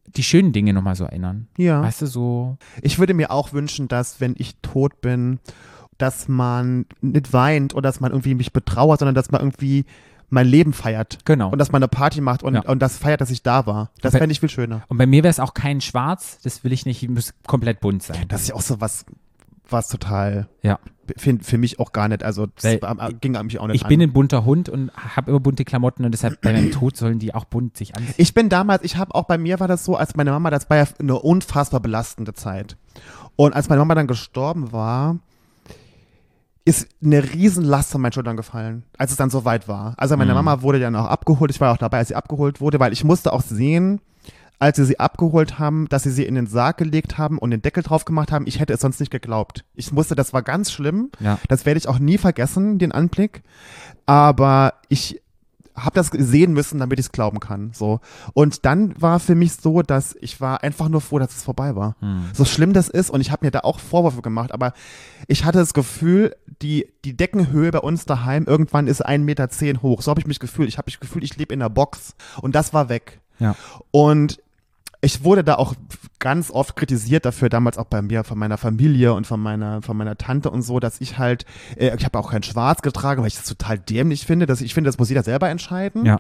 die 0.07 0.23
schönen 0.23 0.53
Dinge 0.53 0.73
nochmal 0.73 0.95
so 0.95 1.05
erinnern. 1.05 1.49
Ja. 1.59 1.83
Weißt 1.83 2.03
du, 2.03 2.07
so 2.07 2.57
Ich 2.83 2.99
würde 2.99 3.15
mir 3.15 3.31
auch 3.31 3.53
wünschen, 3.53 3.89
dass, 3.89 4.21
wenn 4.21 4.35
ich 4.39 4.57
tot 4.63 5.01
bin, 5.01 5.39
dass 5.99 6.29
man 6.29 6.87
nicht 7.01 7.33
weint 7.33 7.75
oder 7.75 7.83
dass 7.89 8.01
man 8.01 8.13
irgendwie 8.13 8.35
mich 8.35 8.53
betrauert, 8.53 9.01
sondern 9.01 9.15
dass 9.17 9.31
man 9.31 9.41
irgendwie 9.41 9.85
mein 10.31 10.47
Leben 10.47 10.73
feiert. 10.73 11.19
Genau. 11.25 11.51
Und 11.51 11.59
dass 11.59 11.73
man 11.73 11.83
eine 11.83 11.89
Party 11.89 12.21
macht 12.21 12.43
und, 12.43 12.55
Ja. 12.55 12.63
und 12.63 12.81
das 12.81 12.99
feiert, 12.99 13.21
dass 13.21 13.31
ich 13.31 13.43
da 13.43 13.67
war. 13.67 13.91
Das 14.03 14.13
fände 14.17 14.33
ich 14.33 14.41
viel 14.41 14.51
schöner. 14.51 14.83
Und 14.89 14.99
bei 14.99 15.07
mir 15.07 15.23
wäre 15.23 15.31
es 15.31 15.41
auch 15.41 15.55
kein 15.55 15.81
Schwarz, 15.81 16.39
das 16.43 16.65
will 16.65 16.73
ich 16.73 16.85
nicht, 16.87 17.03
es 17.03 17.09
muss 17.09 17.35
komplett 17.47 17.81
bunt 17.81 18.03
sein. 18.03 18.27
Das 18.29 18.43
ist 18.43 18.49
ja 18.49 18.55
auch 18.55 18.61
so 18.63 18.81
was, 18.81 19.05
was 19.71 19.89
total, 19.89 20.49
Ja. 20.63 20.79
für, 21.17 21.39
für 21.41 21.59
mich 21.59 21.79
auch 21.79 21.93
gar 21.93 22.09
nicht, 22.09 22.23
also 22.23 22.47
das 22.47 22.65
Weil 22.65 22.83
war- 22.83 23.13
ging 23.15 23.37
an 23.37 23.47
mich 23.47 23.59
auch 23.59 23.67
nicht 23.67 23.77
Ich 23.77 23.85
an. 23.85 23.89
bin 23.89 24.01
ein 24.03 24.13
bunter 24.13 24.45
Hund 24.45 24.69
und 24.69 24.91
habe 24.97 25.31
immer 25.31 25.41
bunte 25.41 25.65
Klamotten 25.65 26.05
und 26.05 26.13
deshalb 26.13 26.41
bei 26.41 26.53
meinem 26.53 26.71
Tod 26.73 26.97
sollen 26.97 27.19
die 27.19 27.35
auch 27.35 27.45
bunt 27.45 27.77
sich 27.77 27.95
anziehen. 27.95 28.15
Ich 28.17 28.33
bin 28.35 28.49
damals, 28.49 28.83
ich 28.85 28.97
habe 28.97 29.15
auch 29.15 29.25
bei 29.25 29.39
mir 29.39 29.61
war 29.61 29.69
das 29.69 29.85
so, 29.85 29.97
als 29.97 30.15
meine 30.17 30.31
Mama, 30.31 30.51
das 30.51 30.69
war 30.71 30.77
ja 30.79 30.87
eine 30.99 31.19
unfassbar 31.19 31.81
belastende 31.81 32.33
Zeit. 32.35 32.77
Und 33.37 33.55
als 33.55 33.69
meine 33.69 33.79
Mama 33.81 33.95
dann 33.95 34.07
gestorben 34.07 34.73
war, 34.73 35.17
ist 36.69 36.89
eine 37.03 37.23
Riesenlast 37.33 37.91
von 37.93 38.01
meinen 38.01 38.13
Schultern 38.13 38.37
gefallen, 38.37 38.85
als 38.97 39.11
es 39.11 39.17
dann 39.17 39.31
soweit 39.31 39.69
war. 39.69 39.95
Also 39.97 40.17
meine 40.17 40.33
Mhm. 40.33 40.37
Mama 40.45 40.63
wurde 40.63 40.81
dann 40.81 40.95
auch 40.97 41.07
abgeholt, 41.07 41.51
ich 41.51 41.61
war 41.61 41.73
auch 41.73 41.79
dabei, 41.79 41.99
als 41.99 42.09
sie 42.09 42.15
abgeholt 42.15 42.61
wurde, 42.61 42.79
weil 42.81 42.93
ich 42.93 43.05
musste 43.05 43.33
auch 43.33 43.43
sehen, 43.43 44.01
als 44.61 44.77
sie 44.77 44.85
sie 44.85 44.99
abgeholt 44.99 45.59
haben, 45.59 45.89
dass 45.89 46.03
sie 46.03 46.11
sie 46.11 46.25
in 46.25 46.35
den 46.35 46.47
Sarg 46.49 46.77
gelegt 46.79 47.17
haben 47.17 47.39
und 47.39 47.53
den 47.53 47.63
Deckel 47.63 47.83
drauf 47.85 48.05
gemacht 48.05 48.33
haben. 48.33 48.47
Ich 48.47 48.59
hätte 48.61 48.73
es 48.73 48.81
sonst 48.81 48.99
nicht 49.01 49.11
geglaubt. 49.13 49.65
Ich 49.75 49.93
musste, 49.93 50.15
das 50.17 50.33
war 50.33 50.43
ganz 50.43 50.73
schlimm. 50.73 51.11
Ja. 51.21 51.39
Das 51.49 51.65
werde 51.65 51.79
ich 51.79 51.89
auch 51.89 51.99
nie 52.01 52.19
vergessen, 52.19 52.79
den 52.79 52.91
Anblick. 52.93 53.43
Aber 54.07 54.75
ich 54.89 55.21
habe 55.85 55.95
das 55.95 56.09
sehen 56.13 56.53
müssen, 56.53 56.79
damit 56.79 56.99
ich 56.99 57.07
es 57.07 57.13
glauben 57.13 57.41
kann. 57.41 57.73
So. 57.75 58.01
Und 58.35 58.65
dann 58.65 59.01
war 59.01 59.21
für 59.21 59.35
mich 59.35 59.55
so, 59.55 59.83
dass 59.83 60.17
ich 60.21 60.41
war 60.41 60.63
einfach 60.63 60.89
nur 60.89 61.01
froh, 61.01 61.19
dass 61.19 61.37
es 61.37 61.43
vorbei 61.43 61.77
war. 61.77 61.97
Hm. 62.01 62.25
So 62.33 62.45
schlimm 62.45 62.73
das 62.73 62.89
ist, 62.89 63.11
und 63.11 63.21
ich 63.21 63.31
habe 63.31 63.47
mir 63.47 63.51
da 63.51 63.61
auch 63.61 63.81
Vorwürfe 63.81 64.23
gemacht, 64.23 64.53
aber 64.53 64.73
ich 65.27 65.45
hatte 65.45 65.59
das 65.59 65.75
Gefühl, 65.75 66.35
die, 66.63 66.87
die 67.05 67.17
Deckenhöhe 67.17 67.71
bei 67.71 67.81
uns 67.81 68.05
daheim 68.05 68.45
irgendwann 68.45 68.87
ist 68.87 69.07
1,10 69.07 69.19
Meter 69.19 69.49
hoch. 69.83 70.03
So 70.03 70.11
habe 70.11 70.21
ich 70.21 70.27
mich 70.27 70.41
gefühlt. 70.41 70.69
Ich 70.69 70.79
habe 70.79 70.87
mich 70.87 71.01
gefühlt, 71.01 71.25
ich 71.25 71.37
lebe 71.37 71.55
in 71.55 71.63
einer 71.63 71.71
Box. 71.71 72.15
Und 72.41 72.55
das 72.55 72.73
war 72.73 72.89
weg. 72.89 73.21
Ja. 73.39 73.55
Und 73.91 74.39
ich 75.01 75.23
wurde 75.23 75.45
da 75.45 75.57
auch 75.57 75.75
ganz 76.19 76.51
oft 76.51 76.75
kritisiert 76.75 77.25
dafür, 77.25 77.49
damals 77.49 77.79
auch 77.79 77.85
bei 77.85 78.03
mir, 78.03 78.25
von 78.25 78.39
meiner 78.39 78.59
Familie 78.59 79.15
und 79.15 79.27
von 79.27 79.41
meiner, 79.41 79.83
von 79.83 79.97
meiner 79.97 80.19
Tante 80.19 80.51
und 80.51 80.63
so, 80.63 80.81
dass 80.81 81.01
ich 81.01 81.19
halt, 81.19 81.45
äh, 81.77 81.97
ich 81.97 82.05
habe 82.05 82.19
auch 82.19 82.31
kein 82.31 82.43
Schwarz 82.43 82.83
getragen, 82.83 83.23
weil 83.23 83.29
ich 83.29 83.37
das 83.37 83.47
total 83.47 83.79
dämlich 83.79 84.27
finde. 84.27 84.47
Dass 84.47 84.61
ich 84.61 84.75
finde, 84.75 84.89
das 84.89 84.99
muss 84.99 85.09
jeder 85.09 85.23
selber 85.23 85.49
entscheiden. 85.49 86.05
Ja. 86.05 86.19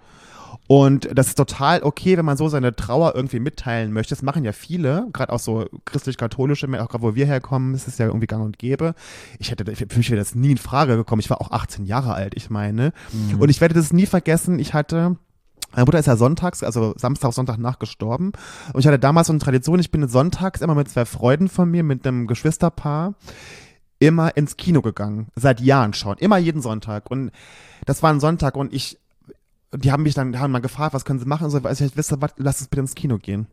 Und 0.67 1.09
das 1.13 1.29
ist 1.29 1.35
total 1.37 1.83
okay, 1.83 2.17
wenn 2.19 2.25
man 2.25 2.37
so 2.37 2.49
seine 2.49 2.77
Trauer 2.77 3.15
irgendwie 3.15 3.41
mitteilen 3.41 3.93
möchte. 3.93 4.15
Das 4.15 4.23
machen 4.23 4.45
ja 4.45 4.53
viele, 4.53 5.09
gerade 5.13 5.33
auch 5.33 5.39
so 5.39 5.67
christlich-katholische, 5.87 6.67
auch 6.83 6.89
gerade 6.89 7.03
wo 7.03 7.15
wir 7.15 7.27
herkommen, 7.27 7.75
ist 7.75 7.89
es 7.89 7.99
ja 7.99 8.07
irgendwie 8.07 8.27
gang 8.27 8.45
und 8.45 8.59
gäbe. 8.59 8.95
Ich 9.39 9.51
hätte, 9.51 9.65
für 9.75 9.97
mich 9.97 10.11
wäre 10.11 10.21
das 10.21 10.35
nie 10.35 10.53
in 10.53 10.59
Frage 10.59 10.97
gekommen. 10.97 11.21
Ich 11.21 11.31
war 11.31 11.41
auch 11.41 11.51
18 11.51 11.85
Jahre 11.87 12.15
alt, 12.15 12.35
ich 12.37 12.51
meine. 12.51 12.93
Und 13.39 13.49
ich 13.49 13.61
werde 13.61 13.75
das 13.75 13.93
nie 13.93 14.07
vergessen. 14.07 14.59
Ich 14.59 14.75
hatte, 14.75 15.17
meine 15.79 15.87
Mutter 15.87 16.01
ist 16.01 16.07
ja 16.07 16.17
sonntags, 16.17 16.65
also 16.65 16.93
Samstag, 16.97 17.33
Sonntag 17.33 17.59
nach 17.59 17.79
gestorben. 17.79 18.33
Und 18.73 18.81
ich 18.81 18.87
hatte 18.89 18.99
damals 18.99 19.29
so 19.29 19.33
eine 19.33 19.39
Tradition, 19.39 19.79
ich 19.79 19.93
bin 19.93 20.09
sonntags 20.09 20.61
immer 20.61 20.75
mit 20.75 20.91
zwei 20.91 21.05
Freunden 21.05 21.49
von 21.49 21.71
mir, 21.71 21.85
mit 21.85 22.05
einem 22.05 22.27
Geschwisterpaar, 22.27 23.15
immer 24.01 24.37
ins 24.37 24.57
Kino 24.57 24.83
gegangen. 24.83 25.29
Seit 25.37 25.61
Jahren 25.61 25.95
schon. 25.95 26.19
Immer 26.19 26.39
jeden 26.39 26.63
Sonntag. 26.63 27.09
Und 27.13 27.31
das 27.87 28.03
war 28.03 28.11
ein 28.13 28.19
Sonntag 28.19 28.57
und 28.57 28.75
ich, 28.75 28.99
die 29.75 29.93
haben 29.93 30.03
mich 30.03 30.15
dann, 30.15 30.39
haben 30.39 30.51
mal 30.53 30.61
gefragt, 30.61 30.95
was 30.95 31.05
können 31.05 31.19
sie 31.19 31.27
machen? 31.27 31.45
Und 31.45 31.51
so, 31.51 31.59
also 31.63 31.85
ich 31.85 31.97
wisst 31.97 32.13
ihr 32.13 32.21
was, 32.23 32.33
lass 32.39 32.61
uns 32.61 32.69
bitte 32.69 32.81
ins 32.81 32.95
Kino 32.95 33.19
gehen. 33.19 33.47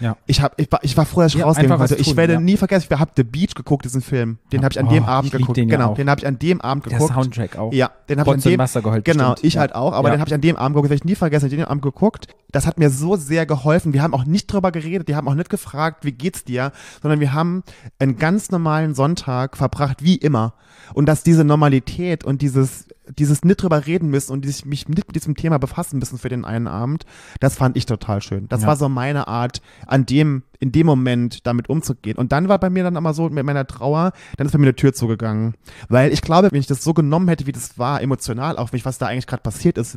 Ja. 0.00 0.16
Ich, 0.26 0.40
hab, 0.40 0.58
ich, 0.58 0.70
war, 0.72 0.80
ich 0.82 0.96
war 0.96 1.04
froh, 1.04 1.20
dass 1.20 1.34
ich 1.34 1.40
Ja, 1.40 1.44
rausgehen 1.46 1.68
konnte. 1.70 1.94
Ich 1.96 2.16
werde 2.16 2.32
ja. 2.34 2.40
nie 2.40 2.56
vergessen, 2.56 2.86
ich 2.90 2.98
habe 2.98 3.10
The 3.14 3.22
Beach 3.22 3.54
geguckt, 3.54 3.84
diesen 3.84 4.00
Film. 4.00 4.38
Den 4.50 4.60
Ja. 4.60 4.64
habe 4.64 4.72
ich 4.72 4.80
an 4.80 4.86
Oh, 4.86 4.90
dem 4.90 5.02
ich 5.02 5.08
Abend 5.08 5.30
geguckt. 5.32 5.56
den 5.58 5.68
ja 5.68 5.76
genau, 5.76 5.90
auch. 5.90 5.94
den 5.94 6.08
habe 6.10 6.20
ich 6.20 6.26
an 6.26 6.38
dem 6.38 6.60
Abend 6.62 6.86
Der 6.86 6.92
geguckt. 6.94 7.12
Soundtrack 7.14 7.56
auch. 7.58 7.72
Ja, 7.72 7.90
den 8.08 8.18
habe 8.18 8.30
ich 8.30 8.34
an 8.46 8.50
dem 8.52 8.58
Wasser 8.58 8.80
geheult. 8.82 9.04
Genau, 9.04 9.32
bestimmt. 9.32 9.46
ich 9.46 9.54
ja. 9.54 9.60
halt 9.60 9.74
auch, 9.74 9.92
aber 9.92 10.08
Ja. 10.08 10.14
den 10.14 10.20
habe 10.20 10.28
ich 10.28 10.34
an 10.34 10.40
dem 10.40 10.56
Abend 10.56 10.74
geguckt, 10.74 10.90
werde 10.90 11.00
ich 11.02 11.04
nie 11.04 11.14
vergessen, 11.14 11.50
den 11.50 11.64
Abend 11.64 11.82
geguckt. 11.82 12.28
Das 12.50 12.66
hat 12.66 12.78
mir 12.78 12.88
so 12.90 13.16
sehr 13.16 13.44
geholfen. 13.46 13.92
Wir 13.92 14.02
haben 14.02 14.14
auch 14.14 14.24
nicht 14.24 14.50
drüber 14.52 14.72
geredet, 14.72 15.06
die 15.08 15.14
haben 15.16 15.28
auch 15.28 15.34
nicht 15.34 15.50
gefragt, 15.50 16.04
wie 16.04 16.12
geht's 16.12 16.44
dir, 16.44 16.72
sondern 17.02 17.20
wir 17.20 17.32
haben 17.34 17.62
einen 17.98 18.16
ganz 18.16 18.50
normalen 18.50 18.94
Sonntag 18.94 19.56
verbracht, 19.56 20.02
wie 20.02 20.16
immer. 20.16 20.54
Und 20.94 21.06
dass 21.06 21.22
diese 21.22 21.44
Normalität 21.44 22.24
und 22.24 22.42
dieses, 22.42 22.86
dieses 23.18 23.44
nicht 23.44 23.62
drüber 23.62 23.86
reden 23.86 24.08
müssen 24.08 24.32
und 24.32 24.44
dieses, 24.44 24.64
mich 24.64 24.88
nicht 24.88 25.06
mit 25.06 25.16
diesem 25.16 25.34
Thema 25.36 25.58
befassen 25.58 25.98
müssen 25.98 26.18
für 26.18 26.28
den 26.28 26.44
einen 26.44 26.66
Abend, 26.68 27.04
das 27.40 27.56
fand 27.56 27.76
ich 27.76 27.86
total 27.86 28.22
schön. 28.22 28.48
Das 28.48 28.62
Ja. 28.62 28.68
war 28.68 28.76
so 28.76 28.88
meine 28.88 29.28
Art, 29.28 29.60
an 29.86 30.06
dem, 30.06 30.42
in 30.58 30.72
dem 30.72 30.86
Moment 30.86 31.46
damit 31.46 31.68
umzugehen. 31.70 32.18
Und 32.18 32.32
dann 32.32 32.48
war 32.48 32.58
bei 32.58 32.68
mir 32.68 32.84
dann 32.84 32.94
immer 32.96 33.14
so 33.14 33.28
mit 33.30 33.44
meiner 33.46 33.66
Trauer, 33.66 34.12
dann 34.36 34.46
ist 34.46 34.52
bei 34.52 34.58
mir 34.58 34.66
eine 34.66 34.76
Tür 34.76 34.92
zugegangen. 34.92 35.54
Weil 35.88 36.12
ich 36.12 36.20
glaube, 36.20 36.48
wenn 36.52 36.60
ich 36.60 36.66
das 36.66 36.84
so 36.84 36.92
genommen 36.92 37.28
hätte, 37.28 37.46
wie 37.46 37.52
das 37.52 37.78
war, 37.78 38.02
emotional, 38.02 38.58
auch 38.58 38.70
mich, 38.72 38.84
was 38.84 38.98
da 38.98 39.06
eigentlich 39.06 39.26
gerade 39.26 39.42
passiert 39.42 39.78
ist, 39.78 39.96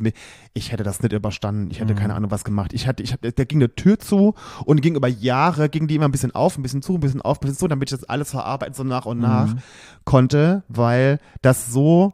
ich 0.54 0.72
hätte 0.72 0.82
das 0.82 1.02
nicht 1.02 1.12
überstanden. 1.12 1.70
Ich 1.70 1.80
hätte 1.80 1.92
Mhm. 1.94 1.98
keine 1.98 2.14
Ahnung, 2.14 2.30
was 2.30 2.44
gemacht. 2.44 2.72
Ich 2.72 2.86
hatte, 2.86 3.02
ich 3.02 3.12
hatte, 3.12 3.30
da 3.32 3.44
ging 3.44 3.58
eine 3.58 3.74
Tür 3.74 3.98
zu 3.98 4.34
und 4.64 4.80
ging 4.80 4.94
über 4.96 5.08
Jahre, 5.08 5.68
ging 5.68 5.86
die 5.86 5.96
immer 5.96 6.06
ein 6.06 6.12
bisschen 6.12 6.34
auf, 6.34 6.56
ein 6.56 6.62
bisschen 6.62 6.80
zu, 6.82 6.94
ein 6.94 7.00
bisschen 7.00 7.20
auf, 7.20 7.38
ein 7.38 7.40
bisschen 7.42 7.58
zu, 7.58 7.68
damit 7.68 7.92
ich 7.92 7.98
das 7.98 8.08
alles 8.08 8.30
verarbeiten, 8.30 8.74
so 8.74 8.84
nach 8.84 9.04
und 9.06 9.18
nach 9.20 9.54
Mhm. 9.54 9.58
konnte, 10.04 10.62
weil 10.68 11.18
das 11.42 11.70
so 11.72 12.12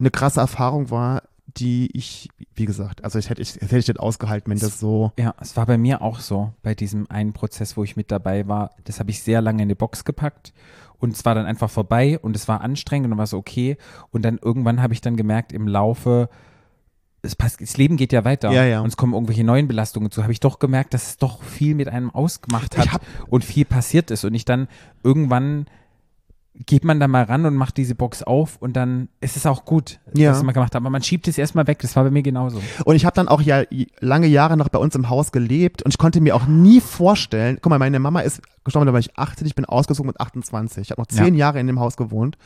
eine 0.00 0.10
krasse 0.10 0.40
Erfahrung 0.40 0.90
war, 0.90 1.22
die 1.56 1.90
ich, 1.96 2.28
wie 2.54 2.64
gesagt, 2.64 3.04
also 3.04 3.18
ich 3.18 3.28
hätte 3.30 3.42
ich, 3.42 3.54
das 3.54 3.62
hätte 3.62 3.78
ich 3.78 3.88
nicht 3.88 4.00
ausgehalten, 4.00 4.50
wenn 4.50 4.58
das 4.58 4.78
so. 4.78 5.12
Ja, 5.18 5.34
es 5.40 5.56
war 5.56 5.66
bei 5.66 5.78
mir 5.78 6.02
auch 6.02 6.20
so, 6.20 6.52
bei 6.62 6.74
diesem 6.74 7.10
einen 7.10 7.32
Prozess, 7.32 7.76
wo 7.76 7.84
ich 7.84 7.96
mit 7.96 8.10
dabei 8.10 8.46
war. 8.48 8.70
Das 8.84 9.00
habe 9.00 9.10
ich 9.10 9.22
sehr 9.22 9.40
lange 9.40 9.62
in 9.62 9.66
eine 9.66 9.76
Box 9.76 10.04
gepackt 10.04 10.52
und 10.98 11.14
es 11.14 11.24
war 11.24 11.34
dann 11.34 11.46
einfach 11.46 11.70
vorbei 11.70 12.18
und 12.18 12.36
es 12.36 12.46
war 12.46 12.60
anstrengend 12.60 13.06
und 13.06 13.10
dann 13.12 13.18
war 13.18 13.24
es 13.24 13.34
okay. 13.34 13.76
Und 14.10 14.22
dann 14.22 14.38
irgendwann 14.38 14.82
habe 14.82 14.92
ich 14.92 15.00
dann 15.00 15.16
gemerkt, 15.16 15.52
im 15.52 15.66
Laufe, 15.66 16.28
es 17.22 17.34
passt, 17.36 17.60
das 17.60 17.76
Leben 17.76 17.96
geht 17.96 18.12
ja 18.12 18.24
weiter 18.24 18.50
Ja, 18.52 18.64
ja. 18.64 18.80
und 18.80 18.88
es 18.88 18.96
kommen 18.96 19.14
irgendwelche 19.14 19.44
neuen 19.44 19.68
Belastungen 19.68 20.10
zu, 20.10 20.22
habe 20.22 20.32
ich 20.32 20.40
doch 20.40 20.58
gemerkt, 20.58 20.94
dass 20.94 21.08
es 21.08 21.16
doch 21.18 21.42
viel 21.42 21.74
mit 21.74 21.88
einem 21.88 22.10
ausgemacht 22.10 22.78
hat 22.78 22.92
hab- 22.92 23.02
und 23.28 23.44
viel 23.44 23.64
passiert 23.64 24.10
ist 24.10 24.24
und 24.24 24.34
ich 24.34 24.44
dann 24.44 24.68
irgendwann 25.02 25.66
geht 26.54 26.84
man 26.84 27.00
da 27.00 27.08
mal 27.08 27.22
ran 27.22 27.46
und 27.46 27.54
macht 27.54 27.76
diese 27.76 27.94
Box 27.94 28.22
auf 28.22 28.56
und 28.58 28.74
dann 28.74 29.08
ist 29.20 29.36
es 29.36 29.46
auch 29.46 29.64
gut, 29.64 29.98
Ja. 30.14 30.32
was 30.32 30.42
man 30.42 30.52
gemacht 30.52 30.74
hat. 30.74 30.80
Aber 30.82 30.90
man 30.90 31.02
schiebt 31.02 31.26
es 31.28 31.38
erstmal 31.38 31.66
weg. 31.66 31.78
Das 31.80 31.96
war 31.96 32.04
bei 32.04 32.10
mir 32.10 32.22
genauso. 32.22 32.60
Und 32.84 32.96
ich 32.96 33.04
habe 33.06 33.14
dann 33.14 33.28
auch 33.28 33.40
ja 33.40 33.62
lange 34.00 34.26
Jahre 34.26 34.56
noch 34.56 34.68
bei 34.68 34.78
uns 34.78 34.94
im 34.94 35.08
Haus 35.08 35.32
gelebt 35.32 35.82
und 35.82 35.92
ich 35.94 35.98
konnte 35.98 36.20
mir 36.20 36.34
auch 36.36 36.46
nie 36.46 36.80
vorstellen, 36.80 37.58
guck 37.62 37.70
mal, 37.70 37.78
meine 37.78 37.98
Mama 37.98 38.20
ist 38.20 38.42
gestorben, 38.64 38.86
da 38.86 38.92
war 38.92 39.00
ich 39.00 39.16
18, 39.16 39.46
ich 39.46 39.54
bin 39.54 39.64
ausgezogen 39.64 40.08
mit 40.08 40.20
28. 40.20 40.82
Ich 40.82 40.90
habe 40.90 41.00
noch 41.00 41.06
zehn 41.06 41.34
Jahre 41.34 41.60
in 41.60 41.66
dem 41.66 41.80
Haus 41.80 41.96
gewohnt. 41.96 42.36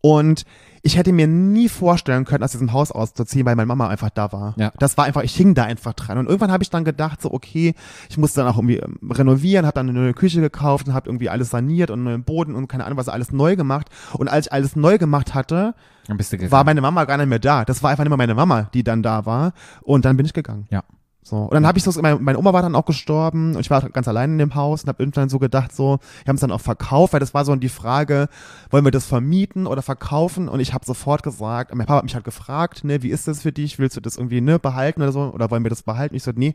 Und 0.00 0.44
ich 0.82 0.96
hätte 0.96 1.12
mir 1.12 1.26
nie 1.26 1.68
vorstellen 1.68 2.24
können, 2.24 2.44
aus 2.44 2.52
diesem 2.52 2.72
Haus 2.72 2.92
auszuziehen, 2.92 3.46
weil 3.46 3.56
meine 3.56 3.66
Mama 3.66 3.88
einfach 3.88 4.10
da 4.10 4.32
war. 4.32 4.54
Ja. 4.56 4.72
Das 4.78 4.96
war 4.96 5.04
einfach, 5.04 5.22
ich 5.22 5.34
hing 5.34 5.54
da 5.54 5.64
einfach 5.64 5.94
dran. 5.94 6.18
Und 6.18 6.26
irgendwann 6.26 6.52
habe 6.52 6.62
ich 6.62 6.70
dann 6.70 6.84
gedacht, 6.84 7.22
so 7.22 7.32
okay, 7.32 7.74
ich 8.08 8.18
musste 8.18 8.40
dann 8.40 8.50
auch 8.52 8.56
irgendwie 8.56 8.76
ähm, 8.76 8.98
renovieren, 9.10 9.66
habe 9.66 9.74
dann 9.74 9.88
eine 9.88 9.98
neue 9.98 10.14
Küche 10.14 10.40
gekauft 10.40 10.88
und 10.88 10.94
habe 10.94 11.08
irgendwie 11.08 11.28
alles 11.28 11.50
saniert 11.50 11.90
und 11.90 12.00
einen 12.00 12.04
neuen 12.04 12.24
Boden 12.24 12.54
und 12.54 12.68
keine 12.68 12.84
Ahnung 12.84 12.98
was, 12.98 13.08
alles 13.08 13.32
neu 13.32 13.56
gemacht. 13.56 13.88
Und 14.12 14.28
als 14.28 14.46
ich 14.46 14.52
alles 14.52 14.76
neu 14.76 14.98
gemacht 14.98 15.34
hatte, 15.34 15.74
war 16.50 16.64
meine 16.64 16.80
Mama 16.80 17.04
gar 17.04 17.18
nicht 17.18 17.28
mehr 17.28 17.38
da. 17.38 17.64
Das 17.64 17.82
war 17.82 17.90
einfach 17.90 18.04
nicht 18.04 18.10
mehr 18.10 18.16
meine 18.16 18.34
Mama, 18.34 18.70
die 18.74 18.82
dann 18.82 19.02
da 19.02 19.26
war. 19.26 19.52
Und 19.82 20.04
dann 20.04 20.16
bin 20.16 20.26
ich 20.26 20.32
gegangen. 20.32 20.66
Ja. 20.70 20.82
So. 21.28 21.36
Und 21.36 21.52
dann 21.52 21.66
habe 21.66 21.76
ich 21.76 21.84
so, 21.84 22.00
meine, 22.00 22.18
meine 22.18 22.38
Oma 22.38 22.54
war 22.54 22.62
dann 22.62 22.74
auch 22.74 22.86
gestorben 22.86 23.54
und 23.54 23.60
ich 23.60 23.68
war 23.68 23.86
ganz 23.90 24.08
allein 24.08 24.32
in 24.32 24.38
dem 24.38 24.54
Haus 24.54 24.82
und 24.82 24.88
habe 24.88 25.02
irgendwann 25.02 25.28
so 25.28 25.38
gedacht, 25.38 25.74
so, 25.74 25.98
wir 26.24 26.28
haben 26.28 26.36
es 26.36 26.40
dann 26.40 26.52
auch 26.52 26.60
verkauft, 26.60 27.12
weil 27.12 27.20
das 27.20 27.34
war 27.34 27.44
so 27.44 27.54
die 27.54 27.68
Frage, 27.68 28.28
wollen 28.70 28.84
wir 28.84 28.90
das 28.90 29.04
vermieten 29.04 29.66
oder 29.66 29.82
verkaufen? 29.82 30.48
Und 30.48 30.60
ich 30.60 30.72
habe 30.72 30.86
sofort 30.86 31.22
gesagt, 31.22 31.74
mein 31.74 31.86
Papa 31.86 31.98
hat 31.98 32.04
mich 32.04 32.14
halt 32.14 32.24
gefragt, 32.24 32.82
ne, 32.82 33.02
wie 33.02 33.10
ist 33.10 33.28
das 33.28 33.42
für 33.42 33.52
dich? 33.52 33.78
Willst 33.78 33.96
du 33.96 34.00
das 34.00 34.16
irgendwie 34.16 34.40
ne, 34.40 34.58
behalten 34.58 35.02
oder 35.02 35.12
so? 35.12 35.30
Oder 35.32 35.50
wollen 35.50 35.64
wir 35.64 35.70
das 35.70 35.82
behalten? 35.82 36.14
Ich 36.14 36.22
so, 36.22 36.32
nee, 36.34 36.54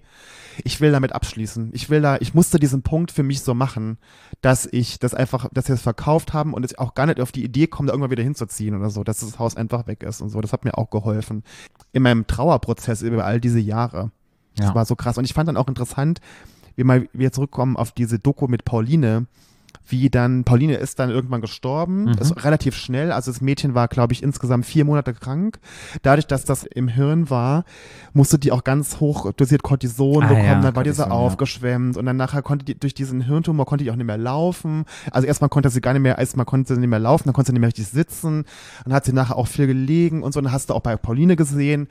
ich 0.64 0.82
will 0.82 0.92
damit 0.92 1.14
abschließen. 1.14 1.70
Ich 1.74 1.92
will 1.92 2.02
da, 2.02 2.18
ich 2.20 2.34
musste 2.34 2.58
diesen 2.58 2.82
Punkt 2.82 3.12
für 3.12 3.24
mich 3.24 3.42
so 3.42 3.54
machen, 3.54 3.98
dass 4.42 4.66
ich 4.66 4.98
das 4.98 5.14
einfach, 5.14 5.50
dass 5.54 5.68
wir 5.68 5.76
es 5.76 5.82
verkauft 5.82 6.34
haben 6.34 6.54
und 6.54 6.66
ich 6.66 6.80
auch 6.80 6.96
gar 6.96 7.06
nicht 7.06 7.22
auf 7.22 7.32
die 7.32 7.44
Idee 7.44 7.68
komme, 7.68 7.88
da 7.88 7.94
irgendwann 7.94 8.12
wieder 8.12 8.24
hinzuziehen 8.24 8.76
oder 8.76 8.90
so, 8.90 9.04
dass 9.04 9.20
das 9.20 9.38
Haus 9.38 9.56
einfach 9.56 9.86
weg 9.86 10.02
ist 10.02 10.22
und 10.22 10.30
so. 10.30 10.42
Das 10.42 10.52
hat 10.52 10.66
mir 10.66 10.78
auch 10.78 10.90
geholfen. 10.90 11.44
In 11.92 12.02
meinem 12.02 12.26
Trauerprozess 12.26 13.04
über 13.04 13.24
all 13.24 13.40
diese 13.40 13.60
Jahre. 13.60 14.12
Das 14.58 14.68
Ja. 14.68 14.76
war 14.76 14.86
so 14.86 14.96
krass. 14.96 15.18
Und 15.18 15.26
ich 15.26 15.34
fand 15.34 15.48
dann 15.48 15.58
auch 15.58 15.68
interessant, 15.68 16.20
wie 16.76 16.84
mal 16.84 17.08
wieder 17.14 17.32
zurückkommen 17.32 17.76
auf 17.78 17.92
diese 17.92 18.20
Doku 18.20 18.48
mit 18.48 18.66
Pauline, 18.66 19.26
wie 19.90 20.10
dann, 20.10 20.46
Pauline 20.46 20.76
ist 20.76 20.98
dann 21.00 21.10
irgendwann 21.10 21.42
gestorben, 21.42 22.06
Mhm. 22.06 22.12
ist 22.20 22.44
relativ 22.46 22.74
schnell, 22.76 23.12
also 23.12 23.32
das 23.32 23.42
Mädchen 23.42 23.76
war, 23.76 23.90
glaube 23.90 24.14
ich, 24.14 24.24
insgesamt 24.24 24.66
vier 24.66 24.86
Monate 24.86 25.14
krank. 25.14 25.60
Dadurch, 26.04 26.26
dass 26.26 26.46
das 26.46 26.64
im 26.64 26.88
Hirn 26.88 27.30
war, 27.30 27.66
musste 28.14 28.40
die 28.40 28.52
auch 28.54 28.64
ganz 28.64 29.02
hoch 29.02 29.32
dosiert 29.34 29.62
Cortison 29.62 30.24
Ah, 30.24 30.28
bekommen, 30.28 30.46
ja, 30.46 30.54
dann 30.54 30.64
war 30.64 30.72
Cortison, 30.74 31.10
ja. 31.10 31.12
aufgeschwemmt 31.12 31.98
und 31.98 32.06
dann 32.06 32.16
nachher 32.16 32.42
konnte 32.42 32.64
die, 32.64 32.80
durch 32.80 32.94
diesen 32.94 33.22
Hirntumor 33.22 33.66
konnte 33.66 33.84
die 33.84 33.92
auch 33.92 33.96
nicht 33.98 34.06
mehr 34.08 34.18
laufen. 34.18 34.86
Also 35.12 35.28
erstmal 35.28 35.50
konnte 35.50 35.70
sie 35.70 35.82
gar 35.82 35.92
nicht 35.94 36.02
mehr, 36.04 36.18
erstmal 36.18 36.46
konnte 36.46 36.74
sie 36.76 36.80
nicht 36.80 36.90
mehr 36.90 37.00
laufen, 37.00 37.26
dann 37.26 37.34
konnte 37.34 37.48
sie 37.50 37.54
nicht 37.54 37.62
mehr 37.62 37.68
richtig 37.68 37.88
sitzen, 37.88 38.46
dann 38.86 38.94
hat 38.94 39.04
sie 39.06 39.12
nachher 39.14 39.36
auch 39.36 39.48
viel 39.48 39.68
gelegen 39.68 40.24
und 40.24 40.32
so, 40.34 40.40
und 40.40 40.46
dann 40.46 40.54
hast 40.54 40.70
du 40.70 40.76
auch 40.76 40.82
bei 40.82 40.96
Pauline 40.96 41.36
gesehen, 41.36 41.88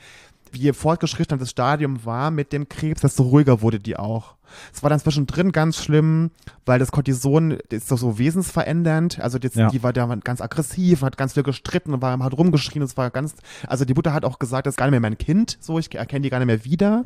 je 0.55 0.72
fortgeschritten 0.72 1.38
das 1.38 1.50
Stadium 1.50 2.05
war 2.05 2.30
mit 2.30 2.53
dem 2.53 2.68
Krebs, 2.68 3.00
desto 3.03 3.22
ruhiger 3.24 3.61
wurde 3.62 3.78
die 3.80 3.96
auch. 3.96 4.36
Es 4.72 4.82
war 4.82 4.90
dann 4.90 5.00
zwischendrin 5.00 5.50
ganz 5.53 5.82
schlimm, 5.82 6.30
weil 6.66 6.78
das 6.78 6.92
Cortison 6.92 7.53
ist 7.70 7.90
doch 7.90 7.96
so 7.98 8.18
wesensverändernd. 8.18 9.18
Also 9.20 9.38
das, 9.38 9.55
Ja. 9.55 9.68
die 9.68 9.82
war 9.82 9.92
da 9.92 10.07
ganz 10.16 10.40
aggressiv, 10.40 11.03
hat 11.03 11.16
ganz 11.16 11.32
viel 11.34 11.42
gestritten 11.42 11.94
und 11.94 12.03
war, 12.03 12.18
hat 12.18 12.36
rumgeschrien. 12.36 12.82
Es 12.82 12.96
war 12.96 13.11
ganz, 13.11 13.34
also 13.66 13.84
die 13.84 13.94
Mutter 13.94 14.12
hat 14.12 14.24
auch 14.24 14.38
gesagt, 14.38 14.66
das 14.66 14.72
ist 14.74 14.76
gar 14.78 14.86
nicht 14.86 14.92
mehr 14.92 15.00
mein 15.00 15.16
Kind, 15.18 15.57
so 15.61 15.78
ich 15.78 15.94
erkenne 15.94 16.20
die 16.22 16.30
gar 16.30 16.38
nicht 16.38 16.46
mehr 16.46 16.64
wieder. 16.64 17.05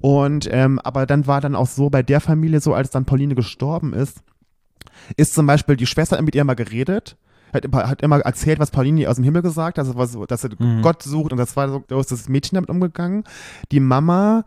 Und 0.00 0.48
ähm, 0.52 0.78
aber 0.80 1.06
dann 1.06 1.26
war 1.26 1.40
dann 1.40 1.56
auch 1.56 1.66
so 1.66 1.90
bei 1.90 2.02
der 2.02 2.20
Familie 2.20 2.60
so, 2.60 2.74
als 2.74 2.90
dann 2.90 3.06
Pauline 3.06 3.34
gestorben 3.34 3.92
ist, 3.92 4.18
ist 5.16 5.34
zum 5.34 5.46
Beispiel 5.46 5.76
die 5.76 5.86
Schwester 5.86 6.20
mit 6.22 6.34
ihr 6.34 6.44
mal 6.44 6.54
geredet, 6.54 7.16
hat, 7.52 7.64
immer- 7.64 7.88
hat 7.88 8.02
immer 8.02 8.18
erzählt, 8.20 8.58
was 8.58 8.70
Pauline 8.70 9.08
aus 9.08 9.16
dem 9.16 9.24
Himmel 9.24 9.42
gesagt 9.42 9.78
hat, 9.78 9.86
also 9.86 10.26
dass 10.26 10.42
sie 10.42 10.48
Mhm. 10.58 10.82
Gott 10.82 11.02
sucht 11.02 11.32
und 11.32 11.38
das 11.38 11.56
war 11.56 11.68
so, 11.68 11.84
da 11.88 11.98
ist 12.00 12.12
das 12.12 12.28
Mädchen 12.28 12.56
damit 12.56 12.70
umgegangen. 12.70 13.24
Die 13.72 13.80
Mama 13.80 14.44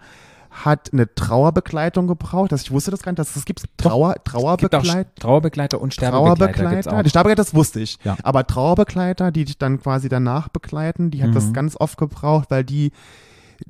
hat 0.51 0.89
eine 0.91 1.13
Trauerbegleitung 1.13 2.07
gebraucht, 2.07 2.51
das, 2.51 2.63
ich 2.63 2.71
wusste 2.71 2.89
das 2.91 3.03
gar 3.03 3.11
nicht, 3.11 3.19
dass 3.19 3.35
es 3.35 3.45
gibt 3.45 3.63
Trauer, 3.77 4.15
Trauerbegleitung. 4.23 5.05
Trauerbegleiter 5.19 5.79
und 5.79 5.93
Sterbebegleiter. 5.93 6.55
Trauerbegleiter, 6.55 7.03
die 7.03 7.09
Sterbegleiter, 7.09 7.43
das 7.43 7.53
wusste 7.53 7.79
ich. 7.79 7.97
Ja. 8.03 8.17
Aber 8.23 8.45
Trauerbegleiter, 8.47 9.31
die 9.31 9.45
dich 9.45 9.57
dann 9.59 9.79
quasi 9.79 10.09
danach 10.09 10.49
begleiten, 10.49 11.11
die 11.11 11.21
hat 11.23 11.35
das 11.35 11.47
Mhm. 11.49 11.53
ganz 11.53 11.75
oft 11.79 11.97
gebraucht, 11.97 12.49
weil 12.49 12.63
die, 12.63 12.91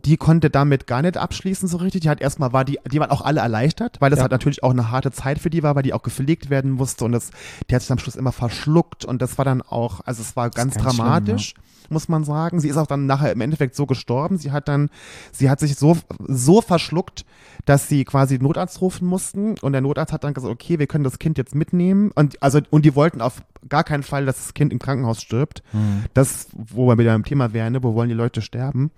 die 0.05 0.17
konnte 0.17 0.49
damit 0.49 0.87
gar 0.87 1.01
nicht 1.01 1.17
abschließen 1.17 1.67
so 1.67 1.77
richtig. 1.77 2.01
Die 2.01 2.09
hat 2.09 2.21
erstmal 2.21 2.53
war 2.53 2.65
die, 2.65 2.79
die 2.91 2.99
waren 2.99 3.11
auch 3.11 3.21
alle 3.21 3.41
erleichtert, 3.41 3.99
weil 3.99 4.09
das 4.09 4.17
Ja. 4.17 4.23
halt 4.23 4.31
natürlich 4.31 4.63
auch 4.63 4.71
eine 4.71 4.91
harte 4.91 5.11
Zeit 5.11 5.39
für 5.39 5.49
die 5.49 5.63
war, 5.63 5.75
weil 5.75 5.83
die 5.83 5.93
auch 5.93 6.03
gepflegt 6.03 6.49
werden 6.49 6.71
musste 6.71 7.05
und 7.05 7.11
das, 7.11 7.31
die 7.69 7.75
hat 7.75 7.81
sich 7.81 7.91
am 7.91 7.99
Schluss 7.99 8.15
immer 8.15 8.31
verschluckt 8.31 9.05
und 9.05 9.21
das 9.21 9.37
war 9.37 9.45
dann 9.45 9.61
auch, 9.61 10.01
also 10.05 10.21
es 10.21 10.35
war 10.35 10.49
ganz, 10.49 10.75
ganz 10.75 10.95
dramatisch. 10.97 11.53
Muss 11.91 12.07
man 12.07 12.23
sagen. 12.23 12.59
Sie 12.59 12.67
ist 12.67 12.77
auch 12.77 12.85
dann 12.85 13.07
nachher 13.07 13.31
im 13.31 13.41
Endeffekt 13.41 13.75
so 13.75 13.87
gestorben. 13.87 14.37
Sie 14.37 14.51
hat 14.51 14.67
dann, 14.67 14.91
sie 15.31 15.49
hat 15.49 15.59
sich 15.59 15.75
so, 15.75 15.97
so 16.27 16.61
verschluckt, 16.61 17.25
dass 17.65 17.87
sie 17.87 18.05
quasi 18.05 18.37
den 18.37 18.43
Notarzt 18.43 18.79
rufen 18.81 19.07
mussten 19.07 19.55
und 19.57 19.71
der 19.71 19.81
Notarzt 19.81 20.13
hat 20.13 20.23
dann 20.23 20.35
gesagt, 20.35 20.53
okay, 20.53 20.77
wir 20.77 20.85
können 20.85 21.03
das 21.03 21.17
Kind 21.17 21.39
jetzt 21.39 21.55
mitnehmen 21.55 22.11
und 22.13 22.43
also 22.43 22.59
und 22.69 22.85
die 22.85 22.93
wollten 22.93 23.21
auf 23.21 23.41
gar 23.69 23.83
keinen 23.83 24.03
Fall, 24.03 24.27
dass 24.27 24.37
das 24.37 24.53
Kind 24.53 24.71
im 24.71 24.77
Krankenhaus 24.77 25.19
stirbt. 25.19 25.63
Mhm. 25.73 26.03
Das, 26.13 26.49
wo 26.53 26.85
wir 26.87 26.97
wieder 26.99 27.15
im 27.15 27.25
Thema 27.25 27.53
wären, 27.53 27.73
ne, 27.73 27.81
wo 27.81 27.95
wollen 27.95 28.09
die 28.09 28.13
Leute 28.15 28.43
sterben? 28.43 28.91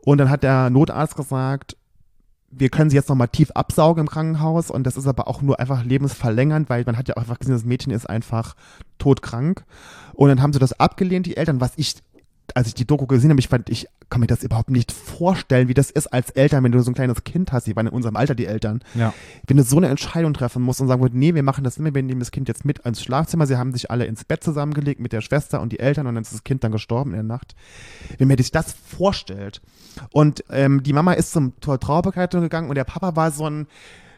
Und 0.00 0.18
dann 0.18 0.30
hat 0.30 0.42
der 0.42 0.70
Notarzt 0.70 1.16
gesagt, 1.16 1.76
wir 2.50 2.70
können 2.70 2.88
sie 2.88 2.96
jetzt 2.96 3.08
nochmal 3.10 3.28
tief 3.28 3.50
absaugen 3.50 4.02
im 4.02 4.08
Krankenhaus 4.08 4.70
und 4.70 4.84
das 4.84 4.96
ist 4.96 5.06
aber 5.06 5.28
auch 5.28 5.42
nur 5.42 5.60
einfach 5.60 5.84
lebensverlängernd, 5.84 6.70
weil 6.70 6.82
man 6.84 6.96
hat 6.96 7.06
ja 7.08 7.16
auch 7.16 7.20
einfach 7.20 7.38
gesehen, 7.38 7.52
das 7.54 7.64
Mädchen 7.64 7.92
ist 7.92 8.08
einfach 8.08 8.56
todkrank. 8.98 9.64
Und 10.14 10.28
dann 10.30 10.40
haben 10.42 10.52
sie 10.54 10.58
das 10.58 10.78
abgelehnt, 10.80 11.26
die 11.26 11.36
Eltern, 11.36 11.60
was 11.60 11.72
ich, 11.76 11.96
als 12.54 12.68
ich 12.68 12.74
die 12.74 12.86
Doku 12.86 13.06
gesehen 13.06 13.28
habe, 13.28 13.38
ich 13.40 13.48
fand, 13.48 13.68
ich 13.68 13.86
kann 14.08 14.22
mir 14.22 14.26
das 14.26 14.42
überhaupt 14.42 14.70
nicht 14.70 14.90
vorstellen, 14.92 15.68
wie 15.68 15.74
das 15.74 15.90
ist 15.90 16.06
als 16.06 16.30
Eltern, 16.30 16.64
wenn 16.64 16.72
du 16.72 16.80
so 16.80 16.90
ein 16.90 16.94
kleines 16.94 17.22
Kind 17.22 17.52
hast, 17.52 17.66
die 17.66 17.76
waren 17.76 17.86
in 17.88 17.92
unserem 17.92 18.16
Alter 18.16 18.34
die 18.34 18.46
Eltern, 18.46 18.80
Ja. 18.94 19.12
wenn 19.46 19.58
du 19.58 19.62
so 19.62 19.76
eine 19.76 19.88
Entscheidung 19.88 20.32
treffen 20.32 20.62
musst 20.62 20.80
und 20.80 20.88
sagen 20.88 21.02
würdest, 21.02 21.18
nee, 21.18 21.34
wir 21.34 21.42
machen 21.42 21.64
das 21.64 21.78
mehr, 21.78 21.94
wir 21.94 22.02
nehmen 22.02 22.20
das 22.20 22.30
Kind 22.30 22.48
jetzt 22.48 22.64
mit 22.64 22.78
ins 22.78 23.02
Schlafzimmer. 23.02 23.46
Sie 23.46 23.58
haben 23.58 23.74
sich 23.74 23.90
alle 23.90 24.06
ins 24.06 24.24
Bett 24.24 24.42
zusammengelegt 24.42 25.00
mit 25.00 25.12
der 25.12 25.20
Schwester 25.20 25.60
und 25.60 25.70
die 25.72 25.80
Eltern 25.80 26.06
und 26.06 26.14
dann 26.14 26.22
ist 26.22 26.32
das 26.32 26.44
Kind 26.44 26.64
dann 26.64 26.72
gestorben 26.72 27.10
in 27.10 27.16
der 27.16 27.22
Nacht. 27.24 27.54
Wenn 28.16 28.28
man 28.28 28.38
sich 28.38 28.50
das 28.50 28.72
vorstellt. 28.72 29.60
Und 30.12 30.44
ähm, 30.50 30.82
die 30.82 30.92
Mama 30.92 31.12
ist 31.12 31.32
zum 31.32 31.52
zur 31.60 31.78
Trauerbegleitung 31.78 32.40
gegangen 32.40 32.68
und 32.68 32.74
der 32.74 32.84
Papa 32.84 33.16
war 33.16 33.30
so 33.30 33.48
ein 33.48 33.66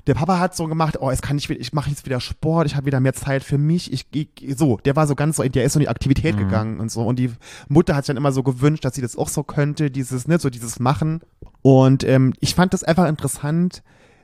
der 0.07 0.15
Papa 0.15 0.39
hat 0.39 0.57
so 0.57 0.67
gemacht, 0.67 0.97
oh, 1.01 1.11
jetzt 1.11 1.23
kann 1.23 1.37
ich 1.39 1.49
ich 1.51 1.73
mache 1.73 1.91
jetzt 1.91 2.07
wieder 2.07 2.21
Sport, 2.21 2.67
ich 2.67 2.75
habe 2.75 2.87
wieder 2.87 3.01
mehr 3.01 3.13
Zeit 3.13 3.45
für 3.45 3.59
mich. 3.59 3.93
Ich, 3.93 4.07
ich 4.13 4.29
so, 4.57 4.79
der 4.79 4.97
war 4.97 5.07
so 5.07 5.15
ganz 5.15 5.37
so, 5.37 5.43
der 5.43 5.65
ist 5.65 5.75
so 5.75 5.79
in 5.79 5.83
die 5.83 5.89
Aktivität 5.89 6.37
Mhm. 6.37 6.39
gegangen 6.41 6.81
und 6.81 6.91
so. 6.91 7.03
Und 7.03 7.19
die 7.19 7.31
Mutter 7.69 7.95
hat 7.95 8.05
sich 8.05 8.09
dann 8.09 8.17
immer 8.17 8.33
so 8.33 8.43
gewünscht, 8.43 8.85
dass 8.85 8.95
sie 8.95 9.03
das 9.03 9.17
auch 9.17 9.29
so 9.29 9.43
könnte, 9.43 9.91
dieses, 9.91 10.27
ne, 10.27 10.39
so 10.39 10.51
dieses 10.51 10.81
Machen. 10.81 11.21
Und 11.63 12.03
ähm, 12.05 12.33
ich 12.41 12.55
fand 12.55 12.73
das 12.73 12.83
einfach 12.83 13.07
interessant, 13.09 13.83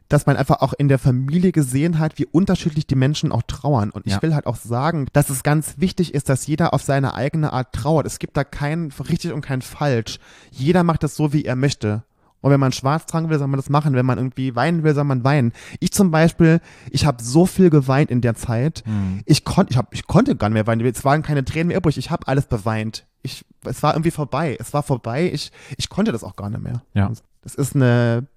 dass 0.08 0.26
man 0.26 0.36
einfach 0.36 0.60
auch 0.60 0.72
in 0.72 0.88
der 0.88 0.98
Familie 0.98 1.52
gesehen 1.52 1.98
hat, 1.98 2.18
wie 2.18 2.26
unterschiedlich 2.26 2.86
die 2.86 2.94
Menschen 2.94 3.32
auch 3.32 3.42
trauern. 3.42 3.90
Und 3.90 4.06
ich 4.06 4.12
Ja. 4.12 4.22
will 4.22 4.34
halt 4.34 4.46
auch 4.46 4.56
sagen, 4.56 5.06
dass 5.12 5.30
es 5.30 5.42
ganz 5.42 5.74
wichtig 5.78 6.14
ist, 6.14 6.28
dass 6.28 6.46
jeder 6.46 6.72
auf 6.74 6.82
seine 6.82 7.14
eigene 7.14 7.52
Art 7.52 7.72
trauert. 7.72 8.06
Es 8.06 8.18
gibt 8.18 8.36
da 8.36 8.44
kein 8.44 8.92
richtig 9.08 9.32
und 9.32 9.40
kein 9.40 9.62
falsch. 9.62 10.18
Jeder 10.50 10.84
macht 10.84 11.02
das 11.02 11.16
so, 11.16 11.32
wie 11.32 11.44
er 11.44 11.56
möchte. 11.56 12.04
Und 12.42 12.52
wenn 12.52 12.60
man 12.60 12.70
schwarz 12.70 13.06
tragen 13.06 13.28
will, 13.28 13.38
soll 13.38 13.48
man 13.48 13.58
das 13.58 13.70
machen. 13.70 13.94
Wenn 13.94 14.06
man 14.06 14.18
irgendwie 14.18 14.54
weinen 14.54 14.84
will, 14.84 14.94
soll 14.94 15.02
man 15.04 15.24
weinen. 15.24 15.52
Ich 15.80 15.90
zum 15.92 16.12
Beispiel, 16.12 16.60
ich 16.90 17.04
habe 17.04 17.20
so 17.20 17.44
viel 17.44 17.70
geweint 17.70 18.08
in 18.10 18.20
der 18.20 18.36
Zeit. 18.36 18.84
Mhm. 18.86 19.22
Ich, 19.24 19.44
kon 19.44 19.66
ich, 19.68 19.76
hab, 19.76 19.92
ich 19.92 20.06
konnte 20.06 20.36
gar 20.36 20.48
nicht 20.48 20.54
mehr 20.54 20.66
weinen. 20.68 20.86
Es 20.86 21.04
waren 21.04 21.22
keine 21.22 21.44
Tränen 21.44 21.68
mehr 21.68 21.78
übrig. 21.78 21.98
Ich 21.98 22.12
habe 22.12 22.28
alles 22.28 22.46
beweint. 22.46 23.06
Ich, 23.22 23.44
es 23.64 23.82
war 23.82 23.94
irgendwie 23.94 24.12
vorbei. 24.12 24.56
Es 24.60 24.72
war 24.72 24.84
vorbei. 24.84 25.28
Ich, 25.32 25.50
ich 25.76 25.88
konnte 25.88 26.12
das 26.12 26.22
auch 26.22 26.36
gar 26.36 26.48
nicht 26.50 26.62
mehr. 26.62 26.82
Ja. 26.94 27.10
Das 27.42 27.54
ist 27.56 27.74
eine, 27.74 28.28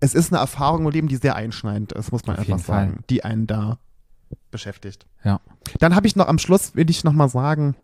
es 0.00 0.14
ist 0.14 0.32
eine 0.32 0.40
Erfahrung 0.40 0.84
im 0.84 0.90
Leben, 0.92 1.08
die 1.08 1.16
sehr 1.16 1.36
einschneidend 1.36 1.92
ist, 1.92 2.12
muss 2.12 2.26
man 2.26 2.36
Auf 2.36 2.40
einfach 2.40 2.48
jeden 2.48 2.62
Fall. 2.62 2.86
sagen, 2.86 3.04
die 3.10 3.24
einen 3.24 3.46
da 3.46 3.78
beschäftigt. 4.50 5.06
Ja. 5.24 5.40
Dann 5.78 5.94
habe 5.94 6.06
ich 6.06 6.16
noch 6.16 6.28
am 6.28 6.38
Schluss, 6.38 6.74
will 6.74 6.90
ich 6.90 7.04
noch 7.04 7.12
mal 7.12 7.28
sagen, 7.28 7.76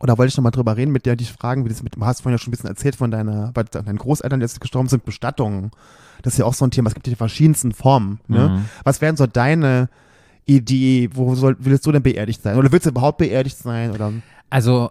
oder 0.00 0.18
wollte 0.18 0.30
ich 0.30 0.36
noch 0.36 0.42
mal 0.42 0.50
drüber 0.50 0.76
reden, 0.76 0.92
mit 0.92 1.06
der 1.06 1.16
dich 1.16 1.32
fragen, 1.32 1.64
wie 1.64 1.68
das 1.68 1.82
mit, 1.82 1.96
du 1.96 2.04
hast 2.04 2.20
vorhin 2.20 2.34
ja 2.34 2.38
schon 2.38 2.50
ein 2.50 2.56
bisschen 2.56 2.68
erzählt 2.68 2.96
von 2.96 3.10
deiner, 3.10 3.52
bei 3.52 3.62
deinen 3.62 3.98
Großeltern, 3.98 4.40
die 4.40 4.44
jetzt 4.44 4.60
gestorben 4.60 4.88
sind, 4.88 5.04
Bestattungen. 5.04 5.70
Das 6.22 6.34
ist 6.34 6.38
ja 6.38 6.44
auch 6.44 6.54
so 6.54 6.66
ein 6.66 6.70
Thema, 6.70 6.88
es 6.88 6.94
gibt 6.94 7.06
ja 7.06 7.12
die 7.12 7.16
verschiedensten 7.16 7.72
Formen. 7.72 8.20
Ne? 8.26 8.48
Mhm. 8.48 8.64
Was 8.82 9.00
wären 9.00 9.16
so 9.16 9.26
deine 9.26 9.88
Idee, 10.46 11.10
wo 11.14 11.34
soll, 11.34 11.56
willst 11.60 11.86
du 11.86 11.92
denn 11.92 12.02
beerdigt 12.02 12.42
sein? 12.42 12.56
Oder 12.56 12.72
willst 12.72 12.86
du 12.86 12.90
überhaupt 12.90 13.18
beerdigt 13.18 13.56
sein? 13.56 13.92
Oder? 13.92 14.12
Also, 14.50 14.90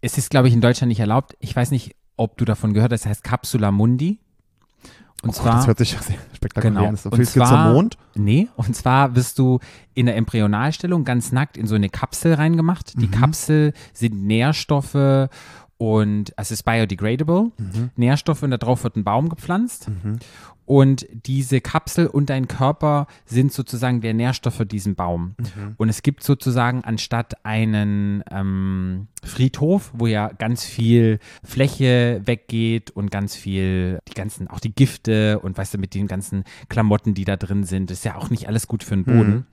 es 0.00 0.16
ist, 0.16 0.30
glaube 0.30 0.48
ich, 0.48 0.54
in 0.54 0.60
Deutschland 0.60 0.88
nicht 0.88 1.00
erlaubt. 1.00 1.36
Ich 1.40 1.54
weiß 1.54 1.70
nicht, 1.70 1.96
ob 2.16 2.36
du 2.38 2.44
davon 2.44 2.72
gehört 2.72 2.92
hast, 2.92 3.04
das 3.04 3.10
heißt 3.10 3.24
Capsula 3.24 3.70
Mundi. 3.72 4.20
Und 5.22 5.30
Oh 5.30 5.32
Gott, 5.32 5.42
zwar. 5.42 5.54
das 5.54 5.66
hört 5.66 5.78
sich 5.78 5.96
spektakulär 6.34 6.72
Genau. 6.78 6.88
an. 6.90 6.96
So, 6.96 7.10
Und 7.10 7.18
du 7.18 7.24
zum 7.24 7.42
zwar- 7.44 7.72
Mond? 7.72 7.96
Nee, 8.14 8.48
und 8.56 8.76
zwar 8.76 9.16
wirst 9.16 9.38
du 9.38 9.58
in 9.94 10.06
der 10.06 10.16
Embryonalstellung 10.16 11.04
ganz 11.04 11.32
nackt 11.32 11.56
in 11.56 11.66
so 11.66 11.74
eine 11.74 11.88
Kapsel 11.88 12.34
reingemacht. 12.34 13.00
Die 13.00 13.06
Mhm. 13.06 13.10
Kapsel 13.12 13.72
sind 13.92 14.22
Nährstoffe 14.24 15.28
und 15.78 16.32
es 16.36 16.50
ist 16.50 16.62
biodegradable. 16.64 17.50
Mhm. 17.58 17.90
Nährstoffe 17.96 18.42
und 18.42 18.50
darauf 18.50 18.84
wird 18.84 18.96
ein 18.96 19.04
Baum 19.04 19.28
gepflanzt. 19.28 19.88
Und 20.66 21.06
diese 21.10 21.60
Kapsel 21.60 22.08
und 22.08 22.28
dein 22.28 22.48
Körper 22.48 23.06
sind 23.24 23.52
sozusagen 23.52 24.00
der 24.00 24.14
Nährstoff 24.14 24.54
für 24.54 24.66
diesen 24.66 24.96
Baum. 24.96 25.34
Mhm. 25.38 25.74
Und 25.76 25.88
es 25.88 26.02
gibt 26.02 26.22
sozusagen 26.22 26.82
anstatt 26.84 27.44
einen 27.44 28.22
ähm, 28.30 29.06
Friedhof, 29.22 29.92
wo 29.94 30.06
ja 30.06 30.28
ganz 30.28 30.64
viel 30.64 31.20
Fläche 31.42 32.20
weggeht 32.24 32.90
und 32.90 33.10
ganz 33.10 33.36
viel, 33.36 34.00
die 34.08 34.14
ganzen, 34.14 34.48
auch 34.48 34.60
die 34.60 34.74
Gifte 34.74 35.38
und 35.38 35.56
weißt 35.56 35.74
du, 35.74 35.78
mit 35.78 35.94
den 35.94 36.08
ganzen 36.08 36.44
Klamotten, 36.68 37.14
die 37.14 37.24
da 37.24 37.36
drin 37.36 37.64
sind, 37.64 37.90
ist 37.90 38.04
ja 38.04 38.16
auch 38.16 38.30
nicht 38.30 38.48
alles 38.48 38.66
gut 38.66 38.82
für 38.82 38.96
den 38.96 39.04
Boden. 39.04 39.30
Mhm. 39.30 39.44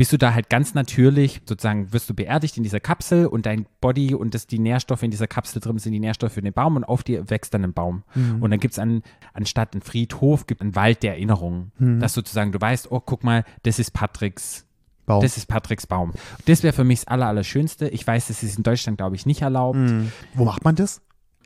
Bist 0.00 0.14
du 0.14 0.16
da 0.16 0.32
halt 0.32 0.48
ganz 0.48 0.72
natürlich, 0.72 1.42
sozusagen 1.44 1.92
wirst 1.92 2.08
du 2.08 2.14
beerdigt 2.14 2.56
in 2.56 2.62
dieser 2.62 2.80
Kapsel 2.80 3.26
und 3.26 3.44
dein 3.44 3.66
Body 3.82 4.14
und 4.14 4.34
das, 4.34 4.46
die 4.46 4.58
Nährstoffe 4.58 5.02
in 5.02 5.10
dieser 5.10 5.26
Kapsel 5.26 5.60
drin 5.60 5.78
sind 5.78 5.92
die 5.92 6.00
Nährstoffe 6.00 6.32
für 6.32 6.40
den 6.40 6.54
Baum 6.54 6.76
und 6.76 6.84
auf 6.84 7.02
dir 7.02 7.28
wächst 7.28 7.52
dann 7.52 7.64
ein 7.64 7.74
Baum. 7.74 8.02
Mhm. 8.14 8.42
Und 8.42 8.50
dann 8.50 8.60
gibt 8.60 8.72
es 8.72 8.78
an, 8.78 9.02
anstatt 9.34 9.74
einen 9.74 9.82
Friedhof, 9.82 10.46
gibt 10.46 10.59
einen 10.60 10.74
Wald 10.74 11.02
der 11.02 11.12
Erinnerungen. 11.12 11.72
Mhm. 11.78 12.00
Dass 12.00 12.14
sozusagen 12.14 12.52
du 12.52 12.60
weißt, 12.60 12.90
oh, 12.90 13.00
guck 13.00 13.24
mal, 13.24 13.44
das 13.62 13.78
ist 13.78 13.92
Patricks 13.92 14.66
Baum. 15.06 15.22
das 15.22 15.36
ist 15.36 15.46
Patricks 15.46 15.86
Baum. 15.86 16.12
Das 16.46 16.62
wäre 16.62 16.72
für 16.72 16.84
mich 16.84 17.00
das 17.00 17.08
Aller, 17.08 17.26
Allerschönste. 17.26 17.88
Ich 17.88 18.06
weiß, 18.06 18.28
das 18.28 18.42
ist 18.42 18.56
in 18.56 18.62
Deutschland, 18.62 18.98
glaube 18.98 19.16
ich, 19.16 19.26
nicht 19.26 19.42
erlaubt. 19.42 19.78
Mhm. 19.78 20.12
Wo 20.34 20.44
macht 20.44 20.64
man 20.64 20.76
das? 20.76 21.02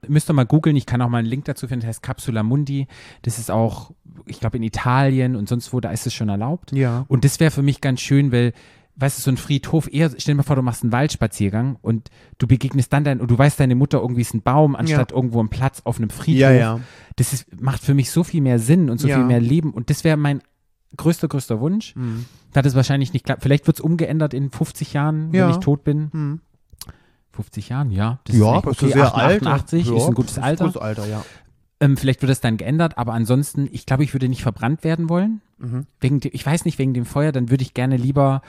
Müsst 0.07 0.29
ihr 0.29 0.35
mal 0.35 0.45
googeln. 0.45 0.77
Ich 0.77 0.85
kann 0.85 1.01
auch 1.01 1.09
mal 1.09 1.19
einen 1.19 1.29
Link 1.29 1.47
dazu 1.47 1.67
finden. 1.67 1.83
Das 1.83 1.97
heißt 1.97 2.03
Capsula 2.03 2.43
Mundi. 2.43 2.89
Das 3.23 3.39
ist 3.39 3.51
auch 3.51 3.93
ich 4.27 4.41
glaube 4.41 4.57
in 4.57 4.63
Italien 4.63 5.37
und 5.37 5.49
sonst 5.49 5.73
wo, 5.73 5.81
da 5.81 5.91
ist 5.91 6.07
es 6.07 6.15
schon 6.15 6.29
erlaubt. 6.29 6.73
Ja. 6.73 7.05
Und 7.09 7.25
das 7.25 7.41
wäre 7.41 7.51
für 7.51 7.63
mich 7.63 7.81
ganz 7.81 8.01
schön, 8.01 8.33
weil, 8.33 8.53
weißt 8.97 9.19
du, 9.19 9.23
so 9.23 9.31
ein 9.31 9.37
Friedhof, 9.37 9.93
eher, 9.93 10.11
stell 10.17 10.35
dir 10.35 10.37
mal 10.37 10.43
vor, 10.45 10.57
du 10.57 10.63
machst 10.63 10.83
einen 10.83 10.93
Waldspaziergang 10.93 11.77
und 11.83 12.11
du 12.39 12.47
begegnest 12.47 12.93
dann 12.93 13.03
dein, 13.05 13.21
und 13.21 13.31
du 13.31 13.37
weißt, 13.37 13.59
deine 13.59 13.75
Mutter 13.75 13.99
irgendwie 14.01 14.21
ist 14.21 14.35
ein 14.35 14.43
Baum, 14.43 14.77
anstatt 14.77 15.11
irgendwo 15.13 15.43
ein 15.43 15.49
Platz 15.49 15.83
auf 15.85 15.99
einem 15.99 16.11
Friedhof. 16.11 16.41
Ja, 16.41 16.53
ja. 16.53 16.81
Das 17.17 17.33
ist, 17.33 17.61
macht 17.61 17.83
für 17.83 17.95
mich 17.95 18.11
so 18.11 18.23
viel 18.25 18.41
mehr 18.41 18.59
Sinn 18.59 18.91
und 18.91 18.99
so 19.01 19.09
Ja. 19.09 19.17
viel 19.17 19.25
mehr 19.25 19.41
Leben. 19.41 19.73
Und 19.73 19.91
das 19.91 20.05
wäre 20.05 20.17
mein 20.17 20.43
größter, 20.97 21.27
größter 21.29 21.61
Wunsch. 21.61 21.97
Mhm. 21.97 22.25
Da 22.53 22.63
das 22.63 22.75
wahrscheinlich 22.77 23.13
nicht 23.13 23.25
klappt. 23.25 23.43
Vielleicht 23.43 23.67
wird 23.67 23.79
es 23.79 23.81
umgeändert 23.81 24.33
in 24.33 24.51
50 24.51 24.93
Jahren, 24.93 25.33
Ja. 25.35 25.47
wenn 25.49 25.55
ich 25.55 25.61
tot 25.61 25.83
bin. 25.83 26.09
Mhm. 26.13 26.41
50 27.33 27.69
Jahren, 27.71 27.91
ja. 27.91 28.21
Das 28.25 28.37
Ja, 28.37 28.59
ist 28.61 28.67
echt 28.67 28.83
ist 28.83 28.93
sehr 28.93 29.15
alt. 29.15 29.43
88 29.43 29.87
Ja, 29.89 29.97
ist 29.97 30.07
ein 30.07 30.15
gutes 30.15 30.35
das 30.37 30.45
Alter. 30.45 30.65
Gutes 30.67 30.81
Alter, 30.81 31.07
ja. 31.09 31.25
Ähm, 31.81 31.97
vielleicht 31.97 32.23
wird 32.23 32.31
es 32.31 32.41
dann 32.41 32.57
geändert, 32.57 32.97
aber 32.97 33.13
ansonsten, 33.13 33.69
ich 33.73 33.87
glaube, 33.87 34.05
ich 34.05 34.15
würde 34.15 34.29
nicht 34.29 34.43
verbrannt 34.43 34.85
werden 34.85 35.09
wollen. 35.09 35.41
Mhm. 35.59 35.87
Wegen 36.01 36.21
dem, 36.21 36.31
ich 36.33 36.47
weiß 36.47 36.65
nicht, 36.65 36.79
wegen 36.79 36.95
dem 36.95 37.05
Feuer, 37.05 37.33
dann 37.33 37.51
würde 37.51 37.63
ich 37.63 37.75
gerne 37.75 37.97
lieber, 37.97 38.43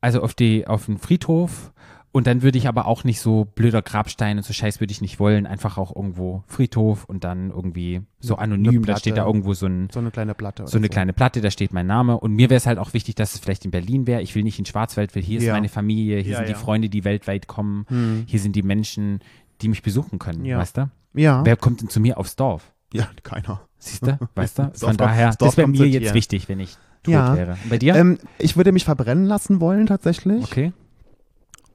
also 0.00 0.22
auf 0.22 0.34
die, 0.34 0.66
auf 0.66 0.86
den 0.86 0.98
Friedhof 0.98 1.72
und 2.12 2.26
dann 2.26 2.40
würde 2.42 2.56
ich 2.56 2.66
aber 2.68 2.86
auch 2.86 3.04
nicht 3.04 3.20
so 3.20 3.44
blöder 3.44 3.82
Grabstein 3.82 4.38
und 4.38 4.42
so 4.42 4.52
Scheiß 4.54 4.80
würde 4.80 4.90
ich 4.90 5.02
nicht 5.02 5.20
wollen. 5.20 5.46
Einfach 5.46 5.76
auch 5.76 5.94
irgendwo 5.94 6.44
Friedhof 6.46 7.04
und 7.04 7.24
dann 7.24 7.50
irgendwie 7.50 8.00
so 8.20 8.36
anonym, 8.36 8.86
da 8.86 8.96
steht 8.96 9.18
da 9.18 9.26
irgendwo 9.26 9.52
so 9.52 9.66
ein, 9.66 9.88
So 9.92 9.98
eine 10.00 10.10
kleine 10.10 10.34
Platte. 10.34 10.66
so 10.66 10.78
eine 10.78 10.86
oder 10.86 10.92
kleine 10.94 11.12
Platte, 11.12 11.40
da 11.42 11.50
steht 11.50 11.74
mein 11.74 11.86
Name. 11.86 12.18
Und 12.18 12.32
mir 12.32 12.48
wäre 12.48 12.56
es 12.56 12.66
halt 12.66 12.78
auch 12.78 12.94
wichtig, 12.94 13.16
dass 13.16 13.34
es 13.34 13.40
vielleicht 13.40 13.66
in 13.66 13.70
Berlin 13.70 14.06
wäre. 14.06 14.22
Ich 14.22 14.34
will 14.34 14.44
nicht 14.44 14.58
in 14.58 14.64
Schwarzwald, 14.64 15.14
weil 15.14 15.22
hier 15.22 15.38
ist 15.38 15.44
Ja. 15.44 15.52
meine 15.52 15.68
Familie, 15.68 16.20
hier 16.20 16.32
Ja, 16.32 16.38
sind 16.38 16.48
die 16.48 16.52
ja. 16.52 16.58
Freunde, 16.58 16.88
die 16.88 17.04
weltweit 17.04 17.48
kommen, 17.48 17.84
Hm. 17.88 18.24
hier 18.26 18.40
sind 18.40 18.56
die 18.56 18.62
Menschen, 18.62 19.20
die 19.60 19.68
mich 19.68 19.82
besuchen 19.82 20.18
können, 20.18 20.44
Ja. 20.46 20.56
weißt 20.58 20.78
du? 20.78 20.90
Ja. 21.14 21.44
Wer 21.44 21.56
kommt 21.56 21.82
denn 21.82 21.88
zu 21.90 22.00
mir 22.00 22.16
aufs 22.18 22.36
Dorf? 22.36 22.72
ja, 22.94 23.08
keiner. 23.24 23.60
Siehst 23.78 24.06
du? 24.06 24.18
Weißt 24.34 24.58
du? 24.58 24.62
Das 24.72 24.80
Von 24.80 24.96
daher, 24.96 25.34
das 25.38 25.56
wäre 25.58 25.68
mir 25.68 25.86
jetzt 25.86 26.14
wichtig, 26.14 26.48
wenn 26.48 26.60
ich 26.60 26.78
tot 27.06 27.14
Ja. 27.14 27.36
wäre. 27.36 27.52
Und 27.62 27.70
bei 27.70 27.78
dir? 27.78 27.94
Ähm, 27.94 28.18
ich 28.38 28.56
würde 28.56 28.72
mich 28.72 28.84
verbrennen 28.84 29.24
lassen 29.26 29.60
wollen, 29.60 29.86
tatsächlich. 29.86 30.42
okay. 30.44 30.72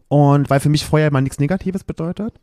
Und 0.07 0.49
weil 0.49 0.59
für 0.59 0.69
mich 0.69 0.85
Feuer 0.85 1.07
immer 1.07 1.21
nichts 1.21 1.39
Negatives 1.39 1.83
bedeutet. 1.83 2.33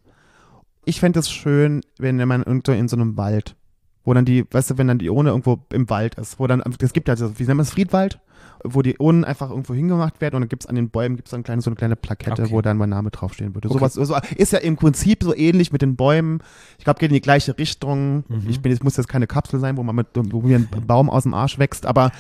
Ich 0.85 1.01
fände 1.01 1.19
es 1.21 1.31
schön, 1.31 1.83
wenn 1.99 2.17
man 2.17 2.43
irgendwo 2.43 2.73
in 2.73 2.89
so 2.89 2.97
einem 2.97 3.17
Wald, 3.19 3.57
wo 4.05 4.15
dann 4.15 4.25
die, 4.25 4.47
weißt 4.51 4.71
du, 4.71 4.79
wenn 4.79 4.89
dann 4.89 4.99
die 4.99 5.11
Urne 5.11 5.31
irgendwo 5.31 5.59
im 5.73 5.91
Wald 5.91 6.15
ist, 6.15 6.39
wo 6.41 6.47
dann, 6.47 6.63
es 6.81 6.93
gibt 6.95 7.09
ja, 7.09 7.17
so, 7.17 7.39
wie 7.39 7.43
nennt 7.45 7.57
man 7.59 7.65
es, 7.65 7.71
Friedwald, 7.71 8.21
wo 8.65 8.83
die 8.83 8.97
Urnen 8.99 9.25
einfach 9.25 9.51
irgendwo 9.51 9.75
hingemacht 9.75 10.21
werden 10.21 10.37
und 10.37 10.43
dann 10.43 10.49
gibt 10.49 10.65
es 10.65 10.69
an 10.69 10.75
den 10.77 10.91
Bäumen 10.91 11.17
gibt's 11.17 11.31
dann 11.31 11.43
kleine, 11.43 11.63
so 11.63 11.71
eine 11.71 11.77
kleine 11.77 11.97
Plakette, 11.97 12.43
Okay. 12.43 12.53
wo 12.53 12.61
dann 12.63 12.77
mein 12.77 12.91
Name 12.91 13.11
draufstehen 13.11 13.55
würde. 13.55 13.69
Okay. 13.69 13.79
Sowas 13.79 13.95
so, 13.95 14.17
ist 14.37 14.53
ja 14.53 14.59
im 14.59 14.77
Prinzip 14.77 15.23
so 15.23 15.35
ähnlich 15.35 15.73
mit 15.73 15.83
den 15.83 15.97
Bäumen. 15.97 16.41
Ich 16.79 16.85
glaube, 16.85 16.99
geht 17.01 17.11
in 17.11 17.15
die 17.15 17.21
gleiche 17.21 17.57
Richtung. 17.59 18.25
Mhm. 18.29 18.45
Ich 18.49 18.61
bin, 18.61 18.73
es 18.73 18.83
muss 18.83 18.97
jetzt 18.97 19.09
keine 19.09 19.27
Kapsel 19.27 19.61
sein, 19.61 19.77
wo 19.77 19.83
man 19.83 19.97
mit, 19.97 20.09
wo 20.15 20.41
mir 20.41 20.57
ein 20.59 20.69
Baum 20.87 21.11
aus 21.11 21.25
dem 21.25 21.35
Arsch 21.35 21.59
wächst, 21.59 21.87
aber 21.87 22.11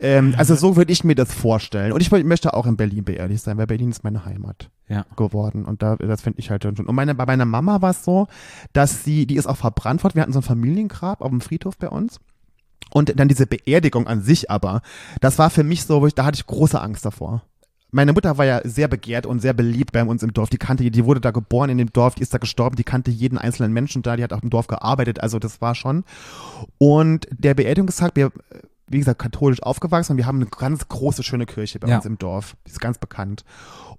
ähm, 0.00 0.34
also 0.36 0.54
so 0.54 0.76
würde 0.76 0.92
ich 0.92 1.04
mir 1.04 1.14
das 1.14 1.32
vorstellen. 1.32 1.92
Und 1.92 2.00
ich 2.00 2.10
möchte 2.10 2.54
auch 2.54 2.66
in 2.66 2.76
Berlin 2.76 3.04
beerdigt 3.04 3.42
sein, 3.42 3.56
weil 3.58 3.66
Berlin 3.66 3.90
ist 3.90 4.04
meine 4.04 4.24
Heimat 4.24 4.70
Ja. 4.88 5.04
geworden. 5.16 5.64
Und 5.64 5.82
da, 5.82 5.96
das 5.96 6.22
finde 6.22 6.38
ich 6.40 6.50
halt 6.50 6.62
schon. 6.64 6.74
Und 6.76 6.94
meine, 6.94 7.14
bei 7.14 7.26
meiner 7.26 7.44
Mama 7.44 7.80
war 7.82 7.90
es 7.90 8.04
so, 8.04 8.26
dass 8.72 9.04
sie, 9.04 9.26
die 9.26 9.36
ist 9.36 9.46
auch 9.46 9.56
verbrannt 9.56 10.02
worden. 10.04 10.14
Wir 10.16 10.22
hatten 10.22 10.32
so 10.32 10.40
ein 10.40 10.42
Familiengrab 10.44 11.20
auf 11.22 11.30
dem 11.30 11.40
Friedhof 11.40 11.76
bei 11.78 11.88
uns. 11.88 12.20
Und 12.92 13.18
dann 13.18 13.28
diese 13.28 13.46
Beerdigung 13.46 14.06
an 14.06 14.22
sich 14.22 14.50
aber, 14.50 14.82
das 15.20 15.38
war 15.38 15.50
für 15.50 15.64
mich 15.64 15.84
so, 15.84 16.00
wo 16.00 16.06
ich, 16.06 16.14
da 16.14 16.24
hatte 16.24 16.36
ich 16.36 16.46
große 16.46 16.80
Angst 16.80 17.04
davor. 17.04 17.42
Meine 17.92 18.12
Mutter 18.12 18.38
war 18.38 18.44
ja 18.44 18.60
sehr 18.62 18.86
begehrt 18.86 19.26
und 19.26 19.40
sehr 19.40 19.52
beliebt 19.52 19.90
bei 19.92 20.04
uns 20.04 20.22
im 20.22 20.32
Dorf. 20.32 20.48
Die 20.48 20.58
kannte, 20.58 20.88
die 20.88 21.04
wurde 21.04 21.20
da 21.20 21.32
geboren 21.32 21.70
in 21.70 21.78
dem 21.78 21.92
Dorf, 21.92 22.14
die 22.14 22.22
ist 22.22 22.32
da 22.32 22.38
gestorben, 22.38 22.76
die 22.76 22.84
kannte 22.84 23.10
jeden 23.10 23.36
einzelnen 23.36 23.72
Menschen 23.72 24.02
da, 24.02 24.14
die 24.16 24.22
hat 24.22 24.32
auch 24.32 24.42
im 24.44 24.50
Dorf 24.50 24.68
gearbeitet, 24.68 25.20
also 25.20 25.40
das 25.40 25.60
war 25.60 25.74
schon. 25.74 26.04
Und 26.78 27.26
der 27.36 27.54
Beerdigungstag, 27.54 28.12
wir, 28.14 28.30
wie 28.86 28.98
gesagt, 28.98 29.20
katholisch 29.20 29.60
aufgewachsen 29.64 30.12
und 30.12 30.18
wir 30.18 30.26
haben 30.26 30.36
eine 30.36 30.46
ganz 30.46 30.86
große, 30.88 31.24
schöne 31.24 31.46
Kirche 31.46 31.80
bei 31.80 31.88
Ja. 31.88 31.96
uns 31.96 32.06
im 32.06 32.16
Dorf. 32.16 32.54
Die 32.64 32.70
ist 32.70 32.80
ganz 32.80 32.98
bekannt. 32.98 33.44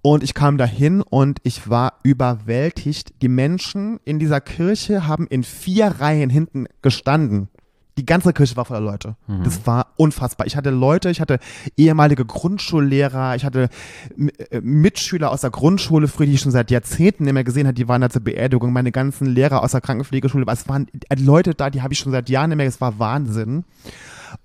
Und 0.01 0.23
ich 0.23 0.33
kam 0.33 0.57
dahin 0.57 1.01
und 1.01 1.39
ich 1.43 1.69
war 1.69 1.99
überwältigt. 2.03 3.21
Die 3.21 3.27
Menschen 3.27 3.99
in 4.05 4.19
dieser 4.19 4.41
Kirche 4.41 5.05
haben 5.05 5.27
in 5.27 5.43
vier 5.43 5.87
Reihen 5.99 6.29
hinten 6.29 6.67
gestanden. 6.81 7.49
Die 7.97 8.05
ganze 8.05 8.31
Kirche 8.31 8.55
war 8.55 8.65
voller 8.65 8.79
Leute. 8.79 9.15
Das 9.43 9.67
war 9.67 9.87
unfassbar. 9.97 10.47
Ich 10.47 10.55
hatte 10.55 10.69
Leute, 10.69 11.09
ich 11.09 11.19
hatte 11.19 11.39
ehemalige 11.75 12.23
Grundschullehrer, 12.25 13.35
ich 13.35 13.43
hatte 13.43 13.67
M- 14.17 14.29
äh, 14.49 14.61
Mitschüler 14.61 15.29
aus 15.29 15.41
der 15.41 15.49
Grundschule, 15.49 16.07
früher, 16.07 16.25
die 16.27 16.33
ich 16.33 16.41
schon 16.41 16.51
seit 16.53 16.71
Jahrzehnten 16.71 17.25
nicht 17.25 17.33
mehr 17.33 17.43
gesehen 17.43 17.67
hat, 17.67 17.77
die 17.77 17.87
waren 17.87 18.01
da 18.01 18.09
zur 18.09 18.23
Beerdigung. 18.23 18.71
Meine 18.71 18.91
ganzen 18.93 19.27
Lehrer 19.27 19.61
aus 19.61 19.71
der 19.71 19.81
Krankenpflegeschule, 19.81 20.45
es 20.51 20.69
waren 20.69 20.87
äh, 21.09 21.15
Leute 21.15 21.53
da, 21.53 21.69
die 21.69 21.81
habe 21.81 21.93
ich 21.93 21.99
schon 21.99 22.11
seit 22.13 22.29
Jahren 22.29 22.49
nicht 22.49 22.57
mehr, 22.57 22.67
es 22.67 22.79
war 22.79 22.97
Wahnsinn. 22.97 23.65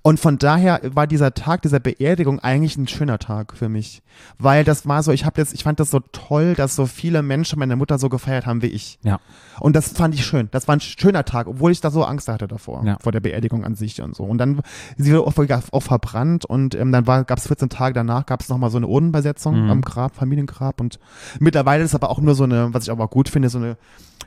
Und 0.03 0.19
von 0.21 0.39
daher 0.39 0.81
war 0.95 1.07
dieser 1.07 1.35
Tag 1.35 1.63
dieser 1.63 1.81
Beerdigung 1.81 2.41
eigentlich 2.41 2.77
ein 2.77 2.89
schöner 2.89 3.19
Tag 3.19 3.57
für 3.57 3.69
mich, 3.69 4.03
weil 4.39 4.65
das 4.65 4.87
war 4.87 5.03
so, 5.03 5.13
ich 5.13 5.25
habe 5.25 5.41
jetzt, 5.41 5.55
ich 5.55 5.65
fand 5.65 5.79
das 5.81 5.91
so 5.91 6.01
toll, 6.13 6.55
dass 6.55 6.75
so 6.77 6.87
viele 6.87 7.23
Menschen 7.23 7.59
meine 7.59 7.77
Mutter 7.77 7.99
so 7.99 8.09
gefeiert 8.09 8.47
haben 8.47 8.63
wie 8.63 8.67
ich. 8.69 8.99
Ja. 9.03 9.21
Und 9.61 9.77
das 9.77 9.89
fand 9.93 10.15
ich 10.15 10.25
schön. 10.25 10.49
Das 10.51 10.69
war 10.69 10.77
ein 10.77 10.81
schöner 10.81 11.25
Tag, 11.25 11.47
obwohl 11.47 11.73
ich 11.73 11.81
da 11.81 11.91
so 11.91 12.05
Angst 12.05 12.29
hatte 12.29 12.49
davor, 12.49 12.85
Ja. 12.85 12.99
vor 13.01 13.13
der 13.13 13.21
Beerdigung 13.21 13.65
an 13.65 13.75
sich 13.75 14.01
und 14.03 14.15
so. 14.17 14.25
Und 14.25 14.39
dann 14.39 14.61
sie 14.97 15.13
wurde 15.13 15.27
auch, 15.27 15.63
auch 15.73 15.83
verbrannt 15.83 16.45
und 16.45 16.75
ähm, 16.75 16.93
dann 16.93 17.05
gab 17.05 17.39
es 17.39 17.47
14 17.47 17.69
Tage 17.69 17.95
danach, 17.95 18.27
gab 18.27 18.41
es 18.41 18.49
nochmal 18.49 18.71
so 18.71 18.77
eine 18.79 18.87
Urnenbesetzung 18.89 19.65
Mhm. 19.65 19.71
am 19.71 19.81
Grab, 19.83 20.15
Familiengrab. 20.17 20.81
Und 20.81 20.99
mittlerweile 21.41 21.85
ist 21.85 21.95
aber 21.95 22.11
auch 22.11 22.21
nur 22.21 22.35
so 22.35 22.45
eine, 22.45 22.73
was 22.75 22.85
ich 22.85 22.91
aber 22.91 23.09
gut 23.09 23.29
finde, 23.29 23.49
so 23.49 23.59
eine, 23.59 23.77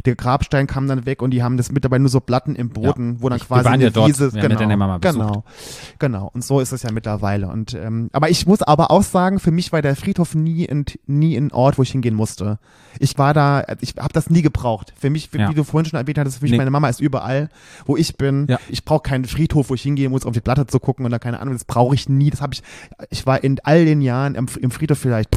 der 0.06 0.16
Grabstein 0.16 0.66
kam 0.68 0.88
dann 0.88 1.06
weg 1.06 1.22
und 1.22 1.32
die 1.32 1.44
haben 1.44 1.58
das 1.58 1.72
mittlerweile 1.72 2.00
nur 2.02 2.10
so 2.10 2.20
Platten 2.22 2.56
im 2.56 2.70
Boden, 2.70 3.18
wo 3.22 3.28
dann 3.30 3.38
Ich- 3.38 3.44
wir 3.44 3.48
quasi 3.48 3.66
waren 3.66 3.74
eine 3.74 3.84
ja 3.86 3.90
dort. 3.90 4.08
Wiese, 4.10 4.34
Wir 4.34 4.48
mit 4.48 4.60
deiner 4.60 4.78
Mama 4.78 4.98
besucht. 4.98 5.20
genau, 5.20 5.44
genau. 6.00 6.32
Und 6.34 6.44
so 6.44 6.60
ist 6.60 6.72
es 6.72 6.84
ja 6.84 6.92
mittlerweile. 6.92 7.48
Und 7.50 7.74
ähm, 7.74 8.10
aber 8.14 8.30
ich 8.30 8.46
muss 8.48 8.62
aber 8.62 8.92
auch 8.92 9.04
sagen, 9.04 9.40
für 9.40 9.52
mich 9.52 9.72
war 9.74 9.82
der 9.82 9.96
Friedhof 9.96 10.36
nie 10.36 10.70
ein, 10.70 10.86
nie 11.06 11.36
ein 11.36 11.52
Ort, 11.52 11.78
wo 11.78 11.84
ich 11.84 11.92
hingehen 11.92 12.16
musste. 12.16 12.60
Ich 13.00 13.18
war 13.18 13.34
da, 13.34 13.64
ich 13.82 13.96
habe 14.00 14.14
das 14.14 14.30
nie 14.30 14.42
gebraucht. 14.42 14.94
Für 14.98 15.10
mich, 15.10 15.34
wie 15.34 15.40
Ja. 15.40 15.50
wie 15.50 15.54
du 15.54 15.64
vorhin 15.64 15.90
schon 15.90 16.00
erwähnt 16.00 16.18
hattest, 16.18 16.38
für 16.38 16.44
mich 16.44 16.52
Nee. 16.52 16.58
meine 16.58 16.72
Mama 16.72 16.88
ist 16.90 17.00
überall, 17.02 17.50
wo 17.86 17.98
ich 17.98 18.16
bin. 18.16 18.46
Ja. 18.48 18.58
Ich 18.70 18.86
brauche 18.86 19.02
keinen 19.04 19.26
Friedhof, 19.26 19.70
wo 19.70 19.74
ich 19.74 19.82
hingehen 19.82 20.12
muss, 20.12 20.24
um 20.26 20.34
die 20.34 20.42
Platte 20.42 20.66
zu 20.68 20.80
gucken 20.80 21.06
oder 21.06 21.20
keine 21.20 21.40
Ahnung. 21.40 21.54
Das 21.56 21.66
brauche 21.66 21.94
ich 21.96 22.08
nie. 22.10 22.30
Das 22.30 22.42
habe 22.42 22.54
ich. 22.54 22.64
Ich 23.10 23.26
war 23.26 23.44
in 23.44 23.60
all 23.64 23.86
den 23.86 24.02
Jahren 24.02 24.36
im, 24.36 24.48
im 24.62 24.72
Friedhof 24.72 24.98
vielleicht 24.98 25.30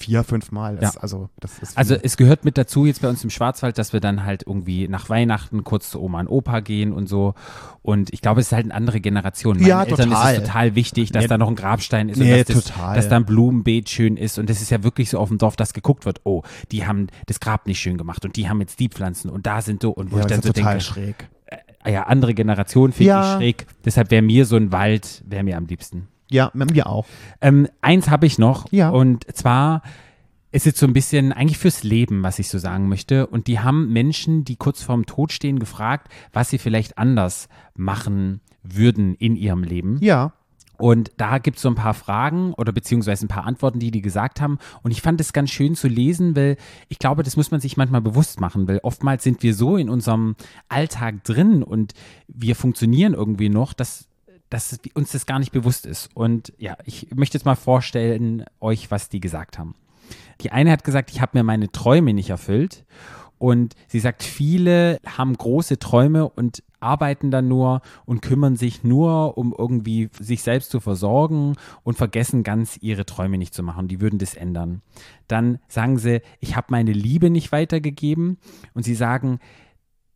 vier, 0.00 0.24
fünf 0.24 0.50
Mal. 0.50 0.76
Das, 0.76 0.94
Ja. 0.94 1.00
Also 1.02 1.28
das 1.38 1.58
ist 1.60 1.78
Also 1.78 1.94
es 1.94 2.16
gehört 2.16 2.44
mit 2.44 2.58
dazu 2.58 2.86
jetzt 2.86 3.02
bei 3.02 3.08
uns 3.08 3.22
im 3.22 3.30
Schwarzwald, 3.30 3.78
dass 3.78 3.92
wir 3.92 4.00
dann 4.00 4.24
halt 4.24 4.44
irgendwie 4.46 4.88
nach 4.88 5.08
Weihnachten 5.08 5.62
kurz 5.62 5.90
zu 5.90 6.02
Oma 6.02 6.20
und 6.20 6.28
Opa 6.28 6.60
gehen 6.60 6.92
und 6.92 7.08
so. 7.08 7.34
Und 7.82 8.12
ich 8.12 8.20
glaube, 8.22 8.40
es 8.40 8.48
ist 8.48 8.52
halt 8.52 8.64
eine 8.66 8.74
andere 8.74 9.00
Generation. 9.00 9.56
Meinen 9.58 9.66
Ja, 9.68 9.82
Eltern 9.84 10.08
total. 10.10 10.34
ist 10.34 10.40
es 10.40 10.46
total 10.46 10.74
wichtig, 10.74 11.12
dass 11.12 11.22
Nee. 11.24 11.28
da 11.28 11.38
noch 11.38 11.48
ein 11.48 11.54
Grabstein 11.56 12.08
ist 12.08 12.18
Nee, 12.18 12.32
und 12.40 12.48
dass, 12.48 12.56
das, 12.56 12.64
total. 12.64 12.96
dass 12.96 13.08
da 13.08 13.16
ein 13.16 13.24
Blumenbeet 13.24 13.88
schön 13.88 14.16
ist. 14.16 14.38
Und 14.38 14.50
das 14.50 14.60
ist 14.62 14.70
ja 14.70 14.82
wirklich 14.82 15.10
so 15.10 15.18
auf 15.18 15.28
dem 15.28 15.38
Dorf, 15.38 15.56
dass 15.56 15.72
geguckt 15.72 16.04
wird, 16.06 16.20
oh, 16.24 16.42
die 16.72 16.86
haben 16.86 17.06
das 17.26 17.38
Grab 17.40 17.66
nicht 17.66 17.78
schön 17.80 17.96
gemacht 17.98 18.24
und 18.24 18.36
die 18.36 18.48
haben 18.48 18.60
jetzt 18.60 18.80
die 18.80 18.88
Pflanzen 18.88 19.30
und 19.30 19.46
da 19.46 19.60
sind 19.62 19.82
so. 19.82 19.90
Und 19.90 20.10
wo 20.12 20.16
ja, 20.16 20.22
ich 20.22 20.26
das 20.28 20.40
dann 20.40 20.42
so 20.42 20.52
total 20.52 20.72
denke, 20.78 20.84
schräg. 20.84 21.28
ah 21.82 21.90
ja, 21.90 22.02
andere 22.04 22.34
Generation 22.34 22.92
finde 22.92 23.08
Ja. 23.08 23.32
ich 23.32 23.36
schräg. 23.38 23.66
Deshalb 23.84 24.10
wäre 24.10 24.22
mir 24.22 24.44
so 24.46 24.56
ein 24.56 24.72
Wald, 24.72 25.22
wäre 25.26 25.42
mir 25.44 25.56
am 25.56 25.66
liebsten. 25.66 26.08
Ja, 26.30 26.50
mit 26.54 26.72
mir 26.72 26.86
auch. 26.86 27.06
Ähm, 27.40 27.68
eins 27.80 28.08
habe 28.08 28.26
ich 28.26 28.38
noch. 28.38 28.70
Ja. 28.72 28.90
Und 28.90 29.24
zwar 29.36 29.82
ist 30.52 30.66
jetzt 30.66 30.78
so 30.78 30.86
ein 30.86 30.92
bisschen 30.92 31.32
eigentlich 31.32 31.58
fürs 31.58 31.82
Leben, 31.82 32.22
was 32.22 32.38
ich 32.38 32.48
so 32.48 32.58
sagen 32.58 32.88
möchte. 32.88 33.26
Und 33.26 33.46
die 33.46 33.60
haben 33.60 33.92
Menschen, 33.92 34.44
die 34.44 34.56
kurz 34.56 34.82
vorm 34.82 35.06
Tod 35.06 35.32
stehen, 35.32 35.58
gefragt, 35.58 36.10
was 36.32 36.50
sie 36.50 36.58
vielleicht 36.58 36.98
anders 36.98 37.48
machen 37.74 38.40
würden 38.62 39.14
in 39.14 39.36
ihrem 39.36 39.62
Leben. 39.62 39.98
Ja. 40.00 40.32
Und 40.80 41.12
da 41.18 41.36
gibt 41.38 41.58
es 41.58 41.62
so 41.62 41.68
ein 41.68 41.74
paar 41.74 41.92
Fragen 41.92 42.54
oder 42.54 42.72
beziehungsweise 42.72 43.26
ein 43.26 43.28
paar 43.28 43.44
Antworten, 43.44 43.80
die 43.80 43.90
die 43.90 44.00
gesagt 44.00 44.40
haben. 44.40 44.58
Und 44.82 44.92
ich 44.92 45.02
fand 45.02 45.20
es 45.20 45.34
ganz 45.34 45.50
schön 45.50 45.74
zu 45.74 45.88
lesen, 45.88 46.34
weil 46.34 46.56
ich 46.88 46.98
glaube, 46.98 47.22
das 47.22 47.36
muss 47.36 47.50
man 47.50 47.60
sich 47.60 47.76
manchmal 47.76 48.00
bewusst 48.00 48.40
machen, 48.40 48.66
weil 48.66 48.80
oftmals 48.82 49.22
sind 49.22 49.42
wir 49.42 49.54
so 49.54 49.76
in 49.76 49.90
unserem 49.90 50.36
Alltag 50.70 51.22
drin 51.24 51.62
und 51.62 51.92
wir 52.28 52.56
funktionieren 52.56 53.12
irgendwie 53.12 53.50
noch, 53.50 53.74
dass, 53.74 54.08
dass 54.50 54.78
uns 54.94 55.12
das 55.12 55.26
gar 55.26 55.38
nicht 55.38 55.52
bewusst 55.52 55.86
ist. 55.86 56.10
Und 56.14 56.52
ja, 56.58 56.76
ich 56.84 57.08
möchte 57.14 57.38
jetzt 57.38 57.44
mal 57.44 57.54
vorstellen, 57.54 58.44
euch, 58.60 58.90
was 58.90 59.08
die 59.08 59.20
gesagt 59.20 59.58
haben. 59.58 59.74
Die 60.40 60.52
eine 60.52 60.72
hat 60.72 60.84
gesagt, 60.84 61.10
ich 61.10 61.20
habe 61.20 61.38
mir 61.38 61.44
meine 61.44 61.70
Träume 61.70 62.12
nicht 62.12 62.30
erfüllt. 62.30 62.84
Und 63.38 63.74
sie 63.88 64.00
sagt, 64.00 64.22
viele 64.22 65.00
haben 65.06 65.32
große 65.32 65.78
Träume 65.78 66.28
und 66.28 66.62
arbeiten 66.78 67.30
dann 67.30 67.48
nur 67.48 67.80
und 68.04 68.20
kümmern 68.20 68.56
sich 68.56 68.84
nur, 68.84 69.38
um 69.38 69.54
irgendwie 69.56 70.10
sich 70.18 70.42
selbst 70.42 70.70
zu 70.70 70.80
versorgen 70.80 71.54
und 71.82 71.96
vergessen 71.96 72.42
ganz 72.42 72.76
ihre 72.82 73.06
Träume 73.06 73.38
nicht 73.38 73.54
zu 73.54 73.62
machen. 73.62 73.88
Die 73.88 74.02
würden 74.02 74.18
das 74.18 74.34
ändern. 74.34 74.82
Dann 75.26 75.58
sagen 75.68 75.96
sie, 75.96 76.20
ich 76.40 76.54
habe 76.54 76.66
meine 76.70 76.92
Liebe 76.92 77.30
nicht 77.30 77.50
weitergegeben. 77.50 78.36
Und 78.74 78.82
sie 78.82 78.94
sagen, 78.94 79.38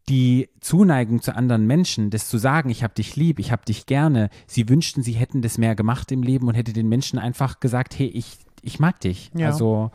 die 0.08 0.50
Zuneigung 0.60 1.22
zu 1.22 1.34
anderen 1.34 1.66
Menschen, 1.66 2.10
das 2.10 2.28
zu 2.28 2.36
sagen, 2.36 2.68
ich 2.68 2.82
habe 2.82 2.94
dich 2.94 3.16
lieb, 3.16 3.38
ich 3.38 3.52
habe 3.52 3.64
dich 3.64 3.86
gerne, 3.86 4.28
sie 4.46 4.68
wünschten, 4.68 5.02
sie 5.02 5.12
hätten 5.12 5.40
das 5.40 5.58
mehr 5.58 5.74
gemacht 5.74 6.12
im 6.12 6.22
Leben 6.22 6.48
und 6.48 6.54
hätte 6.54 6.72
den 6.72 6.88
Menschen 6.88 7.18
einfach 7.18 7.60
gesagt, 7.60 7.98
hey, 7.98 8.08
ich, 8.08 8.36
ich 8.62 8.78
mag 8.78 9.00
dich. 9.00 9.30
Ja. 9.34 9.46
Also, 9.48 9.90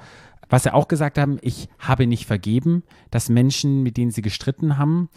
was 0.50 0.64
sie 0.64 0.74
auch 0.74 0.88
gesagt 0.88 1.18
haben, 1.20 1.38
ich 1.42 1.70
habe 1.78 2.08
nicht 2.08 2.26
vergeben, 2.26 2.84
dass 3.12 3.30
Menschen, 3.30 3.84
mit 3.84 3.98
denen 3.98 4.12
sie 4.12 4.24
gestritten 4.24 4.78
haben, 4.78 5.10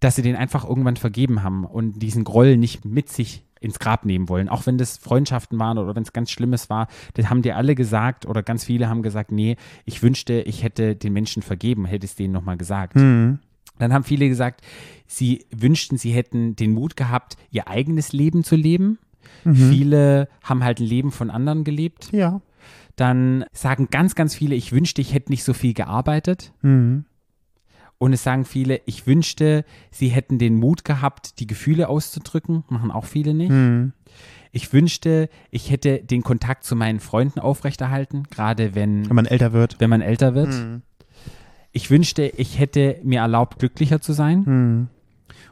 dass 0.00 0.16
sie 0.16 0.22
den 0.22 0.36
einfach 0.36 0.64
irgendwann 0.64 0.96
vergeben 0.96 1.42
haben 1.42 1.64
und 1.64 2.02
diesen 2.02 2.24
Groll 2.24 2.58
nicht 2.58 2.84
mit 2.84 3.08
sich 3.08 3.46
ins 3.58 3.78
Grab 3.78 4.04
nehmen 4.04 4.28
wollen. 4.28 4.50
Auch 4.50 4.66
wenn 4.66 4.76
das 4.76 4.98
Freundschaften 4.98 5.58
waren 5.58 5.78
oder 5.78 5.96
wenn 5.96 6.02
es 6.02 6.12
ganz 6.12 6.30
Schlimmes 6.30 6.68
war, 6.68 6.88
das 7.14 7.30
haben 7.30 7.40
die 7.40 7.52
alle 7.52 7.74
gesagt 7.74 8.26
oder 8.26 8.42
ganz 8.42 8.64
viele 8.64 8.88
haben 8.88 9.02
gesagt, 9.02 9.32
nee, 9.32 9.56
ich 9.86 10.02
wünschte, 10.02 10.42
ich 10.42 10.62
hätte 10.62 10.94
den 10.94 11.14
Menschen 11.14 11.42
vergeben, 11.42 11.86
hätte 11.86 12.04
es 12.04 12.14
denen 12.14 12.34
nochmal 12.34 12.58
gesagt. 12.58 12.94
Hm. 12.96 13.38
Dann 13.78 13.92
haben 13.92 14.04
viele 14.04 14.28
gesagt, 14.28 14.62
sie 15.06 15.44
wünschten, 15.54 15.98
sie 15.98 16.12
hätten 16.12 16.56
den 16.56 16.72
Mut 16.72 16.96
gehabt, 16.96 17.36
ihr 17.50 17.68
eigenes 17.68 18.12
Leben 18.12 18.44
zu 18.44 18.56
leben. 18.56 18.98
Viele 19.44 20.28
haben 20.42 20.64
halt 20.64 20.80
ein 20.80 20.86
Leben 20.86 21.12
von 21.12 21.30
anderen 21.30 21.62
gelebt. 21.64 22.10
Ja. 22.12 22.40
Dann 22.96 23.44
sagen 23.52 23.88
ganz, 23.90 24.14
ganz 24.14 24.34
viele, 24.34 24.54
ich 24.54 24.72
wünschte, 24.72 25.00
ich 25.00 25.14
hätte 25.14 25.30
nicht 25.30 25.44
so 25.44 25.52
viel 25.52 25.74
gearbeitet. 25.74 26.52
Hm. 26.62 27.04
Und 27.98 28.12
es 28.12 28.22
sagen 28.22 28.44
viele, 28.44 28.80
ich 28.86 29.06
wünschte, 29.06 29.64
sie 29.90 30.08
hätten 30.08 30.38
den 30.38 30.56
Mut 30.58 30.84
gehabt, 30.84 31.38
die 31.40 31.46
Gefühle 31.46 31.88
auszudrücken. 31.88 32.64
Machen 32.68 32.90
auch 32.90 33.04
viele 33.04 33.34
nicht. 33.34 33.50
Hm. 33.50 33.92
Ich 34.52 34.72
wünschte, 34.72 35.28
ich 35.50 35.70
hätte 35.70 36.02
den 36.02 36.22
Kontakt 36.22 36.64
zu 36.64 36.76
meinen 36.76 37.00
Freunden 37.00 37.40
aufrechterhalten, 37.40 38.24
gerade 38.30 38.74
wenn, 38.74 39.08
Wenn 39.08 39.16
man 39.16 39.26
älter 39.26 39.52
wird. 39.52 39.76
wenn 39.80 39.90
man 39.90 40.00
älter 40.00 40.34
wird. 40.34 40.52
Hm. 40.52 40.82
Ich 41.76 41.90
wünschte, 41.90 42.22
ich 42.22 42.58
hätte 42.58 42.98
mir 43.02 43.20
erlaubt, 43.20 43.58
glücklicher 43.58 44.00
zu 44.00 44.14
sein. 44.14 44.46
Hm. 44.46 44.88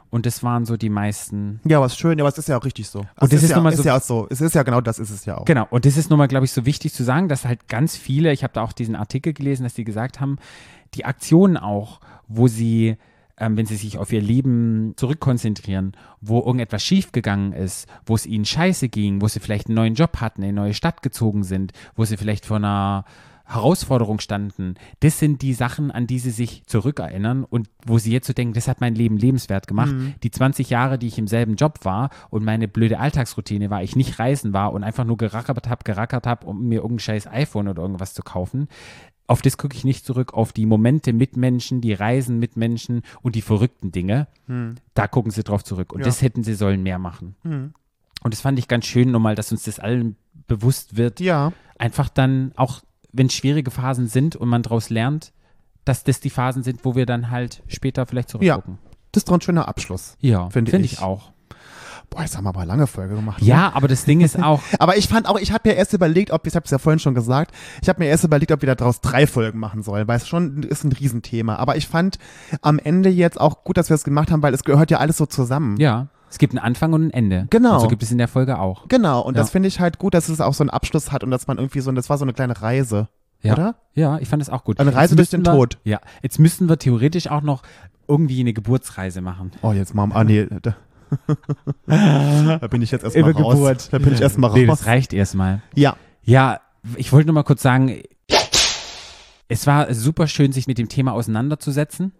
Und 0.09 0.25
das 0.25 0.41
waren 0.41 0.65
so 0.65 0.75
die 0.75 0.89
meisten. 0.89 1.59
Ja, 1.65 1.79
was 1.81 1.95
schön, 1.95 2.17
ja, 2.17 2.23
aber 2.23 2.29
es 2.29 2.37
ist 2.39 2.49
ja 2.49 2.57
auch 2.57 2.65
richtig 2.65 2.87
so. 2.87 3.01
Und 3.19 3.31
das 3.31 3.43
ist 3.43 3.51
ja, 3.51 3.57
nun 3.57 3.63
mal 3.65 3.73
ist 3.73 3.77
so- 3.77 3.83
ja 3.83 3.95
auch 3.97 4.01
so. 4.01 4.25
Es 4.31 4.41
ist 4.41 4.55
ja 4.55 4.63
genau 4.63 4.81
das 4.81 4.97
ist 4.97 5.11
es 5.11 5.25
ja 5.25 5.37
auch. 5.37 5.45
Genau, 5.45 5.67
und 5.69 5.85
das 5.85 5.97
ist 5.97 6.09
nun 6.09 6.17
mal, 6.17 6.27
glaube 6.27 6.45
ich, 6.45 6.51
so 6.51 6.65
wichtig 6.65 6.93
zu 6.95 7.03
sagen, 7.03 7.27
dass 7.27 7.45
halt 7.45 7.67
ganz 7.67 7.95
viele, 7.95 8.33
ich 8.33 8.41
habe 8.43 8.53
da 8.53 8.63
auch 8.63 8.73
diesen 8.73 8.95
Artikel 8.95 9.33
gelesen, 9.33 9.65
dass 9.65 9.75
die 9.75 9.83
gesagt 9.83 10.19
haben, 10.19 10.37
die 10.95 11.05
Aktionen 11.05 11.57
auch, 11.57 11.99
wo 12.27 12.47
sie, 12.47 12.97
ähm, 13.37 13.55
wenn 13.55 13.67
sie 13.67 13.75
sich 13.75 13.99
auf 13.99 14.11
ihr 14.11 14.21
Leben 14.21 14.93
zurückkonzentrieren, 14.95 15.95
wo 16.21 16.39
irgendetwas 16.39 16.81
schiefgegangen 16.81 17.53
ist, 17.53 17.87
wo 18.07 18.15
es 18.15 18.25
ihnen 18.25 18.45
scheiße 18.45 18.89
ging, 18.89 19.21
wo 19.21 19.27
sie 19.27 19.39
vielleicht 19.39 19.67
einen 19.67 19.75
neuen 19.75 19.93
Job 19.93 20.21
hatten, 20.21 20.41
in 20.41 20.49
eine 20.49 20.61
neue 20.61 20.73
Stadt 20.73 21.03
gezogen 21.03 21.43
sind, 21.43 21.71
wo 21.95 22.03
sie 22.03 22.17
vielleicht 22.17 22.47
vor 22.47 22.57
einer 22.57 23.05
Herausforderung 23.45 24.19
standen, 24.19 24.75
das 25.01 25.19
sind 25.19 25.41
die 25.41 25.53
Sachen, 25.53 25.91
an 25.91 26.07
die 26.07 26.19
sie 26.19 26.31
sich 26.31 26.63
zurückerinnern 26.65 27.43
und 27.43 27.69
wo 27.85 27.97
sie 27.99 28.11
jetzt 28.11 28.27
so 28.27 28.33
denken, 28.33 28.53
das 28.53 28.67
hat 28.67 28.81
mein 28.81 28.95
Leben 28.95 29.17
lebenswert 29.17 29.67
gemacht. 29.67 29.95
Die 30.23 30.31
20 30.31 30.69
Jahre, 30.69 30.97
die 30.97 31.07
ich 31.07 31.17
im 31.17 31.27
selben 31.27 31.55
Job 31.55 31.79
war 31.83 32.09
und 32.29 32.43
meine 32.43 32.67
blöde 32.67 32.99
Alltagsroutine 32.99 33.69
war, 33.69 33.83
ich 33.83 33.95
nicht 33.95 34.19
reisen 34.19 34.51
war 34.53 34.73
und 34.73 34.83
einfach 34.83 35.05
nur 35.05 35.17
gerackert 35.17 35.69
habe, 35.69 35.83
gerackert 35.83 36.25
habe, 36.27 36.45
um 36.47 36.67
mir 36.67 36.75
irgendein 36.81 36.99
scheiß 36.99 37.27
iPhone 37.27 37.67
oder 37.67 37.81
irgendwas 37.83 38.13
zu 38.13 38.23
kaufen. 38.23 38.67
Auf 39.27 39.41
das 39.41 39.57
gucke 39.57 39.75
ich 39.75 39.83
nicht 39.83 40.05
zurück, 40.05 40.33
auf 40.35 40.53
die 40.53 40.65
Momente 40.67 41.11
mit 41.11 41.35
Menschen, 41.35 41.81
die 41.81 41.93
Reisen 41.93 42.37
mit 42.37 42.57
Menschen 42.57 43.01
und 43.23 43.35
die 43.35 43.41
verrückten 43.41 43.91
Dinge. 43.91 44.27
Da 44.93 45.07
gucken 45.07 45.31
sie 45.31 45.43
drauf 45.43 45.63
zurück. 45.63 45.93
Und 45.93 45.99
Ja. 46.01 46.05
das 46.05 46.21
hätten 46.21 46.43
sie 46.43 46.53
sollen 46.53 46.83
mehr 46.83 46.99
machen. 46.99 47.35
Hm. 47.43 47.73
Und 48.23 48.33
das 48.33 48.41
fand 48.41 48.59
ich 48.59 48.67
ganz 48.67 48.85
schön 48.85 49.11
nochmal, 49.11 49.33
dass 49.35 49.51
uns 49.51 49.63
das 49.63 49.79
allen 49.79 50.15
bewusst 50.47 50.97
wird, 50.97 51.19
Ja. 51.19 51.53
einfach 51.79 52.09
dann 52.09 52.51
auch, 52.55 52.81
wenn 53.15 53.29
schwierige 53.29 53.71
Phasen 53.71 54.07
sind 54.07 54.35
und 54.35 54.49
man 54.49 54.61
daraus 54.61 54.89
lernt, 54.89 55.31
dass 55.85 56.03
das 56.03 56.19
die 56.19 56.29
Phasen 56.29 56.63
sind, 56.63 56.83
wo 56.83 56.95
wir 56.95 57.05
dann 57.05 57.29
halt 57.31 57.63
später 57.67 58.05
vielleicht 58.05 58.29
zurückgucken. 58.29 58.79
Das 59.11 59.21
ist 59.21 59.29
doch 59.29 59.35
ein 59.35 59.41
schöner 59.41 59.67
Abschluss. 59.67 60.17
Ja, 60.19 60.49
Finde 60.49 60.71
finde 60.71 60.85
ich. 60.85 60.93
ich 60.93 60.99
auch. 61.01 61.31
Boah, 62.09 62.21
jetzt 62.21 62.37
haben 62.37 62.43
wir 62.43 62.49
aber 62.49 62.59
eine 62.61 62.67
lange 62.67 62.87
Folge 62.87 63.15
gemacht. 63.15 63.41
ne? 63.41 63.47
Ja, 63.47 63.71
aber 63.73 63.87
das 63.87 64.05
Ding 64.05 64.21
ist 64.21 64.41
auch, 64.41 64.61
Aber 64.79 64.97
ich 64.97 65.07
fand 65.07 65.27
auch, 65.27 65.39
ich 65.39 65.51
habe 65.51 65.69
mir 65.69 65.75
erst 65.75 65.93
überlegt, 65.93 66.31
ob, 66.31 66.45
ich 66.45 66.55
habe 66.55 66.63
es 66.65 66.71
ja 66.71 66.77
vorhin 66.77 66.99
schon 66.99 67.15
gesagt, 67.15 67.51
ich 67.81 67.89
habe 67.89 67.99
mir 68.03 68.09
erst 68.09 68.23
überlegt, 68.23 68.51
ob 68.51 68.61
wir 68.61 68.73
daraus 68.75 69.01
drei 69.01 69.25
Folgen 69.25 69.59
machen 69.59 69.81
sollen, 69.83 70.07
weil 70.07 70.17
es 70.17 70.27
schon 70.27 70.63
ist 70.63 70.83
ein 70.83 70.91
Riesenthema. 70.91 71.55
Aber 71.55 71.77
ich 71.77 71.87
fand 71.87 72.19
am 72.61 72.77
Ende 72.79 73.09
jetzt 73.09 73.39
auch 73.39 73.63
gut, 73.63 73.77
dass 73.77 73.89
wir 73.89 73.95
es 73.95 74.03
gemacht 74.03 74.31
haben, 74.31 74.43
weil 74.43 74.53
es 74.53 74.63
gehört 74.63 74.91
ja 74.91 74.99
alles 74.99 75.17
so 75.17 75.25
zusammen. 75.25 75.77
ja, 75.77 76.07
es 76.35 76.39
gibt 76.39 76.51
einen 76.53 76.59
Anfang 76.59 76.91
und 76.91 77.07
ein 77.07 77.11
Ende. 77.11 77.47
Genau. 77.49 77.75
Und 77.75 77.79
so 77.79 77.87
gibt 77.87 78.03
es 78.03 78.11
in 78.11 78.17
der 78.17 78.27
Folge 78.27 78.59
auch. 78.59 78.89
Genau, 78.89 79.21
und 79.21 79.35
Ja. 79.35 79.41
das 79.41 79.51
finde 79.51 79.69
ich 79.69 79.79
halt 79.79 79.99
gut, 79.99 80.13
dass 80.13 80.27
es 80.27 80.41
auch 80.41 80.53
so 80.53 80.63
einen 80.63 80.69
Abschluss 80.69 81.13
hat 81.13 81.23
und 81.23 81.31
dass 81.31 81.47
man 81.47 81.57
irgendwie 81.59 81.79
so, 81.79 81.89
das 81.93 82.09
war 82.09 82.17
so 82.17 82.25
eine 82.25 82.33
kleine 82.33 82.61
Reise, 82.61 83.07
Ja. 83.41 83.53
oder? 83.53 83.75
Ja, 83.93 84.17
ich 84.19 84.27
fand 84.27 84.41
es 84.41 84.49
auch 84.49 84.65
gut. 84.65 84.81
Eine 84.81 84.93
Reise 84.93 85.15
durch 85.15 85.29
den 85.29 85.45
wir, 85.45 85.53
Tod. 85.53 85.77
Ja, 85.85 86.01
jetzt 86.23 86.37
müssten 86.37 86.67
wir 86.67 86.77
theoretisch 86.77 87.27
auch 87.31 87.41
noch 87.41 87.63
irgendwie 88.05 88.41
eine 88.41 88.51
Geburtsreise 88.51 89.21
machen. 89.21 89.51
Oh, 89.61 89.71
jetzt 89.71 89.95
Mom, 89.95 90.11
ah 90.11 90.25
nee, 90.25 90.45
da, 90.61 90.75
da 92.59 92.67
bin 92.67 92.81
ich 92.81 92.91
jetzt 92.91 93.03
erstmal 93.05 93.31
raus. 93.31 93.53
Geburt. 93.53 93.93
Da 93.93 93.97
bin 93.99 94.13
ich 94.13 94.19
erstmal 94.19 94.51
Nee, 94.51 94.65
raus. 94.67 94.79
das 94.79 94.87
reicht 94.87 95.13
erstmal. 95.13 95.61
Ja, 95.73 95.95
Ja, 96.23 96.59
ich 96.97 97.13
wollte 97.13 97.27
nur 97.27 97.35
mal 97.35 97.43
kurz 97.43 97.61
sagen, 97.61 98.01
es 99.47 99.65
war 99.67 99.93
super 99.93 100.27
schön, 100.27 100.51
sich 100.51 100.67
mit 100.67 100.77
dem 100.79 100.89
Thema 100.89 101.13
auseinanderzusetzen. 101.13 102.11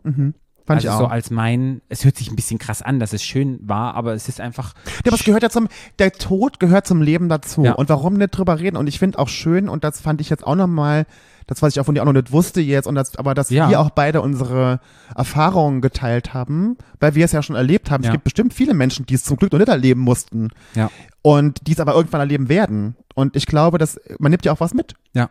Fand 0.65 0.77
also 0.77 0.87
ich 0.87 0.93
auch. 0.93 0.99
so 0.99 1.05
als 1.07 1.29
mein, 1.31 1.81
es 1.89 2.05
hört 2.05 2.17
sich 2.17 2.29
ein 2.29 2.35
bisschen 2.35 2.59
krass 2.59 2.81
an, 2.81 2.99
dass 2.99 3.13
es 3.13 3.23
schön 3.23 3.59
war, 3.61 3.93
aber 3.95 4.13
es 4.13 4.27
ist 4.27 4.41
einfach. 4.41 4.73
Ja, 4.85 5.07
aber 5.07 5.15
es 5.15 5.23
gehört 5.23 5.43
ja 5.43 5.49
zum, 5.49 5.67
der 5.99 6.11
Tod 6.11 6.59
gehört 6.59 6.87
zum 6.87 7.01
Leben 7.01 7.29
dazu. 7.29 7.63
Ja. 7.63 7.73
Und 7.73 7.89
warum 7.89 8.15
nicht 8.15 8.31
drüber 8.31 8.59
reden? 8.59 8.77
Und 8.77 8.87
ich 8.87 8.99
finde 8.99 9.19
auch 9.19 9.29
schön, 9.29 9.69
und 9.69 9.83
das 9.83 10.01
fand 10.01 10.21
ich 10.21 10.29
jetzt 10.29 10.45
auch 10.45 10.55
nochmal, 10.55 11.05
das, 11.47 11.61
was 11.61 11.75
ich 11.75 11.79
auch 11.79 11.85
von 11.85 11.93
dir 11.93 12.01
auch 12.01 12.05
noch 12.05 12.13
nicht 12.13 12.31
wusste 12.31 12.61
jetzt, 12.61 12.87
und 12.87 12.95
das, 12.95 13.15
aber 13.17 13.35
dass 13.35 13.49
Ja. 13.51 13.69
wir 13.69 13.79
auch 13.79 13.91
beide 13.91 14.21
unsere 14.21 14.79
Erfahrungen 15.15 15.81
geteilt 15.81 16.33
haben, 16.33 16.77
weil 16.99 17.13
wir 17.15 17.25
es 17.25 17.31
ja 17.31 17.43
schon 17.43 17.55
erlebt 17.55 17.91
haben. 17.91 18.03
Ja. 18.03 18.09
Es 18.09 18.13
gibt 18.13 18.23
bestimmt 18.23 18.53
viele 18.53 18.73
Menschen, 18.73 19.05
die 19.05 19.13
es 19.13 19.23
zum 19.23 19.37
Glück 19.37 19.51
noch 19.51 19.59
nicht 19.59 19.69
erleben 19.69 20.01
mussten. 20.01 20.49
Ja. 20.73 20.89
Und 21.21 21.67
die 21.67 21.73
es 21.73 21.79
aber 21.79 21.93
irgendwann 21.93 22.21
erleben 22.21 22.49
werden. 22.49 22.95
Und 23.13 23.35
ich 23.35 23.45
glaube, 23.45 23.77
dass, 23.77 23.99
man 24.19 24.31
nimmt 24.31 24.45
ja 24.45 24.51
auch 24.51 24.59
was 24.59 24.73
mit. 24.73 24.93
Ja, 25.13 25.29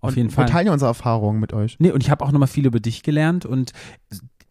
auf 0.00 0.10
und 0.10 0.16
jeden 0.16 0.30
Fall. 0.30 0.46
Wir 0.46 0.52
teilen 0.52 0.66
ja 0.68 0.72
unsere 0.72 0.88
Erfahrungen 0.88 1.40
mit 1.40 1.52
euch. 1.52 1.76
Nee, 1.78 1.90
und 1.90 2.02
ich 2.02 2.10
habe 2.10 2.24
auch 2.24 2.32
nochmal 2.32 2.48
viel 2.48 2.66
über 2.66 2.80
dich 2.80 3.02
gelernt 3.02 3.44
und 3.44 3.72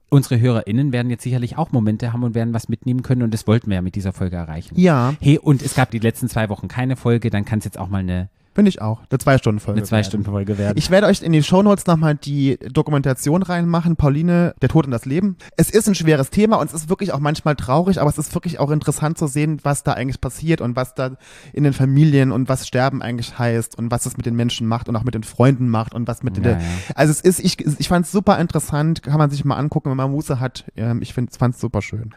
unsere 0.10 0.40
HörerInnen 0.40 0.92
werden 0.92 1.10
jetzt 1.10 1.24
sicherlich 1.24 1.58
auch 1.58 1.72
Momente 1.72 2.14
haben 2.14 2.24
und 2.24 2.36
werden 2.36 2.54
was 2.54 2.70
mitnehmen 2.70 3.04
können 3.04 3.22
und 3.24 3.34
das 3.34 3.48
wollten 3.48 3.70
wir 3.70 3.76
ja 3.76 3.82
mit 3.82 3.96
dieser 3.96 4.14
Folge 4.14 4.36
erreichen. 4.36 4.80
Ja, 4.80 5.14
Hey, 5.22 5.38
und 5.38 5.62
es 5.62 5.76
gab 5.76 5.92
die 5.92 6.00
letzten 6.00 6.30
zwei 6.30 6.50
Wochen 6.50 6.68
keine 6.68 6.96
Folge, 6.96 7.30
dann 7.30 7.46
kann 7.46 7.60
es 7.60 7.66
jetzt 7.66 7.78
auch 7.78 7.90
mal 7.90 8.00
eine, 8.00 8.30
finde 8.54 8.70
ich 8.70 8.82
auch. 8.82 9.02
Eine 9.10 9.20
Zwei-Stunden-Folge. 9.20 9.80
eine 9.80 9.88
Zwei-Stunden-Folge 9.88 10.58
werden. 10.58 10.78
Ich 10.78 10.90
werde 10.90 11.08
euch 11.08 11.22
in 11.22 11.32
die 11.32 11.44
Shownotes 11.44 11.86
nochmal 11.88 12.16
die 12.16 12.58
Dokumentation 12.72 13.44
reinmachen. 13.44 13.96
Pauline, 13.96 14.54
der 14.62 14.70
Tod 14.70 14.86
und 14.86 14.92
das 14.92 15.06
Leben. 15.06 15.38
Es 15.58 15.70
ist 15.70 15.88
ein 15.88 15.96
schweres 15.96 16.30
Thema 16.30 16.58
und 16.58 16.68
es 16.68 16.74
ist 16.74 16.90
wirklich 16.90 17.14
auch 17.14 17.20
manchmal 17.20 17.56
traurig, 17.56 18.02
aber 18.02 18.10
es 18.10 18.18
ist 18.18 18.34
wirklich 18.34 18.60
auch 18.60 18.72
interessant 18.72 19.18
zu 19.18 19.28
sehen, 19.28 19.60
was 19.64 19.84
da 19.84 19.94
eigentlich 19.94 20.20
passiert 20.22 20.62
und 20.62 20.76
was 20.76 20.94
da 20.96 21.12
in 21.54 21.64
den 21.64 21.74
Familien 21.74 22.32
und 22.32 22.50
was 22.50 22.68
Sterben 22.68 23.02
eigentlich 23.02 23.38
heißt 23.40 23.78
und 23.78 23.92
was 23.92 24.06
es 24.06 24.18
mit 24.18 24.26
den 24.26 24.36
Menschen 24.36 24.68
macht 24.68 24.90
und 24.90 24.96
auch 24.96 25.04
mit 25.04 25.14
den 25.14 25.24
Freunden 25.24 25.70
macht 25.70 25.94
und 25.94 26.08
was 26.08 26.24
mit 26.24 26.38
Ja, 26.38 26.44
den. 26.44 26.60
ja. 26.60 26.66
Also 26.96 27.12
es 27.12 27.22
ist, 27.22 27.40
ich, 27.40 27.60
ich 27.80 27.88
fand 27.88 28.06
es 28.06 28.12
super 28.12 28.38
interessant, 28.40 29.04
kann 29.04 29.18
man 29.18 29.30
sich 29.30 29.46
mal 29.46 29.56
angucken, 29.58 29.90
wenn 29.90 29.98
man 29.98 30.12
Muße 30.12 30.40
hat. 30.40 30.66
Ähm, 30.76 31.02
Ich 31.02 31.14
fand 31.14 31.32
es 31.32 31.60
super 31.60 31.82
schön. 31.82 32.14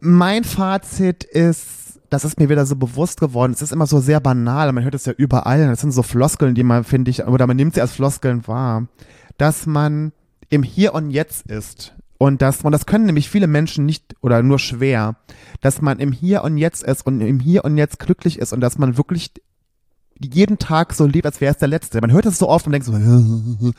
Mein 0.00 0.44
Fazit 0.44 1.24
ist, 1.24 1.83
das 2.14 2.24
ist 2.24 2.38
mir 2.38 2.48
wieder 2.48 2.64
so 2.64 2.76
bewusst 2.76 3.18
geworden. 3.18 3.52
Es 3.52 3.60
ist 3.60 3.72
immer 3.72 3.86
so 3.86 3.98
sehr 3.98 4.20
banal. 4.20 4.72
Man 4.72 4.84
hört 4.84 4.94
es 4.94 5.04
ja 5.04 5.12
überall. 5.12 5.66
Das 5.66 5.80
sind 5.80 5.90
so 5.90 6.04
Floskeln, 6.04 6.54
die 6.54 6.62
man, 6.62 6.84
finde 6.84 7.10
ich, 7.10 7.24
oder 7.24 7.46
man 7.46 7.56
nimmt 7.56 7.74
sie 7.74 7.80
als 7.80 7.92
Floskeln 7.92 8.46
wahr, 8.46 8.86
dass 9.36 9.66
man 9.66 10.12
im 10.48 10.62
Hier 10.62 10.94
und 10.94 11.10
Jetzt 11.10 11.46
ist. 11.50 11.94
Und 12.16 12.40
das, 12.40 12.62
und 12.62 12.70
das 12.70 12.86
können 12.86 13.06
nämlich 13.06 13.28
viele 13.28 13.48
Menschen 13.48 13.84
nicht 13.84 14.14
oder 14.20 14.42
nur 14.44 14.60
schwer, 14.60 15.16
dass 15.60 15.82
man 15.82 15.98
im 15.98 16.12
Hier 16.12 16.44
und 16.44 16.56
Jetzt 16.56 16.84
ist 16.84 17.04
und 17.04 17.20
im 17.20 17.40
Hier 17.40 17.64
und 17.64 17.76
Jetzt 17.76 17.98
glücklich 17.98 18.38
ist 18.38 18.52
und 18.52 18.60
dass 18.60 18.78
man 18.78 18.96
wirklich 18.96 19.32
jeden 20.20 20.58
Tag 20.58 20.94
so 20.94 21.06
lebt, 21.06 21.26
als 21.26 21.40
wäre 21.40 21.52
es 21.52 21.58
der 21.58 21.66
letzte. 21.66 22.00
Man 22.00 22.12
hört 22.12 22.26
es 22.26 22.38
so 22.38 22.48
oft 22.48 22.66
und 22.66 22.72
denkt 22.72 22.86
so, 22.86 22.92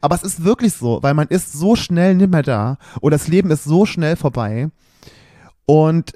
aber 0.00 0.14
es 0.14 0.22
ist 0.22 0.42
wirklich 0.42 0.72
so, 0.72 1.02
weil 1.02 1.12
man 1.12 1.28
ist 1.28 1.52
so 1.52 1.76
schnell 1.76 2.14
nicht 2.14 2.30
mehr 2.30 2.42
da 2.42 2.78
und 3.02 3.10
das 3.10 3.28
Leben 3.28 3.50
ist 3.50 3.64
so 3.64 3.84
schnell 3.84 4.16
vorbei 4.16 4.70
und 5.66 6.14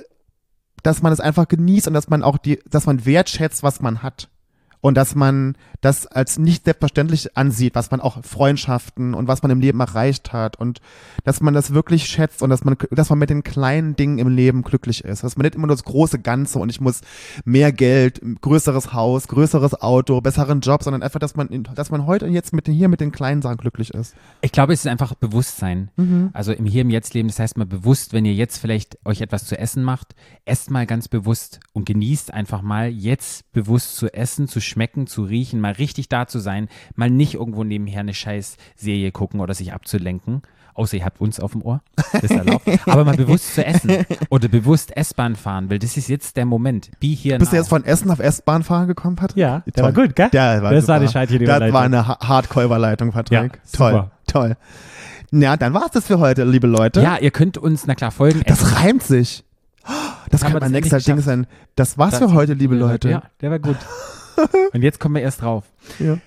dass 0.86 1.02
man 1.02 1.12
es 1.12 1.18
einfach 1.18 1.48
genießt 1.48 1.88
und 1.88 1.94
dass 1.94 2.08
man 2.08 2.22
auch 2.22 2.38
die, 2.38 2.60
dass 2.70 2.86
man 2.86 3.04
wertschätzt, 3.04 3.64
was 3.64 3.80
man 3.80 4.04
hat. 4.04 4.28
Und 4.80 4.96
dass 4.96 5.14
man 5.14 5.56
das 5.80 6.06
als 6.06 6.38
nicht 6.38 6.64
selbstverständlich 6.64 7.36
ansieht, 7.36 7.74
was 7.74 7.90
man 7.90 8.00
auch 8.00 8.24
Freundschaften 8.24 9.14
und 9.14 9.28
was 9.28 9.42
man 9.42 9.50
im 9.50 9.60
Leben 9.60 9.80
erreicht 9.80 10.32
hat 10.32 10.56
und 10.56 10.80
dass 11.24 11.40
man 11.40 11.54
das 11.54 11.72
wirklich 11.72 12.06
schätzt 12.06 12.42
und 12.42 12.50
dass 12.50 12.64
man, 12.64 12.76
dass 12.90 13.10
man 13.10 13.18
mit 13.18 13.30
den 13.30 13.42
kleinen 13.42 13.96
Dingen 13.96 14.18
im 14.18 14.28
Leben 14.28 14.62
glücklich 14.62 15.04
ist. 15.04 15.24
Dass 15.24 15.36
man 15.36 15.44
nicht 15.44 15.54
immer 15.54 15.66
nur 15.66 15.76
das 15.76 15.84
große 15.84 16.18
Ganze 16.18 16.58
und 16.58 16.70
ich 16.70 16.80
muss 16.80 17.00
mehr 17.44 17.72
Geld, 17.72 18.20
größeres 18.40 18.92
Haus, 18.92 19.28
größeres 19.28 19.80
Auto, 19.80 20.20
besseren 20.20 20.60
Job, 20.60 20.82
sondern 20.82 21.02
einfach, 21.02 21.20
dass 21.20 21.36
man, 21.36 21.48
dass 21.74 21.90
man 21.90 22.06
heute 22.06 22.26
und 22.26 22.32
jetzt 22.32 22.52
mit 22.52 22.66
den, 22.66 22.74
hier 22.74 22.88
mit 22.88 23.00
den 23.00 23.12
kleinen 23.12 23.42
Sachen 23.42 23.56
glücklich 23.58 23.92
ist. 23.94 24.14
Ich 24.40 24.52
glaube, 24.52 24.72
es 24.72 24.80
ist 24.80 24.86
einfach 24.86 25.14
Bewusstsein. 25.14 25.90
Also 26.32 26.52
im 26.52 26.66
Hier 26.66 26.82
im 26.82 26.90
Jetzt 26.90 27.14
leben, 27.14 27.28
das 27.28 27.38
heißt 27.38 27.56
mal 27.56 27.66
bewusst, 27.66 28.12
wenn 28.12 28.24
ihr 28.24 28.34
jetzt 28.34 28.58
vielleicht 28.58 28.98
euch 29.04 29.20
etwas 29.20 29.46
zu 29.46 29.58
essen 29.58 29.82
macht, 29.82 30.14
esst 30.44 30.70
mal 30.70 30.86
ganz 30.86 31.08
bewusst 31.08 31.60
und 31.72 31.86
genießt 31.86 32.32
einfach 32.32 32.62
mal 32.62 32.88
jetzt 32.88 33.50
bewusst 33.52 33.96
zu 33.96 34.12
essen, 34.12 34.48
zu 34.48 34.60
schmecken, 34.66 35.06
zu 35.06 35.22
riechen, 35.24 35.60
mal 35.60 35.72
richtig 35.72 36.08
da 36.08 36.26
zu 36.26 36.38
sein, 36.38 36.68
mal 36.94 37.10
nicht 37.10 37.34
irgendwo 37.34 37.64
nebenher 37.64 38.00
eine 38.00 38.14
scheiß 38.14 38.56
Serie 38.76 39.12
gucken 39.12 39.40
oder 39.40 39.54
sich 39.54 39.72
abzulenken. 39.72 40.42
Außer 40.74 40.98
ihr 40.98 41.06
habt 41.06 41.22
uns 41.22 41.40
auf 41.40 41.52
dem 41.52 41.62
Ohr, 41.62 41.80
das 42.12 42.24
ist 42.24 42.32
erlaubt. 42.32 42.68
Aber 42.86 43.06
mal 43.06 43.16
bewusst 43.16 43.54
zu 43.54 43.64
essen 43.64 44.04
oder 44.28 44.48
bewusst 44.48 44.94
S-Bahn 44.94 45.34
fahren, 45.34 45.70
weil 45.70 45.78
das 45.78 45.96
ist 45.96 46.08
jetzt 46.08 46.36
der 46.36 46.44
Moment. 46.44 46.90
Be 47.00 47.06
here 47.06 47.38
Bist 47.38 47.50
du 47.52 47.56
now. 47.56 47.62
jetzt 47.62 47.68
von 47.70 47.82
Essen 47.82 48.10
auf 48.10 48.18
S-Bahn 48.18 48.62
fahren 48.62 48.86
gekommen, 48.86 49.16
Patrick? 49.16 49.38
Ja, 49.38 49.60
der 49.64 49.72
Toll. 49.72 49.84
war 49.84 49.92
gut, 49.92 50.14
gell? 50.14 50.28
Der 50.34 50.62
war 50.62 50.72
Das 50.74 50.86
war 50.86 50.96
super. 50.98 51.06
die 51.06 51.12
scheitliche 51.14 51.38
Das 51.46 51.48
Überleitung. 51.56 51.74
war 51.74 51.82
eine 51.82 52.06
Ha- 52.08 52.18
Hardcore-Überleitung, 52.28 53.10
Patrick. 53.12 53.32
Ja, 53.32 53.48
toll, 53.72 53.92
super. 53.92 54.10
toll. 54.26 54.56
Na, 55.30 55.56
dann 55.56 55.72
war's 55.72 55.92
das 55.92 56.06
für 56.06 56.18
heute, 56.18 56.44
liebe 56.44 56.66
Leute. 56.66 57.00
Ja, 57.00 57.16
ihr 57.16 57.30
könnt 57.30 57.56
uns, 57.56 57.86
na 57.86 57.94
klar, 57.94 58.10
folgen. 58.10 58.42
Das 58.46 58.76
reimt 58.76 59.02
sich. 59.02 59.44
Das 60.30 60.42
Haben 60.44 60.52
kann 60.52 60.60
mein 60.60 60.60
das 60.60 60.70
nächster 60.72 60.98
Ding 60.98 61.22
sein. 61.22 61.46
Das 61.74 61.96
war's 61.96 62.18
Das- 62.18 62.18
für 62.20 62.32
heute, 62.34 62.52
liebe 62.52 62.74
Leute. 62.74 63.08
Ja, 63.08 63.22
der 63.40 63.50
war 63.50 63.60
gut. 63.60 63.76
Und 64.72 64.82
jetzt 64.82 65.00
kommen 65.00 65.14
wir 65.14 65.22
erst 65.22 65.42
drauf. 65.42 65.64
Ja. 65.98 66.18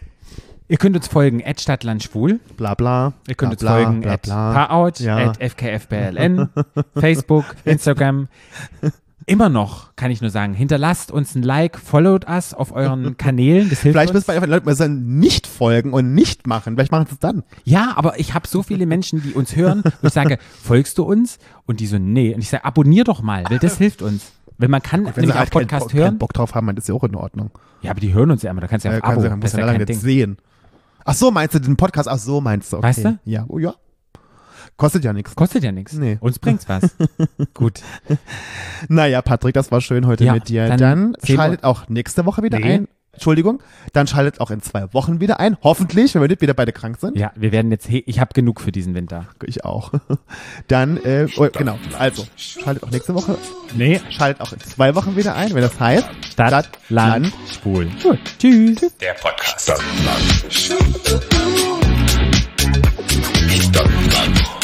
Ihr 0.67 0.77
könnt 0.77 0.95
uns 0.95 1.07
folgen, 1.07 1.43
at 1.43 1.59
Stadtlandschwul. 1.59 2.39
Bla 2.55 2.75
bla. 2.75 3.13
Ihr 3.27 3.35
könnt 3.35 3.53
uns 3.53 3.61
bla, 3.61 3.75
bla, 3.75 3.83
folgen, 3.85 4.01
bla, 4.01 4.11
at 4.13 4.21
bla. 4.21 4.53
Paarout, 4.53 4.91
Ja. 4.99 5.17
at 5.17 5.37
FKFBLN, 5.41 6.49
Facebook, 6.95 7.45
Instagram. 7.65 8.27
Immer 9.25 9.49
noch, 9.49 9.95
kann 9.95 10.09
ich 10.09 10.21
nur 10.21 10.31
sagen, 10.31 10.55
hinterlasst 10.55 11.11
uns 11.11 11.35
ein 11.35 11.43
Like, 11.43 11.77
followt 11.77 12.27
us 12.27 12.55
auf 12.55 12.71
euren 12.71 13.15
Kanälen. 13.17 13.69
Das 13.69 13.81
hilft 13.81 13.93
Vielleicht 13.95 14.09
uns. 14.09 14.25
müssen 14.27 14.41
wir 14.41 14.41
einfach 14.49 14.65
mal 14.65 14.75
sagen, 14.75 15.19
nicht 15.19 15.45
folgen 15.45 15.93
und 15.93 16.15
nicht 16.15 16.47
machen. 16.47 16.73
Vielleicht 16.75 16.91
machen 16.91 17.05
sie 17.07 17.13
es 17.13 17.19
dann. 17.19 17.43
Ja, 17.63 17.93
aber 17.95 18.19
ich 18.19 18.33
habe 18.33 18.47
so 18.47 18.63
viele 18.63 18.87
Menschen, 18.87 19.21
die 19.21 19.33
uns 19.33 19.55
hören, 19.55 19.83
wo 20.01 20.07
ich 20.07 20.13
sage, 20.13 20.39
folgst 20.63 20.97
du 20.97 21.03
uns? 21.03 21.37
Und 21.67 21.79
die 21.79 21.85
so, 21.85 21.99
nee. 21.99 22.33
Und 22.33 22.41
ich 22.41 22.49
sage, 22.49 22.65
abonnier 22.65 23.03
doch 23.03 23.21
mal, 23.21 23.43
weil 23.49 23.59
das 23.59 23.77
hilft 23.77 24.01
uns. 24.01 24.31
Wenn 24.57 24.71
man 24.71 24.81
kann 24.81 25.05
Wenn 25.05 25.13
nämlich 25.13 25.25
sie 25.27 25.33
auch 25.33 25.37
halt 25.39 25.51
keinen 25.51 25.61
Podcast 25.61 25.83
Bock, 25.85 25.91
keinen 25.91 26.01
hören. 26.01 26.17
Bock 26.17 26.33
drauf 26.33 26.55
haben, 26.55 26.65
dann 26.67 26.77
ist 26.77 26.87
ja 26.89 26.95
auch 26.95 27.03
in 27.03 27.15
Ordnung. 27.15 27.51
Ja, 27.81 27.91
aber 27.91 27.99
die 27.99 28.13
hören 28.13 28.31
uns 28.31 28.41
ja 28.43 28.51
immer. 28.51 28.61
Da 28.61 28.67
kannst 28.67 28.85
du 28.85 28.89
ja 28.89 28.95
Ja, 28.95 29.01
auf 29.03 29.09
Abo. 29.11 29.21
sie, 29.21 29.29
Das 29.39 29.53
ist 29.53 29.57
ja 29.59 29.65
kein 29.65 29.85
Ding. 29.85 29.97
sehen. 29.99 30.37
Ach 31.05 31.13
so, 31.13 31.31
meinst 31.31 31.55
du 31.55 31.59
den 31.59 31.77
Podcast? 31.77 32.09
Ach 32.09 32.17
so, 32.19 32.41
meinst 32.41 32.71
du. 32.73 32.77
Okay. 32.77 32.87
Weißt 32.87 33.05
du? 33.05 33.19
Ja, 33.25 33.45
oh 33.47 33.57
ja. 33.57 33.73
Kostet 34.77 35.03
ja 35.03 35.11
nichts. 35.13 35.35
Kostet 35.35 35.63
ja 35.63 35.71
nichts. 35.71 35.93
Nee. 35.93 36.17
Uns 36.21 36.39
bringt's 36.39 36.67
was. 36.69 36.95
Gut. 37.53 37.81
Naja, 38.87 39.21
Patrick, 39.21 39.53
das 39.53 39.71
war 39.71 39.81
schön 39.81 40.05
heute 40.07 40.23
Ja, 40.23 40.33
mit 40.33 40.47
dir. 40.47 40.67
dann 40.67 40.77
Dann, 40.79 41.15
schaltet 41.23 41.63
auch 41.63 41.89
nächste 41.89 42.25
Woche 42.25 42.43
wieder 42.43 42.59
Nee. 42.59 42.73
ein. 42.73 42.87
Entschuldigung. 43.19 43.61
Dann 43.91 44.07
schaltet 44.07 44.39
auch 44.39 44.49
in 44.49 44.61
zwei 44.61 44.93
Wochen 44.93 45.19
wieder 45.19 45.41
ein. 45.41 45.57
Hoffentlich, 45.61 46.15
wenn 46.15 46.21
wir 46.21 46.29
nicht 46.29 46.41
wieder 46.41 46.53
beide 46.53 46.71
krank 46.71 46.97
sind. 47.01 47.17
Ja, 47.17 47.31
wir 47.35 47.51
werden 47.51 47.69
jetzt, 47.69 47.85
he- 47.87 48.03
ich 48.05 48.19
habe 48.21 48.33
genug 48.33 48.61
für 48.61 48.71
diesen 48.71 48.95
Winter. 48.95 49.25
Ich 49.45 49.65
auch. 49.65 49.91
Dann, 50.69 50.95
äh, 51.03 51.27
oh, 51.37 51.47
genau. 51.51 51.77
Also, 51.97 52.25
schaltet 52.37 52.83
auch 52.83 52.91
nächste 52.91 53.13
Woche. 53.13 53.37
Nee, 53.75 53.99
Schaltet 54.09 54.41
auch 54.41 54.53
in 54.53 54.59
zwei 54.61 54.95
Wochen 54.95 55.17
wieder 55.17 55.35
ein, 55.35 55.53
wenn 55.53 55.61
das 55.61 55.77
heißt. 55.79 56.07
Stadt, 56.31 56.47
Stadt, 56.49 56.69
Land, 56.87 57.25
Land, 57.25 57.33
Schwul. 57.51 57.89
Gut. 58.01 58.19
Tschüss. 58.39 58.79
Der 59.01 59.13
Podcast. 59.13 59.61
Stadtland. 59.63 61.19
Stadtland. 63.49 64.58